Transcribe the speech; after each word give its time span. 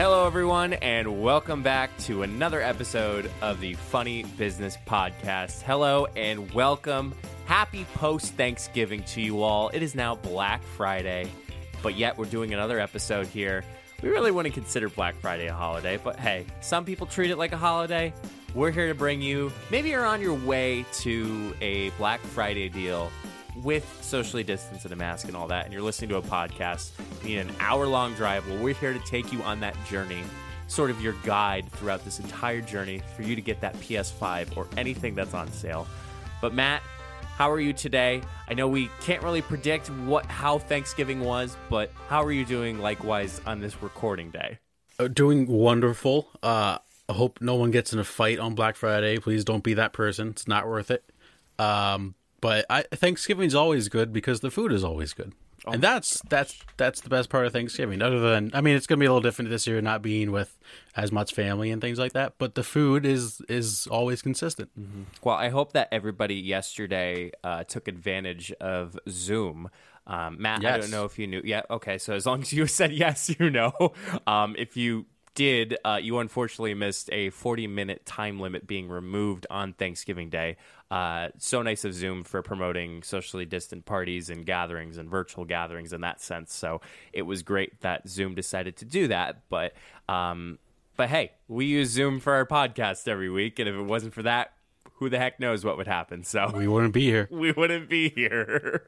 Hello, 0.00 0.26
everyone, 0.26 0.72
and 0.72 1.22
welcome 1.22 1.62
back 1.62 1.94
to 1.98 2.22
another 2.22 2.62
episode 2.62 3.30
of 3.42 3.60
the 3.60 3.74
Funny 3.74 4.22
Business 4.38 4.78
Podcast. 4.86 5.60
Hello, 5.60 6.06
and 6.16 6.50
welcome. 6.54 7.14
Happy 7.44 7.84
post 7.92 8.32
Thanksgiving 8.32 9.02
to 9.02 9.20
you 9.20 9.42
all. 9.42 9.68
It 9.74 9.82
is 9.82 9.94
now 9.94 10.14
Black 10.14 10.62
Friday, 10.62 11.30
but 11.82 11.96
yet 11.96 12.16
we're 12.16 12.24
doing 12.24 12.54
another 12.54 12.80
episode 12.80 13.26
here. 13.26 13.62
We 14.02 14.08
really 14.08 14.30
wouldn't 14.30 14.54
consider 14.54 14.88
Black 14.88 15.16
Friday 15.16 15.48
a 15.48 15.52
holiday, 15.52 15.98
but 16.02 16.18
hey, 16.18 16.46
some 16.62 16.86
people 16.86 17.06
treat 17.06 17.30
it 17.30 17.36
like 17.36 17.52
a 17.52 17.58
holiday. 17.58 18.14
We're 18.54 18.70
here 18.70 18.88
to 18.88 18.94
bring 18.94 19.20
you, 19.20 19.52
maybe 19.70 19.90
you're 19.90 20.06
on 20.06 20.22
your 20.22 20.34
way 20.34 20.86
to 21.00 21.54
a 21.60 21.90
Black 21.90 22.20
Friday 22.20 22.70
deal 22.70 23.12
with 23.62 24.02
socially 24.02 24.42
distanced 24.42 24.84
and 24.84 24.92
a 24.92 24.96
mask 24.96 25.26
and 25.28 25.36
all 25.36 25.48
that, 25.48 25.64
and 25.64 25.72
you're 25.72 25.82
listening 25.82 26.10
to 26.10 26.16
a 26.16 26.22
podcast, 26.22 26.90
you 27.22 27.28
need 27.28 27.38
an 27.38 27.52
hour 27.60 27.86
long 27.86 28.14
drive. 28.14 28.48
Well, 28.48 28.58
we're 28.62 28.74
here 28.74 28.92
to 28.92 28.98
take 29.00 29.32
you 29.32 29.42
on 29.42 29.60
that 29.60 29.76
journey, 29.86 30.22
sort 30.68 30.90
of 30.90 31.00
your 31.00 31.14
guide 31.24 31.70
throughout 31.72 32.04
this 32.04 32.20
entire 32.20 32.60
journey 32.60 33.02
for 33.16 33.22
you 33.22 33.34
to 33.34 33.42
get 33.42 33.60
that 33.60 33.74
PS5 33.76 34.56
or 34.56 34.66
anything 34.76 35.14
that's 35.14 35.34
on 35.34 35.50
sale. 35.52 35.86
But 36.40 36.54
Matt, 36.54 36.82
how 37.36 37.50
are 37.50 37.60
you 37.60 37.72
today? 37.72 38.22
I 38.48 38.54
know 38.54 38.68
we 38.68 38.90
can't 39.00 39.22
really 39.22 39.42
predict 39.42 39.88
what 39.90 40.26
how 40.26 40.58
Thanksgiving 40.58 41.20
was, 41.20 41.56
but 41.68 41.90
how 42.08 42.22
are 42.22 42.32
you 42.32 42.44
doing 42.44 42.80
likewise 42.80 43.40
on 43.46 43.60
this 43.60 43.82
recording 43.82 44.30
day? 44.30 44.58
Uh, 44.98 45.08
doing 45.08 45.46
wonderful. 45.46 46.28
Uh, 46.42 46.78
I 47.08 47.12
hope 47.12 47.40
no 47.40 47.54
one 47.54 47.70
gets 47.70 47.92
in 47.92 47.98
a 47.98 48.04
fight 48.04 48.38
on 48.38 48.54
Black 48.54 48.76
Friday. 48.76 49.18
Please 49.18 49.44
don't 49.44 49.64
be 49.64 49.74
that 49.74 49.92
person. 49.92 50.28
It's 50.28 50.46
not 50.46 50.68
worth 50.68 50.90
it. 50.90 51.02
Um, 51.58 52.14
but 52.40 52.66
I, 52.70 52.82
Thanksgiving's 52.82 53.54
always 53.54 53.88
good 53.88 54.12
because 54.12 54.40
the 54.40 54.50
food 54.50 54.72
is 54.72 54.84
always 54.84 55.12
good. 55.12 55.32
Oh 55.66 55.72
and 55.72 55.82
that's 55.82 56.22
that's 56.30 56.58
that's 56.78 57.02
the 57.02 57.10
best 57.10 57.28
part 57.28 57.44
of 57.44 57.52
Thanksgiving. 57.52 58.00
Other 58.00 58.18
than, 58.18 58.50
I 58.54 58.62
mean, 58.62 58.76
it's 58.76 58.86
gonna 58.86 58.98
be 58.98 59.04
a 59.04 59.10
little 59.10 59.20
different 59.20 59.50
this 59.50 59.66
year, 59.66 59.80
not 59.82 60.00
being 60.00 60.32
with 60.32 60.58
as 60.96 61.12
much 61.12 61.34
family 61.34 61.70
and 61.70 61.82
things 61.82 61.98
like 61.98 62.12
that. 62.14 62.34
But 62.38 62.54
the 62.54 62.62
food 62.62 63.04
is 63.04 63.42
is 63.48 63.86
always 63.90 64.22
consistent. 64.22 64.70
Well, 65.22 65.36
I 65.36 65.50
hope 65.50 65.72
that 65.72 65.88
everybody 65.92 66.36
yesterday 66.36 67.32
uh, 67.44 67.64
took 67.64 67.88
advantage 67.88 68.52
of 68.52 68.98
Zoom. 69.08 69.68
Um, 70.06 70.40
Matt, 70.40 70.64
I 70.64 70.78
don't 70.78 70.90
know 70.90 71.04
if 71.04 71.18
you 71.18 71.26
knew. 71.26 71.42
Yeah, 71.44 71.62
okay. 71.70 71.98
So 71.98 72.14
as 72.14 72.24
long 72.24 72.40
as 72.40 72.52
you 72.54 72.66
said 72.78 72.92
yes, 72.92 73.34
you 73.38 73.50
know. 73.50 73.92
Um, 74.26 74.56
if 74.58 74.78
you 74.78 75.06
did, 75.34 75.76
uh, 75.84 75.98
you 76.02 76.18
unfortunately 76.18 76.74
missed 76.74 77.08
a 77.12 77.30
40 77.30 77.66
minute 77.66 78.04
time 78.04 78.40
limit 78.40 78.66
being 78.66 78.88
removed 78.88 79.46
on 79.50 79.72
Thanksgiving 79.74 80.30
Day. 80.30 80.56
Uh, 80.90 81.28
so 81.38 81.62
nice 81.62 81.84
of 81.84 81.94
Zoom 81.94 82.24
for 82.24 82.42
promoting 82.42 83.02
socially 83.02 83.44
distant 83.44 83.84
parties 83.84 84.28
and 84.28 84.44
gatherings 84.44 84.96
and 84.96 85.08
virtual 85.08 85.44
gatherings 85.44 85.92
in 85.92 86.00
that 86.00 86.20
sense. 86.20 86.52
So 86.52 86.80
it 87.12 87.22
was 87.22 87.42
great 87.42 87.80
that 87.82 88.08
Zoom 88.08 88.34
decided 88.34 88.76
to 88.78 88.84
do 88.84 89.08
that. 89.08 89.42
But 89.48 89.74
um, 90.08 90.58
but 90.96 91.08
hey, 91.08 91.32
we 91.48 91.66
use 91.66 91.90
Zoom 91.90 92.20
for 92.20 92.34
our 92.34 92.44
podcast 92.44 93.08
every 93.08 93.30
week, 93.30 93.58
and 93.58 93.68
if 93.68 93.74
it 93.74 93.82
wasn't 93.82 94.12
for 94.12 94.22
that, 94.24 94.52
who 95.00 95.08
the 95.08 95.18
heck 95.18 95.40
knows 95.40 95.64
what 95.64 95.78
would 95.78 95.86
happen? 95.86 96.24
So 96.24 96.50
We 96.54 96.68
wouldn't 96.68 96.92
be 96.92 97.04
here. 97.04 97.26
we 97.32 97.52
wouldn't 97.52 97.88
be 97.88 98.10
here. 98.10 98.86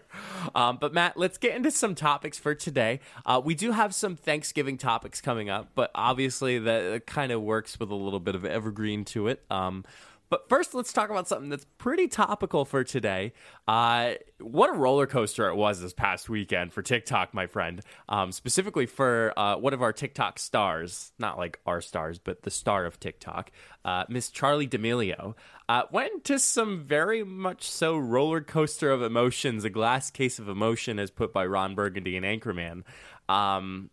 um, 0.54 0.78
but 0.80 0.94
Matt, 0.94 1.16
let's 1.16 1.36
get 1.36 1.56
into 1.56 1.72
some 1.72 1.96
topics 1.96 2.38
for 2.38 2.54
today. 2.54 3.00
Uh, 3.26 3.40
we 3.44 3.56
do 3.56 3.72
have 3.72 3.92
some 3.92 4.14
Thanksgiving 4.14 4.78
topics 4.78 5.20
coming 5.20 5.50
up, 5.50 5.70
but 5.74 5.90
obviously 5.96 6.60
that 6.60 7.06
kind 7.06 7.32
of 7.32 7.42
works 7.42 7.80
with 7.80 7.90
a 7.90 7.94
little 7.96 8.20
bit 8.20 8.36
of 8.36 8.44
evergreen 8.44 9.04
to 9.06 9.26
it. 9.26 9.44
Um, 9.50 9.84
but 10.30 10.48
first, 10.48 10.74
let's 10.74 10.92
talk 10.92 11.10
about 11.10 11.28
something 11.28 11.48
that's 11.48 11.66
pretty 11.78 12.08
topical 12.08 12.64
for 12.64 12.84
today. 12.84 13.32
Uh, 13.66 14.14
what 14.40 14.70
a 14.70 14.74
roller 14.74 15.06
coaster 15.06 15.48
it 15.48 15.56
was 15.56 15.80
this 15.80 15.92
past 15.92 16.28
weekend 16.28 16.72
for 16.72 16.82
TikTok, 16.82 17.32
my 17.32 17.46
friend. 17.46 17.80
Um, 18.08 18.32
specifically 18.32 18.86
for 18.86 19.32
uh, 19.38 19.56
one 19.56 19.72
of 19.72 19.82
our 19.82 19.92
TikTok 19.92 20.38
stars, 20.38 21.12
not 21.18 21.38
like 21.38 21.60
our 21.66 21.80
stars, 21.80 22.18
but 22.18 22.42
the 22.42 22.50
star 22.50 22.84
of 22.84 23.00
TikTok, 23.00 23.50
uh, 23.84 24.04
Miss 24.08 24.30
Charli 24.30 24.68
D'Amelio, 24.68 25.34
uh, 25.68 25.82
went 25.90 26.24
to 26.24 26.38
some 26.38 26.84
very 26.84 27.24
much 27.24 27.68
so 27.68 27.96
roller 27.96 28.40
coaster 28.40 28.90
of 28.90 29.02
emotions, 29.02 29.64
a 29.64 29.70
glass 29.70 30.10
case 30.10 30.38
of 30.38 30.48
emotion, 30.48 30.98
as 30.98 31.10
put 31.10 31.32
by 31.32 31.46
Ron 31.46 31.74
Burgundy 31.74 32.16
and 32.16 32.26
Anchorman. 32.26 32.82
Um, 33.28 33.90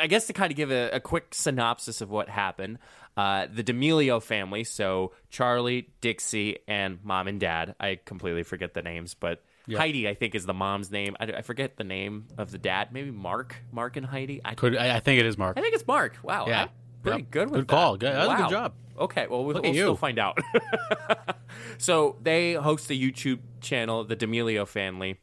I 0.00 0.06
guess 0.06 0.26
to 0.28 0.32
kind 0.32 0.50
of 0.50 0.56
give 0.56 0.70
a, 0.70 0.90
a 0.90 1.00
quick 1.00 1.28
synopsis 1.34 2.00
of 2.00 2.10
what 2.10 2.28
happened, 2.28 2.78
uh, 3.16 3.46
the 3.52 3.62
D'Amelio 3.62 4.22
family, 4.22 4.64
so 4.64 5.12
Charli, 5.32 5.86
Dixie, 6.00 6.58
and 6.66 6.98
mom 7.04 7.28
and 7.28 7.38
dad. 7.40 7.74
I 7.78 7.98
completely 8.04 8.42
forget 8.42 8.74
the 8.74 8.82
names, 8.82 9.14
but 9.14 9.42
Heidi, 9.72 10.08
I 10.08 10.14
think, 10.14 10.34
is 10.34 10.46
the 10.46 10.54
mom's 10.54 10.90
name. 10.90 11.16
I, 11.20 11.24
I 11.26 11.42
forget 11.42 11.76
the 11.76 11.84
name 11.84 12.26
of 12.38 12.50
the 12.50 12.58
dad. 12.58 12.88
Maybe 12.92 13.10
Marc, 13.12 13.54
Marc 13.70 13.96
and 13.96 14.04
Heidi. 14.06 14.40
I, 14.44 14.54
Could 14.54 14.76
I, 14.76 14.96
I 14.96 15.00
think 15.00 15.20
it 15.20 15.26
is 15.26 15.38
Marc. 15.38 15.56
I 15.58 15.60
think 15.60 15.74
it's 15.74 15.86
Marc. 15.86 16.16
Wow, 16.24 16.46
Yeah. 16.48 16.62
I'm 16.62 16.68
pretty 17.02 17.18
Yep. 17.22 17.30
good 17.30 17.50
with 17.50 17.54
Good 17.60 17.68
that. 17.68 17.72
call. 17.72 17.96
Good- 17.96 18.12
that 18.14 18.28
was 18.28 18.40
a 18.40 18.42
good 18.42 18.50
job. 18.50 18.72
Okay, 18.98 19.26
well, 19.28 19.44
we'll, 19.44 19.62
we'll 19.62 19.72
still 19.72 19.96
find 19.96 20.18
out. 20.18 20.38
so 21.78 22.16
they 22.22 22.54
host 22.54 22.90
a 22.90 22.94
YouTube 22.94 23.38
channel, 23.60 24.04
the 24.04 24.16
D'Amelio 24.16 24.66
family 24.66 25.18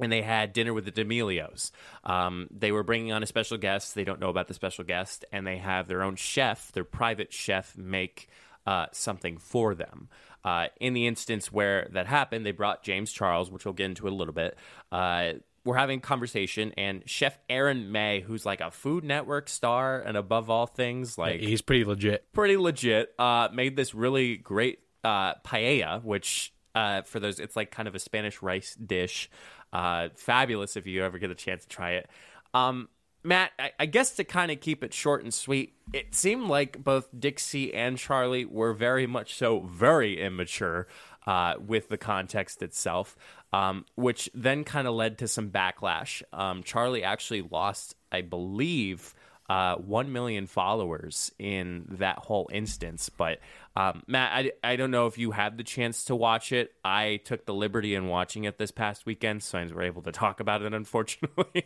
and 0.00 0.10
they 0.12 0.22
had 0.22 0.52
dinner 0.52 0.72
with 0.72 0.84
the 0.84 0.90
D'Amelios. 0.90 1.70
Um, 2.04 2.48
they 2.50 2.72
were 2.72 2.82
bringing 2.82 3.12
on 3.12 3.22
a 3.22 3.26
special 3.26 3.58
guest. 3.58 3.94
They 3.94 4.04
don't 4.04 4.20
know 4.20 4.30
about 4.30 4.48
the 4.48 4.54
special 4.54 4.84
guest, 4.84 5.24
and 5.32 5.46
they 5.46 5.58
have 5.58 5.88
their 5.88 6.02
own 6.02 6.16
chef, 6.16 6.72
their 6.72 6.84
private 6.84 7.32
chef, 7.32 7.76
make 7.76 8.28
uh, 8.66 8.86
something 8.92 9.38
for 9.38 9.74
them. 9.74 10.08
Uh, 10.44 10.68
in 10.80 10.94
the 10.94 11.06
instance 11.06 11.52
where 11.52 11.88
that 11.92 12.06
happened, 12.06 12.46
they 12.46 12.52
brought 12.52 12.82
James 12.82 13.12
Charles, 13.12 13.50
which 13.50 13.64
we'll 13.64 13.74
get 13.74 13.86
into 13.86 14.06
a 14.06 14.10
little 14.10 14.32
bit. 14.34 14.56
Uh, 14.92 15.32
we're 15.64 15.76
having 15.76 15.98
a 15.98 16.02
conversation, 16.02 16.72
and 16.78 17.02
Chef 17.04 17.36
Aaron 17.50 17.92
May, 17.92 18.20
who's 18.20 18.46
like 18.46 18.60
a 18.60 18.70
Food 18.70 19.04
Network 19.04 19.48
star, 19.48 20.00
and 20.00 20.16
above 20.16 20.48
all 20.48 20.66
things, 20.66 21.18
like 21.18 21.40
He's 21.40 21.60
pretty 21.60 21.84
legit. 21.84 22.24
pretty 22.32 22.56
legit. 22.56 23.12
Uh, 23.18 23.48
made 23.52 23.76
this 23.76 23.94
really 23.94 24.36
great 24.36 24.78
uh, 25.04 25.34
paella, 25.44 26.02
which 26.02 26.54
uh, 26.74 27.02
for 27.02 27.20
those, 27.20 27.38
it's 27.40 27.56
like 27.56 27.70
kind 27.70 27.88
of 27.88 27.94
a 27.94 27.98
Spanish 27.98 28.40
rice 28.40 28.74
dish. 28.76 29.28
Uh, 29.72 30.08
fabulous 30.16 30.76
if 30.76 30.86
you 30.86 31.04
ever 31.04 31.18
get 31.18 31.30
a 31.30 31.34
chance 31.34 31.62
to 31.62 31.68
try 31.68 31.92
it. 31.92 32.08
Um, 32.54 32.88
Matt, 33.24 33.52
I, 33.58 33.72
I 33.80 33.86
guess 33.86 34.12
to 34.12 34.24
kind 34.24 34.50
of 34.50 34.60
keep 34.60 34.82
it 34.82 34.94
short 34.94 35.22
and 35.22 35.34
sweet, 35.34 35.74
it 35.92 36.14
seemed 36.14 36.48
like 36.48 36.82
both 36.82 37.08
Dixie 37.18 37.74
and 37.74 37.96
Charli 37.96 38.46
were 38.46 38.72
very 38.72 39.06
much 39.06 39.34
so 39.34 39.60
very 39.60 40.20
immature 40.20 40.86
uh, 41.26 41.54
with 41.58 41.88
the 41.88 41.98
context 41.98 42.62
itself, 42.62 43.16
um, 43.52 43.84
which 43.96 44.30
then 44.32 44.64
kind 44.64 44.88
of 44.88 44.94
led 44.94 45.18
to 45.18 45.28
some 45.28 45.50
backlash. 45.50 46.22
Um, 46.32 46.62
Charlie 46.62 47.04
actually 47.04 47.42
lost, 47.42 47.96
I 48.10 48.22
believe, 48.22 49.14
uh, 49.48 49.76
1 49.76 50.12
million 50.12 50.46
followers 50.46 51.32
in 51.38 51.86
that 51.98 52.18
whole 52.18 52.50
instance. 52.52 53.08
But 53.08 53.38
um, 53.74 54.02
Matt, 54.06 54.32
I, 54.32 54.72
I 54.72 54.76
don't 54.76 54.90
know 54.90 55.06
if 55.06 55.16
you 55.16 55.30
had 55.30 55.56
the 55.56 55.64
chance 55.64 56.04
to 56.06 56.16
watch 56.16 56.52
it. 56.52 56.72
I 56.84 57.20
took 57.24 57.46
the 57.46 57.54
liberty 57.54 57.94
in 57.94 58.08
watching 58.08 58.44
it 58.44 58.58
this 58.58 58.70
past 58.70 59.06
weekend, 59.06 59.42
so 59.42 59.58
I 59.58 59.62
was 59.62 59.72
able 59.72 60.02
to 60.02 60.12
talk 60.12 60.40
about 60.40 60.62
it, 60.62 60.74
unfortunately. 60.74 61.64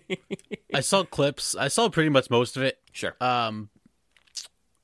I 0.73 0.81
saw 0.81 1.05
clips. 1.05 1.57
I 1.57 1.69
saw 1.69 1.89
pretty 1.89 2.11
much 2.11 2.31
most 2.31 2.57
of 2.57 2.63
it. 2.63 2.79
sure. 2.93 3.17
Um, 3.21 3.69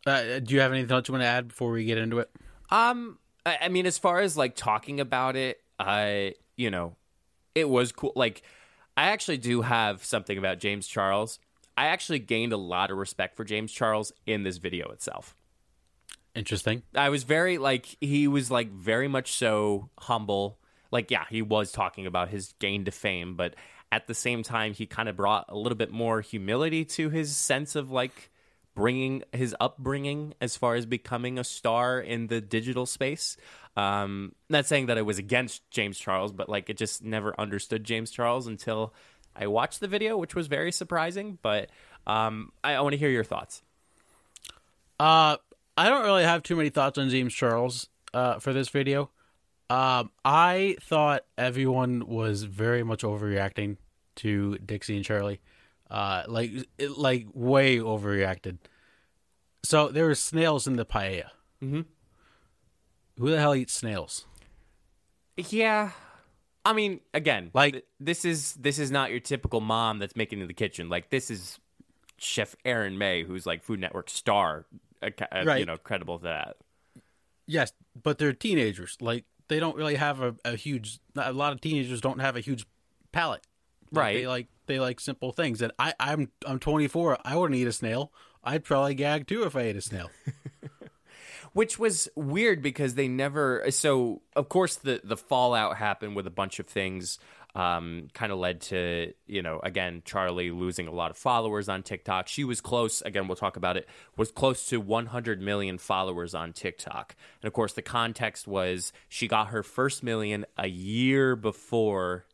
uh, 0.06 0.40
do 0.40 0.54
you 0.54 0.60
have 0.60 0.72
anything 0.72 0.90
else 0.90 1.08
you 1.08 1.12
want 1.12 1.22
to 1.22 1.28
add 1.28 1.48
before 1.48 1.70
we 1.70 1.84
get 1.84 1.98
into 1.98 2.18
it? 2.18 2.30
Um, 2.70 3.18
I, 3.44 3.58
I 3.62 3.68
mean, 3.68 3.86
as 3.86 3.98
far 3.98 4.20
as 4.20 4.36
like 4.36 4.56
talking 4.56 5.00
about 5.00 5.36
it, 5.36 5.60
I, 5.78 6.34
you 6.56 6.70
know, 6.70 6.96
it 7.54 7.68
was 7.68 7.92
cool. 7.92 8.12
Like, 8.16 8.42
I 8.96 9.08
actually 9.10 9.38
do 9.38 9.62
have 9.62 10.04
something 10.04 10.36
about 10.36 10.58
James 10.58 10.88
Charles. 10.88 11.38
I 11.78 11.86
actually 11.86 12.18
gained 12.18 12.52
a 12.52 12.56
lot 12.56 12.90
of 12.90 12.98
respect 12.98 13.36
for 13.36 13.44
James 13.44 13.70
Charles 13.70 14.12
in 14.26 14.42
this 14.42 14.56
video 14.56 14.88
itself. 14.90 15.36
Interesting. 16.34 16.82
I 16.92 17.10
was 17.10 17.22
very 17.22 17.56
like 17.56 17.96
he 18.00 18.26
was 18.26 18.50
like 18.50 18.72
very 18.72 19.06
much 19.06 19.34
so 19.34 19.88
humble. 19.96 20.58
Like 20.90 21.12
yeah, 21.12 21.26
he 21.30 21.40
was 21.40 21.70
talking 21.70 22.04
about 22.04 22.30
his 22.30 22.52
gain 22.58 22.86
to 22.86 22.90
fame, 22.90 23.36
but 23.36 23.54
at 23.92 24.08
the 24.08 24.14
same 24.14 24.42
time 24.42 24.72
he 24.72 24.86
kind 24.86 25.08
of 25.08 25.14
brought 25.14 25.44
a 25.50 25.56
little 25.56 25.78
bit 25.78 25.92
more 25.92 26.20
humility 26.20 26.84
to 26.84 27.10
his 27.10 27.36
sense 27.36 27.76
of 27.76 27.92
like 27.92 28.32
bringing 28.74 29.22
his 29.32 29.54
upbringing 29.60 30.34
as 30.40 30.56
far 30.56 30.74
as 30.74 30.84
becoming 30.84 31.38
a 31.38 31.44
star 31.44 32.00
in 32.00 32.26
the 32.26 32.40
digital 32.40 32.86
space. 32.86 33.36
Um, 33.76 34.34
not 34.50 34.66
saying 34.66 34.86
that 34.86 34.98
I 34.98 35.02
was 35.02 35.20
against 35.20 35.70
James 35.70 35.96
Charles, 35.96 36.32
but 36.32 36.48
like 36.48 36.70
it 36.70 36.76
just 36.76 37.04
never 37.04 37.40
understood 37.40 37.84
James 37.84 38.10
Charles 38.10 38.48
until 38.48 38.92
I 39.38 39.46
watched 39.46 39.80
the 39.80 39.88
video, 39.88 40.16
which 40.16 40.34
was 40.34 40.46
very 40.48 40.72
surprising. 40.72 41.38
But 41.42 41.70
um, 42.06 42.52
I, 42.64 42.74
I 42.74 42.80
want 42.80 42.92
to 42.94 42.98
hear 42.98 43.10
your 43.10 43.24
thoughts. 43.24 43.62
Uh, 44.98 45.36
I 45.76 45.88
don't 45.88 46.04
really 46.04 46.24
have 46.24 46.42
too 46.42 46.56
many 46.56 46.70
thoughts 46.70 46.98
on 46.98 47.08
James 47.08 47.32
Charles 47.32 47.88
uh, 48.12 48.38
for 48.40 48.52
this 48.52 48.68
video. 48.68 49.10
Um, 49.70 50.10
I 50.24 50.76
thought 50.80 51.24
everyone 51.36 52.06
was 52.06 52.42
very 52.44 52.82
much 52.82 53.02
overreacting 53.02 53.76
to 54.16 54.58
Dixie 54.58 54.96
and 54.96 55.04
Charli, 55.04 55.38
uh, 55.90 56.22
like 56.26 56.50
like 56.96 57.26
way 57.32 57.76
overreacted. 57.76 58.58
So 59.62 59.88
there 59.88 60.06
were 60.06 60.14
snails 60.14 60.66
in 60.66 60.76
the 60.76 60.86
paella. 60.86 61.30
Mhm. 61.62 61.84
Who 63.18 63.30
the 63.30 63.38
hell 63.38 63.54
eats 63.54 63.74
snails? 63.74 64.24
Yeah. 65.36 65.92
I 66.68 66.72
mean, 66.74 67.00
again, 67.14 67.50
Like- 67.54 67.72
th- 67.72 67.84
this 67.98 68.24
is 68.24 68.52
this 68.54 68.78
is 68.78 68.90
not 68.90 69.10
your 69.10 69.20
typical 69.20 69.60
mom 69.60 69.98
that's 69.98 70.14
making 70.16 70.38
it 70.40 70.42
in 70.42 70.48
the 70.48 70.54
kitchen. 70.54 70.88
Like 70.88 71.10
this 71.10 71.30
is 71.30 71.58
Chef 72.18 72.54
Aaron 72.64 72.98
May, 72.98 73.22
who's 73.24 73.46
like 73.46 73.62
Food 73.62 73.80
Network 73.80 74.10
star, 74.10 74.66
uh, 75.02 75.10
uh, 75.32 75.54
you 75.54 75.64
know, 75.66 75.76
credible 75.78 76.18
to 76.18 76.24
that. 76.24 76.56
Yes, 77.46 77.72
but 78.02 78.18
they're 78.18 78.32
teenagers. 78.32 78.96
Like 79.00 79.24
they 79.48 79.58
don't 79.60 79.76
really 79.76 79.94
have 79.94 80.20
a, 80.20 80.34
a 80.44 80.56
huge. 80.56 80.98
A 81.16 81.32
lot 81.32 81.52
of 81.52 81.60
teenagers 81.60 82.00
don't 82.00 82.20
have 82.20 82.36
a 82.36 82.40
huge 82.40 82.66
palate. 83.12 83.46
Like, 83.90 84.02
Right. 84.02 84.16
They 84.18 84.26
like 84.26 84.46
they 84.66 84.78
like 84.80 85.00
simple 85.00 85.32
things. 85.32 85.62
And 85.62 85.72
I 85.78 85.94
I'm 85.98 86.30
I'm 86.46 86.58
24. 86.58 87.18
I 87.24 87.36
wouldn't 87.36 87.58
eat 87.58 87.66
a 87.66 87.72
snail. 87.72 88.12
I'd 88.44 88.64
probably 88.64 88.94
gag 88.94 89.26
too 89.26 89.44
if 89.44 89.56
I 89.56 89.62
ate 89.62 89.76
a 89.76 89.80
snail. 89.80 90.10
which 91.58 91.76
was 91.76 92.08
weird 92.14 92.62
because 92.62 92.94
they 92.94 93.08
never 93.08 93.64
so 93.70 94.22
of 94.36 94.48
course 94.48 94.76
the 94.76 95.00
the 95.02 95.16
fallout 95.16 95.76
happened 95.76 96.14
with 96.14 96.24
a 96.24 96.30
bunch 96.30 96.60
of 96.60 96.66
things 96.68 97.18
um, 97.56 98.06
kind 98.14 98.30
of 98.30 98.38
led 98.38 98.60
to 98.60 99.12
you 99.26 99.42
know 99.42 99.58
again 99.64 100.00
charli 100.06 100.56
losing 100.56 100.86
a 100.86 100.92
lot 100.92 101.10
of 101.10 101.16
followers 101.16 101.68
on 101.68 101.82
tiktok 101.82 102.28
she 102.28 102.44
was 102.44 102.60
close 102.60 103.02
again 103.02 103.26
we'll 103.26 103.34
talk 103.34 103.56
about 103.56 103.76
it 103.76 103.88
was 104.16 104.30
close 104.30 104.66
to 104.66 104.80
100 104.80 105.42
million 105.42 105.78
followers 105.78 106.32
on 106.32 106.52
tiktok 106.52 107.16
and 107.42 107.48
of 107.48 107.52
course 107.52 107.72
the 107.72 107.82
context 107.82 108.46
was 108.46 108.92
she 109.08 109.26
got 109.26 109.48
her 109.48 109.64
first 109.64 110.04
million 110.04 110.46
a 110.56 110.68
year 110.68 111.34
before 111.34 112.24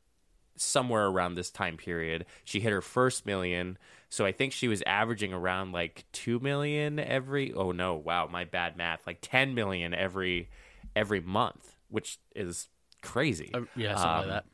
somewhere 0.57 1.07
around 1.07 1.35
this 1.35 1.51
time 1.51 1.77
period. 1.77 2.27
She 2.45 2.61
hit 2.61 2.73
her 2.73 2.81
first 2.81 3.27
million. 3.27 3.79
So 4.15 4.25
I 4.25 4.31
think 4.31 4.53
she 4.53 4.69
was 4.69 4.81
averaging 4.87 5.33
around 5.33 5.73
like 5.73 6.05
2 6.13 6.39
million 6.39 7.01
every 7.01 7.53
oh 7.53 7.73
no, 7.73 7.95
wow, 7.97 8.29
my 8.31 8.45
bad 8.45 8.77
math. 8.77 9.07
Like 9.09 9.19
10 9.21 9.55
million 9.55 9.93
every 9.93 10.49
every 10.95 11.21
month, 11.21 11.75
which 11.89 12.19
is 12.37 12.69
crazy. 13.03 13.51
Uh, 13.53 13.63
yeah, 13.75 13.97
something 13.97 14.11
Um, 14.11 14.17
like 14.19 14.27
that. 14.29 14.45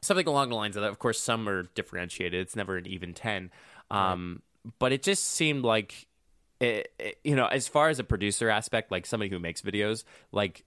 Something 0.00 0.26
along 0.26 0.48
the 0.48 0.54
lines 0.54 0.76
of 0.76 0.82
that. 0.82 0.90
Of 0.90 0.98
course, 0.98 1.20
some 1.20 1.46
are 1.50 1.64
differentiated. 1.74 2.40
It's 2.40 2.56
never 2.56 2.78
an 2.78 2.86
even 2.86 3.12
10. 3.12 3.50
Um, 3.90 4.40
but 4.78 4.92
it 4.92 5.02
just 5.02 5.24
seemed 5.24 5.64
like 5.64 6.06
it, 6.60 6.90
it- 6.98 7.18
you 7.24 7.36
know, 7.36 7.46
as 7.46 7.68
far 7.68 7.90
as 7.90 7.98
a 7.98 8.04
producer 8.04 8.48
aspect, 8.48 8.90
like 8.90 9.04
somebody 9.04 9.28
who 9.28 9.38
makes 9.38 9.60
videos, 9.60 10.04
like 10.32 10.64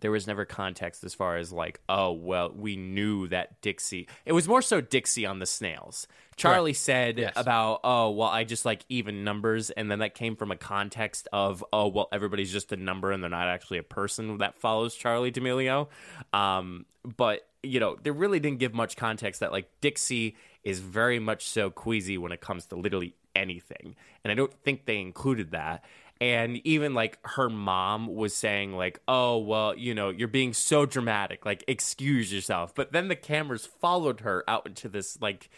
there 0.00 0.10
was 0.10 0.26
never 0.26 0.44
context 0.44 1.04
as 1.04 1.14
far 1.14 1.36
as 1.36 1.52
like, 1.52 1.80
oh 1.88 2.12
well, 2.12 2.52
we 2.54 2.76
knew 2.76 3.28
that 3.28 3.60
Dixie. 3.60 4.08
It 4.24 4.32
was 4.32 4.48
more 4.48 4.62
so 4.62 4.80
Dixie 4.80 5.26
on 5.26 5.38
the 5.38 5.46
snails. 5.46 6.06
Charli 6.36 6.74
said 6.74 7.18
Yes. 7.18 7.34
about, 7.36 7.80
oh 7.84 8.10
well, 8.10 8.28
I 8.28 8.44
just 8.44 8.64
like 8.64 8.84
even 8.88 9.24
numbers, 9.24 9.70
and 9.70 9.90
then 9.90 9.98
that 9.98 10.14
came 10.14 10.36
from 10.36 10.50
a 10.50 10.56
context 10.56 11.28
of, 11.32 11.62
oh 11.72 11.88
well, 11.88 12.08
everybody's 12.12 12.50
just 12.52 12.72
a 12.72 12.76
number, 12.76 13.12
and 13.12 13.22
they're 13.22 13.30
not 13.30 13.48
actually 13.48 13.78
a 13.78 13.82
person 13.82 14.38
that 14.38 14.58
follows 14.58 14.96
Charli 14.96 15.32
D'Amelio. 15.32 15.88
Um, 16.32 16.86
but 17.16 17.46
you 17.62 17.78
know, 17.78 17.96
they 18.02 18.10
really 18.10 18.40
didn't 18.40 18.58
give 18.58 18.72
much 18.72 18.96
context 18.96 19.40
that 19.40 19.52
like 19.52 19.68
Dixie 19.82 20.34
is 20.64 20.80
very 20.80 21.18
much 21.18 21.46
so 21.46 21.68
queasy 21.70 22.16
when 22.16 22.32
it 22.32 22.40
comes 22.40 22.64
to 22.66 22.76
literally 22.76 23.14
anything, 23.36 23.94
and 24.24 24.32
I 24.32 24.34
don't 24.34 24.52
think 24.64 24.86
they 24.86 24.98
included 24.98 25.50
that 25.50 25.84
and 26.20 26.60
even 26.66 26.92
like 26.92 27.18
her 27.24 27.48
mom 27.48 28.14
was 28.14 28.34
saying 28.34 28.74
like 28.74 29.00
oh 29.08 29.38
well 29.38 29.74
you 29.76 29.94
know 29.94 30.10
you're 30.10 30.28
being 30.28 30.52
so 30.52 30.84
dramatic 30.84 31.46
like 31.46 31.64
excuse 31.66 32.32
yourself. 32.32 32.74
But 32.74 32.92
then 32.92 33.08
the 33.08 33.16
cameras 33.16 33.66
followed 33.66 34.20
her 34.20 34.44
out 34.48 34.66
into 34.66 34.88
this 34.88 35.20
like 35.20 35.48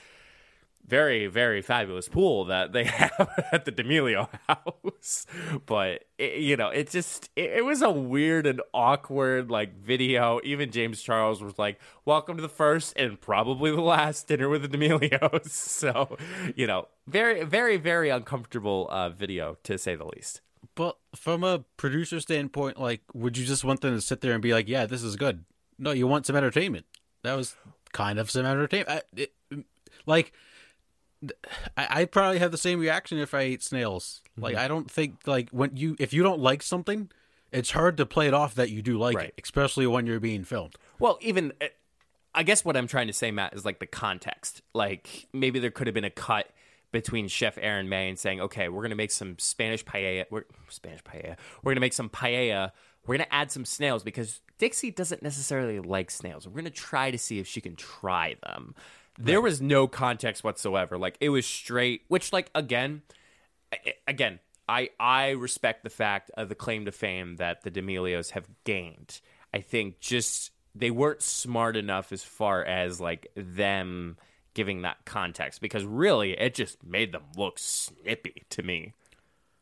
very 0.86 1.26
very 1.26 1.62
fabulous 1.62 2.08
pool 2.08 2.44
that 2.46 2.72
they 2.72 2.84
have 2.84 3.44
at 3.52 3.64
the 3.64 3.70
D'Amelio 3.70 4.28
house. 4.48 5.26
But 5.66 6.04
it, 6.18 6.38
you 6.38 6.56
know 6.56 6.68
it 6.68 6.90
just 6.90 7.30
it, 7.34 7.50
it 7.50 7.64
was 7.64 7.82
a 7.82 7.90
weird 7.90 8.46
and 8.46 8.62
awkward 8.72 9.50
like 9.50 9.76
video. 9.76 10.40
Even 10.44 10.70
James 10.70 11.02
Charles 11.02 11.42
was 11.42 11.58
like 11.58 11.80
welcome 12.04 12.36
to 12.36 12.42
the 12.42 12.48
first 12.48 12.96
and 12.96 13.20
probably 13.20 13.70
the 13.70 13.80
last 13.80 14.28
dinner 14.28 14.48
with 14.48 14.62
the 14.62 14.68
D'Amelios. 14.68 15.50
So 15.82 16.16
you 16.54 16.66
know 16.66 16.88
very 17.06 17.44
very 17.44 17.76
very 17.76 18.10
uncomfortable 18.10 18.88
uh, 18.90 19.10
video 19.10 19.56
to 19.64 19.76
say 19.76 19.96
the 19.96 20.06
least 20.06 20.40
But 20.74 20.96
from 21.14 21.44
a 21.44 21.64
producer 21.76 22.20
standpoint, 22.20 22.80
like, 22.80 23.02
would 23.12 23.36
you 23.36 23.44
just 23.44 23.64
want 23.64 23.80
them 23.80 23.94
to 23.94 24.00
sit 24.00 24.20
there 24.20 24.32
and 24.32 24.40
be 24.42 24.52
like, 24.52 24.68
"Yeah, 24.68 24.86
this 24.86 25.02
is 25.02 25.16
good"? 25.16 25.44
No, 25.78 25.90
you 25.90 26.06
want 26.06 26.26
some 26.26 26.36
entertainment. 26.36 26.86
That 27.22 27.34
was 27.34 27.56
kind 27.92 28.18
of 28.18 28.30
some 28.30 28.46
entertainment. 28.46 28.88
I, 28.90 29.20
it, 29.20 29.32
like, 30.06 30.32
I, 31.76 31.86
I'd 31.90 32.12
probably 32.12 32.38
have 32.38 32.50
the 32.52 32.58
same 32.58 32.80
reaction 32.80 33.18
if 33.18 33.34
I 33.34 33.40
ate 33.42 33.62
snails. 33.62 34.22
Like, 34.36 34.56
I 34.56 34.66
don't 34.68 34.90
think 34.90 35.26
like 35.26 35.50
when 35.50 35.76
you 35.76 35.96
if 35.98 36.12
you 36.12 36.22
don't 36.22 36.40
like 36.40 36.62
something, 36.62 37.10
it's 37.52 37.72
hard 37.72 37.96
to 37.98 38.06
play 38.06 38.26
it 38.28 38.34
off 38.34 38.54
that 38.54 38.70
you 38.70 38.82
do 38.82 38.98
like 38.98 39.16
Right. 39.16 39.28
it, 39.36 39.40
especially 39.42 39.86
when 39.86 40.06
you're 40.06 40.20
being 40.20 40.44
filmed. 40.44 40.76
Well, 40.98 41.18
even 41.20 41.52
uh, 41.60 41.66
I 42.34 42.42
guess 42.44 42.64
what 42.64 42.76
I'm 42.76 42.86
trying 42.86 43.08
to 43.08 43.12
say, 43.12 43.30
Matt, 43.30 43.54
is 43.54 43.64
like 43.64 43.78
the 43.78 43.86
context. 43.86 44.62
Like 44.74 45.26
maybe 45.32 45.58
there 45.58 45.70
could 45.70 45.86
have 45.86 45.94
been 45.94 46.04
a 46.04 46.10
cut 46.10 46.48
between 46.92 47.26
Chef 47.26 47.58
Aaron 47.60 47.88
May 47.88 48.08
and 48.08 48.18
saying, 48.18 48.40
"Okay, 48.40 48.68
we're 48.68 48.82
gonna 48.82 48.94
make 48.94 49.10
some 49.10 49.38
Spanish 49.38 49.84
paella. 49.84 50.26
We're, 50.30 50.44
Spanish 50.68 51.02
paella. 51.02 51.36
We're 51.62 51.72
gonna 51.72 51.80
make 51.80 51.94
some 51.94 52.10
paella. 52.10 52.72
We're 53.06 53.16
gonna 53.16 53.28
add 53.30 53.50
some 53.50 53.64
snails 53.64 54.04
because 54.04 54.40
Dixie 54.58 54.92
doesn't 54.92 55.22
necessarily 55.22 55.80
like 55.80 56.10
snails. 56.10 56.46
We're 56.46 56.60
gonna 56.60 56.70
try 56.70 57.10
to 57.10 57.18
see 57.18 57.40
if 57.40 57.46
she 57.48 57.60
can 57.60 57.74
try 57.74 58.36
them." 58.44 58.74
There 59.18 59.40
was 59.40 59.60
no 59.60 59.88
context 59.88 60.44
whatsoever. 60.44 60.96
Like 60.96 61.16
it 61.20 61.30
was 61.30 61.44
straight. 61.46 62.02
Which, 62.08 62.32
like 62.32 62.50
again, 62.54 63.02
again, 64.06 64.38
I 64.68 64.90
I 65.00 65.30
respect 65.30 65.84
the 65.84 65.90
fact 65.90 66.30
of 66.36 66.48
the 66.48 66.54
claim 66.54 66.84
to 66.84 66.92
fame 66.92 67.36
that 67.36 67.62
the 67.62 67.70
D'Amelios 67.70 68.30
have 68.30 68.48
gained. 68.64 69.20
I 69.52 69.60
think 69.60 70.00
just 70.00 70.50
they 70.74 70.90
weren't 70.90 71.22
smart 71.22 71.76
enough 71.76 72.12
as 72.12 72.24
far 72.24 72.64
as 72.64 73.00
like 73.00 73.28
them 73.34 74.16
giving 74.54 74.82
that 74.82 75.04
context 75.04 75.60
because 75.60 75.84
really 75.84 76.32
it 76.32 76.54
just 76.54 76.82
made 76.84 77.12
them 77.12 77.22
look 77.36 77.58
snippy 77.58 78.44
to 78.50 78.62
me. 78.62 78.92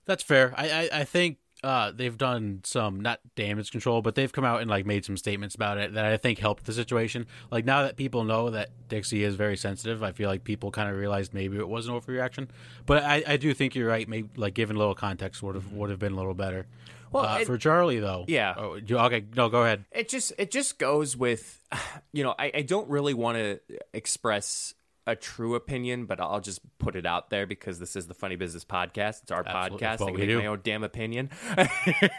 That's 0.06 0.22
fair. 0.22 0.52
I 0.56 0.70
I, 0.70 0.88
I 1.00 1.04
think 1.04 1.38
uh, 1.62 1.92
they've 1.94 2.16
done 2.16 2.62
some 2.64 3.00
not 3.00 3.20
damage 3.36 3.70
control, 3.70 4.00
but 4.00 4.14
they've 4.14 4.32
come 4.32 4.46
out 4.46 4.62
and 4.62 4.70
like 4.70 4.86
made 4.86 5.04
some 5.04 5.18
statements 5.18 5.54
about 5.54 5.76
it 5.76 5.92
that 5.92 6.06
I 6.06 6.16
think 6.16 6.38
helped 6.38 6.64
the 6.64 6.72
situation. 6.72 7.26
Like 7.50 7.66
now 7.66 7.82
that 7.82 7.96
people 7.96 8.24
know 8.24 8.48
that 8.50 8.70
Dixie 8.88 9.22
is 9.24 9.34
very 9.34 9.58
sensitive, 9.58 10.02
I 10.02 10.12
feel 10.12 10.28
like 10.30 10.42
people 10.42 10.70
kind 10.70 10.88
of 10.88 10.96
realized 10.96 11.34
maybe 11.34 11.58
it 11.58 11.68
was 11.68 11.86
an 11.86 11.92
overreaction. 11.94 12.48
But 12.86 13.02
I, 13.04 13.22
I 13.26 13.36
do 13.36 13.52
think 13.52 13.74
you're 13.74 13.88
right. 13.88 14.08
Maybe 14.08 14.30
like 14.36 14.54
given 14.54 14.76
a 14.76 14.78
little 14.78 14.94
context 14.94 15.42
would 15.42 15.54
have 15.54 15.70
would 15.72 15.90
have 15.90 15.98
been 15.98 16.12
a 16.12 16.16
little 16.16 16.32
better. 16.34 16.66
Well, 17.12 17.26
uh, 17.26 17.38
it- 17.40 17.46
for 17.46 17.58
Charli 17.58 18.00
though, 18.00 18.24
Yeah. 18.26 18.54
Oh, 18.56 18.78
okay, 18.90 19.24
no, 19.36 19.50
go 19.50 19.62
ahead. 19.62 19.84
It 19.92 20.08
just 20.08 20.32
it 20.38 20.50
just 20.50 20.78
goes 20.78 21.14
with 21.14 21.60
you 22.12 22.24
know, 22.24 22.34
I, 22.38 22.50
I 22.54 22.62
don't 22.62 22.88
really 22.88 23.12
want 23.14 23.36
to 23.36 23.60
express 23.92 24.74
a 25.10 25.16
true 25.16 25.54
opinion, 25.54 26.06
but 26.06 26.20
I'll 26.20 26.40
just 26.40 26.60
put 26.78 26.96
it 26.96 27.06
out 27.06 27.30
there 27.30 27.46
because 27.46 27.78
this 27.78 27.96
is 27.96 28.06
the 28.06 28.14
Funny 28.14 28.36
Business 28.36 28.64
podcast. 28.64 29.22
It's 29.22 29.30
our 29.30 29.44
Absolutely. 29.46 29.86
podcast. 29.86 29.94
It's 29.94 30.02
I 30.02 30.06
can 30.06 30.16
make 30.16 30.28
do. 30.28 30.38
my 30.38 30.46
own 30.46 30.60
damn 30.62 30.84
opinion. 30.84 31.30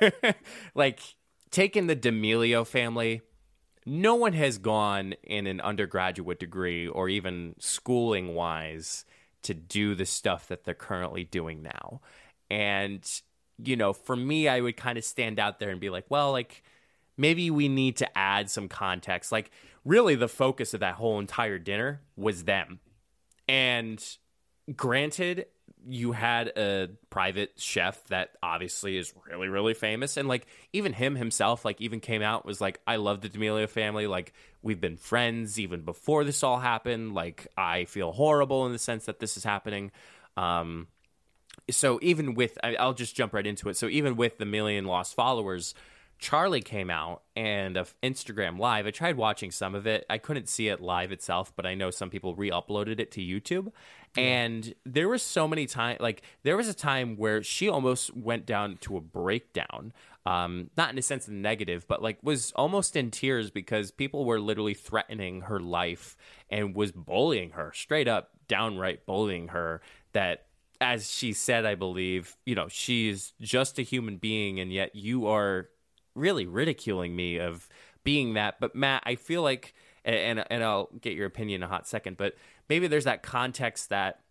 like 0.76 1.00
taking 1.50 1.88
the 1.88 1.96
D'Amelio 1.96 2.66
family, 2.66 3.22
no 3.86 4.16
one 4.16 4.34
has 4.34 4.58
gone 4.58 5.14
in 5.24 5.48
an 5.48 5.62
undergraduate 5.62 6.40
degree 6.40 6.88
or 6.88 7.10
even 7.10 7.56
schooling 7.60 8.36
wise 8.36 9.06
to 9.44 9.54
do 9.54 9.96
the 9.96 10.06
stuff 10.06 10.48
that 10.50 10.64
they're 10.64 10.74
currently 10.74 11.24
doing 11.24 11.64
now. 11.64 12.02
And, 12.50 13.04
you 13.64 13.76
know, 13.76 13.94
for 13.94 14.16
me, 14.16 14.48
I 14.48 14.62
would 14.62 14.78
kind 14.78 14.98
of 14.98 15.04
stand 15.04 15.40
out 15.40 15.60
there 15.60 15.70
and 15.70 15.80
be 15.80 15.90
like, 15.90 16.06
well, 16.10 16.32
like, 16.32 16.64
maybe 17.18 17.50
we 17.50 17.68
need 17.68 17.98
to 17.98 18.18
add 18.18 18.50
some 18.50 18.68
context. 18.68 19.32
Like, 19.32 19.52
really, 19.86 20.16
the 20.16 20.28
focus 20.28 20.74
of 20.74 20.80
that 20.82 20.96
whole 20.96 21.20
entire 21.20 21.58
dinner 21.58 22.02
was 22.16 22.44
them. 22.44 22.80
And 23.48 24.04
granted, 24.76 25.48
you 25.88 26.12
had 26.12 26.50
a 26.50 26.90
private 27.10 27.54
chef 27.58 28.06
that 28.08 28.32
obviously 28.44 28.98
is 28.98 29.14
really, 29.28 29.48
really 29.48 29.74
famous. 29.74 30.16
And 30.16 30.28
like, 30.28 30.46
even 30.74 30.94
him 30.94 31.16
himself, 31.16 31.66
like, 31.66 31.82
even 31.82 32.00
came 32.00 32.22
out, 32.22 32.46
was 32.46 32.62
like, 32.62 32.80
I 32.86 32.98
love 32.98 33.22
the 33.22 33.30
D'Amelio 33.30 33.68
family. 33.68 34.06
Like, 34.06 34.34
we've 34.62 34.80
been 34.80 34.98
friends 34.98 35.60
even 35.60 35.82
before 35.82 36.24
this 36.24 36.44
all 36.44 36.60
happened. 36.60 37.16
Like, 37.16 37.48
I 37.58 37.86
feel 37.86 38.12
horrible 38.12 38.66
in 38.68 38.74
the 38.74 38.80
sense 38.80 39.06
that 39.06 39.20
this 39.20 39.38
is 39.38 39.44
happening. 39.44 39.92
Um, 40.38 40.88
so 41.70 42.00
even 42.02 42.36
with 42.36 42.58
I- 42.64 42.76
I'll 42.76 42.94
just 42.94 43.16
jump 43.16 43.34
right 43.34 43.46
into 43.46 43.70
it. 43.70 43.76
So 43.76 43.88
even 43.88 44.16
with 44.16 44.38
the 44.38 44.46
million 44.46 44.86
lost 44.86 45.16
followers, 45.16 45.74
Charli 46.22 46.64
came 46.64 46.92
out 46.92 47.24
and 47.36 47.76
of 47.76 47.96
Instagram 48.04 48.60
live. 48.60 48.86
I 48.86 48.92
tried 48.92 49.18
watching 49.18 49.50
some 49.50 49.74
of 49.74 49.88
it. 49.88 50.06
I 50.08 50.20
couldn't 50.20 50.48
see 50.48 50.68
it 50.68 50.80
live 50.80 51.12
itself, 51.12 51.52
but 51.56 51.66
I 51.66 51.74
know 51.74 51.90
some 51.90 52.12
people 52.12 52.36
re-uploaded 52.36 53.00
it 53.00 53.12
to 53.14 53.22
YouTube. 53.22 53.72
And 54.16 54.76
there 54.86 55.10
was 55.10 55.24
so 55.24 55.48
many 55.48 55.66
times 55.66 56.00
like 56.00 56.22
there 56.44 56.56
was 56.56 56.68
a 56.68 56.76
time 56.76 57.18
where 57.18 57.42
she 57.42 57.68
almost 57.68 58.16
went 58.16 58.46
down 58.46 58.78
to 58.82 58.98
a 58.98 59.02
breakdown. 59.02 59.94
Um, 60.24 60.70
not 60.78 60.92
in 60.92 61.00
a 61.00 61.02
sense 61.02 61.28
of 61.28 61.34
negative, 61.34 61.88
but 61.88 62.04
like 62.04 62.20
was 62.22 62.52
almost 62.56 62.96
in 62.96 63.10
tears 63.10 63.50
because 63.50 63.90
people 63.90 64.24
were 64.24 64.40
literally 64.40 64.76
threatening 64.76 65.42
her 65.42 65.60
life 65.60 66.16
and 66.52 66.76
was 66.76 66.92
bullying 66.92 67.52
her, 67.52 67.72
straight 67.74 68.08
up 68.08 68.30
downright 68.48 69.08
bullying 69.08 69.48
her 69.48 69.82
that 70.14 70.46
as 70.80 71.10
she 71.10 71.34
said, 71.34 71.66
I 71.66 71.76
believe, 71.76 72.36
you 72.46 72.54
know, 72.54 72.68
she's 72.68 73.34
just 73.40 73.80
a 73.80 73.84
human 73.84 74.18
being, 74.18 74.60
and 74.60 74.72
yet 74.74 74.96
you 74.96 75.28
are 75.28 75.70
really 76.16 76.46
ridiculing 76.46 77.16
me 77.16 77.38
of 77.40 77.70
being 78.04 78.34
that. 78.34 78.60
But 78.60 78.76
Matt, 78.76 79.04
I 79.06 79.16
feel 79.16 79.42
like, 79.42 79.74
and 80.04 80.44
and, 80.50 80.64
I'll 80.64 80.90
get 81.02 81.14
your 81.14 81.28
opinion 81.28 81.62
in 81.62 81.64
a 81.64 81.68
hot 81.68 81.88
second, 81.88 82.18
but 82.18 82.36
maybe 82.70 82.88
there's 82.88 83.06
that 83.06 83.24
context 83.24 83.90
that, 83.90 84.22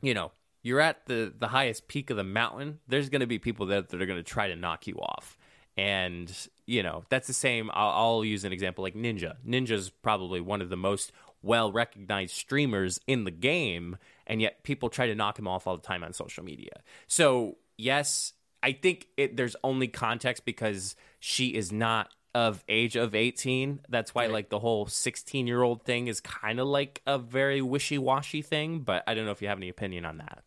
you 0.00 0.14
know, 0.14 0.32
you're 0.62 0.80
at 0.80 1.06
the 1.06 1.32
the 1.36 1.48
highest 1.48 1.88
peak 1.88 2.10
of 2.10 2.16
the 2.16 2.24
mountain, 2.24 2.78
there's 2.86 3.08
going 3.08 3.20
to 3.20 3.26
be 3.26 3.38
people 3.38 3.66
that, 3.66 3.88
that 3.88 4.00
are 4.00 4.06
going 4.06 4.18
to 4.18 4.22
try 4.22 4.48
to 4.48 4.56
knock 4.56 4.86
you 4.86 4.94
off. 4.96 5.36
And, 5.76 6.30
you 6.66 6.82
know, 6.82 7.04
that's 7.08 7.26
the 7.26 7.32
same. 7.32 7.70
I'll, 7.72 7.90
I'll 7.90 8.24
use 8.24 8.44
an 8.44 8.52
example 8.52 8.82
like 8.82 8.94
Ninja. 8.94 9.36
Ninja's 9.46 9.90
probably 9.90 10.40
one 10.40 10.60
of 10.60 10.68
the 10.68 10.76
most 10.76 11.12
well 11.42 11.72
recognized 11.72 12.34
streamers 12.36 13.00
in 13.06 13.24
the 13.24 13.30
game, 13.30 13.96
and 14.26 14.40
yet 14.40 14.62
people 14.62 14.88
try 14.88 15.06
to 15.06 15.14
knock 15.14 15.38
him 15.38 15.48
off 15.48 15.66
all 15.66 15.76
the 15.76 15.82
time 15.82 16.04
on 16.04 16.12
social 16.12 16.44
media. 16.44 16.82
So, 17.08 17.56
yes, 17.76 18.34
I 18.62 18.72
think 18.72 19.08
it, 19.16 19.36
there's 19.36 19.56
only 19.64 19.88
context 19.88 20.44
because 20.44 20.94
she 21.20 21.48
is 21.48 21.72
not 21.72 22.10
of 22.34 22.64
age 22.68 22.96
of 22.96 23.14
18. 23.14 23.80
That's 23.88 24.14
why, 24.14 24.26
like, 24.26 24.48
the 24.48 24.58
whole 24.60 24.86
16 24.86 25.46
year 25.46 25.62
old 25.62 25.84
thing 25.84 26.06
is 26.08 26.20
kind 26.20 26.60
of 26.60 26.66
like 26.66 27.02
a 27.06 27.18
very 27.18 27.60
wishy 27.60 27.98
washy 27.98 28.40
thing, 28.42 28.80
but 28.80 29.02
I 29.06 29.14
don't 29.14 29.26
know 29.26 29.32
if 29.32 29.42
you 29.42 29.48
have 29.48 29.58
any 29.58 29.68
opinion 29.68 30.04
on 30.06 30.18
that. 30.18 30.42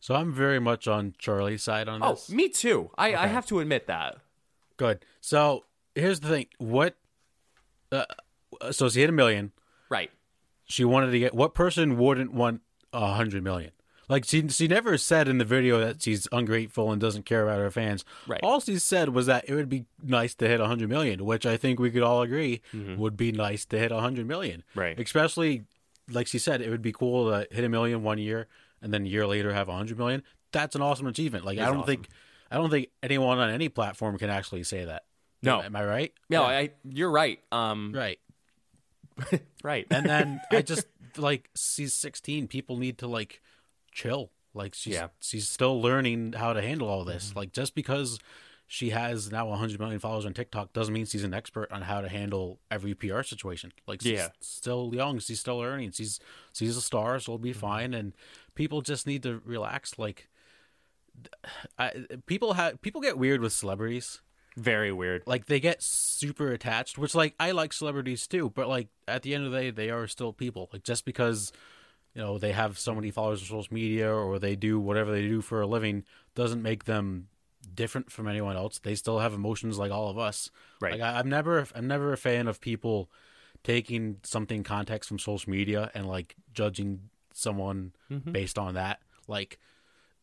So 0.00 0.14
I'm 0.14 0.32
very 0.32 0.60
much 0.60 0.86
on 0.86 1.12
Charli's 1.20 1.62
side 1.62 1.88
on 1.88 2.02
Oh, 2.02 2.10
this. 2.10 2.30
me 2.30 2.48
too. 2.48 2.90
I, 2.96 3.14
I 3.14 3.26
have 3.26 3.46
to 3.46 3.60
admit 3.60 3.86
that. 3.88 4.16
Good. 4.76 5.04
So 5.20 5.64
here's 5.94 6.20
the 6.20 6.28
thing. 6.28 6.46
What? 6.58 6.96
Uh, 7.90 8.04
so 8.70 8.88
she 8.88 9.00
hit 9.00 9.08
a 9.08 9.12
million. 9.12 9.50
Right. 9.88 10.10
She 10.66 10.84
wanted 10.84 11.10
to 11.12 11.18
get. 11.18 11.34
What 11.34 11.54
person 11.54 11.96
wouldn't 11.98 12.32
want 12.32 12.60
a 12.92 13.14
hundred 13.14 13.42
million? 13.42 13.72
Like 14.08 14.24
she 14.24 14.48
she 14.48 14.68
never 14.68 14.96
said 14.96 15.28
in 15.28 15.38
the 15.38 15.44
video 15.44 15.78
that 15.80 16.02
she's 16.02 16.26
ungrateful 16.32 16.90
and 16.90 17.00
doesn't 17.00 17.24
care 17.26 17.42
about 17.42 17.58
her 17.58 17.70
fans. 17.70 18.04
Right. 18.26 18.40
All 18.42 18.60
she 18.60 18.78
said 18.78 19.10
was 19.10 19.26
that 19.26 19.48
it 19.48 19.54
would 19.54 19.68
be 19.68 19.84
nice 20.02 20.34
to 20.36 20.48
hit 20.48 20.60
a 20.60 20.66
hundred 20.66 20.88
million, 20.88 21.24
which 21.24 21.44
I 21.44 21.56
think 21.56 21.78
we 21.78 21.90
could 21.90 22.02
all 22.02 22.22
agree 22.22 22.62
would 22.72 23.16
be 23.16 23.32
nice 23.32 23.64
to 23.66 23.78
hit 23.78 23.92
a 23.92 24.00
hundred 24.00 24.26
million. 24.26 24.62
Mm-hmm. 24.70 24.80
Right. 24.80 25.00
Especially 25.00 25.64
like 26.10 26.26
she 26.26 26.38
said, 26.38 26.62
it 26.62 26.70
would 26.70 26.82
be 26.82 26.92
cool 26.92 27.30
to 27.30 27.46
hit 27.54 27.64
a 27.64 27.68
million 27.68 28.02
one 28.02 28.18
year 28.18 28.46
and 28.80 28.92
then 28.94 29.04
a 29.04 29.08
year 29.08 29.26
later 29.26 29.52
have 29.52 29.68
a 29.68 29.74
hundred 29.74 29.98
million. 29.98 30.22
That's 30.52 30.74
an 30.74 30.82
awesome 30.82 31.06
achievement. 31.06 31.44
Like 31.44 31.58
I 31.58 31.66
don't 31.66 31.78
awesome. 31.78 31.86
think 31.86 32.08
I 32.50 32.56
don't 32.56 32.70
think 32.70 32.88
anyone 33.02 33.38
on 33.38 33.50
any 33.50 33.68
platform 33.68 34.16
can 34.16 34.30
actually 34.30 34.64
say 34.64 34.84
that. 34.86 35.04
No. 35.42 35.60
Am 35.62 35.76
I 35.76 35.84
right? 35.84 36.12
No, 36.30 36.42
I, 36.42 36.70
you're 36.84 37.10
right. 37.10 37.40
Um, 37.52 37.92
Right. 37.94 38.18
right. 39.62 39.86
And 39.90 40.06
then 40.06 40.40
I 40.50 40.62
just 40.72 40.86
like 41.16 41.50
she's 41.54 41.94
16. 41.94 42.48
People 42.48 42.76
need 42.76 42.98
to 42.98 43.06
like 43.06 43.42
chill. 43.92 44.30
Like 44.54 44.74
she's 44.74 44.94
Yeah. 44.94 45.08
she's 45.20 45.48
still 45.48 45.80
learning 45.80 46.32
how 46.32 46.52
to 46.52 46.62
handle 46.62 46.88
all 46.88 47.04
this. 47.04 47.28
Mm-hmm. 47.30 47.38
Like 47.38 47.52
just 47.52 47.74
because 47.74 48.18
she 48.66 48.90
has 48.90 49.30
now 49.32 49.46
100 49.48 49.80
million 49.80 49.98
followers 49.98 50.26
on 50.26 50.34
TikTok 50.34 50.72
doesn't 50.74 50.92
mean 50.92 51.06
she's 51.06 51.24
an 51.24 51.32
expert 51.32 51.72
on 51.72 51.82
how 51.82 52.00
to 52.02 52.08
handle 52.08 52.58
every 52.70 52.94
PR 52.94 53.22
situation. 53.22 53.72
Like 53.86 54.02
she's 54.02 54.12
Yeah. 54.18 54.28
still 54.40 54.90
young. 54.94 55.18
She's 55.20 55.40
still 55.40 55.58
learning. 55.58 55.92
She's 55.92 56.20
she's 56.52 56.76
a 56.76 56.82
star. 56.82 57.18
So 57.18 57.32
it'll 57.32 57.38
be 57.38 57.50
mm-hmm. 57.50 57.60
fine. 57.60 57.94
And 57.94 58.14
people 58.54 58.82
just 58.82 59.06
need 59.06 59.22
to 59.22 59.40
relax. 59.44 59.98
Like 59.98 60.28
I, 61.78 61.92
people 62.26 62.54
have 62.54 62.80
people 62.82 63.00
get 63.00 63.18
weird 63.18 63.40
with 63.40 63.52
celebrities 63.52 64.20
Very 64.56 64.92
weird. 64.92 65.22
like 65.26 65.46
they 65.46 65.58
get 65.60 65.82
super 65.82 66.52
attached 66.52 66.96
which 66.96 67.12
like 67.14 67.34
i 67.40 67.50
like 67.50 67.72
celebrities 67.72 68.26
too 68.28 68.50
but 68.54 68.68
like 68.68 68.86
at 69.08 69.22
the 69.22 69.34
end 69.34 69.44
of 69.44 69.50
the 69.50 69.58
day 69.58 69.70
they 69.70 69.90
are 69.90 70.06
still 70.06 70.32
people 70.32 70.68
like 70.72 70.84
just 70.84 71.04
because 71.04 71.52
you 72.14 72.20
know 72.22 72.38
they 72.38 72.52
have 72.52 72.78
so 72.78 72.94
many 72.94 73.10
followers 73.10 73.40
on 73.42 73.46
social 73.46 73.74
media 73.74 74.12
or 74.12 74.38
they 74.38 74.56
do 74.56 74.78
whatever 74.80 75.10
they 75.12 75.22
do 75.22 75.40
for 75.40 75.60
a 75.60 75.66
living 75.66 76.04
doesn't 76.34 76.62
make 76.62 76.84
them 76.84 77.28
different 77.74 78.10
from 78.10 78.26
anyone 78.28 78.56
else 78.56 78.78
they 78.78 78.94
still 78.94 79.18
have 79.18 79.34
emotions 79.34 79.78
like 79.78 79.90
all 79.92 80.08
of 80.08 80.18
us 80.18 80.50
Right. 80.80 80.92
like 80.92 81.00
I, 81.00 81.18
i'm 81.18 81.28
never 81.28 81.66
i'm 81.74 81.86
never 81.86 82.12
a 82.12 82.16
fan 82.16 82.48
of 82.48 82.60
people 82.60 83.10
taking 83.64 84.18
something 84.22 84.62
context 84.62 85.08
from 85.08 85.18
social 85.18 85.50
media 85.50 85.90
and 85.94 86.06
like 86.06 86.36
judging 86.52 87.10
someone 87.34 87.92
Mm-hmm. 88.10 88.32
based 88.32 88.58
on 88.58 88.74
that 88.74 89.00
like 89.26 89.58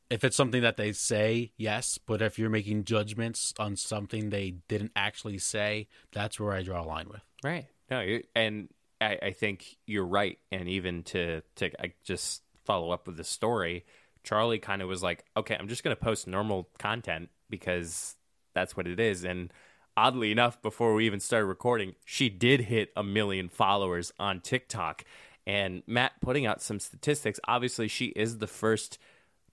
if 0.09 0.23
it's 0.23 0.35
something 0.35 0.61
that 0.61 0.77
they 0.77 0.91
say, 0.91 1.51
yes, 1.57 1.97
but 1.97 2.21
if 2.21 2.37
you're 2.37 2.49
making 2.51 2.83
judgments 2.83 3.55
on 3.57 3.75
something 3.75 4.29
they 4.29 4.53
didn't 4.67 4.91
actually 4.95 5.39
say, 5.39 5.87
that's 6.13 6.39
where 6.39 6.53
I 6.53 6.61
draw 6.61 6.83
a 6.83 6.85
line 6.85 7.09
with. 7.09 7.21
Right. 7.43 7.65
No, 7.89 8.01
you, 8.01 8.21
and 8.35 8.69
I, 9.01 9.17
I 9.21 9.31
think 9.31 9.77
you're 9.85 10.05
right. 10.05 10.39
And 10.51 10.67
even 10.69 11.03
to 11.03 11.41
to 11.57 11.71
I 11.81 11.93
just 12.03 12.43
follow 12.65 12.91
up 12.91 13.07
with 13.07 13.17
the 13.17 13.23
story, 13.23 13.85
Charli 14.23 14.61
kind 14.61 14.81
of 14.81 14.87
was 14.87 15.03
like, 15.03 15.23
okay, 15.37 15.55
I'm 15.55 15.67
just 15.67 15.83
going 15.83 15.95
to 15.95 16.01
post 16.01 16.27
normal 16.27 16.69
content 16.79 17.29
because 17.49 18.15
that's 18.53 18.75
what 18.75 18.87
it 18.87 18.99
is. 18.99 19.23
And 19.23 19.53
oddly 19.95 20.31
enough, 20.31 20.61
before 20.61 20.93
we 20.93 21.05
even 21.05 21.19
started 21.19 21.45
recording, 21.45 21.95
she 22.03 22.29
did 22.29 22.61
hit 22.61 22.91
a 22.95 23.03
million 23.03 23.49
followers 23.49 24.11
on 24.19 24.41
TikTok. 24.41 25.03
And 25.47 25.83
Matt 25.85 26.13
putting 26.21 26.45
out 26.45 26.61
some 26.61 26.79
statistics. 26.79 27.39
Obviously, 27.47 27.87
she 27.87 28.05
is 28.07 28.39
the 28.39 28.47
first 28.47 28.97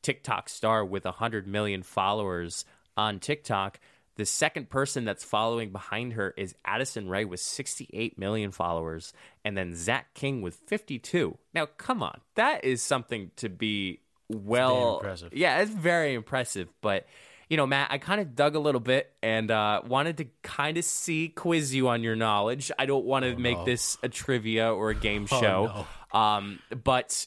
TikTok 0.01 0.49
star 0.49 0.85
with 0.85 1.05
100 1.05 1.47
million 1.47 1.83
followers 1.83 2.65
on 2.97 3.21
TikTok. 3.21 3.79
The 4.17 4.27
second 4.27 4.69
person 4.69 5.05
that's 5.05 5.25
following 5.25 5.71
behind 5.71 6.15
her 6.15 6.35
is 6.37 6.55
Addison 6.65 7.09
Rae 7.09 7.25
with 7.25 7.41
68 7.41 8.19
million 8.19 8.51
followers, 8.51 9.13
and 9.45 9.57
then 9.57 9.75
Zach 9.75 10.13
King 10.15 10.43
with 10.43 10.57
52. 10.67 11.39
Now, 11.55 11.67
come 11.67 12.03
on, 12.03 12.21
that 12.35 12.65
is 12.65 12.83
something 12.83 13.31
to 13.37 13.49
be 13.49 14.01
well. 14.29 14.97
impressive. 14.97 15.33
Yeah, 15.35 15.61
it's 15.61 15.71
very 15.71 16.15
impressive. 16.15 16.69
But 16.83 17.07
you 17.49 17.57
know, 17.57 17.67
Matt, 17.67 17.89
I 17.91 17.99
kind 17.99 18.21
of 18.21 18.35
dug 18.35 18.55
a 18.55 18.59
little 18.59 18.81
bit 18.81 19.13
and 19.23 19.51
uh, 19.51 19.83
wanted 19.87 20.17
to 20.19 20.27
kind 20.43 20.79
of 20.79 20.85
see 20.85 21.29
quiz 21.29 21.75
you 21.75 21.89
on 21.89 22.03
your 22.03 22.17
knowledge. 22.17 22.73
I 22.79 22.87
don't 22.87 23.05
want 23.05 23.27
to 23.27 23.37
make 23.37 23.59
no. 23.59 23.65
this 23.67 23.99
a 24.03 24.09
trivia 24.09 24.73
or 24.73 24.89
a 24.89 24.95
game 24.95 25.27
Oh, 25.33 25.41
show. 25.41 25.87
Um, 26.19 26.61
but 26.83 27.27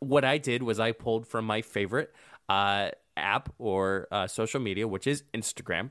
what 0.00 0.24
I 0.24 0.38
did 0.38 0.64
was 0.64 0.80
I 0.80 0.90
pulled 0.92 1.28
from 1.28 1.44
my 1.44 1.62
favorite 1.62 2.12
uh, 2.48 2.90
app 3.16 3.52
or 3.58 4.08
uh, 4.10 4.26
social 4.26 4.60
media, 4.60 4.88
which 4.88 5.06
is 5.06 5.22
Instagram. 5.32 5.90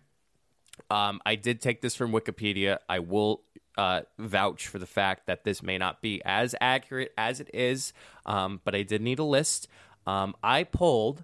Um, 0.90 1.22
I 1.26 1.36
did 1.36 1.62
take 1.62 1.82
this 1.82 1.96
from 1.96 2.12
Wikipedia. 2.12 2.80
I 2.90 3.00
will 3.00 3.44
uh, 3.78 4.02
vouch 4.20 4.68
for 4.68 4.80
the 4.80 4.86
fact 4.86 5.28
that 5.28 5.44
this 5.44 5.64
may 5.64 5.78
not 5.78 6.02
be 6.02 6.22
as 6.26 6.56
accurate 6.60 7.14
as 7.18 7.40
it 7.40 7.50
is, 7.54 7.94
um, 8.26 8.62
but 8.64 8.76
I 8.76 8.84
did 8.84 9.02
need 9.02 9.20
a 9.20 9.24
list. 9.24 9.68
Um, 10.06 10.36
I 10.44 10.64
pulled 10.64 11.24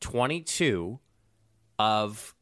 22 0.00 0.98
of 1.78 2.34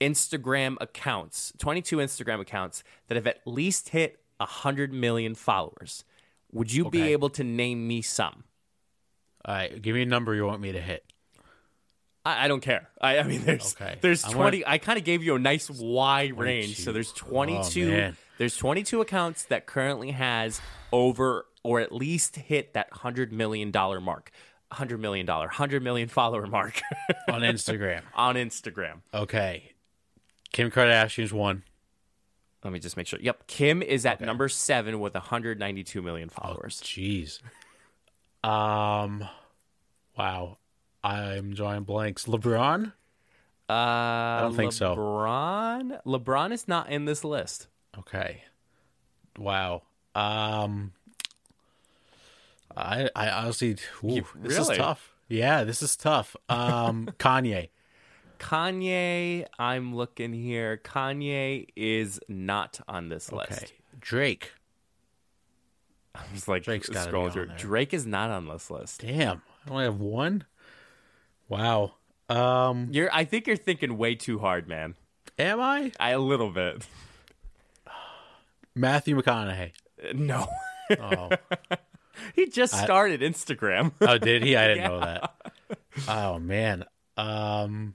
Instagram 0.00 0.76
accounts, 0.80 1.52
22 1.58 1.96
Instagram 1.96 2.40
accounts 2.40 2.84
that 3.08 3.16
have 3.16 3.26
at 3.26 3.40
least 3.46 3.90
hit 3.90 4.20
100 4.38 4.92
million 4.92 5.34
followers. 5.34 6.04
Would 6.52 6.72
you 6.72 6.90
be 6.90 7.12
able 7.12 7.30
to 7.30 7.44
name 7.44 7.88
me 7.88 8.02
some? 8.02 8.44
All 9.44 9.54
right, 9.54 9.80
give 9.80 9.94
me 9.94 10.02
a 10.02 10.06
number 10.06 10.34
you 10.34 10.46
want 10.46 10.60
me 10.60 10.72
to 10.72 10.80
hit. 10.80 11.04
I, 12.24 12.44
I 12.44 12.48
don't 12.48 12.60
care. 12.60 12.88
I, 13.00 13.18
I 13.18 13.22
mean, 13.24 13.42
there's 13.44 13.74
Okay. 13.74 13.98
there's 14.00 14.24
I 14.24 14.32
20. 14.32 14.66
I 14.66 14.78
kind 14.78 14.98
of 14.98 15.04
gave 15.04 15.22
you 15.22 15.34
a 15.34 15.38
nice 15.38 15.68
wide 15.70 16.38
range. 16.38 16.78
So 16.84 16.92
there's 16.92 17.12
22. 17.12 17.88
man. 17.90 18.16
there's 18.38 18.56
22 18.56 19.00
accounts 19.00 19.44
that 19.46 19.66
currently 19.66 20.12
has 20.12 20.60
over 20.92 21.46
or 21.64 21.80
at 21.80 21.92
least 21.92 22.36
hit 22.36 22.74
that 22.74 22.92
hundred 22.92 23.32
million 23.32 23.70
dollar 23.70 24.00
mark, 24.00 24.30
hundred 24.72 24.98
million 25.00 25.26
dollar, 25.26 25.48
hundred 25.48 25.82
million 25.82 26.08
follower 26.08 26.46
mark 26.46 26.80
On 27.28 27.40
Instagram. 27.42 28.02
on 28.14 28.34
Instagram. 28.36 29.00
okay. 29.14 29.72
Kim 30.52 30.70
Kardashian's 30.70 31.32
one. 31.32 31.62
Let 32.62 32.72
me 32.72 32.78
just 32.78 32.96
make 32.96 33.06
sure. 33.06 33.18
Yep, 33.22 33.46
Kim 33.46 33.82
is 33.82 34.04
at 34.06 34.20
number 34.20 34.48
seven 34.48 35.00
with 35.00 35.14
192 35.14 36.02
million 36.02 36.28
followers. 36.28 36.80
Jeez. 36.82 37.40
Um, 38.44 39.24
wow. 40.16 40.58
I'm 41.04 41.54
drawing 41.54 41.84
blanks. 41.84 42.26
LeBron? 42.26 42.92
Uh, 43.68 43.72
I 43.72 44.38
don't 44.42 44.54
think 44.54 44.72
so. 44.72 44.94
LeBron, 44.96 46.00
LeBron 46.04 46.52
is 46.52 46.68
not 46.68 46.90
in 46.90 47.04
this 47.06 47.24
list. 47.24 47.68
Okay. 47.98 48.42
Wow. 49.38 49.82
Um, 50.14 50.92
I 52.76 53.08
I 53.14 53.30
honestly, 53.30 53.76
ooh, 54.04 54.08
You- 54.08 54.26
this 54.36 54.58
is 54.58 54.68
tough. 54.76 55.12
Yeah, 55.28 55.64
this 55.64 55.82
is 55.82 55.96
tough. 55.96 56.36
Um, 56.48 57.06
Kanye. 57.18 57.70
Kanye, 58.38 59.46
I'm 59.58 59.94
looking 59.94 60.32
here. 60.32 60.76
Kanye 60.76 61.66
is 61.76 62.20
not 62.28 62.80
on 62.88 63.08
this 63.08 63.32
Okay. 63.32 63.38
list. 63.54 63.72
Drake. 64.00 64.52
I 66.14 66.20
was 66.34 66.46
like 66.48 66.64
Drake's 66.64 66.90
scrolling 66.90 67.32
through. 67.32 67.46
Drake 67.56 67.94
is 67.94 68.06
not 68.06 68.30
on 68.30 68.46
this 68.48 68.70
list. 68.70 69.00
Damn. 69.00 69.40
I 69.66 69.70
only 69.70 69.84
have 69.84 70.00
one. 70.00 70.44
Wow. 71.52 71.92
Um, 72.28 72.88
You're, 72.92 73.10
I 73.12 73.24
think 73.24 73.46
you're 73.46 73.56
thinking 73.56 73.98
way 73.98 74.14
too 74.14 74.38
hard, 74.38 74.66
man. 74.68 74.94
am 75.38 75.60
I 75.60 75.92
I 76.00 76.10
a 76.10 76.18
little 76.18 76.50
bit. 76.50 76.86
Matthew 78.74 79.20
McConaughey? 79.20 79.72
No, 80.14 80.46
Oh, 80.98 81.30
he 82.34 82.46
just 82.48 82.74
started 82.78 83.20
Instagram. 83.20 83.92
oh, 84.00 84.18
did 84.18 84.42
he? 84.42 84.56
I 84.56 84.66
didn't 84.68 84.84
know 84.84 85.00
that. 85.00 85.34
Oh 86.08 86.38
man. 86.38 86.84
Um, 87.16 87.94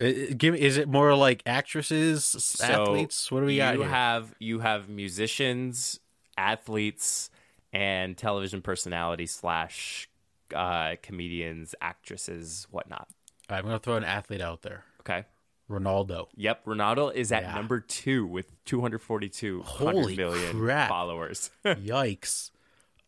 i- 0.00 0.04
i- 0.30 0.32
give 0.36 0.54
me. 0.54 0.60
Is 0.60 0.76
it 0.76 0.88
more 0.88 1.14
like 1.14 1.42
actresses, 1.46 2.56
athletes? 2.62 3.30
What 3.30 3.40
do 3.40 3.46
we 3.46 3.56
got 3.58 3.76
you 3.76 3.82
have 3.82 4.34
you 4.40 4.58
have 4.60 4.88
musicians, 4.88 6.00
athletes, 6.36 7.30
and 7.72 8.16
television 8.16 8.62
personality 8.62 9.26
slash 9.26 10.08
uh, 10.54 10.96
comedians, 11.02 11.74
actresses, 11.80 12.66
whatnot. 12.70 13.08
All 13.48 13.54
right, 13.54 13.58
I'm 13.58 13.64
gonna 13.64 13.78
throw 13.78 13.96
an 13.96 14.04
athlete 14.04 14.40
out 14.40 14.62
there. 14.62 14.84
Okay. 15.00 15.24
Ronaldo. 15.70 16.28
Yep, 16.36 16.64
Ronaldo 16.64 17.12
is 17.12 17.32
at 17.32 17.42
Yeah. 17.42 17.54
number 17.54 17.80
two 17.80 18.24
with 18.26 18.52
242 18.66 19.62
Holy 19.62 20.16
million 20.16 20.58
crap. 20.60 20.88
followers. 20.88 21.50
Yikes. 21.64 22.50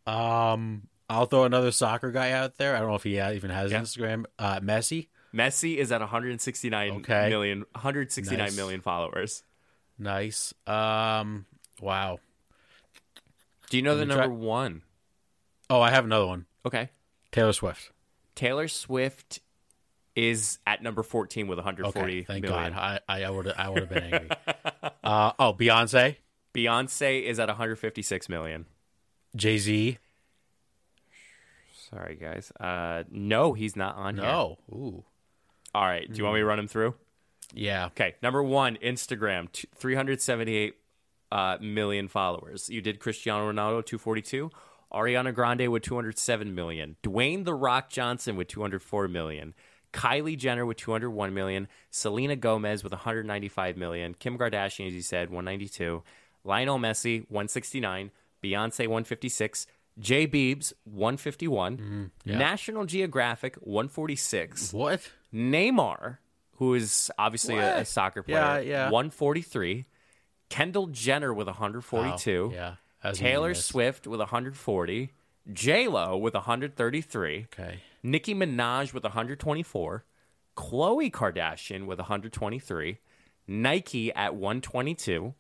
Um, 0.07 0.89
I'll 1.09 1.27
throw 1.27 1.45
another 1.45 1.71
soccer 1.71 2.11
guy 2.11 2.33
out 2.33 2.57
there. 2.57 2.75
I 2.75 2.81
don't 2.81 2.89
know 2.89 2.95
if 2.97 3.05
he 3.05 3.21
even 3.21 3.51
has 3.51 3.71
Yeah. 3.71 3.81
Instagram. 3.81 4.25
Uh, 4.39 4.59
Messi. 4.61 5.07
Messi 5.33 5.77
is 5.77 5.93
at 5.93 6.01
169 6.01 6.91
Okay. 6.99 7.29
million, 7.29 7.65
169 7.75 8.39
Nice. 8.39 8.57
million 8.57 8.81
followers. 8.81 9.45
Nice. 9.99 10.53
Um, 10.67 11.47
wow. 11.81 12.19
Do 13.71 13.77
you 13.77 13.83
know 13.83 13.97
the 13.97 14.07
me 14.07 14.15
try- 14.15 14.23
number 14.27 14.35
one? 14.37 14.83
Oh, 15.71 15.81
I 15.81 15.91
have 15.91 16.05
another 16.05 16.27
one. 16.27 16.47
Okay. 16.65 16.89
Taylor 17.33 17.53
Swift. 17.53 17.91
Taylor 18.35 18.69
Swift 18.69 19.41
is 20.15 20.59
at 20.67 20.83
number 20.83 21.03
14 21.03 21.47
with 21.47 21.59
140 21.59 21.99
Okay, 22.01 22.25
thank 22.25 22.43
million. 22.43 22.73
God. 22.73 23.01
I 23.09 23.23
I 23.23 23.31
would 23.31 23.53
I 23.57 23.69
would 23.69 23.81
have 23.81 23.89
been 23.89 24.03
angry. 24.15 24.31
uh, 25.05 25.33
oh, 25.39 25.53
Beyonce, 25.55 26.17
Beyonce 26.55 27.23
is 27.23 27.39
at 27.39 27.49
156 27.49 28.29
million. 28.29 28.67
Jay 29.37 29.59
Z. 29.59 29.99
Sorry, 31.91 32.17
guys. 32.17 32.53
Uh, 32.59 33.05
no, 33.11 33.53
he's 33.55 33.77
not 33.77 33.97
on 33.97 34.17
here. 34.17 34.25
No. 34.25 34.59
Ooh. 34.71 35.05
All 35.75 35.85
right. 35.85 36.11
Do 36.11 36.17
you 36.19 36.25
want 36.25 36.35
me 36.35 36.41
to 36.41 36.47
run 36.47 36.59
him 36.59 36.69
through? 36.69 36.95
Yeah. 37.55 37.87
Okay. 37.87 38.17
Number 38.23 38.43
one, 38.43 38.77
Instagram, 38.83 39.51
t- 39.53 39.69
378 39.77 40.75
uh, 41.33 41.57
million 41.61 42.09
followers. 42.09 42.69
You 42.69 42.81
did 42.83 43.01
Cristiano 43.01 43.51
Ronaldo, 43.51 43.85
242. 43.85 44.51
Ariana 44.93 45.35
Grande 45.35 45.69
with 45.71 45.83
207 45.83 46.55
million. 46.55 46.97
Dwayne 47.03 47.45
The 47.45 47.55
Rock 47.55 47.91
Johnson 47.91 48.37
with 48.37 48.49
204 48.49 49.09
million. 49.09 49.55
Kylie 49.93 50.37
Jenner 50.37 50.67
with 50.67 50.77
201 50.79 51.33
million. 51.35 51.69
Selena 51.91 52.37
Gomez 52.37 52.83
with 52.83 52.93
195 52.93 53.77
million. 53.77 54.15
Kim 54.15 54.39
Kardashian, 54.39 54.87
as 54.87 54.95
you 54.95 55.03
said, 55.03 55.31
192. 55.31 56.03
Lionel 56.45 56.79
Messi, 56.79 57.21
169. 57.29 58.11
Beyonce, 58.43 58.81
156. 58.81 59.67
Jay 59.99 60.27
Beebs, 60.27 60.73
151. 60.85 61.77
Mm-hmm. 61.77 62.39
National 62.39 62.85
Geographic, 62.85 63.57
146. 63.57 64.73
What? 64.73 65.11
Neymar, 65.35 66.19
who 66.57 66.75
is 66.75 67.11
obviously 67.19 67.57
a, 67.59 67.79
a 67.79 67.85
soccer 67.85 68.23
player, 68.23 68.39
Yeah, 68.39 68.59
yeah. 68.59 68.91
143. 68.91 69.87
Kendall 70.49 70.87
Jenner 70.87 71.35
with 71.35 71.47
142. 71.47 72.49
Wow. 72.49 72.55
Yeah. 72.55 72.75
Was 73.05 73.19
Taylor. 73.19 73.55
Swift 73.55 74.07
with 74.07 74.21
140. 74.21 75.13
J 75.53 75.89
Lo 75.89 76.17
with 76.17 76.35
133. 76.35 77.47
Okay. 77.53 77.79
Nicki 78.03 78.35
Minaj 78.35 78.93
with 78.93 79.05
124. 79.05 80.05
Khloe 80.57 81.11
Kardashian 81.11 81.87
with 81.87 81.99
123. 81.99 82.99
Nike 83.47 84.13
at 84.13 84.35
122. 84.35 85.35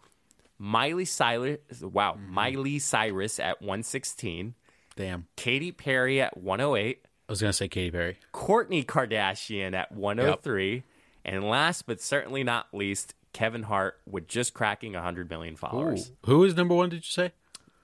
Miley 0.60 1.04
Cyrus, 1.04 1.58
wow, 1.82 2.14
Mm-hmm. 2.14 2.32
Miley 2.34 2.78
Cyrus 2.78 3.38
at 3.38 3.60
116. 3.60 4.54
Damn. 4.96 5.26
Katy 5.36 5.72
Perry 5.72 6.20
at 6.20 6.36
108. 6.36 7.00
I 7.28 7.32
was 7.32 7.40
gonna 7.40 7.52
say 7.52 7.68
Katy 7.68 7.90
Perry. 7.90 8.16
Kourtney 8.32 8.84
Kardashian 8.84 9.74
at 9.74 9.92
103. 9.92 10.82
And 11.24 11.44
last 11.44 11.86
but 11.86 12.00
certainly 12.00 12.42
not 12.42 12.68
least, 12.72 13.14
Kevin 13.32 13.64
Hart 13.64 14.00
with 14.06 14.26
just 14.26 14.54
cracking 14.54 14.94
100 14.94 15.28
million 15.28 15.54
followers. 15.54 16.10
Who 16.24 16.42
is 16.44 16.56
number 16.56 16.74
one? 16.74 16.88
Did 16.88 16.98
you 17.04 17.10
say? 17.10 17.32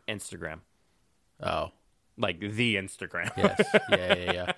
Instagram. 0.09 0.61
Oh. 1.43 1.71
Like 2.17 2.39
the 2.41 2.77
Instagram. 2.77 3.31
Yes. 3.37 3.61
yeah. 3.91 4.15
Yeah. 4.15 4.33
Yeah. 4.33 4.53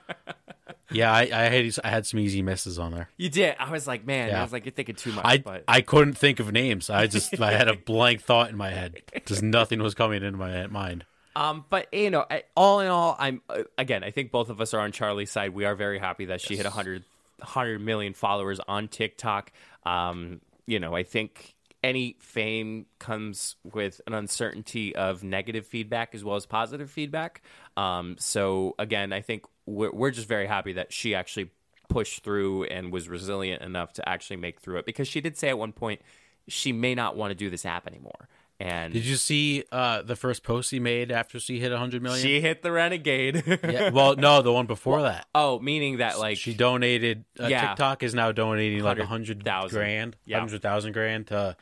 Yeah. 0.90 1.12
I 1.12 1.20
I 1.32 1.42
had 1.48 1.74
I 1.84 1.88
had 1.88 2.06
some 2.06 2.20
easy 2.20 2.42
misses 2.42 2.78
on 2.78 2.92
there. 2.92 3.08
You 3.16 3.28
did. 3.30 3.56
I 3.58 3.70
was 3.70 3.86
like, 3.86 4.06
man, 4.06 4.28
yeah. 4.28 4.40
I 4.40 4.42
was 4.42 4.52
like, 4.52 4.64
you're 4.66 4.72
thinking 4.72 4.94
too 4.94 5.12
much. 5.12 5.24
I 5.24 5.38
but 5.38 5.64
I 5.66 5.80
couldn't 5.80 6.14
think 6.18 6.38
of 6.38 6.52
names. 6.52 6.90
I 6.90 7.06
just 7.06 7.40
I 7.40 7.52
had 7.52 7.68
a 7.68 7.74
blank 7.86 8.22
thought 8.22 8.50
in 8.50 8.56
my 8.56 8.70
head. 8.70 9.00
Just 9.24 9.42
nothing 9.42 9.82
was 9.82 9.94
coming 9.94 10.22
into 10.22 10.38
my 10.38 10.66
mind. 10.68 11.04
um, 11.34 11.64
but 11.70 11.92
you 11.92 12.10
know, 12.10 12.24
I- 12.30 12.44
all 12.56 12.80
in 12.80 12.88
all, 12.88 13.16
I'm 13.18 13.40
uh, 13.48 13.62
again. 13.78 14.04
I 14.04 14.10
think 14.10 14.30
both 14.30 14.48
of 14.50 14.60
us 14.60 14.74
are 14.74 14.80
on 14.80 14.92
Charli's 14.92 15.30
side. 15.30 15.54
We 15.54 15.64
are 15.64 15.74
very 15.74 15.98
happy 15.98 16.26
that 16.26 16.40
she 16.42 16.56
hit 16.56 16.64
100, 16.64 17.04
100 17.38 17.80
million 17.80 18.12
followers 18.14 18.60
on 18.68 18.88
TikTok. 18.88 19.50
Um, 19.84 20.40
you 20.66 20.78
know, 20.78 20.94
I 20.94 21.02
think 21.04 21.54
any 21.86 22.16
fame 22.18 22.86
comes 22.98 23.54
with 23.62 24.00
an 24.08 24.12
uncertainty 24.12 24.94
of 24.96 25.22
negative 25.22 25.64
feedback 25.64 26.16
as 26.16 26.24
well 26.24 26.34
as 26.34 26.44
positive 26.44 26.90
feedback. 26.90 27.42
Um, 27.76 28.16
so 28.18 28.74
again, 28.76 29.12
I 29.12 29.20
think 29.20 29.44
we're, 29.66 29.92
we're 29.92 30.10
just 30.10 30.26
very 30.26 30.48
happy 30.48 30.72
that 30.72 30.92
she 30.92 31.14
actually 31.14 31.52
pushed 31.88 32.24
through 32.24 32.64
and 32.64 32.92
was 32.92 33.08
resilient 33.08 33.62
enough 33.62 33.92
to 33.92 34.08
actually 34.08 34.38
make 34.38 34.60
through 34.60 34.78
it 34.78 34.84
because 34.84 35.06
she 35.06 35.20
did 35.20 35.36
say 35.36 35.48
at 35.48 35.58
one 35.58 35.72
point 35.72 36.00
she 36.48 36.72
may 36.72 36.96
not 36.96 37.16
want 37.16 37.30
to 37.30 37.36
do 37.36 37.50
this 37.50 37.64
app 37.64 37.86
anymore. 37.86 38.28
And 38.58 38.92
Did 38.94 39.04
you 39.04 39.16
see 39.16 39.64
uh, 39.70 40.00
the 40.02 40.16
first 40.16 40.42
post 40.42 40.70
he 40.70 40.80
made 40.80 41.12
after 41.12 41.38
she 41.38 41.60
hit 41.60 41.72
100 41.72 42.02
million? 42.02 42.22
she 42.22 42.40
hit 42.40 42.62
the 42.62 42.72
renegade. 42.72 43.42
yeah, 43.62 43.90
well, 43.90 44.16
no, 44.16 44.40
the 44.40 44.52
one 44.52 44.64
before 44.66 45.02
that. 45.02 45.26
oh, 45.34 45.58
meaning 45.60 45.98
that 45.98 46.18
like 46.18 46.38
She 46.38 46.54
donated. 46.54 47.24
Uh, 47.38 47.48
Yeah. 47.48 47.68
TikTok 47.68 48.02
is 48.02 48.14
now 48.14 48.32
donating 48.32 48.82
like 48.82 48.96
a 48.96 49.00
100,000. 49.00 49.78
grand, 49.78 50.16
Yeah. 50.24 50.38
hundred 50.38 50.62
thousand 50.62 50.92
grand 50.92 51.26
to. 51.28 51.56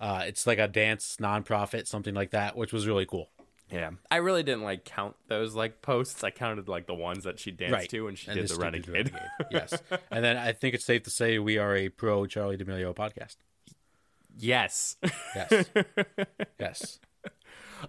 Uh, 0.00 0.24
it's 0.26 0.46
like 0.46 0.58
a 0.58 0.68
dance 0.68 1.16
nonprofit, 1.20 1.86
something 1.88 2.14
like 2.14 2.30
that, 2.30 2.56
which 2.56 2.72
was 2.72 2.86
really 2.86 3.06
cool. 3.06 3.28
Yeah, 3.72 3.90
I 4.12 4.18
really 4.18 4.44
didn't 4.44 4.62
like 4.62 4.84
count 4.84 5.16
those 5.26 5.54
like 5.56 5.82
posts. 5.82 6.22
I 6.22 6.30
counted 6.30 6.68
like 6.68 6.86
the 6.86 6.94
ones 6.94 7.24
that 7.24 7.40
she 7.40 7.50
danced 7.50 7.72
Right. 7.72 7.88
to, 7.90 8.06
and 8.06 8.16
she 8.16 8.30
And 8.30 8.38
did 8.38 8.48
the 8.48 8.54
did 8.54 8.62
renegade. 8.62 9.12
yes, 9.50 9.82
and 10.12 10.24
then 10.24 10.36
I 10.36 10.52
think 10.52 10.76
it's 10.76 10.84
safe 10.84 11.02
to 11.04 11.10
say 11.10 11.40
we 11.40 11.58
are 11.58 11.74
a 11.74 11.88
pro 11.88 12.22
Charli 12.26 12.56
D'Amelio 12.56 12.94
podcast. 12.94 13.34
Yes. 14.36 14.96
Yes, 15.34 15.66
yes. 16.60 16.98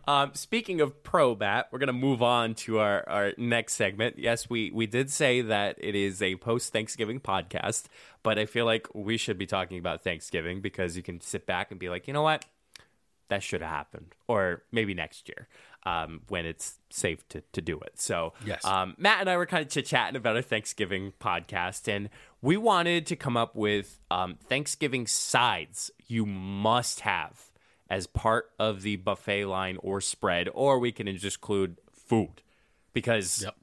Um, 0.07 0.31
speaking 0.33 0.81
of 0.81 1.03
pro 1.03 1.35
bat, 1.35 1.67
we're 1.71 1.79
gonna 1.79 1.93
move 1.93 2.21
on 2.21 2.55
to 2.55 2.79
our, 2.79 3.07
our 3.07 3.33
next 3.37 3.73
segment. 3.73 4.19
Yes, 4.19 4.49
we 4.49 4.71
we 4.71 4.85
did 4.85 5.09
say 5.09 5.41
that 5.41 5.77
it 5.79 5.95
is 5.95 6.21
a 6.21 6.35
post 6.35 6.73
Thanksgiving 6.73 7.19
podcast, 7.19 7.85
but 8.23 8.37
I 8.37 8.45
feel 8.45 8.65
like 8.65 8.87
we 8.93 9.17
should 9.17 9.37
be 9.37 9.45
talking 9.45 9.79
about 9.79 10.03
Thanksgiving 10.03 10.61
because 10.61 10.97
you 10.97 11.03
can 11.03 11.21
sit 11.21 11.45
back 11.45 11.71
and 11.71 11.79
be 11.79 11.89
like, 11.89 12.07
you 12.07 12.13
know 12.13 12.21
what, 12.21 12.45
that 13.29 13.43
should 13.43 13.61
have 13.61 13.69
happened, 13.69 14.15
or 14.27 14.63
maybe 14.71 14.93
next 14.93 15.27
year 15.29 15.47
um, 15.85 16.21
when 16.29 16.45
it's 16.45 16.79
safe 16.89 17.27
to, 17.29 17.41
to 17.53 17.61
do 17.61 17.79
it. 17.79 17.93
So, 17.99 18.33
Yes. 18.45 18.63
um, 18.65 18.95
Matt 18.97 19.21
and 19.21 19.29
I 19.29 19.37
were 19.37 19.45
kind 19.45 19.63
of 19.65 19.69
chit 19.71 19.85
chatting 19.85 20.15
about 20.15 20.37
a 20.37 20.41
Thanksgiving 20.41 21.13
podcast, 21.19 21.87
and 21.87 22.09
we 22.41 22.57
wanted 22.57 23.05
to 23.07 23.15
come 23.15 23.37
up 23.37 23.55
with 23.55 23.99
um, 24.11 24.35
Thanksgiving 24.47 25.07
sides 25.07 25.91
you 26.07 26.25
must 26.25 27.01
have 27.01 27.45
as 27.89 28.05
part 28.07 28.49
of 28.59 28.81
the 28.81 28.97
buffet 28.97 29.45
line 29.45 29.77
or 29.81 30.01
spread, 30.01 30.49
or 30.53 30.77
we 30.79 30.91
can 30.91 31.07
just 31.17 31.37
include 31.37 31.77
food 31.91 32.41
because 32.93 33.43
Yep. 33.43 33.55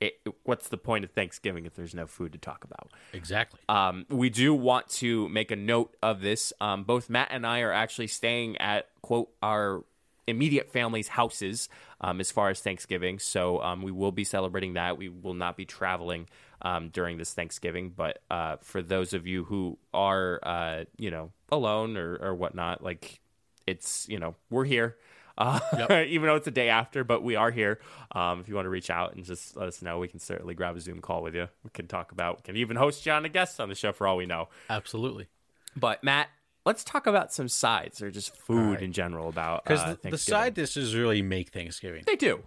It, 0.00 0.14
what's 0.44 0.68
the 0.68 0.76
point 0.76 1.04
of 1.04 1.10
Thanksgiving 1.10 1.66
if 1.66 1.74
there's 1.74 1.94
no 1.94 2.06
food 2.06 2.32
to 2.32 2.38
talk 2.38 2.64
about? 2.64 2.90
Exactly. 3.12 3.60
Um, 3.68 4.06
we 4.08 4.30
do 4.30 4.54
want 4.54 4.88
to 4.90 5.28
make 5.28 5.50
a 5.50 5.56
note 5.56 5.96
of 6.02 6.20
this. 6.20 6.52
Um, 6.60 6.84
both 6.84 7.08
Matt 7.08 7.28
and 7.30 7.46
I 7.46 7.60
are 7.60 7.72
actually 7.72 8.08
staying 8.08 8.58
at 8.58 8.88
quote 9.00 9.30
our 9.42 9.84
immediate 10.26 10.70
family's 10.70 11.08
houses 11.08 11.68
um, 12.00 12.20
as 12.20 12.30
far 12.30 12.50
as 12.50 12.60
Thanksgiving. 12.60 13.18
So 13.18 13.62
um, 13.62 13.82
we 13.82 13.92
will 13.92 14.12
be 14.12 14.24
celebrating 14.24 14.74
that. 14.74 14.98
We 14.98 15.08
will 15.08 15.34
not 15.34 15.56
be 15.56 15.64
traveling 15.64 16.28
um, 16.62 16.88
during 16.88 17.16
this 17.16 17.32
Thanksgiving. 17.32 17.90
But 17.90 18.20
uh, 18.30 18.56
for 18.60 18.82
those 18.82 19.12
of 19.12 19.26
you 19.26 19.44
who 19.44 19.78
are, 19.94 20.40
uh, 20.42 20.84
you 20.96 21.10
know, 21.10 21.32
alone 21.50 21.96
or, 21.96 22.16
or 22.16 22.34
whatnot, 22.34 22.82
like 22.82 23.20
it's, 23.66 24.08
you 24.08 24.18
know, 24.18 24.34
we're 24.50 24.64
here. 24.64 24.96
Uh, 25.38 25.60
even 26.08 26.28
though 26.28 26.36
it's 26.36 26.46
a 26.46 26.52
day 26.52 26.68
after, 26.68 27.04
but 27.04 27.22
we 27.22 27.36
are 27.36 27.50
here. 27.50 27.78
Um, 28.12 28.40
if 28.40 28.48
you 28.48 28.54
want 28.54 28.66
to 28.66 28.70
reach 28.70 28.90
out 28.90 29.14
and 29.14 29.24
just 29.24 29.56
let 29.56 29.68
us 29.68 29.82
know, 29.82 29.98
we 29.98 30.08
can 30.08 30.20
certainly 30.20 30.54
grab 30.54 30.76
a 30.76 30.80
Zoom 30.80 31.00
call 31.00 31.22
with 31.22 31.34
you. 31.34 31.48
We 31.62 31.70
can 31.70 31.86
talk 31.86 32.12
about, 32.12 32.38
we 32.38 32.42
can 32.42 32.56
even 32.56 32.76
host 32.76 33.04
you 33.06 33.12
on 33.12 33.24
a 33.24 33.28
guest 33.28 33.60
on 33.60 33.68
the 33.68 33.74
show 33.74 33.92
for 33.92 34.06
all 34.06 34.16
we 34.16 34.26
know. 34.26 34.48
Absolutely. 34.70 35.26
But 35.76 36.02
Matt, 36.02 36.28
let's 36.64 36.84
talk 36.84 37.06
about 37.06 37.32
some 37.32 37.48
sides 37.48 38.02
or 38.02 38.10
just 38.10 38.34
food 38.36 38.74
right. 38.74 38.82
in 38.82 38.92
general 38.92 39.28
about 39.28 39.64
Because 39.64 39.80
uh, 39.80 39.96
the, 40.02 40.10
the 40.10 40.18
side 40.18 40.54
dishes 40.54 40.94
really 40.94 41.22
make 41.22 41.50
Thanksgiving. 41.50 42.04
they 42.06 42.16
do. 42.16 42.42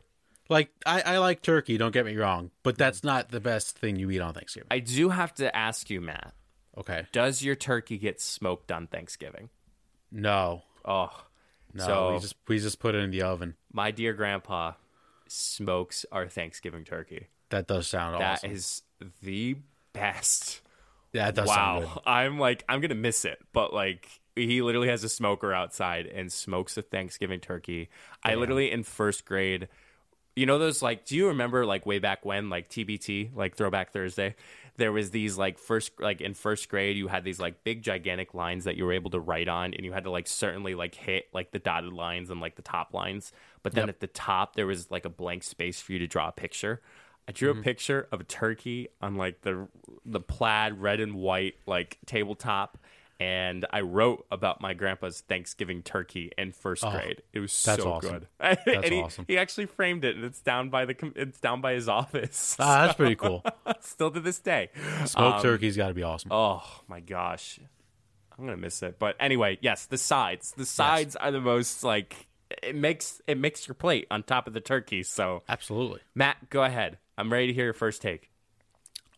Like 0.50 0.72
I, 0.86 1.02
I 1.02 1.18
like 1.20 1.44
turkey. 1.44 1.78
Don't 1.78 1.94
get 1.94 2.06
me 2.06 2.16
wrong, 2.18 2.50
but 2.64 2.76
that's 2.76 3.04
not 3.04 3.30
the 3.30 3.40
best 3.40 3.78
thing 3.78 3.98
you 3.98 4.10
eat 4.10 4.20
on 4.20 4.34
Thanksgiving. 4.34 4.68
I 4.72 4.80
do 4.80 5.10
have 5.10 5.34
to 5.36 5.56
ask 5.56 5.92
you, 5.92 6.02
Matt. 6.02 6.34
Okay. 6.76 7.06
Does 7.12 7.44
your 7.44 7.56
turkey 7.56 7.98
get 8.00 8.20
smoked 8.20 8.72
on 8.72 8.88
Thanksgiving? 8.88 9.50
No. 10.12 10.64
Oh, 10.84 11.12
No. 11.74 11.86
So- 11.86 12.14
we 12.14 12.20
just 12.20 12.36
we 12.48 12.60
just 12.60 12.80
put 12.80 12.96
it 12.96 13.00
in 13.00 13.12
the 13.12 13.22
oven. 13.22 13.56
my 13.74 13.92
dear 13.92 14.14
grandpa 14.14 14.74
smokes 15.28 16.06
our 16.12 16.28
Thanksgiving 16.28 16.84
turkey. 16.84 17.28
That 17.50 17.68
does 17.68 17.88
sound 17.88 18.20
That 18.20 18.34
awesome. 18.40 18.52
is 18.52 18.82
the 19.22 19.56
best. 19.94 20.62
yeah, 21.14 21.26
that 21.26 21.36
does 21.36 21.50
sound 21.50 21.82
good. 21.82 21.88
wow. 21.90 22.02
I'm 22.06 22.40
like, 22.40 22.64
I'm 22.70 22.80
going 22.82 22.90
to 22.90 22.96
miss 22.96 23.26
it. 23.26 23.40
But 23.54 23.74
like, 23.74 24.08
he 24.36 24.62
literally 24.62 24.88
has 24.90 25.04
a 25.04 25.10
smoker 25.10 25.54
outside 25.54 26.06
and 26.06 26.32
smokes 26.32 26.78
a 26.78 26.82
Thanksgiving 26.82 27.40
turkey. 27.40 27.90
I 28.24 28.36
literally, 28.36 28.72
in 28.72 28.84
first 28.84 29.26
grade, 29.26 29.68
You 30.36 30.46
know 30.46 30.58
those 30.60 30.82
like? 30.82 31.06
Do 31.06 31.16
you 31.18 31.28
remember 31.28 31.66
like 31.66 31.86
way 31.86 32.00
back 32.00 32.24
when 32.26 32.50
like 32.50 32.70
TBT 32.70 33.36
like 33.36 33.56
Throwback 33.56 33.92
Thursday? 33.92 34.36
There 34.80 34.92
was 34.92 35.12
these 35.12 35.38
like 35.38 35.60
first 35.60 35.92
like 36.00 36.22
in 36.22 36.34
first 36.34 36.70
grade 36.70 36.98
you 36.98 37.08
had 37.08 37.24
these 37.24 37.40
like 37.40 37.64
big 37.64 37.84
gigantic 37.84 38.34
lines 38.34 38.64
that 38.64 38.78
you 38.78 38.86
were 38.86 38.94
able 38.94 39.12
to 39.12 39.20
write 39.20 39.48
on, 39.48 39.74
and 39.74 39.86
you 39.86 39.92
had 39.92 40.06
to 40.06 40.12
like 40.12 40.28
certainly 40.28 40.74
like 40.74 40.96
hit 40.96 41.28
like 41.34 41.52
the 41.52 41.60
dotted 41.60 41.94
lines 41.94 42.30
and 42.30 42.42
like 42.42 42.56
the 42.56 42.62
top 42.62 42.94
lines. 42.94 43.32
But 43.62 43.74
then 43.74 43.84
Yep. 43.84 43.90
at 43.90 44.00
the 44.00 44.08
top 44.08 44.56
there 44.56 44.66
was 44.66 44.90
like 44.90 45.06
a 45.06 45.10
blank 45.10 45.44
space 45.44 45.82
for 45.82 45.92
you 45.92 46.00
to 46.00 46.08
draw 46.08 46.30
a 46.30 46.32
picture. 46.32 46.82
I 47.28 47.32
drew 47.32 47.52
a 47.52 47.54
mm-hmm. 47.54 47.62
picture 47.62 48.08
of 48.12 48.22
a 48.22 48.24
turkey 48.24 48.88
on 49.02 49.16
like 49.16 49.42
the 49.42 49.68
the 50.06 50.20
plaid 50.20 50.82
red 50.82 51.00
and 51.00 51.14
white 51.14 51.56
like 51.68 52.00
tabletop, 52.08 52.80
and 53.20 53.66
I 53.72 53.82
wrote 53.82 54.26
about 54.32 54.62
my 54.62 54.74
grandpa's 54.74 55.22
Thanksgiving 55.22 55.84
turkey 55.84 56.32
in 56.38 56.54
first 56.54 56.84
grade. 56.84 57.22
It 57.34 57.40
was 57.40 57.52
so 57.52 57.74
awesome. 57.92 58.00
good. 58.12 58.28
That's 58.40 58.62
and 58.66 58.86
he, 58.86 59.02
awesome. 59.02 59.26
he 59.28 59.38
actually 59.38 59.66
framed 59.66 60.06
it, 60.06 60.16
and 60.16 60.24
it's 60.24 60.42
down 60.42 60.70
by 60.70 60.86
the 60.86 60.96
it's 61.16 61.40
down 61.40 61.60
by 61.60 61.74
his 61.74 61.90
office. 61.90 62.56
Ah, 62.60 62.86
that's 62.86 62.96
pretty 62.96 63.16
cool. 63.16 63.44
Still 63.82 64.12
to 64.12 64.20
this 64.22 64.40
day. 64.40 64.70
Smoked 65.06 65.42
turkey's 65.42 65.76
got 65.76 65.90
to 65.90 65.94
be 65.94 66.04
awesome. 66.04 66.32
Oh 66.32 66.64
my 66.88 67.02
gosh, 67.02 67.60
I'm 68.38 68.46
gonna 68.46 68.58
miss 68.58 68.82
it. 68.84 68.98
But 69.00 69.18
anyway, 69.20 69.58
yes, 69.62 69.86
the 69.86 69.98
sides. 69.98 70.54
The 70.56 70.66
sides 70.66 71.16
are 71.18 71.32
the 71.32 71.42
most 71.42 71.84
like 71.84 72.28
it 72.64 72.76
makes 72.76 73.22
it 73.28 73.38
makes 73.38 73.68
your 73.68 73.76
plate 73.76 74.08
on 74.10 74.24
top 74.24 74.48
of 74.48 74.54
the 74.54 74.62
turkey. 74.62 75.04
So 75.04 75.44
Absolutely. 75.50 76.00
Matt, 76.16 76.50
go 76.50 76.64
ahead. 76.64 76.98
I'm 77.18 77.32
ready 77.32 77.48
to 77.48 77.54
hear 77.54 77.66
your 77.66 77.74
first 77.74 78.02
take. 78.02 78.30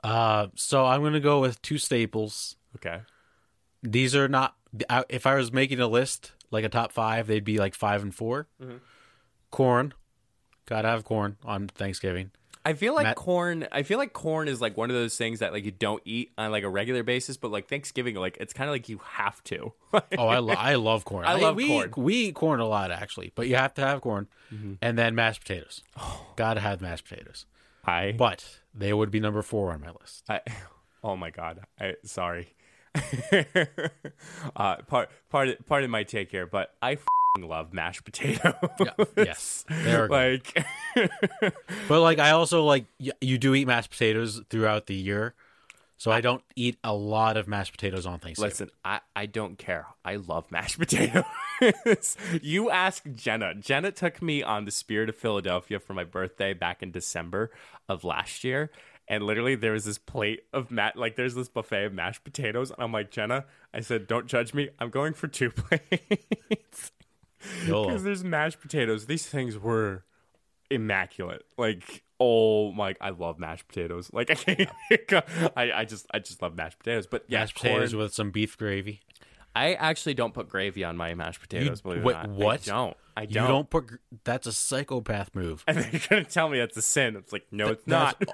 Uh, 0.03 0.47
so 0.55 0.87
I'm 0.87 1.03
gonna 1.03 1.19
go 1.19 1.39
with 1.39 1.61
two 1.61 1.77
staples. 1.77 2.55
Okay. 2.77 3.01
These 3.84 4.15
are 4.15 4.28
not. 4.28 4.56
I- 4.89 5.06
If 5.10 5.26
I 5.26 5.36
was 5.36 5.52
making 5.52 5.80
a 5.80 5.88
list 5.88 6.32
like 6.52 6.63
a 6.63 6.70
top 6.70 6.91
five, 6.91 7.28
they'd 7.28 7.44
be 7.44 7.58
like 7.58 7.76
five 7.76 8.02
and 8.02 8.13
4 8.13 8.48
Mm-hmm. 8.62 8.78
Corn, 9.50 9.94
gotta 10.65 10.88
have 10.88 11.04
corn 11.04 11.38
on 11.44 11.67
Thanksgiving. 11.67 12.32
I 12.63 12.74
feel 12.74 12.94
like 12.94 13.04
Matt- 13.06 13.15
corn. 13.15 13.67
I 13.72 13.82
feel 13.84 13.98
like 13.98 14.13
corn 14.13 14.48
is 14.48 14.62
like 14.62 14.78
one 14.78 14.89
of 14.91 14.96
those 14.96 15.17
things 15.17 15.39
that 15.39 15.52
like 15.52 15.65
you 15.65 15.72
don't 15.72 16.02
eat 16.06 16.32
on 16.38 16.52
like 16.52 16.63
a 16.63 16.70
regular 16.70 17.02
basis, 17.04 17.36
but 17.36 17.50
like 17.52 17.67
Thanksgiving, 17.67 18.15
like 18.15 18.38
it's 18.39 18.54
kind 18.54 18.70
of 18.70 18.74
like 18.74 18.88
you 18.88 19.00
have 19.04 19.44
to. 19.46 19.74
Oh, 20.17 20.28
I, 20.28 20.38
lo- 20.38 20.54
I 20.58 20.76
love 20.76 21.04
corn. 21.04 21.26
I 21.26 21.34
love 21.36 21.56
we, 21.56 21.67
corn. 21.67 21.94
We 21.98 22.15
eat 22.28 22.36
corn 22.36 22.60
a 22.60 22.67
lot 22.67 22.91
actually, 22.91 23.32
but 23.36 23.48
you 23.48 23.56
have 23.56 23.74
to 23.76 23.82
have 23.82 24.02
corn, 24.02 24.28
Mm-hmm. 24.54 24.74
and 24.82 24.98
then 24.98 25.15
mashed 25.15 25.41
potatoes. 25.41 25.82
Gotta 26.36 26.60
have 26.62 26.82
mashed 26.82 27.10
potatoes. 27.10 27.46
I, 27.84 28.13
But 28.15 28.60
they 28.76 28.94
would 28.94 29.10
be 29.12 29.20
number 29.20 29.41
four 29.41 29.72
on 29.74 29.82
my 29.82 29.89
list. 30.00 30.24
I, 30.30 30.41
oh 31.04 31.15
my 31.17 31.32
god. 31.32 31.62
I 31.80 31.96
sorry. 32.06 32.54
uh, 34.56 34.77
part 34.88 35.10
part 35.30 35.49
of, 35.49 35.65
part 35.65 35.84
of 35.84 35.89
my 35.89 36.04
take 36.04 36.32
here, 36.32 36.45
but 36.45 36.75
I 36.82 36.95
fing 36.95 37.47
love 37.47 37.73
mashed 37.73 38.04
potatoes. 38.04 38.54
yes, 39.15 39.65
they're 39.69 40.08
like 40.10 40.65
But 41.88 42.01
like, 42.01 42.19
I 42.19 42.32
also 42.32 42.63
like 42.63 42.86
you 42.97 43.38
do 43.38 43.56
eat 43.56 43.65
mashed 43.65 43.91
potatoes 43.91 44.41
throughout 44.49 44.88
the 44.88 44.95
year, 44.95 45.34
so 45.97 46.12
I 46.12 46.19
don't 46.19 46.43
eat 46.56 46.77
a 46.84 46.93
lot 46.93 47.38
of 47.38 47.47
mashed 47.47 47.71
potatoes 47.71 48.06
on 48.06 48.19
Thanksgiving. 48.19 48.49
Listen, 48.49 48.69
I, 48.84 48.99
I 49.15 49.25
don't 49.25 49.58
care. 49.58 49.88
I 50.04 50.17
love 50.17 50.51
mashed 50.51 50.80
potatoes. 50.80 51.23
you 52.41 52.69
ask 52.69 53.04
Jenna. 53.15 53.56
Jenna 53.56 53.91
took 53.91 54.21
me 54.21 54.43
on 54.43 54.65
the 54.65 54.71
Spirit 54.71 55.10
of 55.10 55.15
Philadelphia 55.15 55.80
for 55.80 55.93
my 55.93 56.04
birthday 56.04 56.54
back 56.54 56.84
in 56.84 56.91
December 56.91 57.51
of 57.88 58.04
last 58.04 58.43
year. 58.43 58.69
And 59.12 59.26
literally, 59.26 59.56
there 59.56 59.74
was 59.74 59.84
this 59.84 59.97
plate 59.97 60.43
of 60.54 60.71
mat, 60.71 60.95
like 60.95 61.17
there's 61.17 61.36
this 61.36 61.50
buffet 61.50 61.84
of 61.84 61.93
mashed 61.93 62.24
potatoes. 62.24 62.71
And 62.71 62.82
I'm 62.82 62.93
like, 62.93 63.12
Jenna, 63.12 63.43
I 63.74 63.82
said, 63.82 64.08
don't 64.08 64.26
judge 64.26 64.54
me. 64.54 64.69
I'm 64.80 64.89
going 64.89 65.13
for 65.13 65.28
two 65.28 65.52
plates 65.52 66.93
because 67.65 68.04
there's 68.04 68.24
mashed 68.24 68.62
potatoes. 68.62 69.08
These 69.08 69.28
things 69.28 69.58
were 69.58 70.06
immaculate. 70.69 71.43
Like, 71.58 72.04
oh 72.21 72.71
my, 72.71 72.95
I 73.02 73.10
love 73.10 73.38
mashed 73.38 73.67
potatoes. 73.67 74.10
Like, 74.13 74.32
I 74.32 74.36
can't, 74.36 74.69
I, 75.58 75.71
I 75.74 75.84
just, 75.84 76.06
I 76.13 76.19
just 76.19 76.41
love 76.41 76.56
mashed 76.56 76.80
potatoes. 76.80 77.06
But 77.06 77.26
yeah, 77.28 77.39
mashed 77.39 77.56
potatoes 77.56 77.93
with 77.93 78.13
some 78.13 78.32
beef 78.32 78.58
gravy. 78.58 79.02
I 79.55 79.73
actually 79.73 80.13
don't 80.13 80.33
put 80.33 80.47
gravy 80.49 80.83
on 80.83 80.95
my 80.97 81.13
mashed 81.13 81.41
potatoes. 81.41 81.81
believe 81.81 81.99
it 81.99 82.05
or 82.07 82.13
not. 82.13 82.29
what? 82.29 82.61
I 82.67 82.71
don't. 82.71 82.97
I 83.17 83.25
don't. 83.25 83.43
You 83.43 83.47
don't 83.49 83.69
put. 83.69 83.87
gr- 83.87 83.95
That's 84.23 84.47
a 84.47 84.53
psychopath 84.53 85.35
move. 85.35 85.63
And 85.67 85.77
they're 85.91 86.01
gonna 86.09 86.23
tell 86.23 86.47
me 86.49 86.59
that's 86.59 86.77
a 86.77 86.81
sin. 86.81 87.15
It's 87.17 87.33
like, 87.33 87.45
no, 87.51 87.67
it's 87.69 87.85
not. 87.87 88.21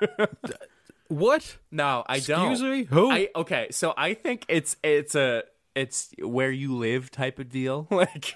What? 1.10 1.58
no, 1.72 2.04
I 2.08 2.20
don't. 2.20 2.52
Excuse 2.52 2.62
me? 2.70 2.84
Who? 2.84 3.10
I 3.10 3.30
okay. 3.34 3.68
So 3.72 3.94
I 3.96 4.14
think 4.14 4.46
it's 4.50 4.76
it's 4.84 5.16
a 5.16 5.44
it's 5.74 6.14
where 6.22 6.52
you 6.52 6.76
live 6.76 7.12
type 7.12 7.40
of 7.40 7.50
deal. 7.50 7.88
Like, 7.92 8.36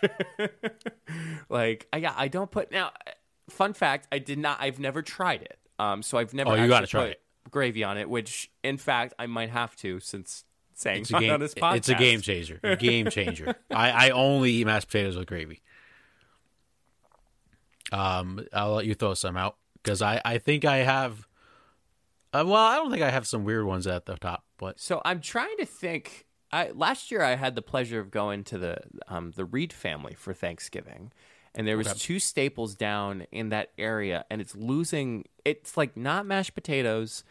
like 1.49 1.87
I 1.91 1.97
yeah, 1.97 2.13
I 2.15 2.27
don't 2.27 2.49
put 2.49 2.71
now. 2.71 2.91
Fun 3.49 3.73
fact: 3.73 4.07
I 4.11 4.19
did 4.19 4.39
not. 4.39 4.57
I've 4.61 4.79
never 4.79 5.01
tried 5.01 5.41
it. 5.41 5.59
Um, 5.79 6.01
so 6.01 6.17
I've 6.17 6.33
never. 6.33 6.51
Oh, 6.51 6.55
you 6.55 6.67
gotta 6.67 6.87
try 6.87 7.01
put 7.01 7.11
it. 7.11 7.21
Gravy 7.49 7.83
on 7.83 7.97
it, 7.97 8.09
which 8.09 8.49
in 8.63 8.77
fact 8.77 9.13
I 9.19 9.25
might 9.27 9.49
have 9.49 9.75
to 9.77 9.99
since 9.99 10.45
saying 10.81 11.01
It's 11.01 11.11
a 11.11 11.15
on 11.17 11.21
game. 11.21 11.39
this 11.39 11.53
podcast. 11.53 11.75
It's 11.77 11.89
a 11.89 11.95
game 11.95 12.21
changer. 12.21 12.59
Game 12.79 13.09
changer. 13.09 13.55
I, 13.69 14.07
I 14.07 14.09
only 14.09 14.51
eat 14.51 14.65
mashed 14.65 14.87
potatoes 14.87 15.15
with 15.17 15.27
gravy. 15.27 15.61
Um, 17.91 18.45
I'll 18.53 18.73
let 18.75 18.85
you 18.85 18.93
throw 18.93 19.13
some 19.13 19.35
out 19.37 19.57
because 19.83 20.01
I, 20.01 20.21
I 20.23 20.37
think 20.37 20.65
I 20.65 20.77
have. 20.77 21.27
Uh, 22.33 22.43
well, 22.45 22.55
I 22.55 22.75
don't 22.77 22.89
think 22.91 23.03
I 23.03 23.09
have 23.09 23.27
some 23.27 23.43
weird 23.43 23.65
ones 23.65 23.85
at 23.87 24.05
the 24.05 24.15
top, 24.15 24.45
but 24.57 24.79
So 24.79 25.01
I'm 25.03 25.19
trying 25.21 25.57
to 25.57 25.65
think. 25.65 26.25
I 26.53 26.71
last 26.71 27.11
year 27.11 27.21
I 27.21 27.35
had 27.35 27.55
the 27.55 27.61
pleasure 27.61 27.99
of 27.99 28.11
going 28.11 28.43
to 28.45 28.57
the 28.57 28.77
um, 29.07 29.31
the 29.35 29.45
Reed 29.45 29.71
family 29.73 30.13
for 30.13 30.33
Thanksgiving, 30.33 31.11
and 31.55 31.67
there 31.67 31.77
was 31.77 31.93
two 31.95 32.19
staples 32.19 32.75
down 32.75 33.25
in 33.31 33.49
that 33.49 33.71
area, 33.77 34.25
and 34.29 34.41
it's 34.41 34.55
losing. 34.55 35.25
It's 35.45 35.75
like 35.77 35.95
not 35.97 36.25
mashed 36.25 36.53
potatoes, 36.55 37.23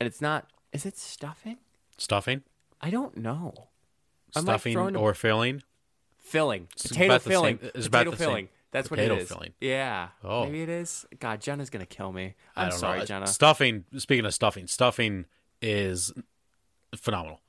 and 0.00 0.06
it's 0.06 0.20
not. 0.20 0.46
Is 0.72 0.84
it 0.86 0.96
stuffing? 0.98 1.58
stuffing, 1.96 2.42
I 2.84 2.90
don't 2.90 3.16
know. 3.16 3.54
Like 4.34 4.42
stuffing 4.44 4.76
a- 4.76 4.98
or 4.98 5.14
filling. 5.14 5.62
Filling, 6.18 6.68
potato 6.80 7.18
same- 7.18 7.30
filling, 7.30 7.58
it's 7.62 7.86
potato 7.86 7.86
about 7.86 8.04
the 8.04 8.10
same. 8.16 8.16
filling. 8.28 8.48
That's 8.72 8.90
what 8.90 8.98
it 8.98 9.10
is. 9.12 9.28
filling. 9.28 9.52
Yeah. 9.60 10.08
Oh. 10.24 10.44
maybe 10.46 10.62
it 10.62 10.68
is. 10.68 11.06
God, 11.20 11.40
Jenna's 11.40 11.70
gonna 11.70 11.86
kill 11.86 12.10
me. 12.12 12.34
I 12.56 12.64
I'm 12.64 12.70
don't 12.70 12.78
sorry, 12.78 12.98
know. 13.00 13.04
Jenna. 13.04 13.26
Stuffing. 13.28 13.84
Speaking 13.98 14.24
of 14.24 14.34
stuffing, 14.34 14.66
stuffing 14.66 15.26
is 15.62 16.12
phenomenal. 16.96 17.40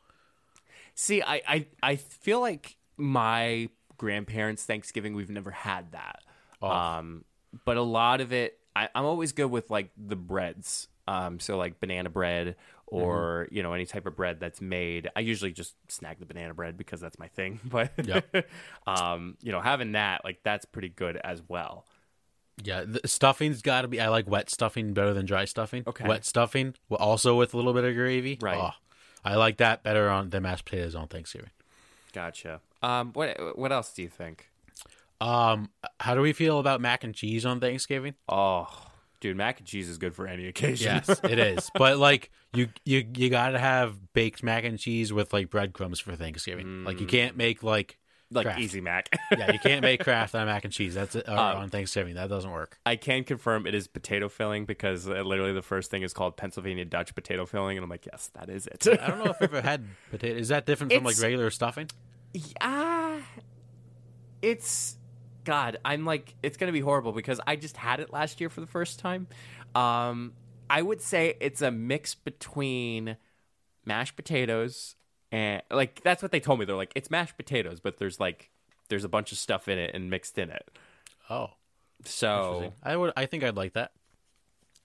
See, 0.94 1.22
I, 1.24 1.42
I 1.48 1.66
I 1.82 1.96
feel 1.96 2.40
like 2.42 2.78
my 2.98 3.70
grandparents' 3.98 4.64
Thanksgiving 4.66 5.16
we've 5.16 5.30
never 5.32 5.52
had 5.52 5.94
that. 5.94 6.20
Oh. 6.62 6.70
Um, 6.70 7.26
but 7.66 7.78
a 7.78 7.82
lot 7.82 8.22
of 8.22 8.32
it, 8.32 8.60
I, 8.76 8.90
I'm 8.94 9.06
always 9.06 9.32
good 9.32 9.50
with 9.50 9.70
like 9.72 9.90
the 9.98 10.16
breads. 10.16 10.88
Um, 11.08 11.40
so 11.40 11.58
like 11.58 11.80
banana 11.80 12.10
bread 12.10 12.56
or 12.88 13.46
Mm-hmm. 13.48 13.56
you 13.56 13.64
know 13.64 13.74
any 13.74 13.86
type 13.86 14.06
of 14.06 14.16
bread 14.16 14.40
that's 14.40 14.62
made. 14.62 15.10
I 15.16 15.20
usually 15.22 15.52
just 15.52 15.76
snag 15.88 16.20
the 16.20 16.26
banana 16.26 16.54
bread 16.54 16.78
because 16.78 17.00
that's 17.02 17.18
my 17.20 17.28
thing. 17.28 17.60
But 17.70 17.92
Yep. 18.04 18.48
um, 18.88 19.38
you 19.42 19.52
know 19.52 19.60
having 19.62 19.94
that 19.94 20.24
like 20.24 20.40
that's 20.44 20.66
pretty 20.66 20.90
good 20.90 21.18
as 21.18 21.42
well. 21.48 21.86
Yeah, 22.64 22.86
the 22.88 23.02
stuffing's 23.08 23.62
got 23.62 23.82
to 23.82 23.88
be. 23.90 24.00
I 24.00 24.08
like 24.08 24.30
wet 24.30 24.50
stuffing 24.50 24.94
better 24.94 25.14
than 25.14 25.26
dry 25.26 25.44
stuffing. 25.46 25.84
Okay. 25.86 26.08
wet 26.08 26.24
stuffing, 26.26 26.74
also 26.90 27.36
with 27.38 27.54
a 27.54 27.58
little 27.58 27.74
bit 27.74 27.84
of 27.84 27.94
gravy. 27.96 28.38
Right. 28.42 28.58
Oh, 28.58 28.72
I 29.26 29.36
like 29.36 29.58
that 29.58 29.84
better 29.84 30.10
on 30.10 30.30
than 30.30 30.44
mashed 30.44 30.64
potatoes 30.66 30.96
on 30.96 31.08
Thanksgiving. 31.10 31.50
Gotcha. 32.14 32.62
Um, 32.82 33.12
what 33.14 33.58
what 33.58 33.72
else 33.74 33.92
do 33.94 34.04
you 34.04 34.10
think? 34.10 34.50
Um, 35.20 35.70
how 36.00 36.16
do 36.16 36.22
we 36.22 36.32
feel 36.34 36.60
about 36.60 36.80
mac 36.82 37.04
and 37.04 37.14
cheese 37.14 37.46
on 37.46 37.60
Thanksgiving? 37.60 38.14
Oh, 38.30 38.68
dude, 39.26 39.36
mac 39.38 39.58
and 39.60 39.68
cheese 39.68 39.90
is 39.90 39.98
good 39.98 40.14
for 40.14 40.28
any 40.28 40.48
occasion. 40.48 41.02
Yes, 41.08 41.20
it 41.24 41.40
is. 41.40 41.72
But 41.74 41.98
like 41.98 42.30
you, 42.54 42.70
you, 42.84 43.06
you 43.16 43.30
got 43.32 43.50
to 43.50 43.60
have 43.60 44.14
baked 44.14 44.44
mac 44.44 44.64
and 44.64 44.78
cheese 44.78 45.12
with 45.12 45.34
like 45.34 45.50
breadcrumbs 45.50 46.00
for 46.00 46.16
Thanksgiving. 46.16 46.84
Like 46.84 47.00
you 47.00 47.08
can't 47.08 47.36
make 47.36 47.64
like 47.64 47.98
like 48.32 48.46
Kraft. 48.46 48.60
easy 48.60 48.82
mac. 48.82 49.10
yeah, 49.32 49.52
you 49.52 49.58
can't 49.58 49.82
make 49.82 50.00
Kraft 50.04 50.36
on 50.36 50.46
mac 50.46 50.64
and 50.64 50.72
cheese. 50.72 50.94
That's 50.94 51.16
it, 51.16 51.28
Um, 51.28 51.38
on 51.40 51.70
Thanksgiving. 51.70 52.14
That 52.16 52.30
doesn't 52.30 52.52
work. 52.52 52.78
I 52.86 52.98
can 52.98 53.24
confirm 53.24 53.66
it 53.66 53.74
is 53.74 53.88
potato 53.88 54.30
filling 54.30 54.66
because 54.66 55.08
uh, 55.08 55.14
literally 55.24 55.54
the 55.54 55.62
first 55.64 55.90
thing 55.90 56.04
is 56.04 56.14
called 56.14 56.38
Pennsylvania 56.38 56.86
Dutch 56.86 57.16
potato 57.16 57.48
filling, 57.48 57.78
and 57.78 57.84
I'm 57.84 57.90
like, 57.90 58.06
yes, 58.06 58.30
that 58.36 58.50
is 58.50 58.68
it. 58.68 58.88
I 59.02 59.08
don't 59.08 59.20
know 59.24 59.32
if 59.32 59.38
I've 59.42 59.54
ever 59.54 59.62
had 59.62 59.86
potato. 60.12 60.38
Is 60.38 60.50
that 60.50 60.68
different 60.68 60.94
from 60.94 61.04
like 61.04 61.20
regular 61.20 61.50
stuffing? 61.50 61.90
yeah, 62.34 63.22
it's 64.42 64.98
God. 65.46 65.78
I'm 65.86 66.06
like, 66.06 66.36
it's 66.44 66.58
gonna 66.58 66.72
be 66.74 66.82
horrible 66.82 67.12
because 67.14 67.40
I 67.48 67.56
just 67.56 67.78
had 67.78 68.00
it 68.00 68.12
last 68.12 68.42
year 68.42 68.50
for 68.50 68.60
the 68.62 68.68
first 68.68 69.00
time. 69.00 69.28
Um, 69.74 70.34
I 70.70 70.82
would 70.82 71.02
say 71.02 71.36
it's 71.40 71.62
a 71.62 71.72
mix 71.72 72.16
between 72.16 73.18
mashed 73.86 74.16
potatoes 74.16 74.96
and 75.32 75.62
like 75.70 76.02
that's 76.02 76.22
what 76.22 76.32
they 76.32 76.40
told 76.40 76.60
me. 76.60 76.66
They're 76.66 76.76
like, 76.76 76.92
it's 76.96 77.10
mashed 77.12 77.38
potatoes, 77.38 77.80
but 77.80 77.98
there's 77.98 78.20
like 78.20 78.50
there's 78.90 79.04
a 79.04 79.10
bunch 79.10 79.32
of 79.32 79.38
stuff 79.38 79.68
in 79.68 79.78
it 79.78 79.92
and 79.94 80.10
mixed 80.10 80.38
in 80.38 80.50
it. 80.50 80.78
Oh, 81.30 81.52
So 82.04 82.74
I 82.84 82.96
would. 82.96 83.14
I 83.18 83.26
think 83.26 83.44
I'd 83.44 83.56
like 83.56 83.74
that. 83.74 83.92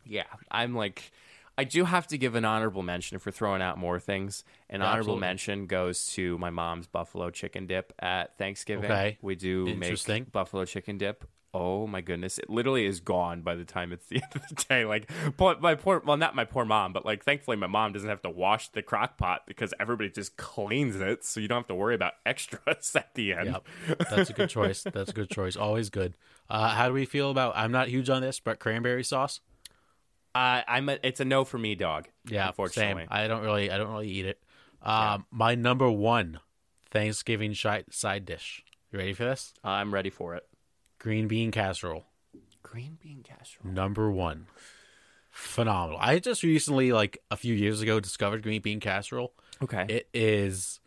yeah, 0.04 0.24
I'm 0.50 0.74
like, 0.74 1.12
I 1.60 1.64
do 1.64 1.84
have 1.84 2.06
to 2.08 2.16
give 2.18 2.34
an 2.34 2.44
honorable 2.44 2.82
mention 2.82 3.18
for 3.18 3.30
throwing 3.30 3.60
out 3.60 3.76
more 3.76 4.00
things. 4.00 4.44
An 4.68 4.80
Yeah, 4.80 4.86
honorable 4.86 5.12
absolutely. 5.12 5.20
mention 5.20 5.66
goes 5.66 6.06
to 6.14 6.38
my 6.38 6.50
mom's 6.50 6.86
buffalo 6.86 7.30
chicken 7.30 7.66
dip 7.66 7.92
at 7.98 8.38
Thanksgiving. 8.38 8.90
Okay. 8.90 9.18
we 9.20 9.34
do 9.34 9.76
make 9.76 10.32
buffalo 10.32 10.64
chicken 10.64 10.96
dip 10.96 11.26
Oh 11.52 11.88
my 11.88 12.00
goodness! 12.00 12.38
It 12.38 12.48
literally 12.48 12.86
is 12.86 13.00
gone 13.00 13.42
by 13.42 13.56
the 13.56 13.64
time 13.64 13.92
it's 13.92 14.06
the 14.08 14.22
end 14.22 14.32
of 14.36 14.42
the 14.48 14.64
day. 14.68 14.84
Like 14.84 15.10
my 15.60 15.74
poor, 15.74 16.00
well, 16.04 16.16
not 16.16 16.36
my 16.36 16.44
poor 16.44 16.64
mom, 16.64 16.92
but 16.92 17.04
like 17.04 17.24
thankfully 17.24 17.56
my 17.56 17.66
mom 17.66 17.92
doesn't 17.92 18.08
have 18.08 18.22
to 18.22 18.30
wash 18.30 18.68
the 18.68 18.82
crock 18.82 19.18
pot 19.18 19.42
because 19.46 19.74
everybody 19.80 20.10
just 20.10 20.36
cleans 20.36 20.96
it, 20.96 21.24
so 21.24 21.40
you 21.40 21.48
don't 21.48 21.58
have 21.58 21.66
to 21.66 21.74
worry 21.74 21.94
about 21.94 22.12
extras 22.26 22.94
at 22.94 23.14
the 23.14 23.32
end. 23.32 23.46
Yep, 23.46 24.08
that's 24.10 24.30
a 24.30 24.32
good 24.32 24.48
choice. 24.48 24.84
That's 24.84 25.10
a 25.10 25.14
good 25.14 25.28
choice. 25.30 25.56
Always 25.56 25.90
good. 25.90 26.16
Uh, 26.48 26.68
how 26.68 26.86
do 26.88 26.94
we 26.94 27.04
feel 27.04 27.30
about? 27.30 27.54
I'm 27.56 27.72
not 27.72 27.88
huge 27.88 28.08
on 28.10 28.22
this, 28.22 28.38
but 28.38 28.60
cranberry 28.60 29.02
sauce. 29.04 29.40
Uh, 30.34 30.62
I'm 30.68 30.88
a, 30.88 30.98
it's 31.02 31.20
a 31.20 31.24
no 31.24 31.44
for 31.44 31.58
me, 31.58 31.74
dog. 31.74 32.08
Yeah, 32.28 32.48
unfortunately. 32.48 33.02
same. 33.02 33.08
I 33.10 33.26
don't 33.28 33.42
really, 33.42 33.70
I 33.70 33.78
don't 33.78 33.90
really 33.90 34.08
eat 34.08 34.26
it. 34.26 34.40
Um, 34.82 35.26
my 35.30 35.54
number 35.56 35.90
one 35.90 36.40
Thanksgiving 36.90 37.52
shi- 37.52 37.84
side 37.90 38.24
dish. 38.24 38.64
You 38.92 38.98
ready 38.98 39.12
for 39.12 39.24
this? 39.24 39.52
I'm 39.64 39.92
ready 39.92 40.10
for 40.10 40.34
it. 40.36 40.46
Green 40.98 41.28
bean 41.28 41.50
casserole. 41.50 42.06
Green 42.62 42.98
bean 43.02 43.22
casserole. 43.22 43.72
Number 43.72 44.10
one. 44.10 44.46
Phenomenal. 45.30 45.98
I 46.00 46.18
just 46.18 46.42
recently, 46.42 46.92
like 46.92 47.18
a 47.30 47.36
few 47.36 47.54
years 47.54 47.80
ago, 47.80 48.00
discovered 48.00 48.42
green 48.42 48.60
bean 48.62 48.80
casserole. 48.80 49.32
Okay, 49.62 49.84
It 49.88 50.08
is 50.14 50.80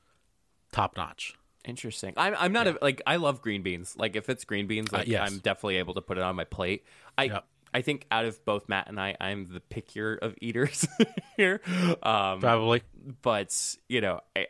top 0.72 0.98
notch. 0.98 1.36
interesting. 1.66 2.14
I'm 2.18 2.36
I'm 2.38 2.52
not 2.52 2.68
a, 2.68 2.78
like 2.82 3.02
I 3.08 3.18
love 3.18 3.42
green 3.42 3.62
beans. 3.62 3.96
Like 3.98 4.16
if 4.16 4.30
it's 4.30 4.44
green 4.46 4.68
beans, 4.68 4.92
like 4.92 5.08
Uh, 5.08 5.12
yes. 5.12 5.30
I'm 5.32 5.38
definitely 5.40 5.78
able 5.78 5.94
to 5.94 6.02
put 6.02 6.18
it 6.18 6.24
on 6.24 6.36
my 6.36 6.44
plate. 6.46 6.84
I. 7.18 7.26
Yep. 7.26 7.46
I 7.74 7.82
think 7.82 8.06
out 8.12 8.26
of 8.26 8.44
both 8.46 8.70
Matt 8.70 8.88
and 8.88 9.00
I, 9.00 9.16
I'm 9.20 9.48
the 9.52 9.60
pickier 9.60 10.18
of 10.20 10.36
eaters 10.42 10.88
here. 11.38 11.60
Um, 12.04 12.40
Probably. 12.40 12.84
but 13.22 13.76
you 13.90 14.02
know, 14.02 14.22
I, 14.36 14.48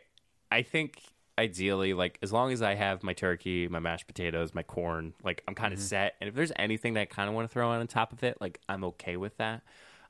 I 0.50 0.62
think 0.62 1.00
ideally, 1.38 1.94
like 1.94 2.18
as 2.22 2.32
long 2.32 2.52
as 2.52 2.62
I 2.62 2.74
have 2.74 3.02
my 3.02 3.12
turkey, 3.14 3.66
my 3.68 3.80
mashed 3.80 4.06
potatoes, 4.06 4.54
my 4.54 4.62
corn, 4.62 5.14
like 5.24 5.42
I'm 5.48 5.54
kind 5.54 5.72
of 5.72 5.78
Mm-hmm. 5.78 5.86
set. 5.86 6.14
And 6.20 6.28
if 6.28 6.34
there's 6.34 6.52
anything 6.56 6.94
that 6.94 7.00
I 7.00 7.04
kind 7.06 7.28
of 7.28 7.34
want 7.34 7.48
to 7.48 7.52
throw 7.52 7.70
on 7.70 7.86
top 7.86 8.12
of 8.12 8.22
it, 8.22 8.36
like 8.40 8.60
I'm 8.68 8.84
okay 8.84 9.16
with 9.16 9.36
that. 9.38 9.62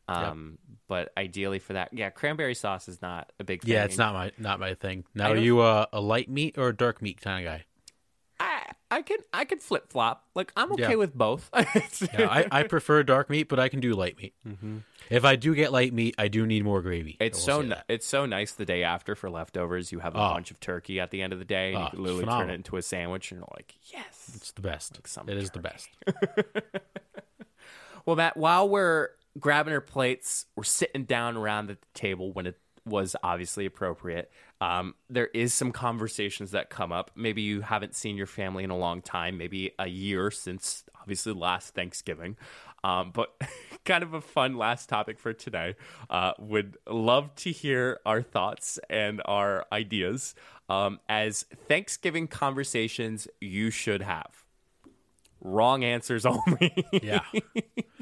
Um, 0.07 0.59
but 0.87 1.13
ideally 1.17 1.59
for 1.59 1.73
that, 1.73 1.95
yeah, 1.95 2.11
cranberry 2.11 2.55
sauce 2.55 2.89
is 2.89 3.01
not 3.01 3.33
a 3.41 3.45
big 3.45 3.63
thing. 3.63 3.73
Yeah, 3.73 3.85
it's 3.85 3.97
not 3.97 4.13
my 4.13 4.33
not 4.37 4.61
my 4.61 4.75
thing. 4.75 5.05
Now, 5.15 5.31
are 5.31 5.37
you 5.37 5.61
uh, 5.61 5.87
a 5.95 6.01
light 6.01 6.29
meat 6.29 6.59
or 6.59 6.69
a 6.69 6.77
dark 6.77 7.01
meat 7.01 7.23
kind 7.23 7.47
of 7.47 7.51
guy? 7.51 7.65
I, 8.41 8.63
I 8.91 9.03
can 9.03 9.19
I 9.33 9.45
can 9.45 9.59
flip 9.59 9.91
flop. 9.91 10.25
Like 10.35 10.53
I'm 10.57 10.73
okay 10.73 10.91
Yeah. 10.91 10.95
with 10.97 11.15
both. 11.15 11.49
Yeah, 12.19 12.29
I, 12.29 12.47
I 12.51 12.63
prefer 12.65 13.03
dark 13.05 13.31
meat, 13.31 13.49
but 13.49 13.59
I 13.61 13.69
can 13.69 13.81
do 13.81 13.95
light 13.95 14.17
meat. 14.19 14.35
Mm-hmm. 14.47 14.79
If 15.11 15.25
I 15.25 15.37
do 15.37 15.55
get 15.55 15.73
light 15.73 15.93
meat, 15.93 16.15
I 16.19 16.29
do 16.29 16.45
need 16.47 16.65
more 16.65 16.83
gravy. 16.83 17.17
It's 17.21 17.41
so 17.43 17.63
ni- 17.63 17.75
it's 17.89 18.07
so 18.07 18.27
nice 18.27 18.53
the 18.53 18.65
day 18.65 18.83
after 18.83 19.15
for 19.15 19.31
leftovers. 19.31 19.93
You 19.93 20.01
have 20.01 20.15
a 20.15 20.19
Oh. 20.19 20.31
bunch 20.35 20.51
of 20.51 20.59
turkey 20.61 20.99
at 21.01 21.11
the 21.11 21.23
end 21.23 21.33
of 21.33 21.39
the 21.39 21.45
day, 21.45 21.69
and 21.75 21.79
Oh, 21.79 21.85
you 21.85 21.91
can 21.91 22.03
literally 22.03 22.25
turn 22.27 22.51
it 22.51 22.55
into 22.55 22.77
a 22.77 22.83
sandwich, 22.83 23.31
and 23.31 23.39
you're 23.41 23.49
like, 23.55 23.75
yes. 23.93 24.33
It's 24.35 24.53
the 24.53 24.63
best. 24.63 24.99
some 25.07 25.29
It 25.29 25.37
is 25.37 25.51
the 25.51 25.61
best. 25.61 25.89
Well, 28.07 28.17
Matt, 28.17 28.37
while 28.37 28.69
we're 28.69 29.09
grabbing 29.41 29.73
our 29.73 29.81
plates, 29.81 30.45
we're 30.57 30.65
sitting 30.65 31.05
down 31.05 31.37
around 31.39 31.69
the 31.69 31.79
table 31.95 32.33
when 32.33 32.47
it 32.47 32.59
was 32.87 33.17
obviously 33.23 33.67
appropriate. 33.67 34.31
Um, 34.61 34.95
there 35.09 35.29
is 35.29 35.53
some 35.55 35.73
conversations 35.73 36.53
that 36.53 36.71
come 36.71 36.93
up. 36.93 37.11
Maybe 37.15 37.43
you 37.43 37.61
haven't 37.63 37.95
seen 37.95 38.17
your 38.17 38.27
family 38.27 38.65
in 38.65 38.71
a 38.71 38.77
long 38.77 39.03
time, 39.03 39.39
maybe 39.39 39.73
a 39.79 39.89
year 39.89 40.31
since 40.31 40.85
obviously 41.01 41.33
last 41.33 41.75
Thanksgiving. 41.75 42.37
Um, 42.83 43.11
but 43.13 43.35
kind 43.85 44.03
of 44.03 44.15
a 44.15 44.21
fun 44.21 44.57
last 44.57 44.89
topic 44.89 45.19
for 45.19 45.33
today. 45.33 45.75
Uh, 46.09 46.33
would 46.39 46.77
love 46.89 47.35
to 47.37 47.53
hear 47.53 48.01
our 48.05 48.23
thoughts 48.23 48.79
and 48.91 49.23
our 49.25 49.67
ideas 49.73 50.35
um, 50.69 51.01
as 51.09 51.45
Thanksgiving 51.69 52.27
conversations 52.29 53.29
you 53.41 53.71
should 53.71 54.03
have. 54.03 54.45
Wrong 55.41 55.85
answers 55.85 56.25
only. 56.25 56.75
Yeah. 57.03 57.21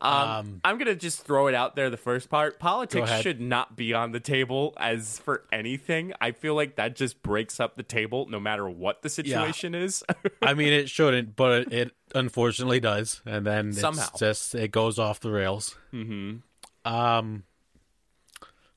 Um, 0.00 0.60
I'm 0.64 0.78
gonna 0.78 0.94
just 0.94 1.22
throw 1.24 1.46
it 1.48 1.54
out 1.54 1.76
there. 1.76 1.90
The 1.90 1.96
first 1.96 2.28
part, 2.30 2.58
politics 2.58 3.10
should 3.20 3.40
not 3.40 3.76
be 3.76 3.92
on 3.94 4.12
the 4.12 4.20
table 4.20 4.74
as 4.78 5.18
for 5.18 5.44
anything. 5.52 6.12
I 6.20 6.32
feel 6.32 6.54
like 6.54 6.76
that 6.76 6.96
just 6.96 7.22
breaks 7.22 7.60
up 7.60 7.76
the 7.76 7.82
table, 7.82 8.26
no 8.28 8.40
matter 8.40 8.68
what 8.68 9.02
the 9.02 9.08
situation 9.08 9.74
is. 9.74 10.02
I 10.40 10.54
mean, 10.54 10.72
it 10.72 10.88
shouldn't, 10.88 11.36
but 11.36 11.72
it, 11.72 11.92
unfortunately 12.14 12.80
does, 12.80 13.20
and 13.26 13.46
then 13.46 13.68
it's 13.68 13.80
Somehow. 13.80 14.08
just 14.18 14.54
it 14.54 14.70
goes 14.70 14.98
off 14.98 15.20
the 15.20 15.30
rails. 15.30 15.76
Mm-hmm. 15.92 16.90
Um, 16.90 17.42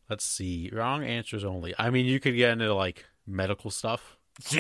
let's 0.10 0.24
see. 0.26 0.69
Wrong 0.74 1.04
answers 1.04 1.43
only. 1.43 1.74
I 1.78 1.89
mean, 1.89 2.06
you 2.06 2.19
could 2.19 2.36
get 2.36 2.52
into 2.52 2.74
like 2.74 3.06
medical 3.26 3.71
stuff. 3.71 4.17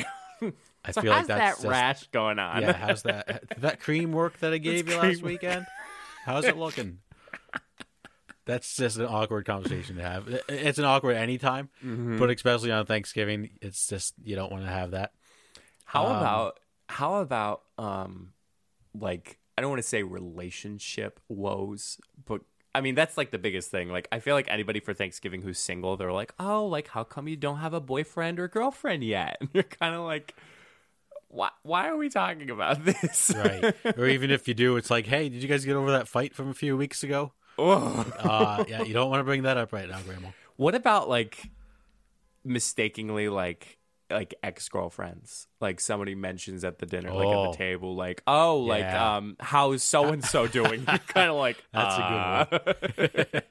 I 0.87 0.91
so 0.91 1.01
feel 1.01 1.11
like 1.11 1.25
that's 1.27 1.39
that 1.39 1.63
just- 1.63 1.65
rash 1.65 2.07
going 2.07 2.37
on? 2.37 2.61
Yeah, 2.61 2.73
how's 2.73 3.01
that? 3.03 3.43
That 3.57 3.79
cream 3.79 4.11
work 4.11 4.37
that 4.39 4.53
I 4.53 4.57
gave 4.59 4.87
you 4.87 4.95
last 4.97 5.21
cream. 5.21 5.21
weekend? 5.25 5.65
How's 6.25 6.43
it 6.45 6.57
looking? 6.57 6.99
That's 8.45 8.75
just 8.75 8.97
an 8.97 9.05
awkward 9.05 9.45
conversation 9.45 9.95
to 9.95 10.03
have. 10.03 10.27
It's 10.49 10.77
an 10.77 10.85
awkward 10.85 11.15
anytime, 11.15 11.69
Mm-hmm. 11.83 12.19
but 12.19 12.29
especially 12.29 12.71
on 12.71 12.85
Thanksgiving, 12.85 13.51
it's 13.61 13.87
just 13.87 14.13
you 14.23 14.35
don't 14.35 14.51
want 14.51 14.63
to 14.65 14.69
have 14.69 14.91
that. 14.91 15.13
How 15.85 16.05
Um, 16.05 16.17
about 16.17 16.59
how 16.87 17.15
about 17.21 17.63
um, 17.79 18.33
like 18.93 19.39
I 19.57 19.61
don't 19.61 19.71
want 19.71 19.81
to 19.81 19.87
say 19.87 20.03
relationship 20.03 21.19
woes, 21.27 21.97
but 22.23 22.41
I 22.75 22.81
mean 22.81 22.93
that's 22.93 23.17
like 23.17 23.31
the 23.31 23.39
biggest 23.39 23.71
thing. 23.71 23.89
Like 23.89 24.07
I 24.11 24.19
feel 24.19 24.35
like 24.35 24.47
anybody 24.47 24.79
for 24.79 24.93
Thanksgiving 24.93 25.41
who's 25.41 25.57
single, 25.57 25.97
they're 25.97 26.11
like, 26.11 26.33
oh, 26.39 26.67
like 26.67 26.89
how 26.89 27.03
come 27.03 27.27
you 27.27 27.35
don't 27.37 27.57
have 27.57 27.73
a 27.73 27.81
boyfriend 27.81 28.39
or 28.39 28.47
girlfriend 28.47 29.03
yet? 29.03 29.37
And 29.41 29.49
you're 29.53 29.63
kind 29.63 29.95
of 29.95 30.01
like, 30.01 30.35
why? 31.35 31.49
Why 31.63 31.89
are 31.89 31.97
we 31.97 32.09
talking 32.09 32.49
about 32.49 32.83
this? 32.85 33.31
Right. 33.35 33.75
or 33.97 34.07
even 34.07 34.31
if 34.31 34.47
you 34.47 34.53
do, 34.53 34.77
it's 34.77 34.89
like, 34.89 35.05
hey, 35.05 35.29
did 35.29 35.41
you 35.41 35.47
guys 35.49 35.65
get 35.65 35.75
over 35.75 35.91
that 35.91 36.07
fight 36.07 36.33
from 36.33 36.49
a 36.49 36.53
few 36.53 36.75
weeks 36.77 37.03
ago? 37.03 37.33
Oh. 37.57 38.05
Uh, 38.19 38.63
yeah, 38.67 38.83
you 38.83 38.93
don't 38.93 39.09
want 39.09 39.19
to 39.19 39.23
bring 39.25 39.43
that 39.43 39.57
up 39.57 39.71
right 39.73 39.87
now, 39.89 39.99
Grandma. 40.01 40.29
What 40.57 40.75
about 40.75 41.07
like 41.09 41.49
mistakenly 42.43 43.29
like 43.29 43.77
like 44.09 44.33
ex 44.43 44.69
girlfriends? 44.69 45.47
Like 45.59 45.79
somebody 45.79 46.15
mentions 46.15 46.63
at 46.63 46.79
the 46.79 46.85
dinner, 46.85 47.11
like 47.11 47.27
at 47.27 47.33
Oh. 47.35 47.51
the 47.51 47.57
table, 47.57 47.95
like 47.95 48.21
oh, 48.27 48.59
like 48.59 48.81
Yeah. 48.81 49.15
um, 49.17 49.35
how's 49.39 49.83
so 49.83 50.05
and 50.13 50.23
so 50.23 50.47
doing? 50.59 50.85
You're 50.87 50.97
kind 50.99 51.29
of 51.29 51.35
like 51.37 51.63
That's 51.73 51.97
a 51.97 52.01
a 52.01 52.47
good 53.09 53.27
one. 53.33 53.41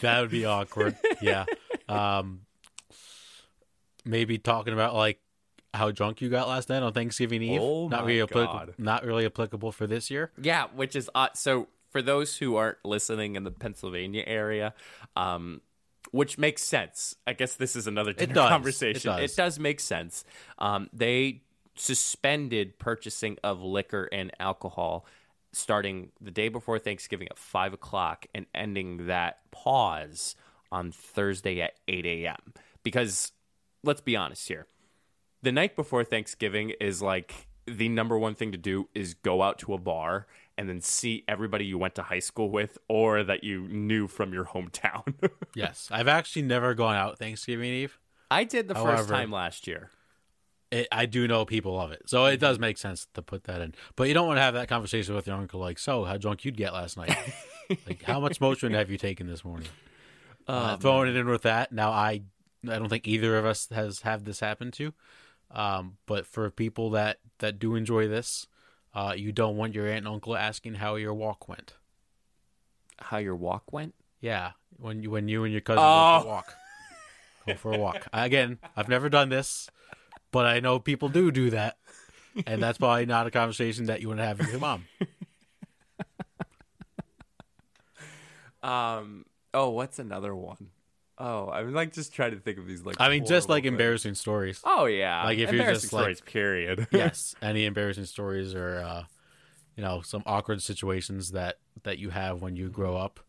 That 0.00 0.20
would 0.22 0.30
be 0.30 0.44
awkward. 0.46 0.96
Yeah. 1.20 1.44
Um, 1.88 2.40
maybe 4.04 4.38
talking 4.38 4.72
about 4.72 4.94
like 4.94 5.20
how 5.74 5.90
drunk 5.90 6.20
you 6.20 6.28
got 6.28 6.48
last 6.48 6.68
night 6.68 6.82
on 6.82 6.92
Thanksgiving 6.92 7.42
Eve. 7.42 7.60
Oh 7.60 7.88
not 7.88 8.00
my 8.02 8.06
really 8.06 8.26
God. 8.26 8.30
applicable. 8.30 8.74
Not 8.78 9.04
really 9.04 9.26
applicable 9.26 9.72
for 9.72 9.86
this 9.86 10.10
year. 10.10 10.30
yeah, 10.40 10.66
which 10.74 10.96
is 10.96 11.10
odd. 11.14 11.36
So 11.36 11.68
for 11.90 12.02
those 12.02 12.36
who 12.36 12.56
aren't 12.56 12.78
listening 12.84 13.36
in 13.36 13.44
the 13.44 13.50
Pennsylvania 13.50 14.24
area, 14.26 14.74
um. 15.16 15.60
Which 16.12 16.38
makes 16.38 16.62
sense. 16.62 17.14
I 17.24 17.34
guess 17.34 17.54
this 17.54 17.76
is 17.76 17.86
another 17.86 18.12
dinner 18.12 18.34
does. 18.34 18.46
It 18.46 18.48
conversation. 18.48 19.12
does. 19.12 19.30
It 19.30 19.36
does 19.36 19.58
make 19.60 19.78
sense. 19.78 20.24
Um, 20.58 20.88
they 20.92 21.42
suspended 21.76 22.80
purchasing 22.80 23.36
of 23.44 23.62
liquor 23.62 24.08
and 24.10 24.32
alcohol 24.40 25.06
starting 25.52 26.10
the 26.20 26.32
day 26.32 26.48
before 26.48 26.80
Thanksgiving 26.80 27.28
at 27.30 27.38
five 27.38 27.72
o'clock 27.74 28.26
and 28.34 28.46
ending 28.54 29.06
that 29.06 29.38
pause 29.52 30.34
on 30.72 30.90
Thursday 30.90 31.60
at 31.60 31.74
eight 31.86 32.06
a.m. 32.06 32.54
Because 32.82 33.30
let's 33.84 34.00
be 34.00 34.16
honest 34.16 34.48
here, 34.48 34.66
the 35.42 35.52
night 35.52 35.76
before 35.76 36.04
Thanksgiving 36.04 36.72
is 36.80 37.00
like 37.02 37.48
the 37.66 37.88
number 37.88 38.18
one 38.18 38.34
thing 38.34 38.52
to 38.52 38.58
do 38.58 38.88
is 38.94 39.14
go 39.14 39.42
out 39.42 39.58
to 39.60 39.74
a 39.74 39.78
bar 39.78 40.26
and 40.58 40.68
then 40.68 40.80
see 40.80 41.24
everybody 41.28 41.64
you 41.64 41.78
went 41.78 41.94
to 41.94 42.02
high 42.02 42.18
school 42.18 42.50
with 42.50 42.78
or 42.88 43.22
that 43.24 43.44
you 43.44 43.66
knew 43.68 44.06
from 44.08 44.32
your 44.32 44.44
hometown. 44.44 45.14
Yes, 45.56 45.88
I've 45.90 46.06
actually 46.06 46.42
never 46.42 46.74
gone 46.74 46.94
out 46.94 47.18
Thanksgiving 47.18 47.70
Eve. 47.70 47.98
I 48.30 48.44
did 48.44 48.68
the 48.68 48.74
first 48.74 49.08
time 49.08 49.32
last 49.32 49.66
year. 49.66 49.90
It, 50.70 50.86
I 50.92 51.06
do 51.06 51.26
know 51.26 51.44
people 51.44 51.74
love 51.74 51.90
it, 51.90 52.08
so 52.08 52.26
it 52.26 52.38
does 52.38 52.60
make 52.60 52.78
sense 52.78 53.08
to 53.14 53.22
put 53.22 53.44
that 53.44 53.60
in. 53.60 53.74
But 53.96 54.06
you 54.06 54.14
don't 54.14 54.28
want 54.28 54.36
to 54.36 54.42
have 54.42 54.54
that 54.54 54.68
conversation 54.68 55.16
with 55.16 55.26
your 55.26 55.34
uncle, 55.34 55.58
like, 55.58 55.80
"So, 55.80 56.04
how 56.04 56.16
drunk 56.18 56.44
you'd 56.44 56.56
get 56.56 56.72
last 56.72 56.96
night? 56.96 57.16
like, 57.88 58.02
how 58.04 58.20
much 58.20 58.38
Motrin 58.38 58.74
have 58.74 58.88
you 58.88 58.96
taken 58.96 59.26
this 59.26 59.44
morning?" 59.44 59.66
uh, 60.46 60.76
throwing 60.76 61.08
it 61.08 61.16
in 61.16 61.26
with 61.28 61.42
that. 61.42 61.72
Now, 61.72 61.90
I 61.90 62.22
I 62.68 62.78
don't 62.78 62.88
think 62.88 63.08
either 63.08 63.36
of 63.36 63.44
us 63.44 63.68
has 63.72 64.02
have 64.02 64.24
this 64.24 64.38
happen 64.38 64.70
to. 64.72 64.92
Um, 65.50 65.96
but 66.06 66.26
for 66.26 66.48
people 66.50 66.90
that 66.90 67.18
that 67.38 67.58
do 67.58 67.74
enjoy 67.74 68.06
this, 68.08 68.46
uh, 68.94 69.14
you 69.16 69.32
don't 69.32 69.56
want 69.56 69.74
your 69.74 69.86
aunt 69.86 69.98
and 69.98 70.08
uncle 70.08 70.36
asking 70.36 70.74
how 70.74 70.94
your 70.96 71.14
walk 71.14 71.48
went. 71.48 71.74
How 72.98 73.18
your 73.18 73.34
walk 73.36 73.72
went? 73.72 73.94
Yeah, 74.20 74.52
when 74.76 75.02
you 75.02 75.10
when 75.10 75.28
you 75.28 75.44
and 75.44 75.52
your 75.52 75.60
cousin 75.60 75.82
Oh. 75.82 75.92
go 75.92 76.20
for 76.20 76.24
a 76.24 76.28
walk, 76.28 76.56
go 77.46 77.54
for 77.54 77.72
a 77.72 77.78
walk. 77.78 78.06
Again, 78.12 78.58
I've 78.76 78.88
never 78.88 79.08
done 79.08 79.28
this, 79.28 79.68
but 80.30 80.46
I 80.46 80.60
know 80.60 80.78
people 80.78 81.08
do 81.08 81.30
do 81.32 81.50
that, 81.50 81.78
and 82.46 82.62
that's 82.62 82.78
probably 82.78 83.06
not 83.06 83.26
a 83.26 83.30
conversation 83.30 83.86
that 83.86 84.00
you 84.00 84.08
want 84.08 84.20
to 84.20 84.26
have 84.26 84.38
with 84.38 84.50
your 84.50 84.60
mom. 84.60 84.86
Um. 88.62 89.24
Oh, 89.54 89.70
what's 89.70 89.98
another 89.98 90.34
one? 90.36 90.68
Oh, 91.22 91.50
I'm 91.50 91.72
like 91.74 91.92
just 91.92 92.14
trying 92.14 92.30
to 92.30 92.38
think 92.40 92.56
of 92.58 92.66
these 92.66 92.82
like. 92.82 92.96
I 92.98 93.10
mean, 93.10 93.26
just 93.26 93.48
like 93.50 93.64
things. 93.64 93.72
embarrassing 93.72 94.14
stories. 94.14 94.60
Oh 94.64 94.86
yeah, 94.86 95.22
Like, 95.24 95.34
if 95.38 95.50
you're 95.52 95.60
embarrassing 95.60 95.80
just, 95.82 95.92
like- 95.92 96.16
stories. 96.16 96.20
period. 96.22 96.86
yes, 96.92 97.34
any 97.42 97.66
embarrassing 97.66 98.06
stories 98.06 98.54
or 98.54 98.78
uh, 98.78 99.04
you 99.76 99.82
know 99.82 100.00
some 100.00 100.22
awkward 100.26 100.62
situations 100.62 101.32
that 101.32 101.58
that 101.82 101.98
you 101.98 102.10
have 102.10 102.40
when 102.42 102.56
you 102.56 102.70
grow 102.70 102.96
up. 102.96 103.20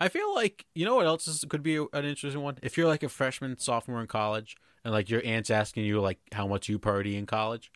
I 0.00 0.08
feel 0.08 0.32
like 0.34 0.64
you 0.76 0.84
know 0.86 0.94
what 0.94 1.06
else 1.06 1.26
is, 1.26 1.44
could 1.48 1.62
be 1.64 1.76
an 1.76 2.04
interesting 2.04 2.40
one. 2.42 2.58
If 2.62 2.76
you're 2.76 2.86
like 2.86 3.02
a 3.02 3.08
freshman, 3.08 3.58
sophomore 3.58 4.00
in 4.00 4.06
college, 4.06 4.56
and 4.84 4.94
like 4.94 5.10
your 5.10 5.20
aunt's 5.24 5.50
asking 5.50 5.84
you 5.84 6.00
like 6.00 6.18
how 6.30 6.46
much 6.46 6.68
you 6.68 6.78
party 6.78 7.16
in 7.16 7.26
college. 7.26 7.72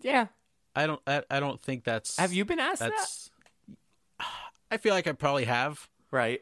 Yeah. 0.00 0.26
I 0.74 0.86
don't. 0.86 1.00
I, 1.06 1.22
I 1.30 1.38
don't 1.38 1.60
think 1.62 1.84
that's. 1.84 2.16
Have 2.18 2.32
you 2.32 2.44
been 2.44 2.58
asked 2.58 2.80
that? 2.80 2.90
That's. 2.96 3.30
I 4.70 4.78
feel 4.78 4.94
like 4.94 5.06
I 5.06 5.12
probably 5.12 5.44
have, 5.44 5.88
Right. 6.10 6.40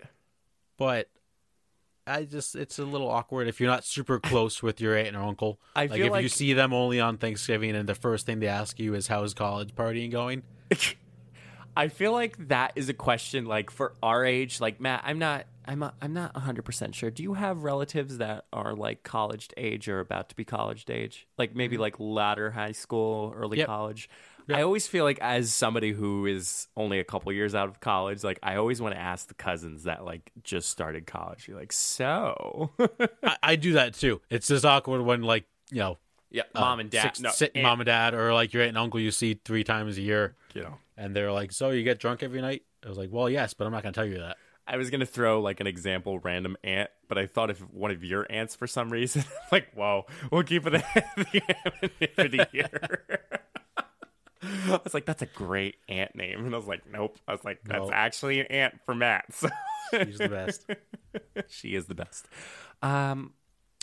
but 0.77 1.09
I 2.07 2.25
just 2.25 2.57
it's 2.57 2.79
a 2.79 2.85
little 2.85 3.09
awkward 3.09 3.49
if 3.49 3.61
you're 3.61 3.71
not 3.71 3.85
super 3.85 4.19
close 4.19 4.63
with 4.63 4.81
your 4.81 4.97
aunt 4.97 5.09
and 5.09 5.17
uncle. 5.17 5.61
I 5.77 5.87
like 5.87 6.01
feel 6.01 6.15
if 6.15 6.23
you 6.23 6.29
see 6.29 6.53
them 6.53 6.73
only 6.73 7.01
on 7.01 7.19
Thanksgiving 7.19 7.77
and 7.77 7.89
the 7.89 7.95
first 7.95 8.27
thing 8.27 8.41
they 8.41 8.49
ask 8.49 8.79
you 8.79 8.95
is 8.95 9.07
how's 9.07 9.35
college 9.35 9.75
partying 9.75 10.11
going. 10.11 10.43
I 11.77 11.89
feel 11.89 12.13
like 12.13 12.49
that 12.49 12.73
is 12.77 12.89
a 12.89 12.95
question 12.95 13.45
like 13.47 13.71
for 13.71 13.95
our 14.03 14.25
age. 14.25 14.61
Like 14.61 14.81
Matt, 14.81 15.03
I'm 15.05 15.19
not. 15.19 15.47
I'm. 15.67 15.83
i 15.83 15.93
I'm 16.03 16.13
not 16.13 16.35
100 16.35 16.65
percent 16.65 16.95
sure. 16.95 17.11
Do 17.11 17.23
you 17.23 17.35
have 17.35 17.63
relatives 17.63 18.19
that 18.19 18.47
are 18.53 18.75
like 18.75 19.03
college 19.03 19.49
age 19.57 19.89
or 19.89 20.01
about 20.01 20.29
to 20.31 20.35
be 20.35 20.45
college 20.45 20.85
age? 20.91 21.29
Like 21.39 21.55
maybe 21.55 21.79
like 21.79 22.01
latter 22.01 22.51
high 22.51 22.73
school, 22.73 23.33
early 23.37 23.51
Mm-hmm. 23.51 23.61
Yep. 23.61 23.67
college. 23.67 24.11
Yep. 24.49 24.59
I 24.59 24.63
always 24.63 24.87
feel 24.87 25.05
like 25.05 25.19
as 25.21 25.53
somebody 25.53 25.93
who 25.93 26.27
is 26.27 26.69
only 26.77 26.99
a 26.99 27.05
couple 27.05 27.33
years 27.33 27.55
out 27.55 27.69
of 27.69 27.81
college, 27.81 28.25
like 28.25 28.39
I 28.43 28.57
always 28.57 28.81
want 28.83 28.95
to 28.95 29.01
ask 29.01 29.29
the 29.29 29.35
cousins 29.35 29.85
that 29.85 30.05
like 30.05 30.31
just 30.43 30.71
started 30.71 31.07
college. 31.07 31.47
You're 31.49 31.59
like, 31.59 31.73
so 31.73 32.71
I, 33.23 33.37
I 33.43 33.57
do 33.57 33.75
that 33.75 33.95
too. 33.95 34.21
It's 34.31 34.49
just 34.49 34.65
awkward 34.65 35.03
when 35.03 35.23
like 35.23 35.45
you 35.71 35.79
know 35.79 35.99
yeah, 36.31 36.43
uh, 36.55 36.61
mom 36.61 36.81
and 36.81 36.91
dad, 36.91 37.03
six- 37.03 37.21
no, 37.21 37.31
sit- 37.31 37.53
aunt, 37.55 37.63
mom 37.65 37.81
and 37.81 37.87
dad, 37.87 38.15
or 38.15 38.33
like 38.35 38.53
your 38.53 38.63
aunt 38.63 38.71
and 38.71 38.79
uncle 38.79 39.01
you 39.01 39.11
see 39.11 39.41
three 39.45 39.65
times 39.65 39.99
a 39.99 40.01
year, 40.03 40.37
you 40.55 40.63
know. 40.63 40.79
and 40.97 41.15
they're 41.15 41.33
like, 41.33 41.51
"So 41.53 41.71
you 41.71 41.83
get 41.83 41.99
drunk 41.99 42.23
every 42.23 42.41
night?" 42.41 42.63
I 42.85 42.89
was 42.89 42.97
like, 42.99 43.09
"Well, 43.13 43.29
yes, 43.29 43.53
but 43.55 43.67
I'm 43.67 43.73
not 43.73 43.83
gonna 43.83 43.93
tell 43.93 44.07
you 44.07 44.19
that." 44.19 44.37
I 44.67 44.77
was 44.77 44.91
gonna 44.91 45.07
throw 45.07 45.41
like 45.41 45.59
an 45.59 45.67
example 45.67 46.21
random 46.21 46.57
aunt, 46.63 46.91
but 47.09 47.19
I 47.19 47.27
thought 47.27 47.51
if 47.51 47.59
one 47.73 47.91
of 47.91 48.05
your 48.05 48.27
aunts 48.31 48.55
for 48.55 48.69
some 48.69 48.91
reason, 48.91 49.25
like, 49.53 49.73
whoa, 49.75 50.07
we'll 50.31 50.45
keep 50.45 50.65
it 50.69 50.75
at 50.75 50.85
the 51.17 51.43
anonymity 52.17 52.45
here. 52.53 53.09
I 54.69 54.81
was 54.83 54.95
like, 54.95 55.05
that's 55.07 55.23
a 55.23 55.27
great 55.27 55.77
aunt 55.89 56.15
name, 56.17 56.45
and 56.47 56.55
I 56.55 56.57
was 56.59 56.67
like, 56.67 56.83
nope. 56.91 57.19
I 57.29 57.33
was 57.33 57.45
like, 57.45 57.61
that's 57.65 57.89
No. 57.89 57.93
actually 57.93 58.41
an 58.41 58.47
aunt 58.47 58.81
for 58.87 58.95
Matt. 58.95 59.27
So 59.35 59.49
He's 60.05 60.19
the 60.19 60.29
best. 60.29 60.67
she 61.49 61.75
is 61.75 61.87
the 61.87 61.95
best. 61.97 62.29
Um, 62.81 63.33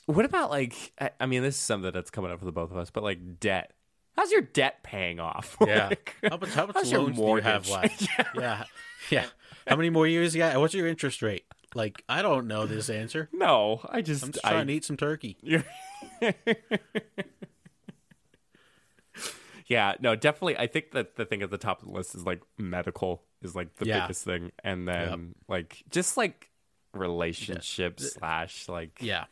what 0.06 0.24
about 0.26 0.50
like? 0.50 0.93
I, 1.00 1.12
I 1.20 1.26
mean, 1.26 1.43
this 1.43 1.56
is 1.56 1.62
something 1.62 1.91
that's 1.91 2.10
coming 2.10 2.32
up 2.32 2.39
for 2.39 2.46
the 2.46 2.52
both 2.54 2.72
of 2.72 2.78
us, 2.78 2.89
but 2.89 3.04
like 3.04 3.39
debt. 3.39 3.74
How's 4.15 4.32
your 4.32 4.41
debt 4.41 4.82
paying 4.84 5.20
off? 5.20 5.58
Yeah. 5.67 5.89
Like, 5.89 6.15
How 6.24 6.38
much, 6.38 6.50
how 6.54 6.65
much 6.65 6.76
how's 6.76 6.91
your 6.91 7.02
loans 7.02 7.17
do 7.17 7.22
you 7.24 7.36
have 7.41 7.70
left? 7.70 8.08
yeah. 8.36 8.63
yeah. 9.12 9.26
How 9.67 9.76
many 9.76 9.89
more 9.91 10.08
years 10.08 10.34
you 10.34 10.39
got? 10.39 10.58
What's 10.60 10.74
your 10.74 10.88
interest 10.88 11.22
rate? 11.22 11.43
Like, 11.76 12.04
I 12.10 12.22
don't 12.22 12.48
know 12.48 12.65
this 12.65 12.89
answer. 12.89 13.30
no, 13.34 13.82
I 13.89 14.02
just, 14.02 14.24
I'm 14.24 14.32
just 14.32 14.46
I, 14.46 14.52
trying 14.52 14.67
to 14.67 14.74
eat 14.74 14.86
some 14.86 14.96
turkey. 14.98 15.38
Yeah, 19.68 19.96
no, 20.00 20.16
definitely. 20.16 20.58
I 20.58 20.68
think 20.68 20.92
that 20.92 21.16
the 21.18 21.26
thing 21.26 21.42
at 21.42 21.52
the 21.52 21.58
top 21.58 21.82
of 21.82 21.88
the 21.88 21.94
list 21.94 22.16
is 22.16 22.26
like 22.26 22.42
medical 22.58 23.24
is 23.42 23.54
like 23.56 23.76
the 23.76 23.86
Yeah. 23.86 24.02
biggest 24.02 24.24
thing, 24.24 24.52
and 24.64 24.88
then 24.88 25.36
like 25.48 25.84
just 25.90 26.16
like 26.18 26.50
relationships 26.94 28.14
slash 28.14 28.68
like 28.70 29.00
Yeah. 29.02 29.26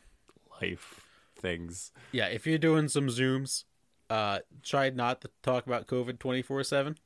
life 0.60 1.00
things. 1.36 1.92
Yeah. 2.12 2.26
If 2.26 2.46
you're 2.46 2.58
doing 2.58 2.88
some 2.88 3.08
Zooms, 3.08 3.64
uh, 4.10 4.40
try 4.62 4.90
not 4.90 5.20
to 5.22 5.30
talk 5.42 5.66
about 5.66 5.86
COVID 5.86 6.18
24 6.18 6.62
7. 6.64 6.98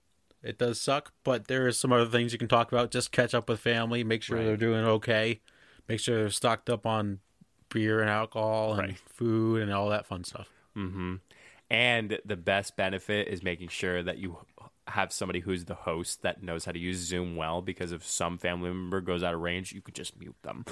It 0.42 0.58
does 0.58 0.80
suck, 0.80 1.12
but 1.22 1.48
there 1.48 1.68
is 1.68 1.76
some 1.78 1.92
other 1.92 2.06
things 2.06 2.32
you 2.32 2.38
can 2.38 2.48
talk 2.48 2.72
about. 2.72 2.90
Just 2.90 3.12
catch 3.12 3.34
up 3.34 3.48
with 3.48 3.60
family, 3.60 4.02
make 4.02 4.22
sure 4.22 4.38
Right. 4.38 4.44
they're 4.46 4.56
doing 4.56 4.84
okay, 4.84 5.40
make 5.86 6.00
sure 6.00 6.16
they're 6.16 6.30
stocked 6.30 6.70
up 6.70 6.86
on 6.86 7.20
beer 7.68 8.00
and 8.00 8.08
alcohol 8.10 8.72
and 8.72 8.80
Right. 8.80 8.98
food 8.98 9.62
and 9.62 9.70
all 9.72 9.88
that 9.90 10.06
fun 10.06 10.24
stuff. 10.24 10.48
hmm 10.74 11.16
And 11.70 12.18
the 12.24 12.36
best 12.36 12.76
benefit 12.76 13.28
is 13.28 13.42
making 13.42 13.68
sure 13.68 14.02
that 14.02 14.18
you 14.18 14.38
have 14.88 15.12
somebody 15.12 15.38
who's 15.38 15.66
the 15.66 15.74
host 15.76 16.22
that 16.22 16.42
knows 16.42 16.64
how 16.64 16.72
to 16.72 16.78
use 16.80 16.98
Zoom 16.98 17.36
well. 17.36 17.62
Because 17.62 17.92
if 17.92 18.04
some 18.04 18.38
family 18.38 18.70
member 18.70 19.00
goes 19.00 19.22
out 19.22 19.34
of 19.34 19.40
range, 19.40 19.72
you 19.72 19.80
could 19.80 19.94
just 19.94 20.18
mute 20.18 20.34
them. 20.42 20.64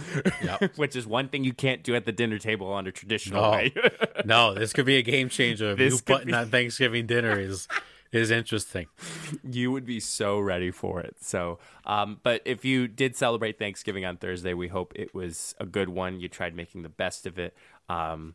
Yep. 0.42 0.72
Which 0.76 0.96
is 0.96 1.06
one 1.06 1.28
thing 1.28 1.44
you 1.44 1.52
can't 1.52 1.84
do 1.84 1.94
at 1.94 2.04
the 2.04 2.10
dinner 2.10 2.38
table 2.38 2.66
on 2.72 2.88
a 2.88 2.90
traditional 2.92 3.42
No. 3.42 3.50
way. 3.52 3.72
no, 4.24 4.54
this 4.54 4.72
could 4.72 4.86
be 4.86 4.96
a 4.96 5.02
game 5.02 5.28
changer. 5.28 5.76
This 5.76 5.92
Mute 5.94 6.04
button 6.04 6.26
be- 6.28 6.34
on 6.34 6.48
Thanksgiving 6.50 7.06
dinner 7.06 7.38
is 7.38 7.68
is 8.10 8.30
interesting. 8.32 8.86
you 9.48 9.70
would 9.70 9.84
be 9.84 10.00
so 10.00 10.40
ready 10.40 10.70
for 10.72 11.00
it. 11.00 11.14
So, 11.20 11.58
um, 11.84 12.18
but 12.22 12.40
if 12.44 12.64
you 12.64 12.88
did 12.88 13.14
celebrate 13.14 13.58
Thanksgiving 13.58 14.04
on 14.04 14.16
Thursday, 14.16 14.54
we 14.54 14.66
hope 14.68 14.94
it 14.96 15.14
was 15.14 15.54
a 15.60 15.66
good 15.66 15.90
one. 15.90 16.18
You 16.18 16.28
tried 16.28 16.56
making 16.56 16.82
the 16.82 16.88
best 16.88 17.26
of 17.26 17.38
it. 17.38 17.54
Um, 17.88 18.34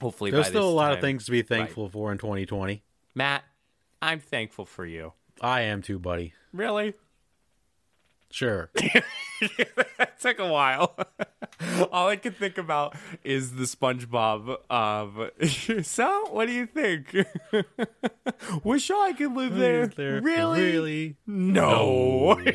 hopefully, 0.00 0.30
There's 0.30 0.46
still 0.48 0.68
a 0.68 0.70
lot 0.70 0.92
of 0.92 1.00
things 1.00 1.24
to 1.26 1.30
be 1.30 1.42
thankful 1.42 1.88
for 1.88 2.12
in 2.12 2.18
2020. 2.18 2.82
Matt, 3.14 3.44
I'm 4.00 4.20
thankful 4.20 4.64
for 4.64 4.84
you. 4.86 5.12
I 5.40 5.62
am 5.62 5.82
too, 5.82 5.98
buddy. 5.98 6.32
Really, 6.52 6.94
Sure. 8.30 8.70
that 8.74 10.20
took 10.20 10.38
a 10.38 10.46
while. 10.46 10.94
All 11.90 12.08
I 12.08 12.16
could 12.16 12.36
think 12.36 12.58
about 12.58 12.94
is 13.24 13.52
the 13.54 13.64
SpongeBob. 13.64 14.70
Um, 14.70 15.82
so, 15.82 16.26
what 16.30 16.46
do 16.46 16.52
you 16.52 16.66
think? 16.66 17.14
Wish 18.64 18.90
I 18.90 19.12
could 19.14 19.32
live 19.34 19.56
there. 19.56 19.86
There- 19.86 20.20
Really? 20.20 20.60
Really? 20.72 21.16
No. 21.26 22.34
No, 22.34 22.50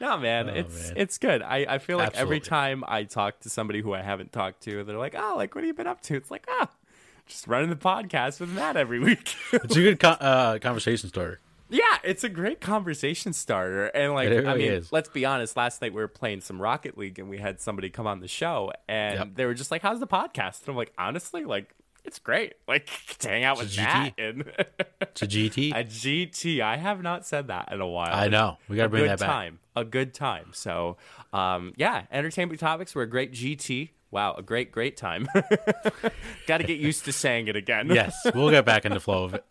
man, 0.00 0.48
Oh, 0.50 0.54
it's 0.54 0.88
man. 0.88 0.94
it's 0.96 1.18
good. 1.18 1.42
I, 1.42 1.66
I 1.68 1.78
feel 1.78 1.98
like 1.98 2.16
every 2.16 2.40
time 2.40 2.84
I 2.86 3.04
talk 3.04 3.40
to 3.40 3.50
somebody 3.50 3.80
who 3.80 3.94
I 3.94 4.02
haven't 4.02 4.32
talked 4.32 4.62
to, 4.62 4.84
they're 4.84 4.96
like, 4.98 5.14
"Oh, 5.18 5.34
like 5.36 5.54
what 5.54 5.62
have 5.64 5.68
you 5.68 5.74
been 5.74 5.86
up 5.86 6.00
to?" 6.02 6.14
It's 6.16 6.30
like, 6.30 6.46
ah, 6.48 6.68
just 7.26 7.46
running 7.46 7.70
the 7.70 7.76
podcast 7.76 8.40
with 8.40 8.50
Matt 8.50 8.76
every 8.76 9.00
week. 9.00 9.34
It's 9.52 9.76
a 9.76 9.80
good 9.80 10.00
co- 10.00 10.08
uh, 10.10 10.58
conversation 10.58 11.08
starter. 11.08 11.40
yeah, 11.68 11.98
it's 12.04 12.24
a 12.24 12.28
great 12.28 12.60
conversation 12.60 13.32
starter, 13.32 13.86
and 13.86 14.14
like, 14.14 14.28
I 14.30 14.54
mean, 14.54 14.72
is. 14.72 14.92
let's 14.92 15.08
be 15.08 15.24
honest. 15.24 15.56
Last 15.56 15.82
night 15.82 15.92
we 15.92 16.00
were 16.00 16.08
playing 16.08 16.40
some 16.42 16.60
Rocket 16.62 16.96
League, 16.96 17.18
and 17.18 17.28
we 17.28 17.38
had 17.38 17.60
somebody 17.60 17.90
come 17.90 18.06
on 18.06 18.20
the 18.20 18.28
show, 18.28 18.72
and 18.88 19.18
Yep. 19.18 19.28
they 19.34 19.44
were 19.46 19.54
just 19.54 19.70
like, 19.70 19.82
"How's 19.82 20.00
the 20.00 20.06
podcast?" 20.06 20.60
And 20.62 20.70
I'm 20.70 20.76
like, 20.76 20.92
honestly, 20.98 21.44
like. 21.44 21.74
It's 22.04 22.18
great, 22.18 22.54
like 22.68 22.88
to 23.18 23.28
hang 23.28 23.44
out 23.44 23.58
with 23.58 23.76
a 23.76 23.80
Matt 23.80 24.14
and 24.18 24.44
It's 25.00 25.22
a 25.22 25.26
GT. 25.26 25.72
a 25.74 25.84
GT. 25.84 26.60
I 26.60 26.76
have 26.76 27.02
not 27.02 27.26
said 27.26 27.48
that 27.48 27.70
in 27.72 27.80
a 27.80 27.86
while. 27.86 28.14
I 28.14 28.28
know. 28.28 28.58
We 28.68 28.76
got 28.76 28.82
to 28.82 28.86
a 28.86 28.88
bring 28.90 29.02
good 29.04 29.10
that 29.10 29.20
back. 29.20 29.28
time. 29.28 29.58
A 29.76 29.84
good 29.84 30.14
time. 30.14 30.50
So, 30.52 30.96
um, 31.32 31.72
yeah, 31.76 32.04
entertainment 32.10 32.60
topics 32.60 32.94
were 32.94 33.02
a 33.02 33.08
great 33.08 33.32
GT. 33.32 33.90
Wow, 34.10 34.34
a 34.38 34.42
great, 34.42 34.72
great 34.72 34.96
time. 34.96 35.28
Got 36.46 36.58
to 36.58 36.64
get 36.64 36.78
used 36.78 37.04
to 37.04 37.12
saying 37.12 37.48
it 37.48 37.56
again. 37.56 37.88
Yes, 37.92 38.16
we'll 38.34 38.50
get 38.50 38.64
back 38.64 38.86
in 38.86 38.94
the 38.94 39.00
flow 39.00 39.24
of 39.24 39.34
it. 39.34 39.44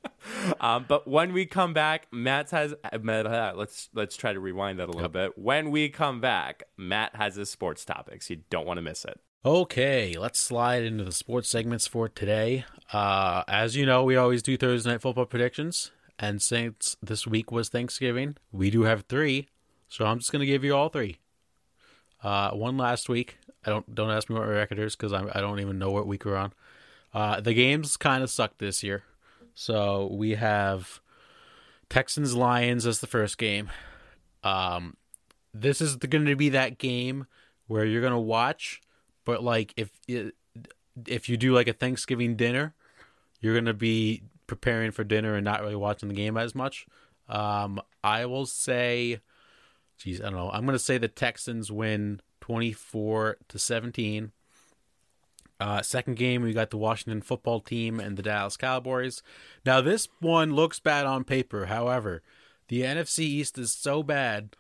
Um, 0.60 0.86
but 0.88 1.08
when 1.08 1.32
we 1.32 1.46
come 1.46 1.74
back, 1.74 2.08
Matt 2.12 2.50
has. 2.50 2.74
Let's 2.92 3.90
let's 3.94 4.18
try 4.18 4.34
to 4.34 4.40
rewind 4.40 4.80
that 4.80 4.90
a 4.90 4.92
little 4.92 5.10
bit. 5.10 5.38
When 5.38 5.70
we 5.70 5.90
come 5.90 6.20
back, 6.22 6.64
Matt 6.76 7.16
has 7.16 7.36
his 7.36 7.52
sports 7.52 7.86
topics. 7.86 8.32
You 8.32 8.38
don't 8.50 8.66
want 8.66 8.80
to 8.80 8.82
miss 8.82 9.06
it. 9.06 9.20
Okay, 9.46 10.16
let's 10.18 10.42
slide 10.42 10.84
into 10.84 11.04
the 11.04 11.12
sports 11.12 11.48
segments 11.48 11.86
for 11.86 12.10
today. 12.10 12.66
Uh, 12.92 13.44
as 13.48 13.76
you 13.76 13.86
know, 13.86 14.04
we 14.04 14.16
always 14.16 14.42
do 14.42 14.58
Thursday 14.58 14.90
night 14.90 15.02
football 15.02 15.26
predictions, 15.26 15.92
and 16.18 16.42
since 16.42 16.98
this 17.04 17.28
week 17.28 17.52
was 17.52 17.70
Thanksgiving, 17.70 18.36
we 18.52 18.72
do 18.72 18.82
have 18.84 19.04
three. 19.04 19.48
So 19.88 20.06
I'm 20.06 20.18
just 20.18 20.32
going 20.32 20.40
to 20.40 20.48
give 20.48 20.64
you 20.64 20.76
all 20.76 20.90
three. 20.90 21.18
Uh, 22.24 22.52
one 22.52 22.78
last 22.78 23.10
week. 23.10 23.38
I 23.64 23.70
don't 23.70 23.94
don't 23.94 24.10
ask 24.10 24.28
me 24.28 24.36
what 24.36 24.48
my 24.48 24.54
record 24.54 24.80
is 24.80 24.96
because 24.96 25.14
I 25.14 25.40
don't 25.40 25.60
even 25.60 25.78
know 25.78 25.92
what 25.92 26.08
week 26.08 26.26
we're 26.26 26.36
on. 26.36 26.54
Uh, 27.14 27.40
the 27.40 27.54
games 27.54 27.96
kind 27.96 28.24
of 28.24 28.32
sucked 28.32 28.58
this 28.58 28.82
year, 28.82 29.04
so 29.54 30.10
we 30.12 30.32
have 30.32 31.00
Texans 31.90 32.36
Lions 32.36 32.88
as 32.88 33.00
the 33.00 33.08
first 33.08 33.38
game. 33.38 33.70
Um, 34.44 34.98
this 35.54 35.80
is 35.80 35.96
going 35.96 36.26
to 36.26 36.36
be 36.36 36.50
that 36.50 36.80
game 36.80 37.28
where 37.68 37.86
you're 37.86 38.02
going 38.02 38.14
to 38.14 38.20
watch, 38.20 38.82
but 39.28 39.44
like 39.44 39.74
if 39.76 39.92
if 41.06 41.28
you 41.28 41.36
do 41.36 41.54
like 41.54 41.68
a 41.68 41.74
Thanksgiving 41.74 42.38
dinner, 42.38 42.74
you're 43.42 43.54
to 43.66 43.74
be 43.74 44.24
preparing 44.48 44.92
for 44.92 45.04
dinner 45.04 45.36
and 45.36 45.44
not 45.44 45.62
really 45.62 45.76
watching 45.76 46.08
the 46.08 46.16
game 46.16 46.38
as 46.38 46.56
much. 46.56 46.88
Um, 47.28 47.82
I 48.02 48.26
will 48.26 48.46
say, 48.46 49.20
geez, 49.98 50.22
I 50.22 50.30
don't 50.30 50.36
know. 50.36 50.50
I'm 50.50 50.66
to 50.68 50.80
say 50.80 50.98
the 50.98 51.10
Texans 51.10 51.70
win 51.70 52.22
24 52.40 53.38
to 53.50 53.60
17. 53.60 54.32
Uh, 55.60 55.82
second 55.82 56.16
game, 56.16 56.42
we 56.42 56.54
got 56.54 56.70
the 56.70 56.78
Washington 56.78 57.22
football 57.22 57.60
team 57.60 58.00
and 58.00 58.16
the 58.16 58.24
Dallas 58.24 58.56
Cowboys. 58.56 59.24
Now, 59.66 59.82
this 59.82 60.08
one 60.22 60.56
looks 60.56 60.80
bad 60.80 61.06
on 61.06 61.26
paper. 61.26 61.66
However, 61.66 62.24
the 62.70 62.84
NFC 62.84 63.20
East 63.20 63.58
is 63.58 63.74
so 63.74 64.04
bad, 64.04 64.56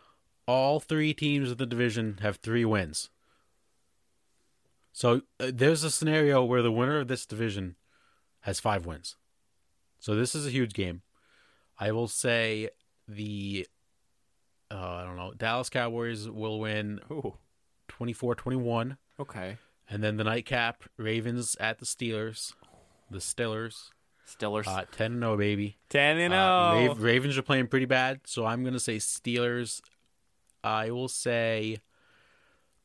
all 0.45 0.81
three 0.81 1.13
teams 1.13 1.51
of 1.51 1.57
the 1.57 1.65
division 1.65 2.19
have 2.21 2.37
three 2.37 2.65
wins. 2.65 3.09
So 4.97 5.21
uh, 5.39 5.51
there's 5.53 5.83
a 5.83 5.91
scenario 5.91 6.43
where 6.43 6.63
the 6.63 6.71
winner 6.71 6.97
of 6.99 7.07
this 7.07 7.27
division 7.27 7.75
has 8.41 8.59
five 8.59 8.87
wins. 8.87 9.15
So 9.99 10.15
this 10.15 10.33
is 10.33 10.47
a 10.47 10.49
huge 10.49 10.73
game. 10.73 11.03
I 11.79 11.91
will 11.91 12.07
say 12.07 12.69
the 13.07 13.67
uh, 14.71 14.75
I 14.75 15.03
don't 15.05 15.15
know 15.15 15.33
Dallas 15.37 15.69
Cowboys 15.69 16.27
will 16.27 16.59
win 16.59 16.99
Ooh. 17.11 17.35
24-21 17.89 18.97
Okay. 19.19 19.57
and 19.87 20.03
then 20.03 20.17
the 20.17 20.23
nightcap 20.23 20.83
Ravens 20.97 21.55
at 21.59 21.77
the 21.77 21.85
Steelers. 21.85 22.53
The 23.11 23.19
Steelers 23.19 23.91
Stillers. 24.27 24.65
uh, 24.67 24.85
10 24.91 25.19
0 25.19 25.37
baby. 25.37 25.77
Ten 25.89 26.17
and 26.17 26.33
Uh, 26.33 26.71
oh. 26.73 26.87
Rav- 26.87 27.03
Ravens 27.03 27.37
are 27.37 27.43
playing 27.43 27.67
pretty 27.67 27.85
bad, 27.85 28.21
so 28.25 28.47
I'm 28.47 28.63
going 28.63 28.73
to 28.73 28.79
say 28.79 28.97
Steelers. 28.97 29.79
I 30.63 30.89
will 30.89 31.07
say 31.07 31.77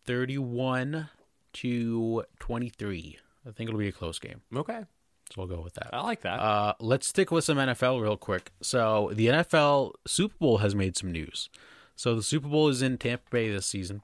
31 0.04 1.08
to 1.54 2.24
23. 2.40 3.18
I 3.46 3.50
think 3.50 3.68
it'll 3.68 3.78
be 3.78 3.88
a 3.88 3.92
close 3.92 4.18
game. 4.18 4.42
okay. 4.54 4.82
So 5.30 5.34
we'll 5.38 5.56
go 5.56 5.62
with 5.62 5.74
that. 5.74 5.88
I 5.94 6.02
like 6.02 6.20
that. 6.22 6.40
Uh, 6.40 6.74
let's 6.78 7.06
stick 7.06 7.30
with 7.30 7.44
some 7.44 7.56
NFL 7.56 8.02
real 8.02 8.18
quick. 8.18 8.52
So 8.60 9.10
the 9.14 9.28
NFL 9.28 9.92
Super 10.06 10.34
Bowl 10.38 10.58
has 10.58 10.74
made 10.74 10.94
some 10.96 11.10
news. 11.10 11.48
So 11.96 12.14
the 12.14 12.22
Super 12.22 12.48
Bowl 12.48 12.68
is 12.68 12.82
in 12.82 12.98
Tampa 12.98 13.24
Bay 13.30 13.50
this 13.50 13.64
season, 13.64 14.02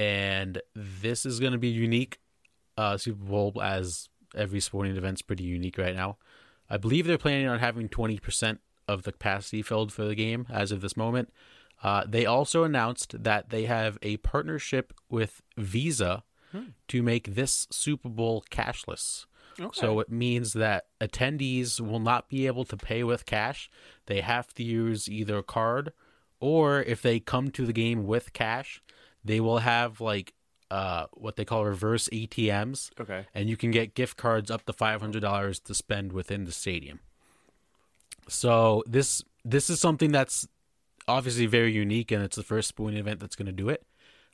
and 0.00 0.60
this 0.74 1.24
is 1.24 1.38
going 1.38 1.52
to 1.52 1.58
be 1.58 1.68
unique. 1.68 2.18
Uh, 2.76 2.96
Super 2.96 3.22
Bowl 3.22 3.60
as 3.62 4.08
every 4.34 4.58
sporting 4.58 4.96
event's 4.96 5.22
pretty 5.22 5.44
unique 5.44 5.78
right 5.78 5.94
now. 5.94 6.16
I 6.68 6.76
believe 6.76 7.06
they're 7.06 7.18
planning 7.18 7.46
on 7.46 7.60
having 7.60 7.88
twenty 7.88 8.18
percent 8.18 8.60
of 8.88 9.02
the 9.04 9.12
capacity 9.12 9.62
filled 9.62 9.92
for 9.92 10.04
the 10.04 10.14
game 10.16 10.46
as 10.50 10.72
of 10.72 10.80
this 10.80 10.96
moment. 10.96 11.32
Uh, 11.82 12.04
they 12.08 12.26
also 12.26 12.64
announced 12.64 13.22
that 13.22 13.50
they 13.50 13.66
have 13.66 13.98
a 14.02 14.16
partnership 14.18 14.92
with 15.08 15.42
Visa 15.56 16.24
to 16.88 17.02
make 17.02 17.34
this 17.34 17.66
Super 17.70 18.08
Bowl 18.08 18.44
cashless. 18.50 19.26
okay. 19.60 19.68
So 19.72 20.00
it 20.00 20.10
means 20.10 20.52
that 20.54 20.86
attendees 21.00 21.80
will 21.80 22.00
not 22.00 22.28
be 22.28 22.46
able 22.46 22.64
to 22.66 22.76
pay 22.76 23.04
with 23.04 23.26
cash. 23.26 23.70
They 24.06 24.20
have 24.20 24.54
to 24.54 24.62
use 24.62 25.08
either 25.08 25.38
a 25.38 25.42
card 25.42 25.92
or 26.40 26.82
if 26.82 27.02
they 27.02 27.20
come 27.20 27.50
to 27.50 27.66
the 27.66 27.72
game 27.72 28.06
with 28.06 28.32
cash, 28.32 28.82
they 29.24 29.40
will 29.40 29.58
have 29.58 30.00
like 30.00 30.34
uh 30.70 31.06
what 31.14 31.36
they 31.36 31.46
call 31.46 31.64
reverse 31.64 32.08
ATMs 32.12 32.90
okay. 33.00 33.26
and 33.34 33.48
you 33.48 33.56
can 33.56 33.70
get 33.70 33.94
gift 33.94 34.18
cards 34.18 34.50
up 34.50 34.66
to 34.66 34.72
$500 34.72 35.62
to 35.62 35.74
spend 35.74 36.12
within 36.12 36.44
the 36.44 36.52
stadium. 36.52 37.00
So 38.28 38.84
this 38.86 39.22
this 39.44 39.70
is 39.70 39.80
something 39.80 40.12
that's 40.12 40.46
obviously 41.06 41.46
very 41.46 41.72
unique 41.72 42.12
and 42.12 42.22
it's 42.22 42.36
the 42.36 42.42
first 42.42 42.68
sporting 42.68 42.98
event 42.98 43.18
that's 43.18 43.34
going 43.34 43.46
to 43.46 43.52
do 43.52 43.70
it. 43.70 43.82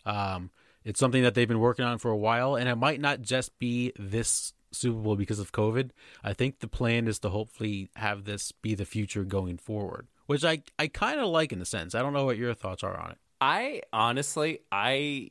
Um, 0.04 0.50
it's 0.85 1.01
something 1.01 1.22
that 1.22 1.35
they've 1.35 1.49
been 1.49 1.61
working 1.61 1.85
on 1.85 1.99
for 1.99 2.11
a 2.11 2.16
while 2.16 2.57
and 2.57 2.68
it 2.68 2.76
might 2.76 3.01
not 3.01 3.22
just 3.22 3.59
be 3.59 3.93
this 3.99 4.53
Super 4.72 4.99
Bowl 4.99 5.16
because 5.16 5.39
of 5.39 5.53
COVID. 5.53 5.91
I 6.22 6.32
think 6.32 6.59
the 6.59 6.68
plan 6.68 7.09
is 7.09 7.18
to 7.20 7.30
hopefully 7.30 7.91
have 7.97 8.24
this 8.24 8.53
be 8.53 8.74
the 8.74 8.85
future 8.85 9.24
going 9.24 9.57
forward, 9.57 10.09
which 10.26 10.45
I 10.45 10.62
I 10.78 10.89
kind 10.89 11.20
of 11.20 11.28
like 11.28 11.53
in 11.53 11.61
a 11.61 11.64
sense. 11.64 11.95
I 11.95 12.03
don't 12.03 12.12
know 12.12 12.24
what 12.24 12.37
your 12.37 12.55
thoughts 12.55 12.82
are 12.82 12.99
on 12.99 13.12
it. 13.12 13.18
I 13.41 13.82
honestly, 13.93 14.61
I 14.70 15.30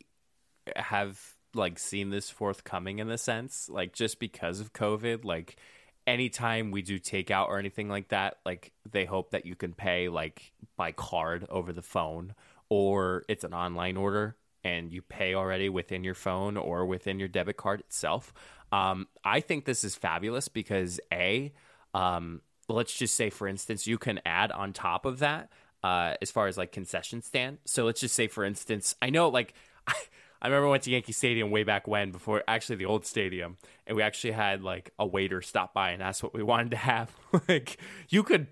have 0.76 1.20
like 1.54 1.78
seen 1.78 2.10
this 2.10 2.30
forthcoming 2.30 3.00
in 3.00 3.08
the 3.08 3.18
sense, 3.18 3.70
like 3.70 3.94
just 3.94 4.20
because 4.20 4.60
of 4.60 4.74
COVID, 4.74 5.24
like 5.26 5.58
anytime 6.08 6.72
we 6.72 6.82
do 6.82 7.00
takeout 7.00 7.48
or 7.48 7.60
anything 7.60 7.90
like 7.90 8.10
that, 8.10 8.38
like 8.46 8.72
they 8.90 9.06
hope 9.06 9.32
that 9.32 9.46
you 9.46 9.56
can 9.56 9.74
pay 9.74 10.10
like 10.10 10.54
by 10.78 10.92
card 10.92 11.46
over 11.50 11.74
the 11.74 11.82
phone 11.82 12.34
or 12.70 13.24
it's 13.28 13.44
an 13.44 13.54
online 13.54 13.98
order 13.98 14.36
and 14.64 14.92
you 14.92 15.02
pay 15.02 15.34
already 15.34 15.70
within 15.70 16.04
your 16.04 16.14
phone 16.14 16.58
or 16.58 16.86
within 16.86 17.20
your 17.20 17.28
debit 17.28 17.58
card 17.58 17.82
itself. 17.82 18.34
Um, 18.72 19.08
I 19.24 19.40
think 19.40 19.66
this 19.66 19.84
is 19.84 19.96
fabulous 19.96 20.48
because 20.48 21.00
a, 21.12 21.54
um, 21.94 22.42
let's 22.68 22.96
just 22.96 23.16
say 23.16 23.30
for 23.30 23.48
instance, 23.48 23.86
you 23.88 23.98
can 23.98 24.20
add 24.26 24.52
on 24.52 24.74
top 24.74 25.06
of 25.06 25.20
that 25.20 25.50
uh, 25.84 26.16
as 26.22 26.32
far 26.32 26.48
as 26.48 26.58
like 26.58 26.72
concession 26.72 27.22
stand. 27.22 27.60
So 27.66 27.86
let's 27.86 28.00
just 28.00 28.16
say 28.16 28.28
for 28.28 28.44
instance, 28.44 28.96
I 29.02 29.10
know 29.10 29.30
like 29.30 29.54
I 30.44 30.48
remember 30.48 30.68
I 30.68 30.72
went 30.72 30.84
to 30.84 30.92
Yankee 30.92 31.14
Stadium 31.14 31.52
way 31.52 31.64
back 31.64 31.88
when, 31.88 32.12
before 32.12 32.44
actually 32.50 32.76
the 32.76 32.86
old 32.86 33.06
stadium, 33.06 33.58
and 33.88 33.96
we 33.96 34.04
actually 34.04 34.32
had 34.32 34.62
like 34.62 34.92
a 35.00 35.06
waiter 35.06 35.42
stop 35.42 35.74
by 35.74 35.92
and 35.92 36.04
ask 36.04 36.22
what 36.22 36.34
we 36.34 36.44
wanted 36.52 36.72
to 36.72 36.78
have. 36.78 37.12
like 37.48 37.78
you 38.10 38.24
could 38.24 38.48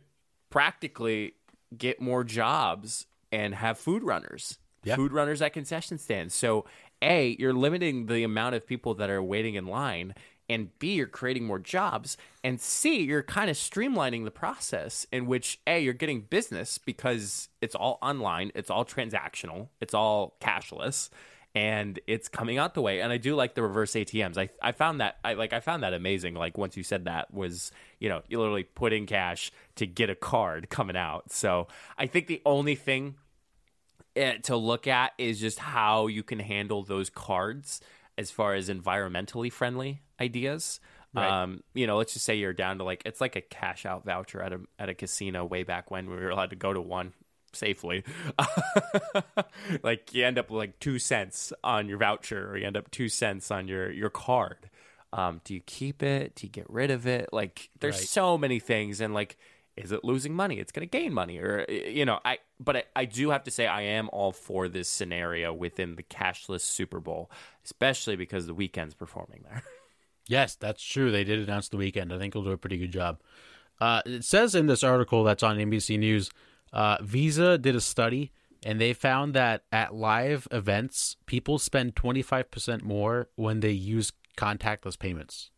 practically 0.49 1.34
get 1.78 2.01
more 2.01 2.24
jobs 2.24 3.07
and 3.32 3.55
have 3.55 3.78
food 3.78 4.03
runners, 4.03 4.57
Yeah. 4.84 4.95
food 4.95 5.11
runners 5.11 5.41
at 5.41 5.53
concession 5.53 5.97
stands. 5.97 6.34
So 6.34 6.65
a, 7.01 7.36
you're 7.39 7.53
limiting 7.53 8.05
the 8.07 8.23
amount 8.23 8.55
of 8.55 8.65
people 8.65 8.93
that 8.95 9.09
are 9.09 9.21
waiting 9.21 9.55
in 9.55 9.67
line. 9.67 10.13
And 10.49 10.77
B, 10.79 10.95
you're 10.95 11.07
creating 11.07 11.45
more 11.45 11.59
jobs. 11.59 12.17
And 12.43 12.59
C, 12.59 13.03
you're 13.03 13.23
kind 13.23 13.49
of 13.49 13.55
streamlining 13.55 14.25
the 14.25 14.32
process 14.32 15.05
in 15.11 15.25
which 15.25 15.59
A, 15.65 15.79
you're 15.79 15.93
getting 15.93 16.21
business 16.21 16.77
because 16.77 17.47
it's 17.61 17.75
all 17.75 17.99
online, 18.01 18.51
it's 18.53 18.69
all 18.69 18.84
transactional, 18.84 19.69
it's 19.79 19.93
all 19.93 20.36
cashless 20.41 21.09
and 21.53 21.99
it's 22.07 22.27
coming 22.29 22.57
out 22.57 22.73
the 22.73 22.82
way. 22.82 23.01
And 23.01 23.11
I 23.11 23.17
do 23.17 23.36
like 23.36 23.55
the 23.55 23.61
reverse 23.61 23.91
ATMs. 23.91 24.38
I 24.38 24.49
I 24.61 24.71
found 24.71 25.01
that 25.01 25.17
I 25.23 25.34
like 25.34 25.53
I 25.53 25.59
found 25.59 25.84
that 25.84 25.93
amazing. 25.93 26.34
Like 26.34 26.57
once 26.57 26.77
you 26.77 26.84
said 26.84 27.05
that 27.05 27.34
was 27.34 27.71
you 27.99 28.09
know 28.09 28.21
you 28.27 28.39
literally 28.39 28.63
put 28.63 28.93
in 28.93 29.05
cash 29.05 29.51
to 29.75 29.86
get 29.86 30.09
a 30.09 30.15
card 30.15 30.69
coming 30.69 30.95
out. 30.95 31.32
So 31.32 31.67
I 31.97 32.07
think 32.07 32.27
the 32.27 32.41
only 32.45 32.75
thing 32.75 33.15
eh, 34.16 34.38
to 34.43 34.55
look 34.55 34.88
at 34.88 35.14
is 35.18 35.39
just 35.39 35.59
how 35.59 36.07
you 36.07 36.24
can 36.24 36.39
handle 36.39 36.84
those 36.84 37.09
cards 37.09 37.82
as 38.18 38.32
far 38.32 38.53
as 38.53 38.70
environmentally 38.70 39.51
friendly 39.51 40.01
ideas. 40.20 40.80
Right. 41.14 41.43
Um, 41.43 41.64
you 41.74 41.88
know, 41.88 41.97
let's 41.97 42.14
just 42.14 42.26
say 42.26 42.36
you're 42.36 42.53
down 42.53 42.78
to 42.78 42.84
like 42.86 43.01
it's 43.05 43.20
like 43.20 43.36
a 43.36 43.41
cash 43.41 43.86
out 43.86 44.05
voucher 44.05 44.41
at 44.41 44.53
a 44.53 44.62
at 44.80 44.88
a 44.89 44.93
casino 44.93 45.43
way 45.43 45.64
back 45.64 45.91
when 45.91 46.09
we 46.09 46.16
were 46.16 46.30
allowed 46.30 46.51
to 46.51 46.55
go 46.55 46.72
to 46.72 46.80
one 46.80 47.14
safely. 47.53 48.03
like 49.84 50.14
you 50.14 50.26
end 50.26 50.38
up 50.38 50.49
with 50.49 50.57
like 50.57 50.80
two 50.80 50.99
cents 50.99 51.53
on 51.64 51.88
your 51.88 51.97
voucher, 51.97 52.49
or 52.49 52.57
you 52.57 52.66
end 52.66 52.78
up 52.78 52.89
two 52.91 53.09
cents 53.09 53.51
on 53.51 53.68
your 53.68 53.91
your 53.91 54.09
card. 54.09 54.70
Um, 55.14 55.41
do 55.43 55.53
you 55.53 55.59
keep 55.66 56.01
it? 56.03 56.36
Do 56.36 56.47
you 56.47 56.51
get 56.51 56.70
rid 56.70 56.89
of 56.89 57.05
it? 57.05 57.30
Like, 57.34 57.70
there's 57.82 57.97
Right. 57.97 58.07
so 58.07 58.38
many 58.38 58.59
things, 58.59 59.01
and 59.01 59.14
like, 59.14 59.36
is 59.78 59.91
it 59.91 60.03
losing 60.03 60.34
money? 60.34 60.59
It's 60.59 60.72
going 60.72 60.88
to 60.88 60.91
gain 60.91 61.13
money, 61.13 61.39
or 61.39 61.65
you 61.69 62.05
know, 62.05 62.19
I. 62.26 62.39
But 62.59 62.76
I, 62.76 62.84
I 62.95 63.05
do 63.05 63.30
have 63.32 63.43
to 63.45 63.51
say, 63.51 63.67
I 63.67 63.82
am 63.82 64.09
all 64.13 64.32
for 64.32 64.67
this 64.67 64.88
scenario 64.88 65.53
within 65.53 65.95
the 65.95 66.03
cashless 66.03 66.61
Super 66.61 66.99
Bowl, 66.99 67.32
especially 67.65 68.15
because 68.15 68.47
the 68.47 68.55
Weeknd's 68.55 68.93
performing 68.93 69.43
there. 69.43 69.63
Yes, 70.28 70.55
that's 70.55 70.82
true. 70.82 71.11
They 71.11 71.26
did 71.26 71.39
announce 71.39 71.67
the 71.67 71.76
weekend. 71.76 72.13
I 72.13 72.17
think 72.17 72.34
they'll 72.34 72.43
do 72.43 72.51
a 72.51 72.57
pretty 72.57 72.78
good 72.78 72.91
job. 72.91 73.19
Uh, 73.82 74.01
it 74.05 74.24
says 74.24 74.55
in 74.55 74.67
this 74.67 74.84
article 74.84 75.26
that's 75.26 75.43
on 75.43 75.57
NBC 75.57 75.99
News, 75.99 76.30
uh, 76.72 76.97
Visa 77.01 77.57
did 77.57 77.76
a 77.76 77.82
study 77.82 78.32
and 78.63 78.80
they 78.80 78.93
found 78.93 79.34
that 79.34 79.63
at 79.72 79.93
live 79.93 80.47
events, 80.51 81.17
people 81.26 81.57
spend 81.57 81.95
25% 81.95 82.84
more 82.84 83.28
when 83.36 83.59
they 83.59 83.72
use 83.72 84.13
contactless 84.38 84.97
payments. 84.97 85.49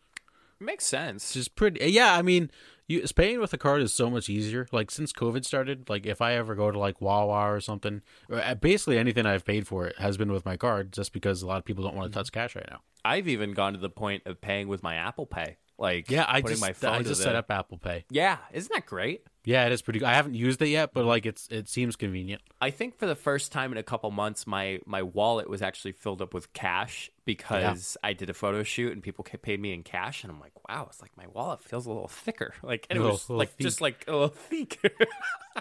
Makes 0.59 0.85
sense. 0.85 1.35
Which 1.35 1.41
is 1.41 1.47
pretty, 1.49 1.91
yeah, 1.91 2.15
I 2.15 2.21
mean, 2.21 2.49
you, 2.87 3.03
paying 3.15 3.39
with 3.39 3.53
a 3.53 3.57
card 3.57 3.81
is 3.81 3.93
so 3.93 4.09
much 4.09 4.29
easier. 4.29 4.67
Like, 4.71 4.91
since 4.91 5.13
COVID 5.13 5.45
started, 5.45 5.89
like, 5.89 6.05
if 6.05 6.21
I 6.21 6.33
ever 6.33 6.55
go 6.55 6.71
to, 6.71 6.77
like, 6.77 7.01
Wawa 7.01 7.51
or 7.51 7.59
something, 7.59 8.01
or 8.29 8.41
uh, 8.41 8.55
basically 8.55 8.97
anything 8.97 9.25
I've 9.25 9.45
paid 9.45 9.67
for 9.67 9.87
it 9.87 9.97
has 9.97 10.17
been 10.17 10.31
with 10.31 10.45
my 10.45 10.57
card 10.57 10.91
just 10.91 11.13
because 11.13 11.41
a 11.41 11.47
lot 11.47 11.57
of 11.57 11.65
people 11.65 11.83
don't 11.83 11.95
want 11.95 12.11
to 12.11 12.17
touch 12.17 12.31
cash 12.31 12.55
right 12.55 12.67
now. 12.69 12.81
I've 13.05 13.27
even 13.27 13.53
gone 13.53 13.73
to 13.73 13.79
the 13.79 13.89
point 13.89 14.23
of 14.25 14.41
paying 14.41 14.67
with 14.67 14.83
my 14.83 14.95
Apple 14.95 15.25
Pay. 15.25 15.57
Like, 15.77 16.09
Yeah, 16.09 16.25
I 16.27 16.41
just, 16.41 16.61
my 16.61 16.73
phone 16.73 16.93
I 16.93 17.03
just 17.03 17.21
set 17.21 17.35
up 17.35 17.49
Apple 17.49 17.77
Pay. 17.77 18.05
Yeah, 18.09 18.37
isn't 18.51 18.71
that 18.73 18.85
great? 18.85 19.25
Yeah, 19.45 19.65
it 19.65 19.73
is 19.73 19.81
pretty. 19.81 20.03
I 20.03 20.13
haven't 20.13 20.35
used 20.35 20.61
it 20.61 20.69
yet, 20.69 20.93
but 20.93 21.03
like 21.03 21.25
it's 21.25 21.47
it 21.49 21.67
seems 21.67 21.95
convenient. 21.97 22.41
I 22.61 22.69
think 22.69 22.97
for 22.97 23.05
the 23.05 23.15
first 23.15 23.51
time 23.51 23.73
in 23.73 23.77
a 23.77 23.83
couple 23.83 24.09
months, 24.09 24.47
my 24.47 24.79
my 24.85 25.01
wallet 25.01 25.49
was 25.49 25.61
actually 25.61 25.91
filled 25.91 26.21
up 26.21 26.33
with 26.33 26.53
cash 26.53 27.11
because 27.25 27.97
I 28.03 28.13
did 28.13 28.29
a 28.29 28.33
photo 28.33 28.63
shoot 28.63 28.93
and 28.93 29.03
people 29.03 29.25
paid 29.25 29.59
me 29.59 29.73
in 29.73 29.83
cash, 29.83 30.23
and 30.23 30.31
I'm 30.31 30.39
like, 30.39 30.53
wow, 30.69 30.87
it's 30.89 31.01
like 31.01 31.11
my 31.17 31.27
wallet 31.27 31.61
feels 31.61 31.85
a 31.85 31.89
little 31.91 32.07
thicker, 32.07 32.53
like 32.63 32.87
and 32.89 32.97
it 32.97 33.01
was 33.01 33.29
little 33.29 33.37
like 33.39 33.57
just 33.57 33.81
like 33.81 34.05
a 34.07 34.11
little 34.11 34.27
thicker. 34.29 34.89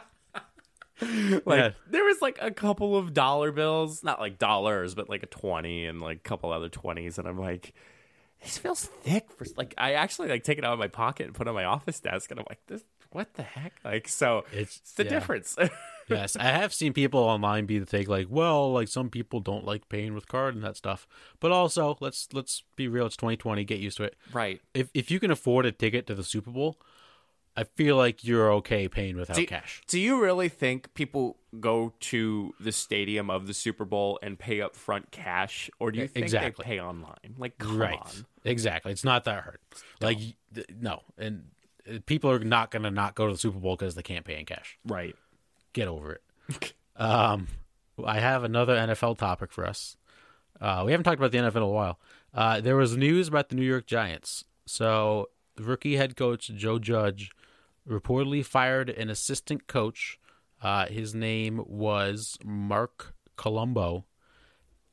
like 1.45 1.59
Yeah. 1.59 1.70
there 1.91 2.05
was 2.05 2.22
like 2.22 2.39
a 2.41 2.53
couple 2.53 2.97
of 2.97 3.12
dollar 3.12 3.51
bills, 3.51 4.05
not 4.05 4.20
like 4.20 4.39
dollars, 4.39 4.95
but 4.95 5.09
like 5.09 5.24
a 5.24 5.26
twenty 5.26 5.87
and 5.87 6.01
like 6.01 6.18
a 6.18 6.20
couple 6.20 6.53
other 6.53 6.68
twenties, 6.68 7.18
and 7.18 7.26
I'm 7.26 7.39
like. 7.39 7.72
This 8.45 8.59
feels 8.59 8.85
thick 8.87 9.30
for 9.30 9.47
like 9.57 9.72
I 9.78 9.93
actually 9.93 10.26
like 10.26 10.43
take 10.43 10.59
it 10.59 10.64
out 10.64 10.72
of 10.72 10.78
my 10.80 10.89
pocket 10.89 11.26
and 11.26 11.35
put 11.35 11.47
it 11.47 11.51
on 11.51 11.55
my 11.55 11.62
office 11.62 12.01
desk 12.01 12.28
and 12.33 12.41
I'm 12.41 12.47
like 12.49 12.59
this 12.66 12.83
what 13.14 13.34
the 13.34 13.42
heck 13.42 13.74
like 13.84 14.08
so 14.08 14.38
It's- 14.52 14.78
it's 14.82 14.92
the 14.92 15.04
yeah. 15.04 15.10
difference 15.10 15.56
yes, 16.08 16.36
I 16.36 16.44
have 16.44 16.74
seen 16.74 16.92
people 16.92 17.20
online 17.20 17.64
be 17.66 17.78
the 17.78 17.86
take 17.86 18.08
like, 18.08 18.26
well, 18.28 18.72
like 18.72 18.88
some 18.88 19.08
people 19.08 19.40
don't 19.40 19.64
like 19.64 19.88
paying 19.88 20.14
with 20.14 20.26
card 20.28 20.54
and 20.54 20.62
that 20.64 20.76
stuff. 20.76 21.06
But 21.40 21.52
also, 21.52 21.96
let's 22.00 22.28
let's 22.32 22.64
be 22.76 22.88
real. 22.88 23.06
It's 23.06 23.16
2020. 23.16 23.64
Get 23.64 23.78
used 23.78 23.96
to 23.98 24.04
it. 24.04 24.16
right 24.32 24.60
If 24.74 24.90
if 24.94 25.10
you 25.10 25.20
can 25.20 25.30
afford 25.30 25.64
a 25.64 25.72
ticket 25.72 26.06
to 26.08 26.14
the 26.14 26.24
Super 26.24 26.50
Bowl, 26.50 26.76
I 27.56 27.64
feel 27.64 27.96
like 27.96 28.24
you're 28.24 28.52
okay 28.54 28.88
paying 28.88 29.16
without 29.16 29.36
Do- 29.36 29.46
cash. 29.46 29.82
Do 29.86 29.98
you 30.00 30.20
really 30.20 30.48
think 30.48 30.92
people 30.94 31.36
go 31.60 31.94
to 32.00 32.52
the 32.58 32.72
stadium 32.72 33.30
of 33.30 33.46
the 33.46 33.54
Super 33.54 33.84
Bowl 33.84 34.18
and 34.22 34.38
pay 34.38 34.60
up 34.60 34.74
front 34.74 35.10
cash, 35.12 35.70
or 35.78 35.92
do 35.92 36.00
you 36.00 36.08
think 36.08 36.24
Exactly. 36.24 36.64
they 36.64 36.70
pay 36.76 36.80
online? 36.80 37.36
Like, 37.38 37.58
come 37.58 37.78
right. 37.78 37.98
on. 37.98 38.26
Exactly. 38.44 38.90
It's 38.92 39.04
not 39.04 39.24
that 39.24 39.44
hard. 39.44 39.58
Like 40.00 40.18
no, 40.80 41.02
and 41.16 41.44
people 42.07 42.30
are 42.30 42.39
not 42.39 42.70
going 42.70 42.83
to 42.83 42.91
not 42.91 43.14
go 43.14 43.26
to 43.26 43.33
the 43.33 43.39
Super 43.39 43.59
Bowl 43.59 43.76
because 43.76 43.95
they 43.95 44.03
can't 44.03 44.24
pay 44.24 44.39
in 44.39 44.47
cash. 44.47 44.78
Right. 44.87 45.16
Get 45.72 45.89
over 45.89 46.20
it. 46.49 46.74
um, 46.97 47.49
I 48.05 48.20
have 48.20 48.45
another 48.45 48.76
NFL 48.76 49.18
topic 49.18 49.53
for 49.53 49.66
us. 49.66 49.97
Uh, 50.61 50.83
we 50.85 50.93
haven't 50.93 51.05
talked 51.05 51.18
about 51.18 51.33
the 51.33 51.39
NFL 51.39 51.57
in 51.57 51.62
a 51.62 51.68
while. 51.68 51.99
Uh, 52.35 52.61
there 52.61 52.76
was 52.76 52.97
news 52.97 53.28
about 53.28 53.49
the 53.49 53.57
New 53.57 53.64
York 53.64 53.87
Giants. 53.87 54.45
So, 54.64 55.30
rookie 55.59 55.97
head 55.97 56.16
coach 56.16 56.49
Joe 56.55 56.78
Judge 56.78 57.30
reportedly 57.89 58.45
fired 58.45 58.89
an 58.89 59.11
assistant 59.11 59.66
coach. 59.66 60.18
Uh, 60.62 60.87
his 60.87 61.14
name 61.14 61.64
was 61.66 62.39
Marc 62.45 63.14
Colombo. 63.37 64.05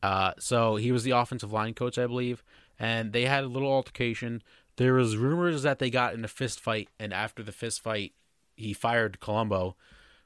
Uh, 0.02 0.32
so 0.40 0.78
he 0.78 0.92
was 0.92 1.04
the 1.04 1.12
offensive 1.12 1.52
line 1.52 1.74
coach, 1.74 1.98
I 1.98 2.08
believe, 2.08 2.44
and 2.80 3.14
they 3.14 3.26
had 3.26 3.44
a 3.44 3.48
little 3.48 3.72
altercation. 3.72 4.42
There 4.80 4.94
was 4.94 5.18
rumors 5.18 5.64
that 5.64 5.80
they 5.80 5.90
got 5.90 6.14
in 6.14 6.24
a 6.24 6.30
fist 6.30 6.62
fight, 6.62 6.88
and 6.98 7.14
after 7.14 7.44
the 7.44 7.52
fist 7.52 7.82
fight, 7.82 8.14
he 8.56 8.72
fired 8.72 9.20
Colombo. 9.20 9.76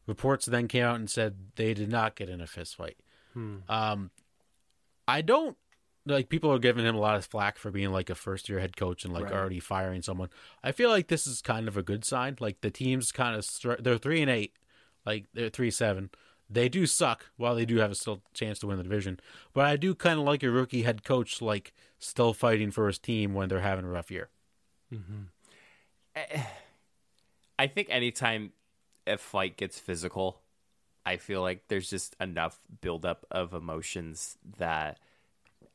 Reports 0.05 0.45
then 0.45 0.67
came 0.67 0.83
out 0.83 0.97
and 0.97 1.09
said 1.09 1.35
they 1.55 1.73
did 1.73 1.89
not 1.89 2.15
get 2.15 2.29
in 2.29 2.39
a 2.39 2.45
fist 2.45 2.75
fight. 2.75 2.97
Um, 3.35 4.11
I 5.07 5.21
don't 5.21 5.57
like 6.05 6.29
people 6.29 6.51
are 6.51 6.59
giving 6.59 6.85
him 6.85 6.93
a 6.95 6.99
lot 6.99 7.15
of 7.15 7.25
flack 7.25 7.57
for 7.57 7.71
being 7.71 7.91
like 7.91 8.11
a 8.11 8.15
first 8.15 8.47
year 8.47 8.59
head 8.59 8.77
coach 8.77 9.05
and 9.05 9.13
like 9.13 9.23
Right. 9.23 9.33
already 9.33 9.59
firing 9.59 10.03
someone. 10.03 10.29
I 10.63 10.71
feel 10.71 10.89
like 10.91 11.07
this 11.07 11.25
is 11.25 11.41
kind 11.41 11.67
of 11.67 11.75
a 11.75 11.81
good 11.81 12.05
sign. 12.05 12.35
Like 12.39 12.61
the 12.61 12.69
team's 12.69 13.11
kind 13.11 13.35
of 13.35 13.43
str- 13.45 13.79
they're 13.79 13.97
three 13.97 14.21
and 14.21 14.29
eight, 14.29 14.53
like 15.05 15.25
they're 15.33 15.49
three 15.49 15.71
seven. 15.71 16.11
They 16.49 16.69
do 16.69 16.85
suck 16.85 17.25
while 17.37 17.55
they 17.55 17.65
do 17.65 17.77
have 17.77 17.89
a 17.91 17.95
still 17.95 18.21
chance 18.35 18.59
to 18.59 18.67
win 18.67 18.77
the 18.77 18.83
division. 18.83 19.19
But 19.53 19.65
I 19.65 19.77
do 19.77 19.95
kind 19.95 20.19
of 20.19 20.25
like 20.25 20.43
a 20.43 20.51
rookie 20.51 20.83
head 20.83 21.03
coach 21.03 21.41
like 21.41 21.73
still 21.97 22.33
fighting 22.33 22.69
for 22.69 22.85
his 22.85 22.99
team 22.99 23.33
when 23.33 23.49
they're 23.49 23.61
having 23.61 23.85
a 23.85 23.89
rough 23.89 24.11
year. 24.11 24.29
I 27.57 27.67
think 27.67 27.87
anytime 27.89 28.51
a 29.07 29.17
fight 29.17 29.57
gets 29.57 29.79
physical, 29.79 30.39
I 31.05 31.17
feel 31.17 31.41
like 31.41 31.67
there's 31.67 31.89
just 31.89 32.15
enough 32.19 32.59
buildup 32.81 33.25
of 33.31 33.53
emotions 33.53 34.37
that 34.57 34.99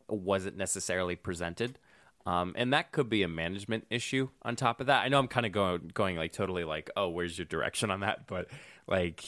wasn't 0.08 0.56
necessarily 0.56 1.16
presented. 1.16 1.78
Um, 2.26 2.52
and 2.56 2.72
that 2.72 2.92
could 2.92 3.08
be 3.08 3.22
a 3.22 3.28
management 3.28 3.86
issue 3.90 4.28
on 4.42 4.56
top 4.56 4.80
of 4.80 4.86
that. 4.88 5.02
I 5.02 5.08
know 5.08 5.18
I'm 5.18 5.28
kind 5.28 5.46
of 5.46 5.52
going 5.52 5.90
going 5.94 6.16
like 6.16 6.32
totally 6.32 6.64
like, 6.64 6.90
oh, 6.96 7.08
where's 7.08 7.38
your 7.38 7.46
direction 7.46 7.90
on 7.90 8.00
that? 8.00 8.26
But 8.26 8.48
like 8.86 9.24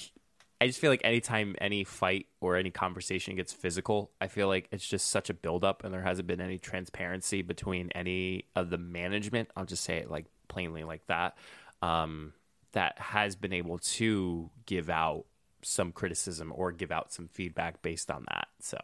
I 0.61 0.67
just 0.67 0.79
feel 0.79 0.91
like 0.91 1.01
anytime 1.05 1.57
any 1.61 1.85
fight 1.85 2.27
or 2.41 2.57
any 2.57 2.71
conversation 2.71 3.35
gets 3.37 3.53
physical, 3.53 4.11
I 4.21 4.29
feel 4.29 4.47
like 4.47 4.69
it's 4.71 4.87
just 4.87 5.09
such 5.09 5.31
a 5.31 5.35
buildup 5.35 5.85
and 5.85 5.95
there 5.95 6.03
hasn't 6.03 6.29
been 6.29 6.41
any 6.41 6.59
transparency 6.59 7.41
between 7.41 7.91
any 7.95 8.45
of 8.55 8.69
the 8.69 8.77
management. 8.77 9.49
I'll 9.57 9.65
just 9.65 9.85
say 9.85 9.97
it 9.97 10.11
like 10.11 10.27
plainly 10.49 10.85
like 10.85 11.07
that. 11.07 11.39
Um, 11.81 12.35
that 12.73 12.99
has 12.99 13.37
been 13.37 13.55
able 13.55 13.79
to 13.79 14.51
give 14.67 14.91
out 14.91 15.25
some 15.63 15.93
criticism 15.93 16.53
or 16.55 16.73
give 16.73 16.93
out 16.93 17.13
some 17.13 17.29
feedback 17.29 17.81
based 17.83 18.11
on 18.11 18.25
that. 18.29 18.49
So 18.61 18.79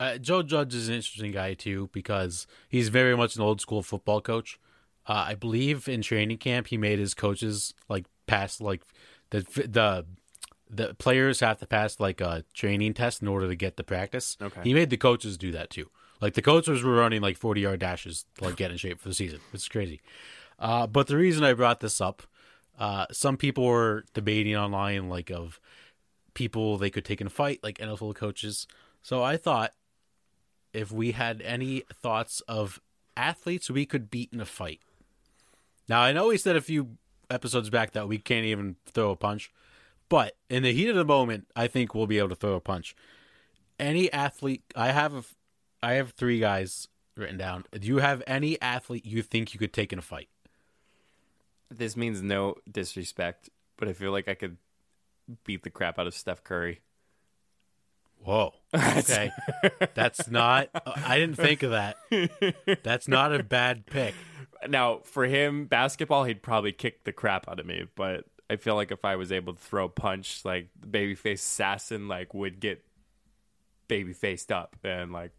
Uh, 0.00 0.18
Joe 0.18 0.42
Judge 0.42 0.74
is 0.74 0.88
an 0.88 0.94
interesting 0.94 1.32
guy 1.32 1.54
too 1.54 1.90
because 1.92 2.46
he's 2.68 2.88
very 2.88 3.16
much 3.16 3.36
an 3.36 3.42
old 3.42 3.60
school 3.60 3.82
football 3.82 4.20
coach. 4.20 4.58
Uh, 5.06 5.24
I 5.28 5.34
believe 5.34 5.88
in 5.88 6.02
training 6.02 6.38
camp 6.38 6.68
he 6.68 6.78
made 6.78 6.98
his 6.98 7.14
coaches 7.14 7.74
like 7.88 8.06
pass 8.26 8.60
like 8.60 8.82
the 9.30 9.40
the 9.68 10.06
the 10.70 10.94
players 10.94 11.40
have 11.40 11.58
to 11.60 11.66
pass 11.66 12.00
like 12.00 12.20
a 12.20 12.44
training 12.54 12.94
test 12.94 13.22
in 13.22 13.28
order 13.28 13.48
to 13.48 13.54
get 13.54 13.76
the 13.76 13.84
practice. 13.84 14.36
Okay. 14.40 14.60
He 14.64 14.74
made 14.74 14.90
the 14.90 14.96
coaches 14.96 15.36
do 15.36 15.52
that 15.52 15.70
too. 15.70 15.90
Like 16.20 16.34
the 16.34 16.42
coaches 16.42 16.82
were 16.82 16.94
running 16.94 17.20
like 17.20 17.36
forty 17.36 17.62
yard 17.62 17.80
dashes 17.80 18.24
to 18.38 18.44
like 18.44 18.56
get 18.56 18.70
in 18.70 18.76
shape 18.76 19.00
for 19.00 19.08
the 19.08 19.14
season. 19.14 19.40
It's 19.52 19.68
crazy. 19.68 20.00
Uh, 20.58 20.86
but 20.86 21.06
the 21.06 21.16
reason 21.16 21.44
I 21.44 21.52
brought 21.52 21.80
this 21.80 22.00
up, 22.00 22.22
uh, 22.78 23.06
some 23.10 23.36
people 23.36 23.64
were 23.64 24.04
debating 24.14 24.56
online 24.56 25.08
like 25.08 25.30
of 25.30 25.60
people 26.32 26.78
they 26.78 26.90
could 26.90 27.04
take 27.04 27.20
in 27.20 27.26
a 27.26 27.30
fight, 27.30 27.60
like 27.62 27.78
NFL 27.78 28.14
coaches. 28.14 28.66
So 29.02 29.22
I 29.22 29.36
thought 29.36 29.72
if 30.72 30.90
we 30.90 31.12
had 31.12 31.40
any 31.42 31.84
thoughts 31.92 32.40
of 32.48 32.80
athletes 33.16 33.70
we 33.70 33.86
could 33.86 34.10
beat 34.10 34.30
in 34.32 34.40
a 34.40 34.44
fight. 34.44 34.80
Now 35.88 36.00
I 36.00 36.12
know 36.12 36.28
we 36.28 36.38
said 36.38 36.56
a 36.56 36.60
few 36.60 36.96
episodes 37.30 37.70
back 37.70 37.92
that 37.92 38.08
we 38.08 38.18
can't 38.18 38.46
even 38.46 38.76
throw 38.86 39.10
a 39.10 39.16
punch, 39.16 39.52
but 40.08 40.36
in 40.48 40.62
the 40.62 40.72
heat 40.72 40.88
of 40.88 40.96
the 40.96 41.04
moment, 41.04 41.48
I 41.56 41.66
think 41.66 41.94
we'll 41.94 42.06
be 42.06 42.18
able 42.18 42.30
to 42.30 42.34
throw 42.34 42.54
a 42.54 42.60
punch. 42.60 42.94
Any 43.78 44.12
athlete, 44.12 44.62
I 44.76 44.92
have, 44.92 45.14
a, 45.14 45.24
I 45.82 45.94
have 45.94 46.10
three 46.10 46.38
guys 46.38 46.88
written 47.16 47.36
down. 47.36 47.64
Do 47.72 47.86
you 47.86 47.98
have 47.98 48.22
any 48.26 48.60
athlete 48.60 49.04
you 49.04 49.22
think 49.22 49.52
you 49.52 49.58
could 49.58 49.72
take 49.72 49.92
in 49.92 49.98
a 49.98 50.02
fight? 50.02 50.28
this 51.78 51.96
means 51.96 52.22
no 52.22 52.56
disrespect, 52.70 53.50
but 53.76 53.88
I 53.88 53.92
feel 53.92 54.12
like 54.12 54.28
I 54.28 54.34
could 54.34 54.56
beat 55.44 55.62
the 55.62 55.70
crap 55.70 55.98
out 55.98 56.06
of 56.06 56.14
Steph 56.14 56.44
Curry. 56.44 56.80
Whoa. 58.18 58.54
Okay. 58.74 59.30
That's 59.94 60.30
not, 60.30 60.68
I 60.74 61.18
didn't 61.18 61.36
think 61.36 61.62
of 61.62 61.72
that. 61.72 61.96
That's 62.82 63.06
not 63.08 63.34
a 63.34 63.42
bad 63.42 63.86
pick. 63.86 64.14
Now, 64.68 65.00
for 65.04 65.26
him, 65.26 65.66
basketball, 65.66 66.24
he'd 66.24 66.42
probably 66.42 66.72
kick 66.72 67.04
the 67.04 67.12
crap 67.12 67.48
out 67.48 67.60
of 67.60 67.66
me, 67.66 67.84
but 67.94 68.24
I 68.50 68.56
feel 68.56 68.74
like 68.74 68.90
if 68.92 69.04
I 69.04 69.16
was 69.16 69.32
able 69.32 69.54
to 69.54 69.60
throw 69.60 69.84
a 69.86 69.88
punch, 69.88 70.44
like 70.44 70.68
the 70.78 70.86
babyface 70.86 71.34
assassin, 71.34 72.08
like 72.08 72.34
would 72.34 72.60
get 72.60 72.84
baby 73.88 74.12
faced 74.12 74.50
up 74.52 74.76
and 74.84 75.12
like 75.12 75.32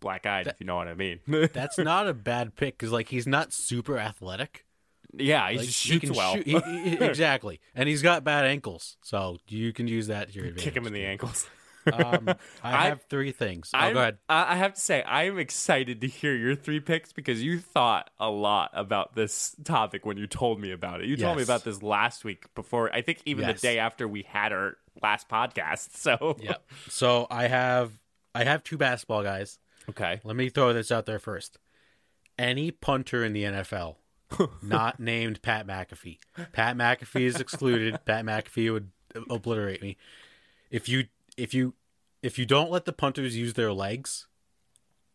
black 0.00 0.26
eyed, 0.26 0.46
if 0.46 0.54
you 0.58 0.66
know 0.66 0.76
what 0.76 0.88
I 0.88 0.94
mean. 0.94 1.20
That's 1.52 1.78
not 1.78 2.08
a 2.08 2.14
bad 2.14 2.56
pick 2.56 2.76
because, 2.76 2.92
like, 2.92 3.08
he's 3.08 3.26
not 3.26 3.52
super 3.52 3.98
athletic. 3.98 4.66
yeah, 5.14 5.48
he 5.50 5.58
Like, 5.58 5.66
just 5.66 5.82
he 5.84 5.92
shoots 5.92 6.04
can 6.06 6.14
well. 6.14 6.34
shoot- 6.34 6.46
he- 6.46 6.90
he- 6.90 6.96
exactly. 7.04 7.60
And 7.74 7.88
he's 7.88 8.02
got 8.02 8.24
bad 8.24 8.44
ankles. 8.44 8.96
So 9.02 9.38
you 9.48 9.72
can 9.72 9.86
use 9.88 10.08
that 10.08 10.28
to 10.28 10.34
your 10.34 10.44
advantage. 10.46 10.64
Kick 10.64 10.76
him 10.76 10.86
in 10.86 10.92
the 10.92 11.04
ankles. 11.04 11.48
Um, 11.92 12.28
I, 12.62 12.76
I- 12.76 12.88
have 12.88 13.02
three 13.08 13.32
things. 13.32 13.70
Oh, 13.74 13.78
I'm- 13.78 13.94
go 13.94 14.00
ahead. 14.00 14.18
I 14.28 14.52
I 14.52 14.56
have 14.56 14.74
to 14.74 14.80
say, 14.80 15.02
I 15.02 15.24
am 15.24 15.38
excited 15.38 16.00
to 16.02 16.06
hear 16.08 16.34
your 16.34 16.54
three 16.54 16.80
picks 16.80 17.12
because 17.12 17.42
you 17.42 17.58
thought 17.58 18.10
a 18.20 18.30
lot 18.30 18.70
about 18.74 19.14
this 19.14 19.56
topic 19.64 20.04
when 20.06 20.16
you 20.16 20.26
told 20.26 20.60
me 20.60 20.70
about 20.72 21.00
it. 21.00 21.06
You 21.06 21.16
told 21.16 21.36
me 21.36 21.42
about 21.42 21.64
this 21.64 21.82
last 21.82 22.24
week 22.24 22.44
before, 22.54 22.94
I 22.94 23.02
think 23.02 23.22
even 23.24 23.46
Yes. 23.46 23.60
the 23.60 23.66
day 23.68 23.78
after 23.78 24.06
we 24.06 24.22
had 24.22 24.52
our 24.52 24.76
last 25.02 25.28
podcast. 25.28 25.90
So, 25.96 26.36
Yep. 26.40 26.62
So 26.88 27.26
I 27.30 27.46
have 27.48 27.92
I 28.34 28.44
have 28.44 28.62
two 28.64 28.76
basketball 28.78 29.22
guys. 29.22 29.58
okay. 29.88 30.20
Let 30.24 30.36
me 30.36 30.48
throw 30.48 30.72
this 30.72 30.90
out 30.92 31.06
there 31.06 31.18
first. 31.18 31.58
Any 32.38 32.70
punter 32.70 33.24
in 33.24 33.32
the 33.34 33.44
NFL 33.44 33.96
not 34.62 34.98
named 34.98 35.42
Pat 35.42 35.66
McAfee. 35.66 36.18
Pat 36.52 36.76
McAfee 36.76 37.22
is 37.26 37.38
excluded. 37.40 37.98
Pat 38.06 38.24
McAfee 38.24 38.72
would 38.72 38.90
obliterate 39.28 39.82
me. 39.82 39.96
If 40.70 40.88
you 40.88 41.04
if 41.36 41.54
you 41.54 41.74
if 42.22 42.38
you 42.38 42.46
don't 42.46 42.70
let 42.70 42.84
the 42.84 42.92
punters 42.92 43.36
use 43.36 43.54
their 43.54 43.72
legs, 43.72 44.26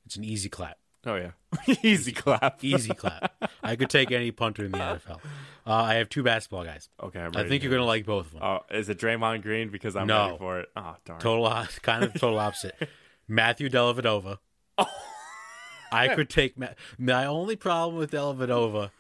it's 0.06 0.16
an 0.16 0.24
easy 0.24 0.50
clap. 0.50 0.78
Oh, 1.06 1.16
yeah. 1.16 1.32
Easy 1.84 2.12
clap. 2.12 2.62
Easy 2.66 2.94
clap. 2.94 3.32
I 3.64 3.78
could 3.78 3.90
take 3.90 4.12
any 4.12 4.32
punter 4.32 4.66
in 4.66 4.72
the 4.72 4.78
NFL. 4.78 5.20
Uh, 5.66 5.74
I 5.74 5.94
have 5.96 6.10
two 6.10 6.22
basketball 6.22 6.66
guys. 6.66 6.90
Okay, 7.02 7.20
I'm 7.22 7.32
I 7.34 7.48
think 7.48 7.64
you're 7.64 7.72
gonna 7.72 7.86
like 7.86 8.06
both 8.06 8.26
of 8.26 8.32
them. 8.34 8.42
Oh, 8.44 8.60
is 8.72 8.90
it 8.90 8.98
Draymond 9.00 9.42
Green? 9.44 9.70
Because 9.70 9.96
I'm 9.96 10.08
No. 10.08 10.26
ready 10.26 10.38
for 10.38 10.60
it. 10.60 10.70
Oh, 10.76 10.96
darn. 11.06 11.20
Total, 11.22 11.66
kind 11.82 12.04
of 12.04 12.14
total 12.14 12.40
opposite. 12.40 12.76
Matthew 13.26 13.70
Dellavedova. 13.70 14.40
I 15.92 16.10
could 16.14 16.30
take 16.30 16.58
Ma- 16.58 16.70
my 16.98 17.26
only 17.26 17.56
problem 17.56 17.96
with 17.98 18.12
Dellavedova. 18.12 18.92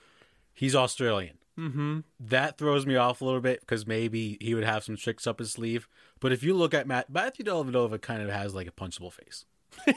He's 0.53 0.75
Australian. 0.75 1.36
Mm-hmm. 1.57 1.99
That 2.19 2.57
throws 2.57 2.85
me 2.85 2.95
off 2.95 3.21
a 3.21 3.25
little 3.25 3.41
bit 3.41 3.61
because 3.61 3.87
maybe 3.87 4.37
he 4.39 4.53
would 4.53 4.63
have 4.63 4.83
some 4.83 4.95
tricks 4.95 5.25
up 5.25 5.39
his 5.39 5.51
sleeve. 5.51 5.87
But 6.19 6.31
if 6.31 6.43
you 6.43 6.53
look 6.53 6.73
at 6.73 6.87
Matt, 6.87 7.09
Matthew 7.09 7.43
Dellavedova, 7.45 7.99
kind 8.01 8.21
of 8.21 8.29
has 8.29 8.53
like 8.53 8.67
a 8.67 8.71
punchable 8.71 9.11
face. 9.11 9.45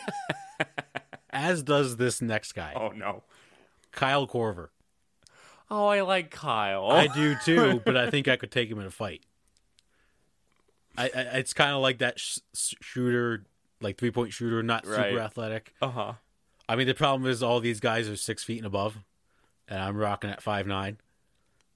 As 1.30 1.62
does 1.62 1.96
this 1.96 2.20
next 2.20 2.52
guy, 2.52 2.72
Oh, 2.74 2.88
no. 2.90 3.22
Kyle 3.92 4.26
Korver. 4.26 4.68
Oh, 5.70 5.86
I 5.86 6.00
like 6.00 6.30
Kyle. 6.30 6.90
I 6.90 7.06
do 7.06 7.36
too, 7.44 7.80
but 7.84 7.96
I 7.96 8.11
think 8.11 8.26
I 8.26 8.36
could 8.36 8.50
take 8.50 8.68
him 8.68 8.80
in 8.80 8.86
a 8.86 8.90
fight. 8.90 9.22
I, 10.98 11.04
I 11.14 11.20
it's 11.38 11.52
kind 11.54 11.72
of 11.72 11.80
like 11.82 11.98
that 11.98 12.18
sh- 12.18 12.38
shooter, 12.52 13.44
like 13.80 13.96
three 13.96 14.11
point 14.11 14.32
shooter, 14.32 14.62
not 14.62 14.84
Right. 14.86 15.11
super 15.11 15.20
athletic. 15.20 15.72
Uh 15.80 15.88
huh. 15.90 16.12
I 16.68 16.74
mean, 16.76 16.88
the 16.88 16.94
problem 16.94 17.30
is 17.30 17.42
all 17.42 17.61
these 17.61 17.80
guys 17.80 18.08
are 18.08 18.16
six 18.16 18.42
feet 18.42 18.58
and 18.58 18.66
above, 18.66 18.98
and 19.68 19.78
I'm 19.80 19.96
rocking 19.96 20.30
at 20.30 20.42
five 20.42 20.66
nine. 20.66 20.98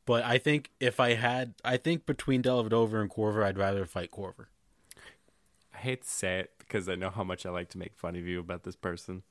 But 0.06 0.24
I 0.24 0.38
think 0.38 0.70
if 0.80 1.00
I 1.00 1.14
had, 1.14 1.54
I 1.64 1.76
think 1.76 2.04
between 2.04 2.42
Dellavedova 2.42 3.00
and 3.00 3.10
Korver, 3.10 3.44
I'd 3.44 3.58
rather 3.58 3.86
fight 3.86 4.10
Korver. 4.10 4.46
I 5.74 5.78
hate 5.78 6.02
to 6.02 6.08
say 6.08 6.40
it 6.40 6.50
because 6.58 6.88
I 6.88 6.94
know 6.94 7.10
how 7.10 7.24
much 7.24 7.46
I 7.46 7.50
like 7.50 7.70
to 7.70 7.78
make 7.78 7.96
fun 7.96 8.16
of 8.16 8.26
you 8.26 8.38
about 8.38 8.64
this 8.64 8.76
person, 8.76 9.22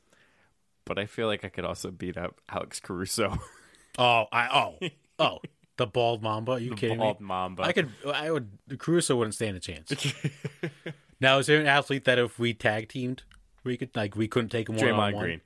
but 0.85 0.97
I 0.97 1.05
feel 1.05 1.27
like 1.27 1.45
I 1.45 1.49
could 1.49 1.65
also 1.65 1.91
beat 1.91 2.17
up 2.17 2.41
Alex 2.49 2.79
Caruso, 2.79 3.37
Oh, 3.97 4.25
I 4.31 4.47
oh 4.47 4.89
oh 5.19 5.39
the 5.77 5.87
bald 5.87 6.23
mamba. 6.23 6.53
Are 6.53 6.59
you 6.59 6.71
the 6.71 6.75
kidding 6.75 6.97
bald 6.97 7.19
me? 7.19 7.27
Mamba. 7.27 7.63
I 7.63 7.71
could, 7.71 7.89
I 8.05 8.31
would. 8.31 8.49
Caruso 8.77 9.15
wouldn't 9.15 9.35
stand 9.35 9.57
a 9.57 9.59
chance. 9.59 9.91
now, 11.19 11.39
is 11.39 11.47
there 11.47 11.59
an 11.59 11.67
athlete 11.67 12.05
that 12.05 12.19
if 12.19 12.39
we 12.39 12.53
tag 12.53 12.89
teamed, 12.89 13.23
we 13.63 13.77
could 13.77 13.95
like 13.95 14.15
we 14.15 14.27
couldn't 14.27 14.49
take 14.49 14.69
him 14.69 14.75
one 14.75 14.89
on 14.89 14.93
Draymond 14.93 15.13
one? 15.13 15.23
Green. 15.23 15.41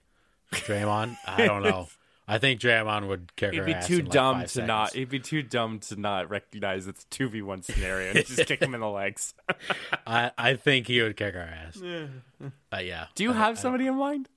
Draymond? 0.51 1.17
I 1.25 1.45
don't 1.45 1.63
know. 1.63 1.87
I 2.27 2.39
think 2.39 2.59
Draymond 2.59 3.07
would 3.07 3.33
kick 3.37 3.53
He'd 3.53 3.59
her 3.59 3.63
be 3.65 3.73
ass 3.73 3.87
too 3.87 3.99
like 3.99 4.09
dumb 4.09 4.41
to 4.41 4.47
seconds. 4.49 4.67
not. 4.67 4.93
He'd 4.93 5.07
be 5.09 5.19
too 5.19 5.41
dumb 5.43 5.79
to 5.79 5.95
not 5.95 6.29
recognize 6.29 6.85
it's 6.85 7.03
a 7.03 7.07
two 7.07 7.29
v 7.29 7.41
one 7.41 7.61
scenario 7.61 8.09
and 8.13 8.25
just 8.25 8.45
kick 8.47 8.61
him 8.61 8.73
in 8.73 8.81
the 8.81 8.89
legs. 8.89 9.33
I, 10.07 10.31
I 10.37 10.55
think 10.55 10.87
he 10.87 11.01
would 11.01 11.15
kick 11.15 11.35
our 11.35 11.41
ass. 11.41 11.81
Uh, 11.81 12.77
yeah. 12.79 13.05
Do 13.15 13.23
you 13.23 13.31
I- 13.31 13.35
have 13.37 13.57
I- 13.57 13.61
somebody 13.61 13.87
in 13.87 13.95
mind? 13.95 14.27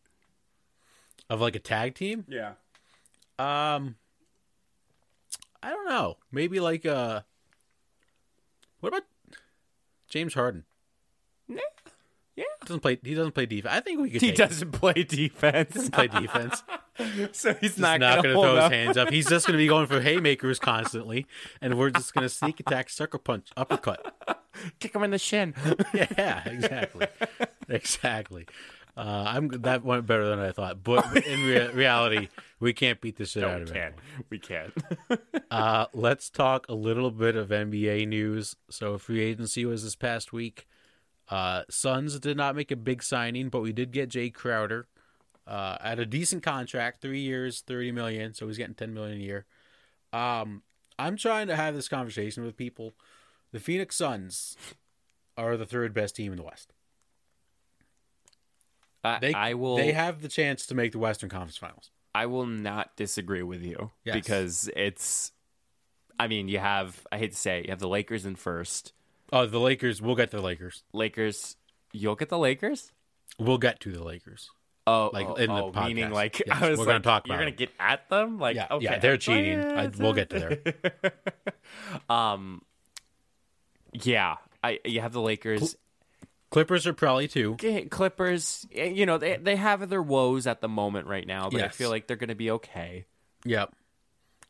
of 1.28 1.41
like 1.41 1.55
a 1.57 1.61
tag 1.61 1.95
team? 1.97 2.24
Yeah. 2.28 2.53
Um, 3.38 3.97
I 5.62 5.70
don't 5.70 5.88
know. 5.88 6.16
Maybe 6.32 6.61
like 6.61 6.84
uh, 6.86 7.22
what 8.80 8.88
about 8.91 9.05
James 10.09 10.34
Harden? 10.34 10.64
Yeah. 12.41 12.45
Yeah. 12.61 12.66
Doesn't 12.66 12.80
play. 12.80 12.99
He 13.03 13.14
doesn't 13.14 13.32
play 13.32 13.47
defense. 13.47 13.74
I 13.74 13.80
think 13.80 14.01
we 14.01 14.11
could. 14.11 14.20
He 14.22 14.28
take 14.28 14.36
doesn't 14.36 14.72
play 14.72 14.93
defense. 14.93 15.74
Doesn't 15.74 15.93
play 15.93 16.09
defense. 16.09 16.62
so 17.32 17.55
he's 17.55 17.72
He's 17.72 17.78
not, 17.78 18.01
not, 18.01 18.16
gonna, 18.16 18.22
going 18.22 18.28
to 18.28 18.34
hold 18.34 18.47
throw 18.47 18.62
his 18.62 18.72
hands 18.72 18.97
up. 18.97 19.11
He's 19.11 19.28
just 19.28 19.47
going 19.47 19.55
to 19.57 19.62
be 19.62 19.66
going 19.66 19.86
for 19.86 20.01
haymakers 20.03 20.59
constantly, 20.59 21.26
and 21.61 21.78
we're 21.78 21.91
just 21.91 22.12
going 22.14 22.22
to 22.22 22.28
sneak 22.28 22.61
attack, 22.61 22.91
sucker 22.91 23.18
punch, 23.18 23.49
uppercut. 23.57 24.14
Kick 24.78 24.95
him 24.95 25.03
in 25.03 25.11
the 25.11 25.18
shin. 25.18 25.55
Yeah, 25.95 26.43
exactly, 26.47 27.07
exactly. 27.68 28.47
Uh, 28.97 29.24
I'm 29.26 29.49
that 29.49 29.84
went 29.84 30.07
better 30.07 30.28
than 30.28 30.38
I 30.38 30.53
thought, 30.53 30.82
but 30.82 31.16
in 31.26 31.45
rea- 31.47 31.70
reality, 31.70 32.28
we 32.59 32.72
can't 32.72 33.01
beat 33.01 33.16
the 33.16 33.24
shit 33.24 33.45
out 33.45 33.57
we 33.57 33.62
of 33.62 33.70
it. 33.70 33.74
can't. 33.74 33.95
We 34.28 34.38
can't. 34.38 34.72
Uh, 35.51 35.86
let's 35.95 36.28
talk 36.28 36.66
a 36.68 36.74
little 36.74 37.11
bit 37.11 37.36
of 37.36 37.49
NBA 37.49 38.07
news. 38.09 38.57
So, 38.68 38.99
free 38.99 39.20
agency 39.22 39.64
was 39.64 39.84
this 39.84 39.97
past 39.97 40.32
week. 40.32 40.66
Uh, 41.31 41.62
Suns 41.70 42.18
did 42.18 42.37
not 42.37 42.57
make 42.57 42.70
a 42.70 42.76
big 42.76 43.03
signing, 43.03 43.49
but 43.49 43.61
we 43.61 43.72
did 43.72 43.93
get 43.93 44.11
Jae 44.11 44.35
Crowder 44.35 44.89
uh, 45.47 45.76
at 45.81 45.99
a 46.01 46.07
decent 46.07 46.43
contract, 46.43 47.01
three 47.01 47.20
years, 47.20 47.61
thirty 47.61 47.93
million. 47.93 48.35
So 48.35 48.47
he's 48.49 48.59
getting 48.59 48.74
ten 48.74 48.93
million 48.93 49.18
a 49.18 49.22
year. 49.22 49.47
Um, 50.12 50.62
I'm 50.99 51.16
trying 51.16 51.47
to 51.47 51.57
have 51.57 51.74
this 51.74 51.89
conversation 51.89 52.45
with 52.45 52.57
people. 52.57 52.95
The 53.53 53.61
Phoenix 53.61 53.97
Suns 53.97 54.57
are 55.37 55.57
the 55.57 55.66
third 55.66 55.95
best 55.95 56.16
team 56.16 56.33
in 56.33 56.37
the 56.37 56.45
West. 56.45 56.72
I, 59.03 59.18
They 59.20 59.33
I 59.35 59.55
will. 59.55 59.76
They 59.76 59.93
have 59.93 60.22
the 60.22 60.28
chance 60.28 60.66
to 60.66 60.74
make 60.74 60.93
the 60.93 60.99
Western 60.99 61.31
Conference 61.31 61.57
Finals. 61.57 61.91
I 62.14 62.26
will 62.26 62.47
not 62.47 62.97
disagree 62.97 63.43
with 63.43 63.62
you 63.62 63.93
Yes. 64.05 64.14
because 64.14 64.70
it's. 64.76 65.33
I 66.18 66.26
mean, 66.28 66.49
you 66.49 66.59
have. 66.59 67.07
I 67.11 67.18
hate 67.18 67.31
to 67.33 67.37
say 67.39 67.61
it. 67.61 67.66
You 67.66 67.70
have 67.70 67.78
the 67.78 67.89
Lakers 67.89 68.26
in 68.26 68.37
first. 68.37 68.93
Oh, 69.33 69.47
the 69.47 69.61
Lakers. 69.61 70.01
We'll 70.03 70.16
get 70.16 70.31
the 70.31 70.41
Lakers. 70.41 70.83
Lakers. 70.93 71.57
You'll 71.93 72.16
get 72.16 72.28
the 72.28 72.39
Lakers. 72.39 72.93
We'll 73.39 73.59
get 73.59 73.81
to 73.81 73.93
the 73.93 74.03
Lakers. 74.03 74.51
Oh, 74.87 75.11
Like, 75.12 75.26
oh, 75.28 75.35
in 75.35 75.49
the 75.51 75.62
oh, 75.62 75.72
meaning 75.87 76.11
like 76.11 76.43
Yes, 76.45 76.62
I 76.62 76.70
was 76.70 76.78
we're 76.78 76.85
gonna 76.87 76.97
like, 76.97 77.03
talk 77.05 77.26
you're 77.28 77.37
gonna 77.37 77.51
it. 77.51 77.57
get 77.57 77.70
at 77.78 78.09
them. 78.09 78.39
Like, 78.39 78.57
Yeah, 78.57 78.66
okay, 78.70 78.85
yeah, 78.85 78.99
they're 78.99 79.12
Oh, 79.12 79.16
cheating. 79.18 79.61
yeah, 79.61 79.81
I- 79.83 79.87
we'll 80.03 80.14
get 80.14 80.31
to 80.31 80.39
there. 80.41 81.12
um, 82.11 82.62
yeah, 83.93 84.37
I 84.64 84.81
you 84.85 85.01
have 85.01 85.12
the 85.12 85.20
Lakers. 85.20 85.76
Clippers 86.51 86.87
are 86.87 86.93
probably 86.93 87.28
too. 87.28 87.57
Clippers, 87.91 88.66
eh, 88.74 88.87
you 88.87 89.07
know, 89.07 89.18
they 89.18 89.37
they 89.37 89.55
have 89.57 89.89
their 89.89 90.03
woes 90.03 90.47
at 90.49 90.61
the 90.61 90.68
moment 90.68 91.07
right 91.07 91.26
now, 91.26 91.49
but 91.51 91.61
I 91.62 91.68
feel 91.68 91.91
like 91.91 92.07
they're 92.09 92.16
going 92.16 92.28
to 92.28 92.35
be 92.35 92.51
okay. 92.53 93.07
Yep. 93.45 93.72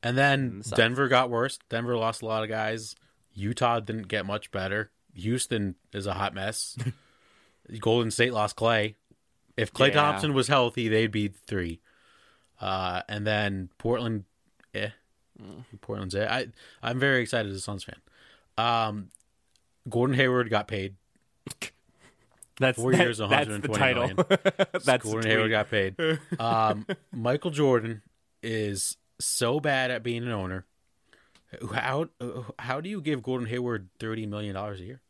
And 0.02 0.16
then. 0.16 0.62
Denver 0.74 1.08
got 1.08 1.28
worse. 1.28 1.58
Denver 1.68 1.96
lost 1.98 2.22
a 2.22 2.26
lot 2.26 2.42
of 2.42 2.48
guys. 2.48 2.94
Utah 3.34 3.80
didn't 3.80 4.08
get 4.08 4.26
much 4.26 4.50
better. 4.50 4.90
Houston 5.14 5.74
is 5.92 6.06
a 6.06 6.14
hot 6.14 6.34
mess. 6.34 6.76
Golden 7.80 8.10
State 8.10 8.32
lost 8.32 8.56
Clay. 8.56 8.96
If 9.56 9.72
Clay 9.72 9.88
Yeah. 9.88 9.94
Thompson 9.94 10.34
was 10.34 10.48
healthy, 10.48 10.88
they'd 10.88 11.10
be 11.12 11.28
three. 11.28 11.80
Uh, 12.60 13.02
and 13.08 13.26
then 13.26 13.70
Portland, 13.78 14.24
eh. 14.74 14.90
Portland's 15.80 16.14
eh. 16.14 16.26
I 16.28 16.48
I'm 16.82 16.98
very 16.98 17.22
excited 17.22 17.50
as 17.50 17.56
a 17.56 17.60
Suns 17.60 17.84
fan. 17.84 17.96
Um, 18.58 19.08
Gordon 19.88 20.16
Hayward 20.16 20.50
got 20.50 20.68
paid. 20.68 20.96
That's 22.58 22.78
Four 22.78 22.92
that- 22.92 23.00
years, 23.00 23.16
that's 23.18 23.48
the 23.48 23.68
title. 23.68 24.02
million. 24.08 24.16
that's 24.84 25.02
Gordon 25.02 25.30
Hayward 25.30 25.50
got 25.50 25.70
paid. 25.70 25.96
Um, 26.38 26.86
Michael 27.10 27.50
Jordan 27.52 28.02
is 28.42 28.98
so 29.18 29.60
bad 29.60 29.90
at 29.90 30.02
being 30.02 30.24
an 30.24 30.30
owner. 30.30 30.66
How 31.72 32.08
how 32.58 32.80
do 32.80 32.88
you 32.88 33.00
give 33.00 33.22
Gordon 33.22 33.46
Hayward 33.48 33.88
thirty 33.98 34.26
million 34.26 34.54
dollars 34.54 34.80
a 34.80 34.84
year? 34.84 35.00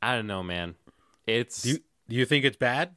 I 0.00 0.14
don't 0.14 0.26
know, 0.26 0.42
man. 0.42 0.76
It's 1.26 1.62
Do 1.62 1.70
you 1.70 1.78
do 2.08 2.16
you 2.16 2.24
think 2.24 2.44
it's 2.44 2.56
bad? 2.56 2.94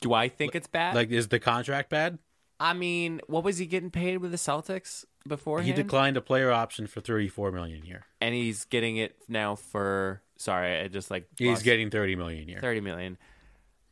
do 0.00 0.12
I 0.12 0.28
think 0.28 0.56
it's 0.56 0.66
bad? 0.66 0.96
Like, 0.96 1.10
is 1.10 1.28
the 1.28 1.38
contract 1.38 1.90
bad? 1.90 2.18
I 2.58 2.72
mean, 2.72 3.20
what 3.28 3.44
was 3.44 3.58
he 3.58 3.66
getting 3.66 3.90
paid 3.90 4.16
with 4.18 4.32
the 4.32 4.36
Celtics 4.36 5.04
before? 5.28 5.62
He 5.62 5.72
declined 5.72 6.16
a 6.16 6.20
player 6.20 6.50
option 6.50 6.86
for 6.86 7.00
thirty 7.00 7.28
four 7.28 7.52
million 7.52 7.82
a 7.82 7.86
year. 7.86 8.06
and 8.20 8.34
he's 8.34 8.64
getting 8.64 8.96
it 8.96 9.16
now 9.28 9.54
for. 9.54 10.22
Sorry, 10.38 10.80
I 10.80 10.88
just 10.88 11.10
like 11.10 11.28
He's 11.38 11.62
getting 11.62 11.88
thirty 11.90 12.16
million 12.16 12.48
a 12.48 12.52
year. 12.52 12.60
thirty 12.60 12.80
million. 12.80 13.16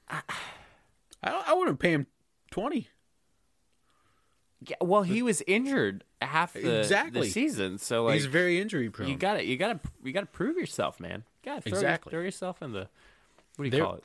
I 0.09 0.21
I 1.23 1.55
wouldn't 1.55 1.79
pay 1.79 1.93
him 1.93 2.07
twenty. 2.51 2.89
Yeah, 4.67 4.77
well, 4.81 5.03
he 5.03 5.21
was 5.23 5.43
injured 5.47 6.05
half 6.23 6.55
the, 6.55 6.81
Exactly. 6.81 7.21
the 7.23 7.31
season, 7.31 7.79
so 7.79 8.05
like 8.05 8.15
He's 8.15 8.27
very 8.27 8.61
injury 8.61 8.89
prone. 8.91 9.09
you 9.09 9.17
got 9.17 9.35
to 9.35 9.45
you 9.45 9.57
got 9.57 9.83
to 9.83 9.91
you 10.03 10.13
got 10.13 10.21
to 10.21 10.27
prove 10.27 10.57
yourself, 10.57 10.99
man. 11.01 11.25
You 11.45 11.53
got 11.53 11.63
to 11.63 11.69
throw, 11.71 11.79
Exactly. 11.79 12.11
throw 12.11 12.21
yourself 12.21 12.63
in 12.63 12.73
the 12.73 12.89
what 13.57 13.59
do 13.59 13.65
you 13.65 13.71
There- 13.71 13.85
call 13.85 13.95
it? 13.97 14.05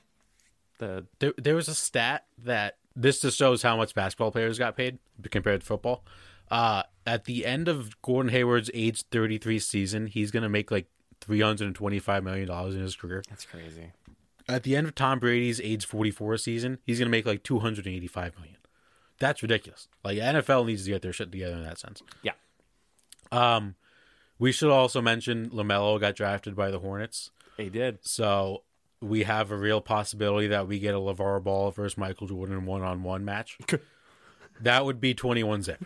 The 0.80 1.06
there, 1.20 1.34
there 1.38 1.56
was 1.56 1.68
a 1.68 1.76
stat 1.76 2.26
that 2.44 2.78
this 2.96 3.20
just 3.22 3.38
shows 3.38 3.62
how 3.64 3.78
much 3.78 3.94
basketball 3.94 4.32
players 4.32 4.58
got 4.58 4.76
paid 4.76 4.98
compared 5.32 5.62
to 5.62 5.66
football. 5.66 6.04
Uh, 6.52 6.84
at 7.06 7.26
the 7.26 7.46
end 7.46 7.68
of 7.68 8.02
Gordon 8.02 8.32
Hayward's 8.32 8.72
age 8.74 9.04
33 9.12 9.60
season, 9.60 10.08
he's 10.08 10.32
going 10.32 10.44
to 10.44 10.50
make 10.50 10.72
like 10.72 10.88
$325 11.22 12.24
million 12.24 12.50
in 12.50 12.82
his 12.82 12.96
career. 12.96 13.24
that's 13.30 13.46
crazy. 13.46 13.92
At 14.48 14.64
the 14.64 14.76
end 14.76 14.88
of 14.88 14.96
Tom 14.96 15.20
Brady's 15.20 15.62
age 15.62 15.86
44 15.86 16.38
season, 16.38 16.80
he's 16.86 16.98
going 16.98 17.08
to 17.08 17.12
make 17.12 17.26
like 17.26 17.44
285 17.44 18.36
million. 18.38 18.56
That's 19.20 19.42
ridiculous. 19.42 19.88
Like 20.04 20.18
NFL 20.18 20.66
needs 20.66 20.86
to 20.86 20.92
get 20.92 21.02
their 21.02 21.14
shit 21.14 21.32
together 21.32 21.56
in 21.56 21.64
that 21.64 21.78
sense. 21.78 22.02
Yeah. 22.24 22.34
Um, 23.32 23.76
we 24.38 24.52
should 24.52 24.72
also 24.72 25.02
mention 25.02 25.50
LaMelo 25.50 26.00
got 26.00 26.16
drafted 26.16 26.56
by 26.56 26.72
the 26.72 26.80
Hornets. 26.80 27.32
He 27.58 27.70
did. 27.70 28.00
So 28.02 28.64
we 29.02 29.24
have 29.24 29.52
a 29.52 29.58
real 29.58 29.82
possibility 29.82 30.48
that 30.48 30.68
we 30.68 30.80
get 30.80 30.96
a 30.96 30.98
LeVar 30.98 31.44
Ball 31.44 31.72
versus 31.72 31.98
Michael 31.98 32.28
Jordan 32.28 32.66
one 32.66 32.82
on 32.82 33.04
one 33.04 33.26
match. 33.26 33.58
that 34.62 34.86
would 34.86 35.02
be 35.02 35.14
21 35.14 35.64
zip. 35.64 35.86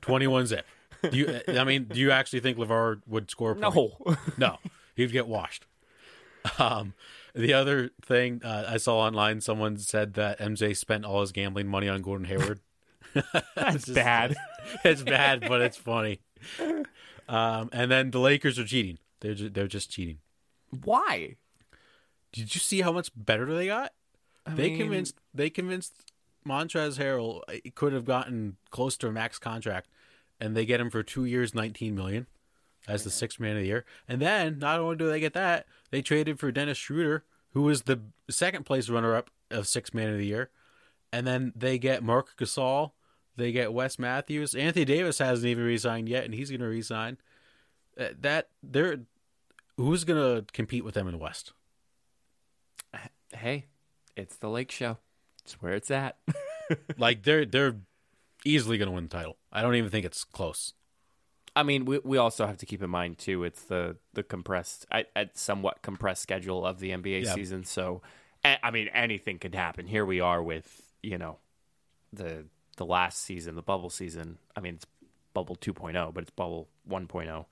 21 0.00 0.46
zip. 0.46 0.66
Do 1.08 1.16
you, 1.16 1.40
I 1.48 1.64
mean, 1.64 1.84
do 1.84 1.98
you 1.98 2.10
actually 2.10 2.40
think 2.40 2.58
LeVar 2.58 3.02
would 3.06 3.30
score 3.30 3.52
a 3.52 3.54
point? 3.54 3.94
No. 4.06 4.16
No, 4.36 4.58
he'd 4.96 5.12
get 5.12 5.26
washed. 5.26 5.64
Um, 6.58 6.94
the 7.34 7.52
other 7.52 7.90
thing 8.02 8.42
uh, 8.44 8.64
I 8.68 8.76
saw 8.76 8.98
online, 9.00 9.40
someone 9.40 9.76
said 9.78 10.14
that 10.14 10.38
MJ 10.38 10.76
spent 10.76 11.04
all 11.04 11.20
his 11.20 11.32
gambling 11.32 11.68
money 11.68 11.88
on 11.88 12.02
Gordon 12.02 12.26
Hayward. 12.26 12.60
That's 13.56 13.88
bad. 13.88 14.36
it's 14.84 15.02
bad, 15.02 15.40
but 15.40 15.60
it's 15.60 15.76
funny. 15.76 16.20
Um, 17.28 17.70
and 17.72 17.90
then 17.90 18.10
the 18.10 18.20
Lakers 18.20 18.58
are 18.58 18.64
cheating. 18.64 18.98
They're 19.20 19.34
ju- 19.34 19.50
they're 19.50 19.66
just 19.66 19.90
cheating. 19.90 20.18
Why? 20.84 21.36
Did 22.32 22.54
you 22.54 22.60
see 22.60 22.80
how 22.80 22.92
much 22.92 23.10
better 23.14 23.46
they 23.54 23.66
got? 23.66 23.92
they 24.46 24.70
mean- 24.70 24.78
convinced 24.78 25.16
they 25.34 25.50
convinced 25.50 25.92
Montrez 26.46 26.98
Harrell 26.98 27.42
uh, 27.48 27.70
could 27.74 27.92
have 27.92 28.04
gotten 28.04 28.56
close 28.70 28.96
to 28.98 29.08
a 29.08 29.12
max 29.12 29.38
contract, 29.38 29.88
and 30.40 30.56
they 30.56 30.64
get 30.64 30.80
him 30.80 30.90
for 30.90 31.02
two 31.02 31.24
years, 31.24 31.54
nineteen 31.54 31.94
million, 31.94 32.26
as 32.88 33.04
the 33.04 33.10
sixth 33.10 33.38
man 33.40 33.56
of 33.56 33.62
the 33.62 33.68
year. 33.68 33.84
And 34.08 34.20
then 34.20 34.58
not 34.58 34.80
only 34.80 34.96
do 34.96 35.08
they 35.08 35.20
get 35.20 35.34
that, 35.34 35.66
they 35.90 36.02
traded 36.02 36.38
for 36.38 36.50
Dennis 36.50 36.78
Schroeder, 36.78 37.24
who 37.52 37.62
was 37.62 37.82
the 37.82 38.00
second 38.28 38.64
place 38.64 38.88
runner 38.88 39.14
up 39.14 39.30
of 39.50 39.66
sixth 39.66 39.94
man 39.94 40.08
of 40.08 40.18
the 40.18 40.26
year, 40.26 40.50
and 41.12 41.26
then 41.26 41.52
they 41.56 41.78
get 41.78 42.02
Marc 42.02 42.36
Gasol, 42.36 42.92
they 43.36 43.52
get 43.52 43.72
Wes 43.72 43.98
Matthews, 43.98 44.54
Anthony 44.54 44.84
Davis 44.84 45.18
hasn't 45.18 45.48
even 45.48 45.64
resigned 45.64 46.08
yet, 46.08 46.24
and 46.24 46.34
he's 46.34 46.50
going 46.50 46.60
to 46.60 46.66
resign. 46.66 47.18
Uh, 47.98 48.08
That 48.20 48.48
they're 48.62 49.00
who's 49.76 50.04
going 50.04 50.20
to 50.20 50.52
compete 50.52 50.84
with 50.84 50.94
them 50.94 51.06
in 51.06 51.12
the 51.12 51.18
West? 51.18 51.52
Hey, 53.32 53.66
it's 54.16 54.36
the 54.36 54.48
Lake 54.48 54.70
Show. 54.70 54.98
It's 55.44 55.54
where 55.62 55.72
it's 55.74 55.90
at. 55.90 56.18
like 56.98 57.22
they're 57.22 57.44
they're 57.44 57.76
easily 58.44 58.78
going 58.78 58.88
to 58.88 58.94
win 58.94 59.04
the 59.04 59.16
title. 59.16 59.36
I 59.52 59.62
don't 59.62 59.74
even 59.74 59.90
think 59.90 60.04
it's 60.04 60.24
close. 60.24 60.74
I 61.56 61.62
mean, 61.62 61.84
we 61.84 61.98
we 62.04 62.16
also 62.18 62.46
have 62.46 62.58
to 62.58 62.66
keep 62.66 62.82
in 62.82 62.90
mind 62.90 63.18
too. 63.18 63.44
It's 63.44 63.62
the 63.64 63.96
the 64.14 64.22
compressed, 64.22 64.86
I, 64.90 65.06
I 65.16 65.30
somewhat 65.34 65.82
compressed 65.82 66.22
schedule 66.22 66.64
of 66.64 66.78
the 66.80 66.90
NBA 66.90 67.24
Yeah. 67.24 67.34
season. 67.34 67.64
So, 67.64 68.02
a- 68.44 68.64
I 68.64 68.70
mean, 68.70 68.88
anything 68.88 69.38
could 69.38 69.54
happen. 69.54 69.86
Here 69.86 70.04
we 70.04 70.20
are 70.20 70.42
with 70.42 70.82
you 71.02 71.18
know, 71.18 71.38
the 72.12 72.46
the 72.76 72.84
last 72.86 73.22
season, 73.22 73.56
the 73.56 73.62
bubble 73.62 73.90
season. 73.90 74.38
I 74.56 74.60
mean, 74.60 74.74
it's 74.74 74.86
bubble 75.34 75.56
2.0, 75.56 76.12
but 76.14 76.22
it's 76.22 76.30
bubble 76.30 76.68
1.0. 76.88 77.44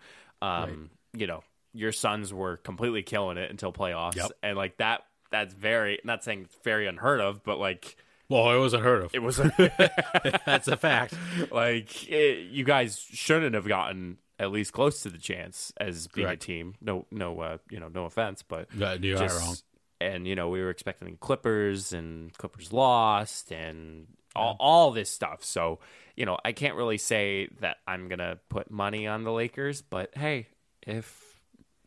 Um, 0.42 0.90
You 1.12 1.26
know, 1.26 1.42
your 1.72 1.92
Suns 1.92 2.32
were 2.32 2.57
completely 2.59 3.03
killing 3.03 3.36
it 3.36 3.51
until 3.51 3.72
playoffs, 3.72 4.16
Yep. 4.16 4.30
and 4.42 4.57
like 4.57 4.76
that. 4.78 5.05
That's 5.30 5.53
very 5.55 5.99
not 6.05 6.24
saying 6.24 6.42
it's 6.44 6.57
very 6.64 6.86
unheard 6.86 7.20
of, 7.20 7.42
but 7.44 7.59
like 7.59 7.96
Well, 8.28 8.50
it 8.52 8.58
was 8.58 8.74
unheard 8.74 9.04
of. 9.04 9.14
It 9.14 9.22
was 9.22 9.36
That's 10.46 10.68
a 10.68 10.76
fact. 10.76 11.14
like 11.50 12.08
it, 12.08 12.50
you 12.50 12.64
guys 12.64 12.98
shouldn't 12.98 13.54
have 13.54 13.66
gotten 13.66 14.18
at 14.38 14.52
least 14.52 14.72
close 14.72 15.02
to 15.02 15.10
the 15.10 15.18
chance 15.18 15.72
as 15.78 16.06
being 16.08 16.26
Correct. 16.26 16.42
a 16.44 16.46
team. 16.46 16.74
No, 16.80 17.06
no, 17.10 17.40
uh, 17.40 17.58
you 17.70 17.80
know, 17.80 17.88
no 17.88 18.04
offense, 18.04 18.42
but 18.42 18.68
Yeah, 18.76 18.94
you 18.94 19.16
are 19.16 19.28
wrong. 19.28 19.56
And 20.00 20.28
you 20.28 20.36
know, 20.36 20.48
we 20.48 20.60
were 20.60 20.70
expecting 20.70 21.16
Clippers, 21.16 21.92
and 21.92 22.32
Clippers 22.38 22.72
lost, 22.72 23.50
and 23.50 24.06
all, 24.36 24.56
all 24.60 24.90
this 24.92 25.10
stuff. 25.10 25.42
So 25.42 25.80
you 26.14 26.26
know, 26.26 26.36
I 26.44 26.52
can't 26.52 26.74
really 26.74 26.98
say 26.98 27.48
that 27.60 27.78
I'm 27.86 28.08
gonna 28.08 28.38
put 28.48 28.70
money 28.70 29.06
on 29.06 29.24
the 29.24 29.32
Lakers. 29.32 29.82
But 29.82 30.10
hey, 30.16 30.48
if 30.86 31.40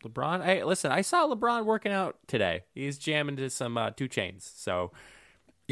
LeBron, 0.04 0.44
hey, 0.44 0.64
listen, 0.64 0.90
I 0.92 1.02
saw 1.02 1.26
LeBron 1.26 1.64
working 1.64 1.92
out 1.92 2.16
today. 2.26 2.64
He's 2.74 2.98
jamming 2.98 3.36
to 3.36 3.48
some 3.50 3.78
uh, 3.78 3.90
2 3.90 4.08
Chainz. 4.08 4.42
So 4.56 4.90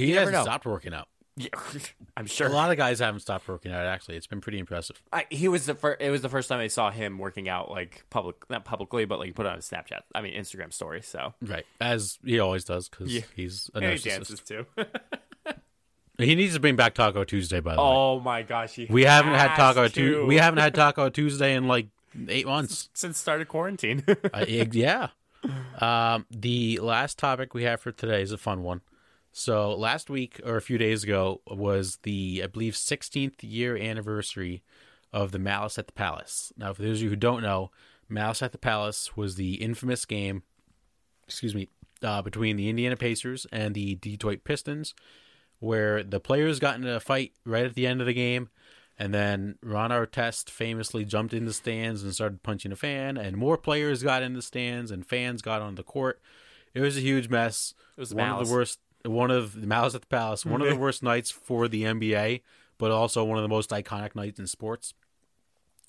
He 0.06 0.12
hasn't 0.12 0.32
know. 0.32 0.42
stopped 0.42 0.66
working 0.66 0.92
out. 0.94 1.08
yeah, 1.36 1.48
I'm 2.16 2.26
sure. 2.26 2.48
A 2.48 2.50
lot 2.50 2.70
of 2.70 2.76
guys 2.76 2.98
haven't 2.98 3.20
stopped 3.20 3.46
working 3.48 3.72
out. 3.72 3.86
Actually, 3.86 4.16
it's 4.16 4.26
been 4.26 4.40
pretty 4.40 4.58
impressive. 4.58 5.00
I, 5.12 5.26
he 5.30 5.48
was 5.48 5.66
the 5.66 5.74
first. 5.74 6.00
It 6.02 6.10
was 6.10 6.22
the 6.22 6.28
first 6.28 6.48
time 6.48 6.60
I 6.60 6.66
saw 6.66 6.90
him 6.90 7.18
working 7.18 7.48
out 7.48 7.70
like 7.70 8.04
public, 8.10 8.36
not 8.50 8.64
publicly, 8.64 9.04
but 9.04 9.18
like 9.18 9.34
put 9.34 9.46
on 9.46 9.54
a 9.54 9.58
Snapchat. 9.58 10.00
I 10.14 10.20
mean 10.22 10.34
Instagram 10.34 10.72
story. 10.72 11.02
So 11.02 11.34
Right, 11.40 11.64
as 11.80 12.18
he 12.24 12.40
always 12.40 12.64
does, 12.64 12.88
because 12.88 13.14
Yeah. 13.14 13.22
he's 13.36 13.70
a 13.74 13.78
and 13.78 13.86
he 13.86 13.92
narcissist. 13.92 14.04
dances 14.04 14.40
too. 14.40 14.66
He 16.18 16.34
needs 16.34 16.52
to 16.52 16.60
bring 16.60 16.76
back 16.76 16.92
Taco 16.92 17.24
Tuesday. 17.24 17.60
By 17.60 17.76
the 17.76 17.80
way, 17.80 17.88
oh 17.88 18.20
my 18.20 18.42
gosh, 18.42 18.78
we 18.90 19.04
haven't 19.04 19.32
had 19.32 19.56
Taco 19.56 19.88
to. 19.88 19.94
Tu- 19.94 20.26
We 20.26 20.36
haven't 20.36 20.58
had 20.60 20.74
Taco 20.74 21.08
Tuesday 21.08 21.54
in 21.54 21.66
like 21.66 21.86
eight 22.28 22.44
months. 22.46 22.90
since 22.92 23.16
started 23.16 23.48
quarantine. 23.48 24.04
uh, 24.34 24.44
yeah. 24.46 25.08
Um, 25.80 26.26
the 26.30 26.78
last 26.80 27.18
topic 27.18 27.54
we 27.54 27.62
have 27.62 27.80
for 27.80 27.90
today 27.90 28.20
is 28.20 28.32
a 28.32 28.36
fun 28.36 28.62
one. 28.62 28.82
So 29.32 29.74
last 29.74 30.10
week 30.10 30.40
or 30.44 30.56
a 30.56 30.62
few 30.62 30.78
days 30.78 31.04
ago 31.04 31.40
was 31.46 31.98
the 32.02 32.42
I 32.44 32.46
believe 32.46 32.74
16th 32.74 33.36
year 33.42 33.76
anniversary 33.76 34.62
of 35.12 35.32
the 35.32 35.38
Malice 35.38 35.78
at 35.78 35.86
the 35.86 35.92
Palace. 35.92 36.52
Now, 36.56 36.72
for 36.72 36.82
those 36.82 36.98
of 36.98 37.04
you 37.04 37.10
who 37.10 37.16
don't 37.16 37.42
know, 37.42 37.70
Malice 38.08 38.42
at 38.42 38.52
the 38.52 38.58
Palace 38.58 39.16
was 39.16 39.36
the 39.36 39.54
infamous 39.54 40.04
game. 40.04 40.42
Excuse 41.26 41.54
me, 41.54 41.68
uh, 42.02 42.22
between 42.22 42.56
the 42.56 42.68
Indiana 42.68 42.96
Pacers 42.96 43.46
and 43.52 43.74
the 43.74 43.94
Detroit 43.96 44.42
Pistons, 44.44 44.94
where 45.58 46.02
the 46.02 46.20
players 46.20 46.58
got 46.58 46.76
into 46.76 46.94
a 46.94 47.00
fight 47.00 47.32
right 47.44 47.66
at 47.66 47.74
the 47.74 47.86
end 47.86 48.00
of 48.00 48.06
the 48.06 48.12
game, 48.12 48.50
and 48.98 49.14
then 49.14 49.56
Ron 49.62 49.90
Artest 49.90 50.50
famously 50.50 51.04
jumped 51.04 51.32
in 51.32 51.44
the 51.44 51.52
stands 51.52 52.02
and 52.02 52.12
started 52.12 52.42
punching 52.42 52.72
a 52.72 52.76
fan, 52.76 53.16
and 53.16 53.36
more 53.36 53.56
players 53.56 54.02
got 54.02 54.22
in 54.22 54.34
the 54.34 54.42
stands, 54.42 54.90
and 54.90 55.06
fans 55.06 55.40
got 55.40 55.62
on 55.62 55.76
the 55.76 55.82
court. 55.82 56.20
It 56.74 56.80
was 56.80 56.96
a 56.96 57.00
huge 57.00 57.28
mess. 57.28 57.74
It 57.96 58.00
was 58.00 58.14
one 58.14 58.26
Malice. 58.26 58.42
of 58.42 58.48
the 58.48 58.54
worst. 58.54 58.78
One 59.04 59.30
of 59.30 59.60
the 59.60 59.66
Malice 59.66 59.94
at 59.94 60.02
the 60.02 60.06
Palace. 60.06 60.44
One 60.44 60.60
of 60.60 60.68
the 60.68 60.76
worst 60.76 61.02
nights 61.02 61.30
for 61.30 61.68
the 61.68 61.84
NBA, 61.84 62.42
but 62.78 62.90
also 62.90 63.24
one 63.24 63.38
of 63.38 63.42
the 63.42 63.48
most 63.48 63.70
iconic 63.70 64.14
nights 64.14 64.38
in 64.38 64.46
sports. 64.46 64.94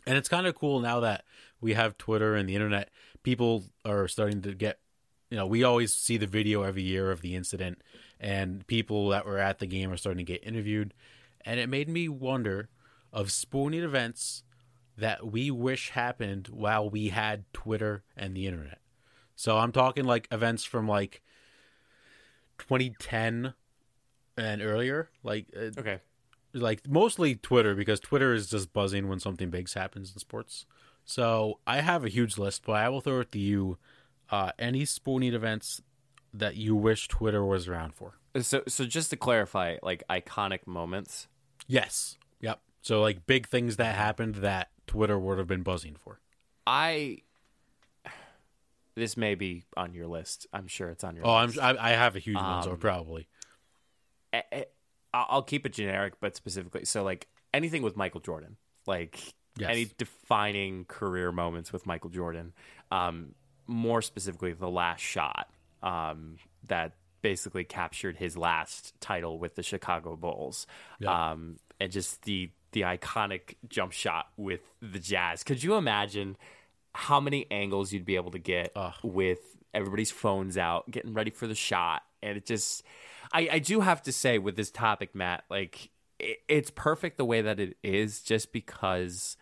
And 0.05 0.17
it's 0.17 0.29
kind 0.29 0.47
of 0.47 0.55
cool 0.55 0.79
now 0.79 0.99
that 1.01 1.25
we 1.59 1.73
have 1.73 1.97
Twitter 1.97 2.35
and 2.35 2.47
the 2.49 2.55
internet. 2.55 2.89
People 3.23 3.65
are 3.85 4.07
starting 4.07 4.41
to 4.41 4.53
get, 4.53 4.79
you 5.29 5.37
know, 5.37 5.45
we 5.45 5.63
always 5.63 5.93
see 5.93 6.17
the 6.17 6.27
video 6.27 6.63
every 6.63 6.81
year 6.81 7.11
of 7.11 7.21
the 7.21 7.35
incident, 7.35 7.81
and 8.19 8.65
people 8.67 9.09
that 9.09 9.25
were 9.25 9.37
at 9.37 9.59
the 9.59 9.67
game 9.67 9.91
are 9.91 9.97
starting 9.97 10.25
to 10.25 10.31
get 10.31 10.45
interviewed. 10.45 10.93
And 11.45 11.59
it 11.59 11.69
made 11.69 11.89
me 11.89 12.07
wonder 12.07 12.69
of 13.13 13.31
sporting 13.31 13.83
events 13.83 14.43
that 14.97 15.31
we 15.31 15.51
wish 15.51 15.89
happened 15.89 16.47
while 16.47 16.89
we 16.89 17.09
had 17.09 17.45
Twitter 17.53 18.03
and 18.15 18.35
the 18.35 18.47
internet. 18.47 18.79
So 19.35 19.57
I'm 19.57 19.71
talking 19.71 20.05
like 20.05 20.27
events 20.31 20.63
from 20.63 20.87
like 20.87 21.21
2010 22.61 23.53
and 24.37 24.61
earlier, 24.61 25.09
like 25.23 25.47
uh, 25.55 25.79
okay, 25.79 25.99
like 26.53 26.87
mostly 26.87 27.35
Twitter 27.35 27.75
because 27.75 27.99
Twitter 27.99 28.33
is 28.33 28.49
just 28.49 28.73
buzzing 28.73 29.07
when 29.07 29.19
something 29.19 29.49
big 29.49 29.71
happens 29.71 30.11
in 30.13 30.19
sports. 30.19 30.65
So 31.03 31.59
I 31.65 31.81
have 31.81 32.05
a 32.05 32.09
huge 32.09 32.37
list, 32.37 32.63
but 32.65 32.73
I 32.73 32.89
will 32.89 33.01
throw 33.01 33.21
it 33.21 33.31
to 33.31 33.39
you. 33.39 33.77
Uh, 34.29 34.51
any 34.57 34.85
sporting 34.85 35.33
events 35.33 35.81
that 36.33 36.55
you 36.55 36.75
wish 36.75 37.07
Twitter 37.07 37.43
was 37.43 37.67
around 37.67 37.95
for? 37.95 38.13
so 38.39 38.63
so 38.67 38.85
just 38.85 39.09
to 39.09 39.17
clarify, 39.17 39.77
like 39.83 40.03
iconic 40.09 40.65
moments. 40.65 41.27
Yes. 41.67 42.17
Yep. 42.39 42.61
So 42.81 43.01
like 43.01 43.25
big 43.25 43.47
things 43.47 43.75
that 43.77 43.95
happened 43.95 44.35
that 44.35 44.69
Twitter 44.87 45.19
would 45.19 45.37
have 45.37 45.47
been 45.47 45.63
buzzing 45.63 45.95
for. 45.95 46.19
I 46.65 47.19
this 48.95 49.15
may 49.17 49.35
be 49.35 49.63
on 49.77 49.93
your 49.93 50.07
list. 50.07 50.47
I'm 50.53 50.67
sure 50.67 50.89
it's 50.89 51.03
on 51.03 51.15
your. 51.15 51.25
Oh, 51.25 51.33
I'm 51.33 51.47
list. 51.47 51.59
I, 51.59 51.75
I 51.79 51.89
have 51.91 52.15
a 52.15 52.19
huge 52.19 52.35
one, 52.37 52.63
so 52.63 52.71
Um, 52.71 52.77
probably. 52.77 53.27
I- 54.33 54.65
I'll 55.13 55.43
keep 55.43 55.65
it 55.65 55.73
generic, 55.73 56.13
but 56.21 56.35
specifically, 56.37 56.85
so 56.85 57.03
like 57.03 57.27
anything 57.53 57.81
with 57.81 57.97
Michael 57.97 58.21
Jordan, 58.21 58.55
like 58.87 59.19
Yes. 59.57 59.69
any 59.69 59.89
defining 59.97 60.85
career 60.85 61.33
moments 61.33 61.73
with 61.73 61.85
Michael 61.85 62.09
Jordan. 62.09 62.53
Um, 62.91 63.35
more 63.67 64.01
specifically, 64.01 64.53
the 64.53 64.69
last 64.69 65.01
shot 65.01 65.49
um, 65.83 66.37
that 66.67 66.93
basically 67.21 67.65
captured 67.65 68.15
his 68.15 68.37
last 68.37 68.93
title 69.01 69.37
with 69.37 69.55
the 69.55 69.63
Chicago 69.63 70.15
Bulls, 70.15 70.65
Yeah. 70.99 71.31
um, 71.31 71.57
and 71.81 71.91
just 71.91 72.21
the 72.23 72.51
the 72.71 72.81
iconic 72.81 73.55
jump 73.67 73.91
shot 73.91 74.29
with 74.37 74.61
the 74.81 74.99
Jazz. 74.99 75.43
Could 75.43 75.61
you 75.61 75.75
imagine 75.75 76.37
how 76.93 77.19
many 77.19 77.45
angles 77.51 77.91
you'd 77.93 78.05
be 78.05 78.15
able 78.15 78.31
to 78.31 78.39
get 78.39 78.71
Ugh. 78.75 78.93
with 79.03 79.39
everybody's 79.73 80.11
phones 80.11 80.57
out, 80.57 80.89
getting 80.91 81.13
ready 81.13 81.31
for 81.31 81.47
the 81.47 81.55
shot, 81.55 82.01
and 82.21 82.37
it 82.37 82.45
just. 82.45 82.83
I, 83.33 83.47
I 83.53 83.59
do 83.59 83.79
have 83.79 84.01
to 84.03 84.11
say 84.11 84.39
with 84.39 84.57
this 84.57 84.69
topic, 84.71 85.15
Matt, 85.15 85.45
like 85.49 85.89
it, 86.19 86.39
it's 86.49 86.69
perfect 86.69 87.17
the 87.17 87.23
way 87.25 87.41
that 87.41 87.59
it 87.61 87.77
is, 87.81 88.21
just 88.21 88.51
because 88.51 89.37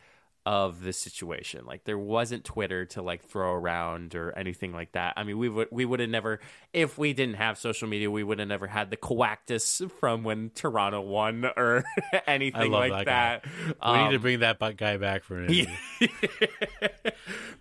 of 0.45 0.84
the 0.84 0.93
situation. 0.93 1.66
Like 1.66 1.84
there 1.84 1.97
wasn't 1.97 2.43
Twitter 2.43 2.86
to 2.86 3.02
like 3.02 3.24
throw 3.26 3.52
around 3.54 4.16
or 4.16 4.32
anything 4.38 4.74
like 4.74 4.91
that. 4.93 5.14
I 5.18 5.24
mean, 5.24 5.38
we 5.38 5.50
would 5.50 5.68
we 5.72 5.86
would 5.86 6.00
have 6.00 6.10
never 6.10 6.39
if 6.72 6.97
we 6.97 7.14
didn't 7.14 7.36
have 7.36 7.58
social 7.58 7.88
media, 7.88 8.10
we 8.10 8.24
would 8.24 8.39
have 8.39 8.47
never 8.47 8.66
had 8.68 8.89
the 8.89 8.95
coactus 8.97 9.82
from 10.00 10.24
when 10.24 10.52
Toronto 10.56 11.02
won 11.02 11.45
or 11.58 11.84
anything 12.28 12.72
like 12.72 13.06
that 13.06 13.43
that. 13.43 13.91
we 13.91 13.97
need 14.04 14.10
to 14.12 14.16
Um, 14.16 14.22
bring 14.22 14.39
that 14.39 14.60
guy 14.78 14.97
back 14.97 15.24
for 15.24 15.39
an 15.39 15.45
interview. 15.54 15.76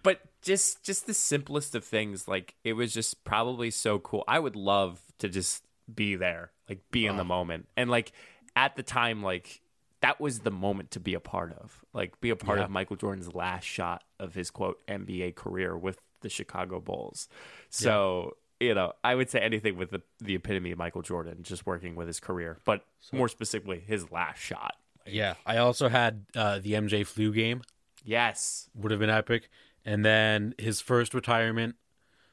but 0.03 0.21
just 0.43 0.83
just 0.85 1.07
the 1.07 1.15
simplest 1.15 1.75
of 1.75 1.85
things 1.85 2.29
like 2.29 2.55
it 2.65 2.73
was 2.75 2.93
just 2.95 3.25
probably 3.25 3.71
so 3.71 3.99
cool. 3.99 4.25
I 4.29 4.39
would 4.39 4.57
love 4.57 5.01
to 5.19 5.29
just 5.29 5.65
be 5.93 6.17
there 6.17 6.53
like 6.69 6.81
be 6.91 7.07
in 7.07 7.17
the 7.17 7.25
moment. 7.25 7.69
And 7.77 7.91
like 7.91 8.13
at 8.57 8.77
the 8.77 8.83
time 8.83 9.23
like 9.23 9.61
that 10.01 10.21
was 10.21 10.41
the 10.41 10.51
moment 10.51 10.93
to 10.93 11.01
be 11.01 11.15
a 11.15 11.21
part 11.21 11.53
of 11.55 11.85
like 11.93 12.21
be 12.21 12.31
a 12.31 12.37
part 12.37 12.59
Yeah. 12.59 12.65
of 12.67 12.71
michael 12.71 12.97
jordan's 12.97 13.35
last 13.35 13.65
shot 13.65 14.05
of 14.21 14.35
his 14.35 14.51
quote 14.51 14.79
nba 14.87 15.35
career 15.35 15.77
with 15.77 15.99
the 16.21 16.29
chicago 16.29 16.79
bulls. 16.81 17.29
So 17.71 18.37
you 18.61 18.75
know 18.75 18.93
i 19.03 19.15
would 19.15 19.31
say 19.31 19.39
anything 19.41 19.77
with 19.77 19.91
the, 19.91 20.03
the 20.21 20.35
epitome 20.35 20.73
of 20.73 20.79
michael 20.79 21.03
jordan 21.03 21.39
just 21.43 21.65
working 21.67 21.95
with 21.95 22.07
his 22.09 22.19
career 22.21 22.59
but 22.65 22.85
more 23.13 23.29
specifically 23.29 23.81
his 23.81 24.11
last 24.13 24.39
shot. 24.41 24.75
Yeah. 25.07 25.35
I 25.47 25.57
also 25.57 25.89
had 25.89 26.27
uh, 26.37 26.59
the 26.59 26.73
MJ 26.73 27.07
flu 27.07 27.33
game 27.33 27.63
yes 28.09 28.69
would 28.75 28.91
have 28.91 29.01
been 29.01 29.11
epic, 29.11 29.49
and 29.85 30.05
then 30.05 30.55
his 30.59 30.81
first 30.81 31.13
retirement 31.15 31.77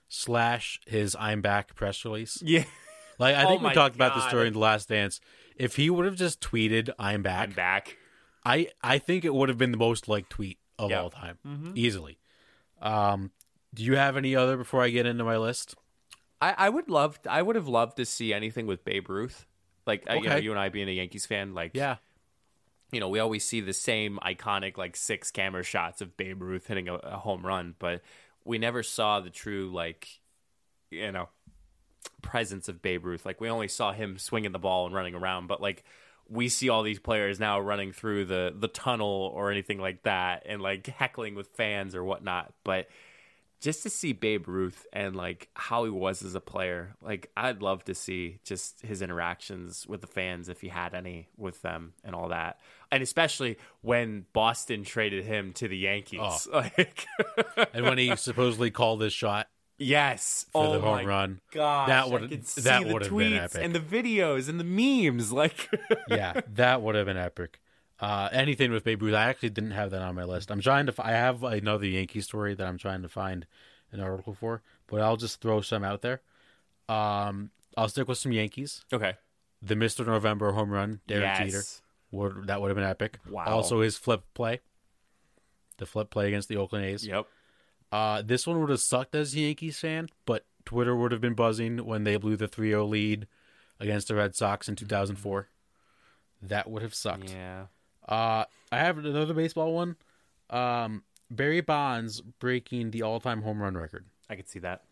slash 0.07 0.79
his 0.87 1.15
I'm 1.19 1.41
back 1.41 1.75
press 1.75 2.03
release. 2.05 2.41
yeah 2.41 2.63
Like 3.17 3.35
I 3.35 3.45
Oh 3.45 3.47
think 3.47 3.61
we 3.61 3.67
my 3.69 3.73
talked 3.73 3.95
about 3.95 4.13
the 4.13 4.19
God. 4.19 4.27
story 4.29 4.47
in 4.47 4.53
the 4.53 4.59
Last 4.59 4.89
Dance. 4.89 5.21
If 5.55 5.77
he 5.77 5.89
would 5.89 6.05
have 6.05 6.15
just 6.15 6.41
tweeted 6.41 6.89
"I'm 6.99 7.21
back," 7.23 7.47
i'm 7.49 7.53
back 7.53 7.97
I 8.45 8.67
I 8.83 8.97
think 8.97 9.23
it 9.23 9.33
would 9.33 9.47
have 9.49 9.57
been 9.57 9.71
the 9.71 9.77
most 9.77 10.09
liked 10.09 10.29
tweet 10.31 10.57
of 10.77 10.91
Yeah. 10.91 11.01
all 11.01 11.09
time, 11.09 11.37
easily. 11.75 12.17
Um, 12.81 13.31
do 13.73 13.83
you 13.83 13.95
have 13.95 14.17
any 14.17 14.35
other 14.35 14.57
before 14.57 14.83
I 14.83 14.89
get 14.89 15.05
into 15.05 15.23
my 15.23 15.37
list? 15.37 15.75
I, 16.41 16.53
I 16.57 16.69
would 16.69 16.89
love 16.89 17.17
I 17.29 17.41
would 17.41 17.55
have 17.55 17.69
loved 17.69 17.95
to 17.97 18.05
see 18.05 18.33
anything 18.33 18.67
with 18.67 18.83
Babe 18.83 19.09
Ruth. 19.09 19.45
Like 19.87 20.03
uh, 20.09 20.15
you 20.15 20.29
know, 20.29 20.35
you 20.35 20.51
and 20.51 20.59
I 20.59 20.67
being 20.67 20.89
a 20.89 20.91
Yankees 20.91 21.25
fan, 21.25 21.53
like 21.53 21.71
Yeah, 21.73 21.95
you 22.95 23.01
know, 23.01 23.09
we 23.09 23.19
always 23.19 23.45
see 23.45 23.59
the 23.59 23.73
same 23.73 24.19
iconic 24.25 24.77
like 24.77 24.95
six 24.95 25.29
camera 25.29 25.63
shots 25.63 25.99
of 25.99 26.15
Babe 26.15 26.41
Ruth 26.41 26.67
hitting 26.67 26.87
a, 26.87 26.93
a 26.93 27.17
home 27.17 27.45
run, 27.45 27.75
but 27.77 28.01
we 28.45 28.57
never 28.57 28.83
saw 28.83 29.19
the 29.19 29.29
true 29.29 29.69
like 29.69 30.07
you 30.91 31.11
know 31.11 31.27
presence 32.21 32.69
of 32.69 32.81
Babe 32.81 33.03
Ruth. 33.05 33.25
Like 33.25 33.41
we 33.41 33.49
only 33.49 33.67
saw 33.67 33.91
him 33.91 34.17
swinging 34.17 34.53
the 34.53 34.59
ball 34.59 34.85
and 34.85 34.95
running 34.95 35.13
around, 35.13 35.47
but 35.47 35.61
like 35.61 35.83
we 36.29 36.47
see 36.47 36.69
all 36.69 36.83
these 36.83 36.99
players 36.99 37.37
now 37.37 37.59
running 37.59 37.91
through 37.91 38.25
the 38.25 38.55
the 38.57 38.69
tunnel 38.69 39.29
or 39.35 39.51
anything 39.51 39.79
like 39.79 40.03
that, 40.03 40.43
and 40.45 40.61
like 40.61 40.87
heckling 40.87 41.35
with 41.35 41.49
fans 41.49 41.95
or 41.95 42.03
whatnot. 42.05 42.53
But 42.63 42.87
just 43.59 43.83
to 43.83 43.89
see 43.89 44.13
Babe 44.13 44.47
Ruth 44.47 44.87
and 44.93 45.17
like 45.17 45.49
how 45.53 45.83
he 45.83 45.89
was 45.89 46.23
as 46.23 46.33
a 46.33 46.39
player, 46.39 46.95
like 47.01 47.29
I'd 47.35 47.61
love 47.61 47.83
to 47.85 47.93
see 47.93 48.39
just 48.45 48.83
his 48.83 49.01
interactions 49.01 49.85
with 49.85 49.99
the 49.99 50.07
fans 50.07 50.47
if 50.47 50.61
he 50.61 50.69
had 50.69 50.93
any 50.93 51.27
with 51.35 51.61
them 51.61 51.91
and 52.05 52.15
all 52.15 52.29
that. 52.29 52.61
And 52.91 53.01
especially 53.03 53.57
when 53.81 54.25
Boston 54.33 54.83
traded 54.83 55.25
him 55.25 55.53
to 55.53 55.67
the 55.67 55.77
Yankees. 55.77 56.47
Like 56.51 57.05
and 57.73 57.85
when 57.85 57.97
he 57.97 58.15
supposedly 58.15 58.71
called 58.71 58.99
this 59.01 59.13
shot 59.13 59.47
Yes. 59.77 60.45
for 60.53 60.65
oh 60.67 60.73
the 60.73 60.79
home 60.79 61.05
my 61.05 61.23
rn 61.25 61.41
gosh. 61.51 61.87
That 61.89 62.09
would- 62.09 62.29
that 62.63 62.85
would 62.85 63.01
have 63.03 63.17
been 63.17 63.33
epic. 63.33 63.61
and 63.61 63.75
the 63.75 63.79
videos 63.81 64.47
and 64.47 64.59
the 64.59 64.63
memes. 64.63 65.31
Like, 65.33 65.69
yeah, 66.07 66.39
that 66.53 66.81
would 66.81 66.95
have 66.95 67.07
been 67.07 67.17
epic. 67.17 67.59
Uh, 67.99 68.29
anything 68.31 68.71
with 68.71 68.83
Babe 68.83 69.01
Ruth, 69.01 69.13
I 69.15 69.29
actually 69.29 69.49
didn't 69.51 69.71
have 69.71 69.91
that 69.91 70.01
on 70.01 70.15
my 70.15 70.23
list. 70.25 70.51
I'm 70.51 70.59
trying 70.61 70.85
to. 70.85 70.91
f- 70.91 70.99
I 70.99 71.11
have 71.11 71.43
another 71.43 71.85
Yankee 71.85 72.21
story 72.21 72.53
that 72.53 72.65
I'm 72.67 72.77
trying 72.77 73.01
to 73.01 73.09
find 73.09 73.45
an 73.91 73.99
article 74.01 74.33
for, 74.33 74.61
but 74.87 74.99
I'll 75.01 75.15
just 75.17 75.39
throw 75.41 75.61
some 75.61 75.83
out 75.83 76.01
there. 76.01 76.21
Um, 76.89 77.51
I'll 77.77 77.87
stick 77.89 78.07
with 78.07 78.17
some 78.17 78.31
Yankees. 78.31 78.83
okay. 78.93 79.13
The 79.61 79.75
Mister 79.75 80.03
November 80.05 80.51
home 80.51 80.69
run, 80.69 80.99
Derek 81.07 81.37
Jeter. 81.37 81.61
Would, 82.15 82.47
that 82.47 82.61
would 82.61 82.69
have 82.69 82.75
been 82.75 82.85
epic. 82.85 83.19
Wow. 83.29 83.45
Also, 83.45 83.81
his 83.81 83.97
flip 83.97 84.23
play, 84.33 84.61
the 85.77 85.85
flip 85.85 86.09
play 86.09 86.27
against 86.27 86.49
the 86.49 86.57
Oakland 86.57 86.85
A's. 86.85 87.05
Yep. 87.05 87.27
Uh, 87.91 88.21
this 88.21 88.47
one 88.47 88.59
would 88.59 88.69
have 88.69 88.79
sucked 88.79 89.15
as 89.15 89.33
a 89.33 89.39
Yankees 89.39 89.79
fan, 89.79 90.09
but 90.25 90.45
Twitter 90.65 90.95
would 90.95 91.11
have 91.11 91.21
been 91.21 91.33
buzzing 91.33 91.85
when 91.85 92.03
they 92.03 92.17
blew 92.17 92.35
the 92.35 92.47
3-0 92.47 92.89
lead 92.89 93.27
against 93.79 94.07
the 94.07 94.15
Red 94.15 94.35
Sox 94.35 94.67
in 94.67 94.75
2004. 94.75 95.47
That 96.41 96.69
would 96.69 96.81
have 96.81 96.93
sucked. 96.93 97.31
Yeah. 97.31 97.65
Uh, 98.07 98.45
I 98.71 98.79
have 98.79 98.97
another 98.97 99.33
baseball 99.33 99.73
one. 99.73 99.95
Um, 100.49 101.03
Barry 101.29 101.61
Bonds 101.61 102.21
breaking 102.21 102.91
the 102.91 103.01
all-time 103.01 103.41
home 103.41 103.61
run 103.61 103.75
record. 103.75 104.05
I 104.29 104.35
could 104.35 104.47
see 104.47 104.59
that. 104.59 104.83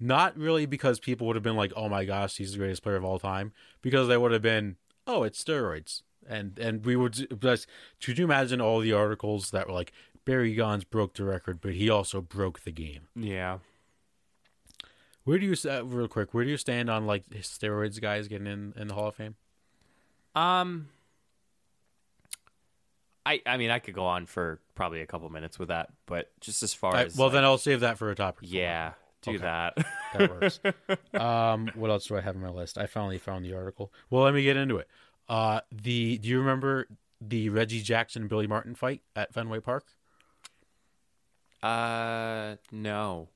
Not 0.00 0.36
really 0.36 0.66
because 0.66 0.98
people 0.98 1.26
would 1.26 1.36
have 1.36 1.42
been 1.42 1.56
like, 1.56 1.72
"Oh 1.76 1.88
my 1.88 2.04
gosh, 2.04 2.36
he's 2.36 2.52
the 2.52 2.58
greatest 2.58 2.82
player 2.82 2.96
of 2.96 3.04
all 3.04 3.18
time," 3.18 3.52
because 3.80 4.08
they 4.08 4.16
would 4.16 4.32
have 4.32 4.42
been, 4.42 4.76
"Oh, 5.06 5.22
it's 5.22 5.42
steroids," 5.42 6.02
and 6.28 6.58
and 6.58 6.84
we 6.84 6.96
would. 6.96 7.38
But 7.40 7.66
could 8.02 8.18
you 8.18 8.24
imagine 8.24 8.60
all 8.60 8.80
the 8.80 8.92
articles 8.92 9.50
that 9.50 9.66
were 9.68 9.74
like, 9.74 9.92
"Barry 10.24 10.54
Bonds 10.56 10.84
broke 10.84 11.14
the 11.14 11.24
record, 11.24 11.60
but 11.60 11.72
he 11.74 11.88
also 11.90 12.20
broke 12.20 12.60
the 12.64 12.72
game." 12.72 13.08
Yeah. 13.14 13.58
Where 15.24 15.38
do 15.38 15.46
you 15.46 15.56
uh, 15.70 15.84
real 15.84 16.08
quick? 16.08 16.34
Where 16.34 16.44
do 16.44 16.50
you 16.50 16.56
stand 16.58 16.90
on 16.90 17.06
like 17.06 17.28
steroids 17.30 18.00
guys 18.00 18.28
getting 18.28 18.46
in 18.46 18.74
in 18.76 18.88
the 18.88 18.94
Hall 18.94 19.08
of 19.08 19.14
Fame? 19.14 19.36
Um. 20.34 20.88
I 23.26 23.40
I 23.46 23.56
mean 23.56 23.70
I 23.70 23.78
could 23.78 23.94
go 23.94 24.04
on 24.04 24.26
for 24.26 24.60
probably 24.74 25.00
a 25.00 25.06
couple 25.06 25.28
minutes 25.30 25.58
with 25.58 25.68
that, 25.68 25.90
but 26.06 26.30
just 26.40 26.62
as 26.62 26.74
far 26.74 26.94
I- 26.94 27.04
as 27.04 27.16
well, 27.16 27.28
like- 27.28 27.34
then 27.34 27.44
I'll 27.44 27.58
save 27.58 27.80
that 27.80 27.96
for 27.98 28.10
a 28.10 28.14
topic. 28.14 28.48
yeah, 28.50 28.92
do 29.22 29.30
Okay. 29.30 29.38
that. 29.38 29.78
that 30.12 30.30
works. 30.30 30.60
um, 31.14 31.70
what 31.74 31.90
else 31.90 32.06
do 32.06 32.16
I 32.16 32.20
have 32.20 32.36
on 32.36 32.42
my 32.42 32.50
list? 32.50 32.76
I 32.76 32.84
finally 32.86 33.16
found 33.18 33.44
the 33.44 33.54
article. 33.54 33.90
Well, 34.10 34.22
let 34.24 34.34
me 34.34 34.42
get 34.42 34.56
into 34.58 34.76
it. 34.76 34.88
Uh, 35.28 35.60
the 35.70 36.18
do 36.18 36.28
you 36.28 36.38
remember 36.38 36.86
the 37.20 37.48
Reggie 37.48 37.82
Jackson 37.82 38.28
Billy 38.28 38.46
Martin 38.46 38.74
fight 38.74 39.02
at 39.16 39.32
Fenway 39.32 39.60
Park? 39.60 39.86
uh, 41.64 42.56
no. 42.70 43.28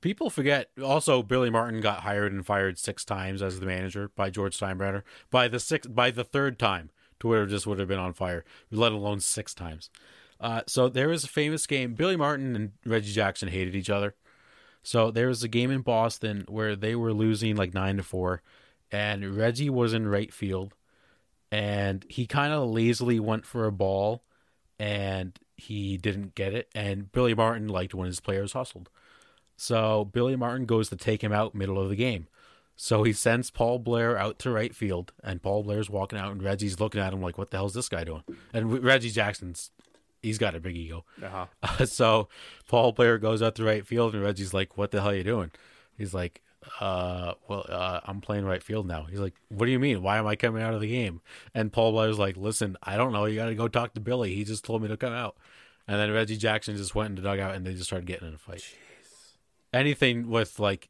People 0.00 0.28
forget. 0.28 0.70
Also, 0.82 1.22
Billy 1.22 1.50
Martin 1.50 1.80
got 1.80 2.00
hired 2.00 2.32
and 2.32 2.44
fired 2.44 2.78
six 2.78 3.04
times 3.04 3.40
as 3.40 3.60
the 3.60 3.66
manager 3.66 4.10
by 4.14 4.28
George 4.28 4.58
Steinbrenner. 4.58 5.02
By 5.30 5.48
the 5.48 5.60
sixth, 5.60 5.94
by 5.94 6.10
the 6.10 6.24
third 6.24 6.58
time, 6.58 6.90
Twitter 7.18 7.46
just 7.46 7.66
would 7.66 7.78
have 7.78 7.88
been 7.88 7.98
on 7.98 8.12
fire. 8.12 8.44
Let 8.70 8.92
alone 8.92 9.20
six 9.20 9.54
times. 9.54 9.88
Uh, 10.38 10.62
so 10.66 10.88
there 10.88 11.08
was 11.08 11.24
a 11.24 11.28
famous 11.28 11.66
game. 11.66 11.94
Billy 11.94 12.16
Martin 12.16 12.54
and 12.56 12.72
Reggie 12.84 13.12
Jackson 13.12 13.48
hated 13.48 13.74
each 13.74 13.88
other. 13.88 14.14
So 14.82 15.10
there 15.10 15.28
was 15.28 15.42
a 15.42 15.48
game 15.48 15.70
in 15.70 15.80
Boston 15.80 16.44
where 16.48 16.76
they 16.76 16.94
were 16.94 17.12
losing 17.12 17.56
like 17.56 17.72
nine 17.72 17.96
to 17.96 18.02
four, 18.02 18.42
and 18.92 19.36
Reggie 19.36 19.70
was 19.70 19.92
in 19.92 20.06
right 20.06 20.32
field, 20.32 20.74
and 21.50 22.04
he 22.08 22.26
kind 22.26 22.52
of 22.52 22.68
lazily 22.68 23.20
went 23.20 23.46
for 23.46 23.66
a 23.66 23.72
ball, 23.72 24.22
and 24.78 25.38
he 25.56 25.96
didn't 25.96 26.34
get 26.34 26.52
it. 26.52 26.68
And 26.74 27.10
Billy 27.12 27.34
Martin 27.34 27.68
liked 27.68 27.94
when 27.94 28.06
his 28.06 28.20
players 28.20 28.52
hustled. 28.52 28.90
So 29.56 30.04
Billy 30.04 30.36
Martin 30.36 30.66
goes 30.66 30.88
to 30.90 30.96
take 30.96 31.22
him 31.22 31.32
out 31.32 31.54
middle 31.54 31.80
of 31.80 31.88
the 31.88 31.96
game. 31.96 32.26
So 32.76 33.04
he 33.04 33.14
sends 33.14 33.50
Paul 33.50 33.78
Blair 33.78 34.18
out 34.18 34.38
to 34.40 34.50
right 34.50 34.74
field, 34.74 35.12
and 35.24 35.42
Paul 35.42 35.62
Blair's 35.62 35.88
walking 35.88 36.18
out, 36.18 36.32
and 36.32 36.42
Reggie's 36.42 36.78
looking 36.78 37.00
at 37.00 37.14
him 37.14 37.22
like, 37.22 37.38
"What 37.38 37.50
the 37.50 37.56
hell's 37.56 37.72
this 37.72 37.88
guy 37.88 38.04
doing?" 38.04 38.22
And 38.52 38.84
Reggie 38.84 39.10
Jackson's, 39.10 39.70
he's 40.22 40.36
got 40.36 40.54
a 40.54 40.60
big 40.60 40.76
ego. 40.76 41.06
Uh-huh. 41.22 41.86
so 41.86 42.28
Paul 42.68 42.92
Blair 42.92 43.16
goes 43.16 43.40
out 43.40 43.54
to 43.54 43.64
right 43.64 43.86
field, 43.86 44.14
and 44.14 44.22
Reggie's 44.22 44.52
like, 44.52 44.76
"What 44.76 44.90
the 44.90 45.00
hell 45.00 45.10
are 45.10 45.16
you 45.16 45.24
doing?" 45.24 45.52
He's 45.96 46.12
like, 46.12 46.42
"Uh, 46.80 47.34
well, 47.48 47.64
uh, 47.68 48.00
I'm 48.04 48.20
playing 48.20 48.44
right 48.44 48.62
field 48.62 48.86
now." 48.86 49.04
He's 49.04 49.20
like, 49.20 49.34
"What 49.48 49.66
do 49.66 49.72
you 49.72 49.78
mean? 49.78 50.02
Why 50.02 50.18
am 50.18 50.26
I 50.26 50.36
coming 50.36 50.62
out 50.62 50.74
of 50.74 50.80
the 50.80 50.88
game?" 50.88 51.20
And 51.54 51.72
Paul 51.72 51.92
Blair's 51.92 52.18
like, 52.18 52.36
"Listen, 52.36 52.76
I 52.82 52.96
don't 52.96 53.12
know. 53.12 53.24
You 53.24 53.36
got 53.36 53.46
to 53.46 53.54
go 53.54 53.68
talk 53.68 53.94
to 53.94 54.00
Billy. 54.00 54.34
He 54.34 54.44
just 54.44 54.64
told 54.64 54.82
me 54.82 54.88
to 54.88 54.96
come 54.96 55.12
out." 55.12 55.36
And 55.88 55.98
then 56.00 56.12
Reggie 56.12 56.36
Jackson 56.36 56.76
just 56.76 56.94
went 56.94 57.10
in 57.10 57.14
the 57.16 57.22
dugout, 57.22 57.54
and 57.54 57.64
they 57.64 57.72
just 57.72 57.84
started 57.84 58.06
getting 58.06 58.28
in 58.28 58.34
a 58.34 58.38
fight. 58.38 58.58
Jeez. 58.58 59.36
Anything 59.72 60.28
with 60.28 60.58
like 60.58 60.88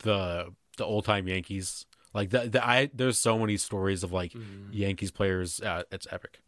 the 0.00 0.54
the 0.76 0.84
old 0.84 1.04
time 1.04 1.26
Yankees, 1.26 1.86
like 2.14 2.30
the, 2.30 2.48
the 2.48 2.66
I 2.66 2.90
there's 2.94 3.18
so 3.18 3.38
many 3.38 3.56
stories 3.56 4.02
of 4.04 4.12
like 4.12 4.32
Yankees 4.70 5.10
players. 5.10 5.60
Uh, 5.60 5.82
it's 5.90 6.06
epic. 6.10 6.40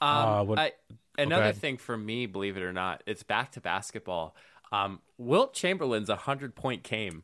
Um, 0.00 0.08
Uh, 0.08 0.42
what- 0.44 0.58
I, 0.58 0.72
another 1.18 1.42
ahead. 1.42 1.56
thing 1.56 1.76
for 1.76 1.96
me, 1.96 2.26
believe 2.26 2.56
it 2.56 2.62
or 2.62 2.72
not, 2.72 3.02
it's 3.06 3.22
back 3.22 3.52
to 3.52 3.60
basketball. 3.60 4.34
Um, 4.72 5.00
Wilt 5.18 5.54
Chamberlain's 5.54 6.08
hundred 6.10 6.54
point 6.56 6.82
game. 6.82 7.22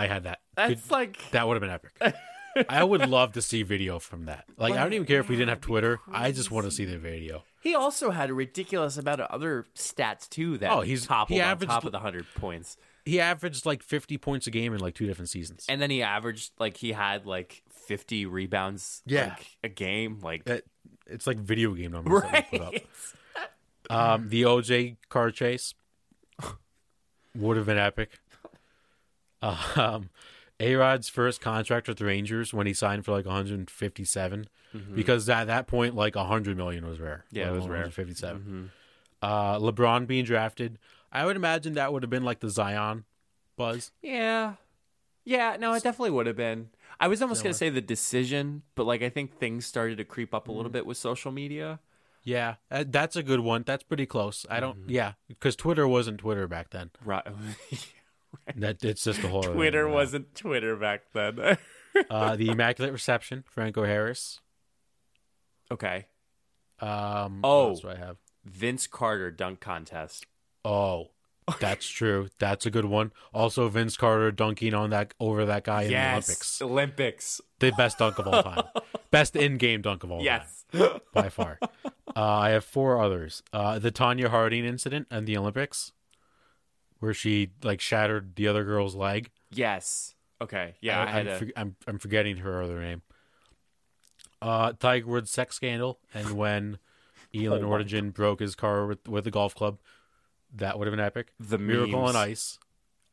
I 0.00 0.06
had 0.06 0.24
that. 0.24 0.40
That's 0.56 0.82
Could- 0.82 0.90
like 0.90 1.30
That 1.32 1.46
would 1.46 1.54
have 1.54 1.60
been 1.60 1.70
epic. 1.70 2.16
I 2.68 2.82
would 2.82 3.08
love 3.08 3.32
to 3.34 3.42
see 3.42 3.62
video 3.62 3.98
from 4.00 4.24
that. 4.24 4.44
Like, 4.56 4.74
I 4.74 4.82
don't 4.82 4.92
even 4.92 5.06
care 5.06 5.20
if 5.20 5.28
we 5.28 5.36
didn't 5.36 5.50
have 5.50 5.60
Twitter. 5.60 6.00
I 6.12 6.32
just 6.32 6.50
want 6.50 6.64
to 6.66 6.70
see 6.72 6.84
the 6.84 6.98
video. 6.98 7.44
he 7.62 7.74
also 7.76 8.10
had 8.10 8.28
a 8.30 8.34
ridiculous 8.34 8.96
amount 8.96 9.20
of 9.20 9.30
other 9.30 9.66
stats 9.76 10.28
too. 10.28 10.58
That 10.58 10.70
Oh, 10.72 10.80
he's- 10.80 11.06
toppled 11.06 11.36
he 11.36 11.40
averaged- 11.40 11.70
top 11.70 11.84
of 11.84 11.92
the 11.92 12.00
hundred 12.00 12.26
points, 12.34 12.76
He 13.04 13.20
averaged 13.20 13.66
like 13.66 13.82
50 13.82 14.18
points 14.18 14.46
a 14.46 14.50
game 14.50 14.74
in 14.74 14.80
like 14.80 14.94
two 14.94 15.06
different 15.06 15.28
seasons. 15.28 15.64
and 15.68 15.80
then 15.80 15.90
he 15.90 16.02
averaged 16.02 16.52
like 16.58 16.76
he 16.76 16.92
had 16.92 17.24
like 17.26 17.62
fifty 17.70 18.26
rebounds, 18.26 19.02
Yeah. 19.06 19.28
like, 19.36 19.46
a 19.64 19.68
game. 19.68 20.18
Like 20.20 20.46
It- 20.48 20.66
it's 21.06 21.26
like 21.26 21.38
video 21.38 21.72
game 21.74 21.92
numbers 21.92 22.22
that 22.22 22.46
we 22.52 22.58
put 22.58 22.66
up. 22.66 22.72
right, 22.74 22.86
Um, 23.90 24.28
the 24.28 24.42
OJ 24.42 24.96
car 25.08 25.30
chase 25.30 25.74
would 27.34 27.56
have 27.56 27.66
been 27.66 27.78
epic. 27.78 28.10
Um, 29.42 30.10
A 30.58 30.74
Rod's 30.74 31.08
first 31.08 31.40
contract 31.40 31.88
with 31.88 31.96
the 31.98 32.04
Rangers 32.04 32.52
when 32.52 32.66
he 32.66 32.74
signed 32.74 33.04
for 33.06 33.12
like 33.12 33.24
157, 33.26 34.48
because 34.94 35.28
at 35.28 35.46
that 35.46 35.66
point, 35.66 35.94
like 35.94 36.14
100 36.16 36.56
million 36.56 36.86
was 36.86 37.00
rare. 37.00 37.24
Mm-hmm. 37.28 37.36
Yeah, 37.38 37.44
let 37.44 37.52
it 37.52 37.54
was 37.54 37.60
alone 37.64 37.70
rare. 37.72 37.80
157. 37.88 38.70
Uh, 39.22 39.58
LeBron 39.58 40.06
being 40.06 40.24
drafted, 40.24 40.78
I 41.12 41.24
would 41.26 41.36
imagine 41.36 41.74
that 41.74 41.92
would 41.92 42.02
have 42.02 42.10
been 42.10 42.24
like 42.24 42.40
the 42.40 42.50
Zion 42.50 43.04
buzz. 43.56 43.92
yeah, 44.02 44.54
yeah. 45.24 45.56
No, 45.58 45.72
it 45.74 45.82
definitely 45.82 46.10
would 46.12 46.26
have 46.26 46.36
been. 46.36 46.70
I 46.98 47.08
was 47.08 47.22
almost 47.22 47.42
gonna 47.42 47.54
say 47.54 47.70
the 47.70 47.80
decision, 47.80 48.62
but 48.74 48.84
like 48.84 49.02
I 49.02 49.08
think 49.08 49.38
things 49.38 49.64
started 49.66 49.96
to 49.98 50.04
creep 50.04 50.34
up 50.34 50.46
a 50.46 50.50
Mm-hmm. 50.50 50.56
little 50.58 50.70
bit 50.72 50.84
with 50.86 50.96
social 50.98 51.32
media. 51.32 51.80
Yeah, 52.22 52.56
uh, 52.70 52.84
that's 52.86 53.16
a 53.16 53.22
good 53.22 53.40
one. 53.40 53.62
That's 53.66 53.82
pretty 53.82 54.04
close. 54.06 54.44
I 54.50 54.60
don't. 54.60 54.88
Yeah, 54.90 55.12
because 55.28 55.56
Twitter 55.56 55.88
wasn't 55.88 56.18
Twitter 56.18 56.46
back 56.46 56.68
then. 56.70 56.90
Right. 57.04 57.26
That 58.56 58.84
it's 58.84 59.04
just 59.04 59.22
a 59.24 59.28
whole. 59.28 59.42
Twitter 59.42 59.84
thing 59.84 59.92
wasn't 59.94 60.34
Twitter 60.34 60.76
back 60.76 61.02
then. 61.12 61.58
uh, 62.10 62.36
the 62.36 62.48
Immaculate 62.50 62.92
Reception, 62.92 63.44
Franco 63.48 63.84
Harris. 63.84 64.40
okay. 65.70 66.06
Um, 66.80 67.40
Oh. 67.44 67.64
what 67.64 67.68
else 67.70 67.80
do 67.80 67.88
I 67.90 67.96
have? 67.96 68.16
Vince 68.44 68.86
Carter 68.86 69.30
dunk 69.30 69.60
contest. 69.60 70.24
Oh, 70.64 71.10
that's 71.58 71.86
true. 71.88 72.28
That's 72.38 72.64
a 72.64 72.70
good 72.70 72.84
one. 72.86 73.12
Also, 73.34 73.68
Vince 73.68 73.96
Carter 73.96 74.30
dunking 74.30 74.72
on 74.72 74.90
that 74.90 75.12
over 75.20 75.44
that 75.46 75.64
guy 75.64 75.82
in 75.82 75.88
the 75.90 75.96
Olympics. 76.10 76.62
Olympics. 76.62 77.40
The 77.58 77.72
best 77.72 77.98
dunk 77.98 78.18
of 78.18 78.26
all 78.28 78.42
time. 78.44 78.64
best 79.10 79.36
in-game 79.36 79.82
dunk 79.82 80.04
of 80.04 80.10
all 80.12 80.22
Yes. 80.22 80.64
time 80.72 81.00
by 81.12 81.28
far. 81.28 81.58
Uh, 82.16 82.24
I 82.38 82.50
have 82.50 82.64
four 82.64 83.00
others. 83.00 83.40
Uh, 83.52 83.78
the 83.78 83.92
Tonya 83.92 84.26
Harding 84.30 84.64
incident 84.64 85.06
and 85.12 85.28
the 85.28 85.36
Olympics, 85.36 85.92
where 87.00 87.12
she 87.12 87.50
like 87.62 87.80
shattered 87.80 88.36
the 88.36 88.48
other 88.48 88.64
girl's 88.64 88.94
leg. 88.94 89.30
yes. 89.50 90.14
Okay. 90.42 90.74
Yeah, 90.80 91.04
I, 91.04 91.20
am 91.20 91.28
a, 91.28 91.38
for- 91.38 91.48
I'm 91.54 91.76
I'm 91.86 91.98
forgetting 91.98 92.38
her 92.38 92.62
other 92.62 92.80
name. 92.80 93.02
Uh, 94.40 94.72
Tiger 94.72 95.06
Woods 95.06 95.30
sex 95.30 95.54
scandal, 95.56 95.98
and 96.14 96.30
when 96.36 96.78
Elon 97.34 97.62
Oh 97.62 97.68
Origin 97.68 98.10
broke 98.10 98.40
his 98.40 98.54
car 98.54 98.86
with 98.86 99.06
with 99.06 99.26
a 99.26 99.30
golf 99.30 99.54
club, 99.54 99.78
that 100.54 100.78
would 100.78 100.86
have 100.86 100.92
been 100.96 101.04
epic. 101.04 101.32
the 101.38 101.58
Miracle 101.58 102.00
memes. 102.00 102.16
on 102.16 102.22
Ice, 102.22 102.58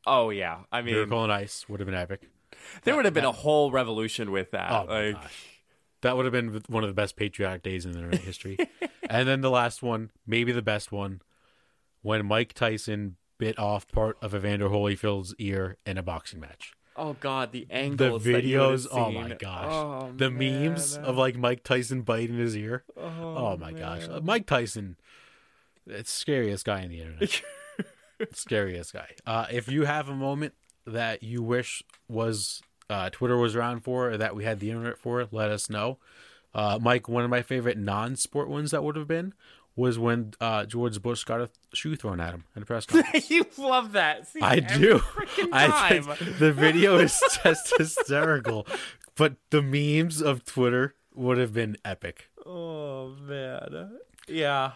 Oh 0.06 0.30
yeah. 0.30 0.60
I 0.72 0.82
mean, 0.82 0.94
Miracle 0.94 1.20
on 1.20 1.30
Ice 1.32 1.68
would 1.68 1.82
have 1.82 1.86
been 1.86 1.96
epic. 1.96 2.30
there 2.84 2.96
would 2.96 3.04
have 3.04 3.14
been 3.14 3.26
a 3.26 3.32
whole 3.34 3.72
revolution 3.72 4.32
with 4.32 4.52
that. 4.52 4.72
Oh 4.72 4.86
my 4.88 5.06
like, 5.08 5.22
gosh. 5.22 5.46
That 6.02 6.16
would 6.16 6.26
have 6.26 6.32
been 6.32 6.62
one 6.68 6.84
of 6.84 6.90
the 6.90 6.94
best 6.94 7.18
patriotic 7.18 7.62
days 7.64 7.86
in 7.86 7.92
internet 7.94 8.22
history. 8.22 8.58
and 9.10 9.28
then 9.28 9.42
the 9.42 9.50
last 9.50 9.84
one, 9.84 10.12
maybe 10.26 10.54
the 10.54 10.62
best 10.62 10.92
one, 10.94 11.22
when 12.04 12.26
Mike 12.26 12.54
Tyson 12.54 13.18
bit 13.38 13.58
off 13.60 13.88
part 13.92 14.18
of 14.22 14.34
Evander 14.36 14.70
Holyfield's 14.70 15.34
ear 15.38 15.78
in 15.86 15.98
a 15.98 16.04
boxing 16.04 16.40
match. 16.40 16.74
oh 16.96 17.16
god, 17.20 17.52
the 17.52 17.66
The 17.70 17.74
angles. 17.76 18.24
that 18.24 18.44
you 18.44 18.58
videos, 18.58 18.88
oh 18.92 19.12
my 19.12 19.30
gosh. 19.36 19.72
Oh, 19.72 20.12
the 20.16 20.30
memes 20.32 20.98
of 20.98 21.16
like 21.18 21.38
Mike 21.38 21.64
Tyson 21.64 22.02
biting 22.02 22.38
his 22.38 22.56
ear. 22.58 22.84
Oh, 22.98 23.04
Oh, 23.54 23.58
my 23.58 23.72
gosh. 23.72 24.08
Uh, 24.10 24.20
Mike 24.24 24.46
Tyson, 24.48 24.98
it's 25.86 26.10
scariest 26.12 26.66
guy 26.66 26.82
in 26.82 26.90
the 26.90 27.02
internet. 27.02 27.42
Scariest 28.34 28.94
guy. 28.94 29.10
Uh, 29.28 29.46
if 29.52 29.68
you 29.70 29.86
have 29.86 30.10
a 30.10 30.16
moment 30.16 30.54
that 30.88 31.22
you 31.22 31.44
wish 31.44 31.84
was 32.08 32.62
uh, 32.90 33.10
Twitter 33.12 33.38
was 33.38 33.56
around 33.56 33.82
for, 33.82 34.10
or 34.12 34.18
that 34.18 34.36
we 34.36 34.44
had 34.44 34.60
the 34.60 34.72
internet 34.72 34.98
for, 34.98 35.28
let 35.32 35.52
us 35.52 35.70
know. 35.70 36.00
Uh, 36.56 36.80
Mike, 36.82 37.08
one 37.08 37.24
of 37.24 37.30
my 37.30 37.42
favorite 37.44 37.78
non-sport 37.78 38.50
ones 38.50 38.72
that 38.72 38.84
would 38.84 38.96
have 38.96 39.08
been 39.08 39.34
was 39.78 39.98
when 39.98 40.34
uh, 40.42 40.66
George 40.66 41.02
Bush 41.02 41.24
got 41.24 41.40
a 41.40 41.50
shoe 41.72 41.96
thrown 41.96 42.20
at 42.20 42.34
him 42.34 42.44
in 42.56 42.64
a 42.64 42.66
press 42.66 42.86
conference. 42.88 43.30
you 43.30 43.46
love 43.58 43.94
that. 43.94 44.28
See, 44.28 44.42
I 44.42 44.60
do. 44.60 45.02
I 45.54 46.00
think 46.02 46.40
the 46.40 46.52
video 46.52 46.98
is 46.98 47.18
just 47.44 47.78
hysterical, 47.78 48.68
but 49.16 49.36
the 49.52 49.62
memes 49.62 50.22
of 50.22 50.44
Twitter 50.44 50.96
would 51.14 51.38
have 51.38 51.54
been 51.54 51.78
epic. 51.86 52.30
Oh 52.46 53.10
man. 53.22 53.92
Yeah. 54.28 54.72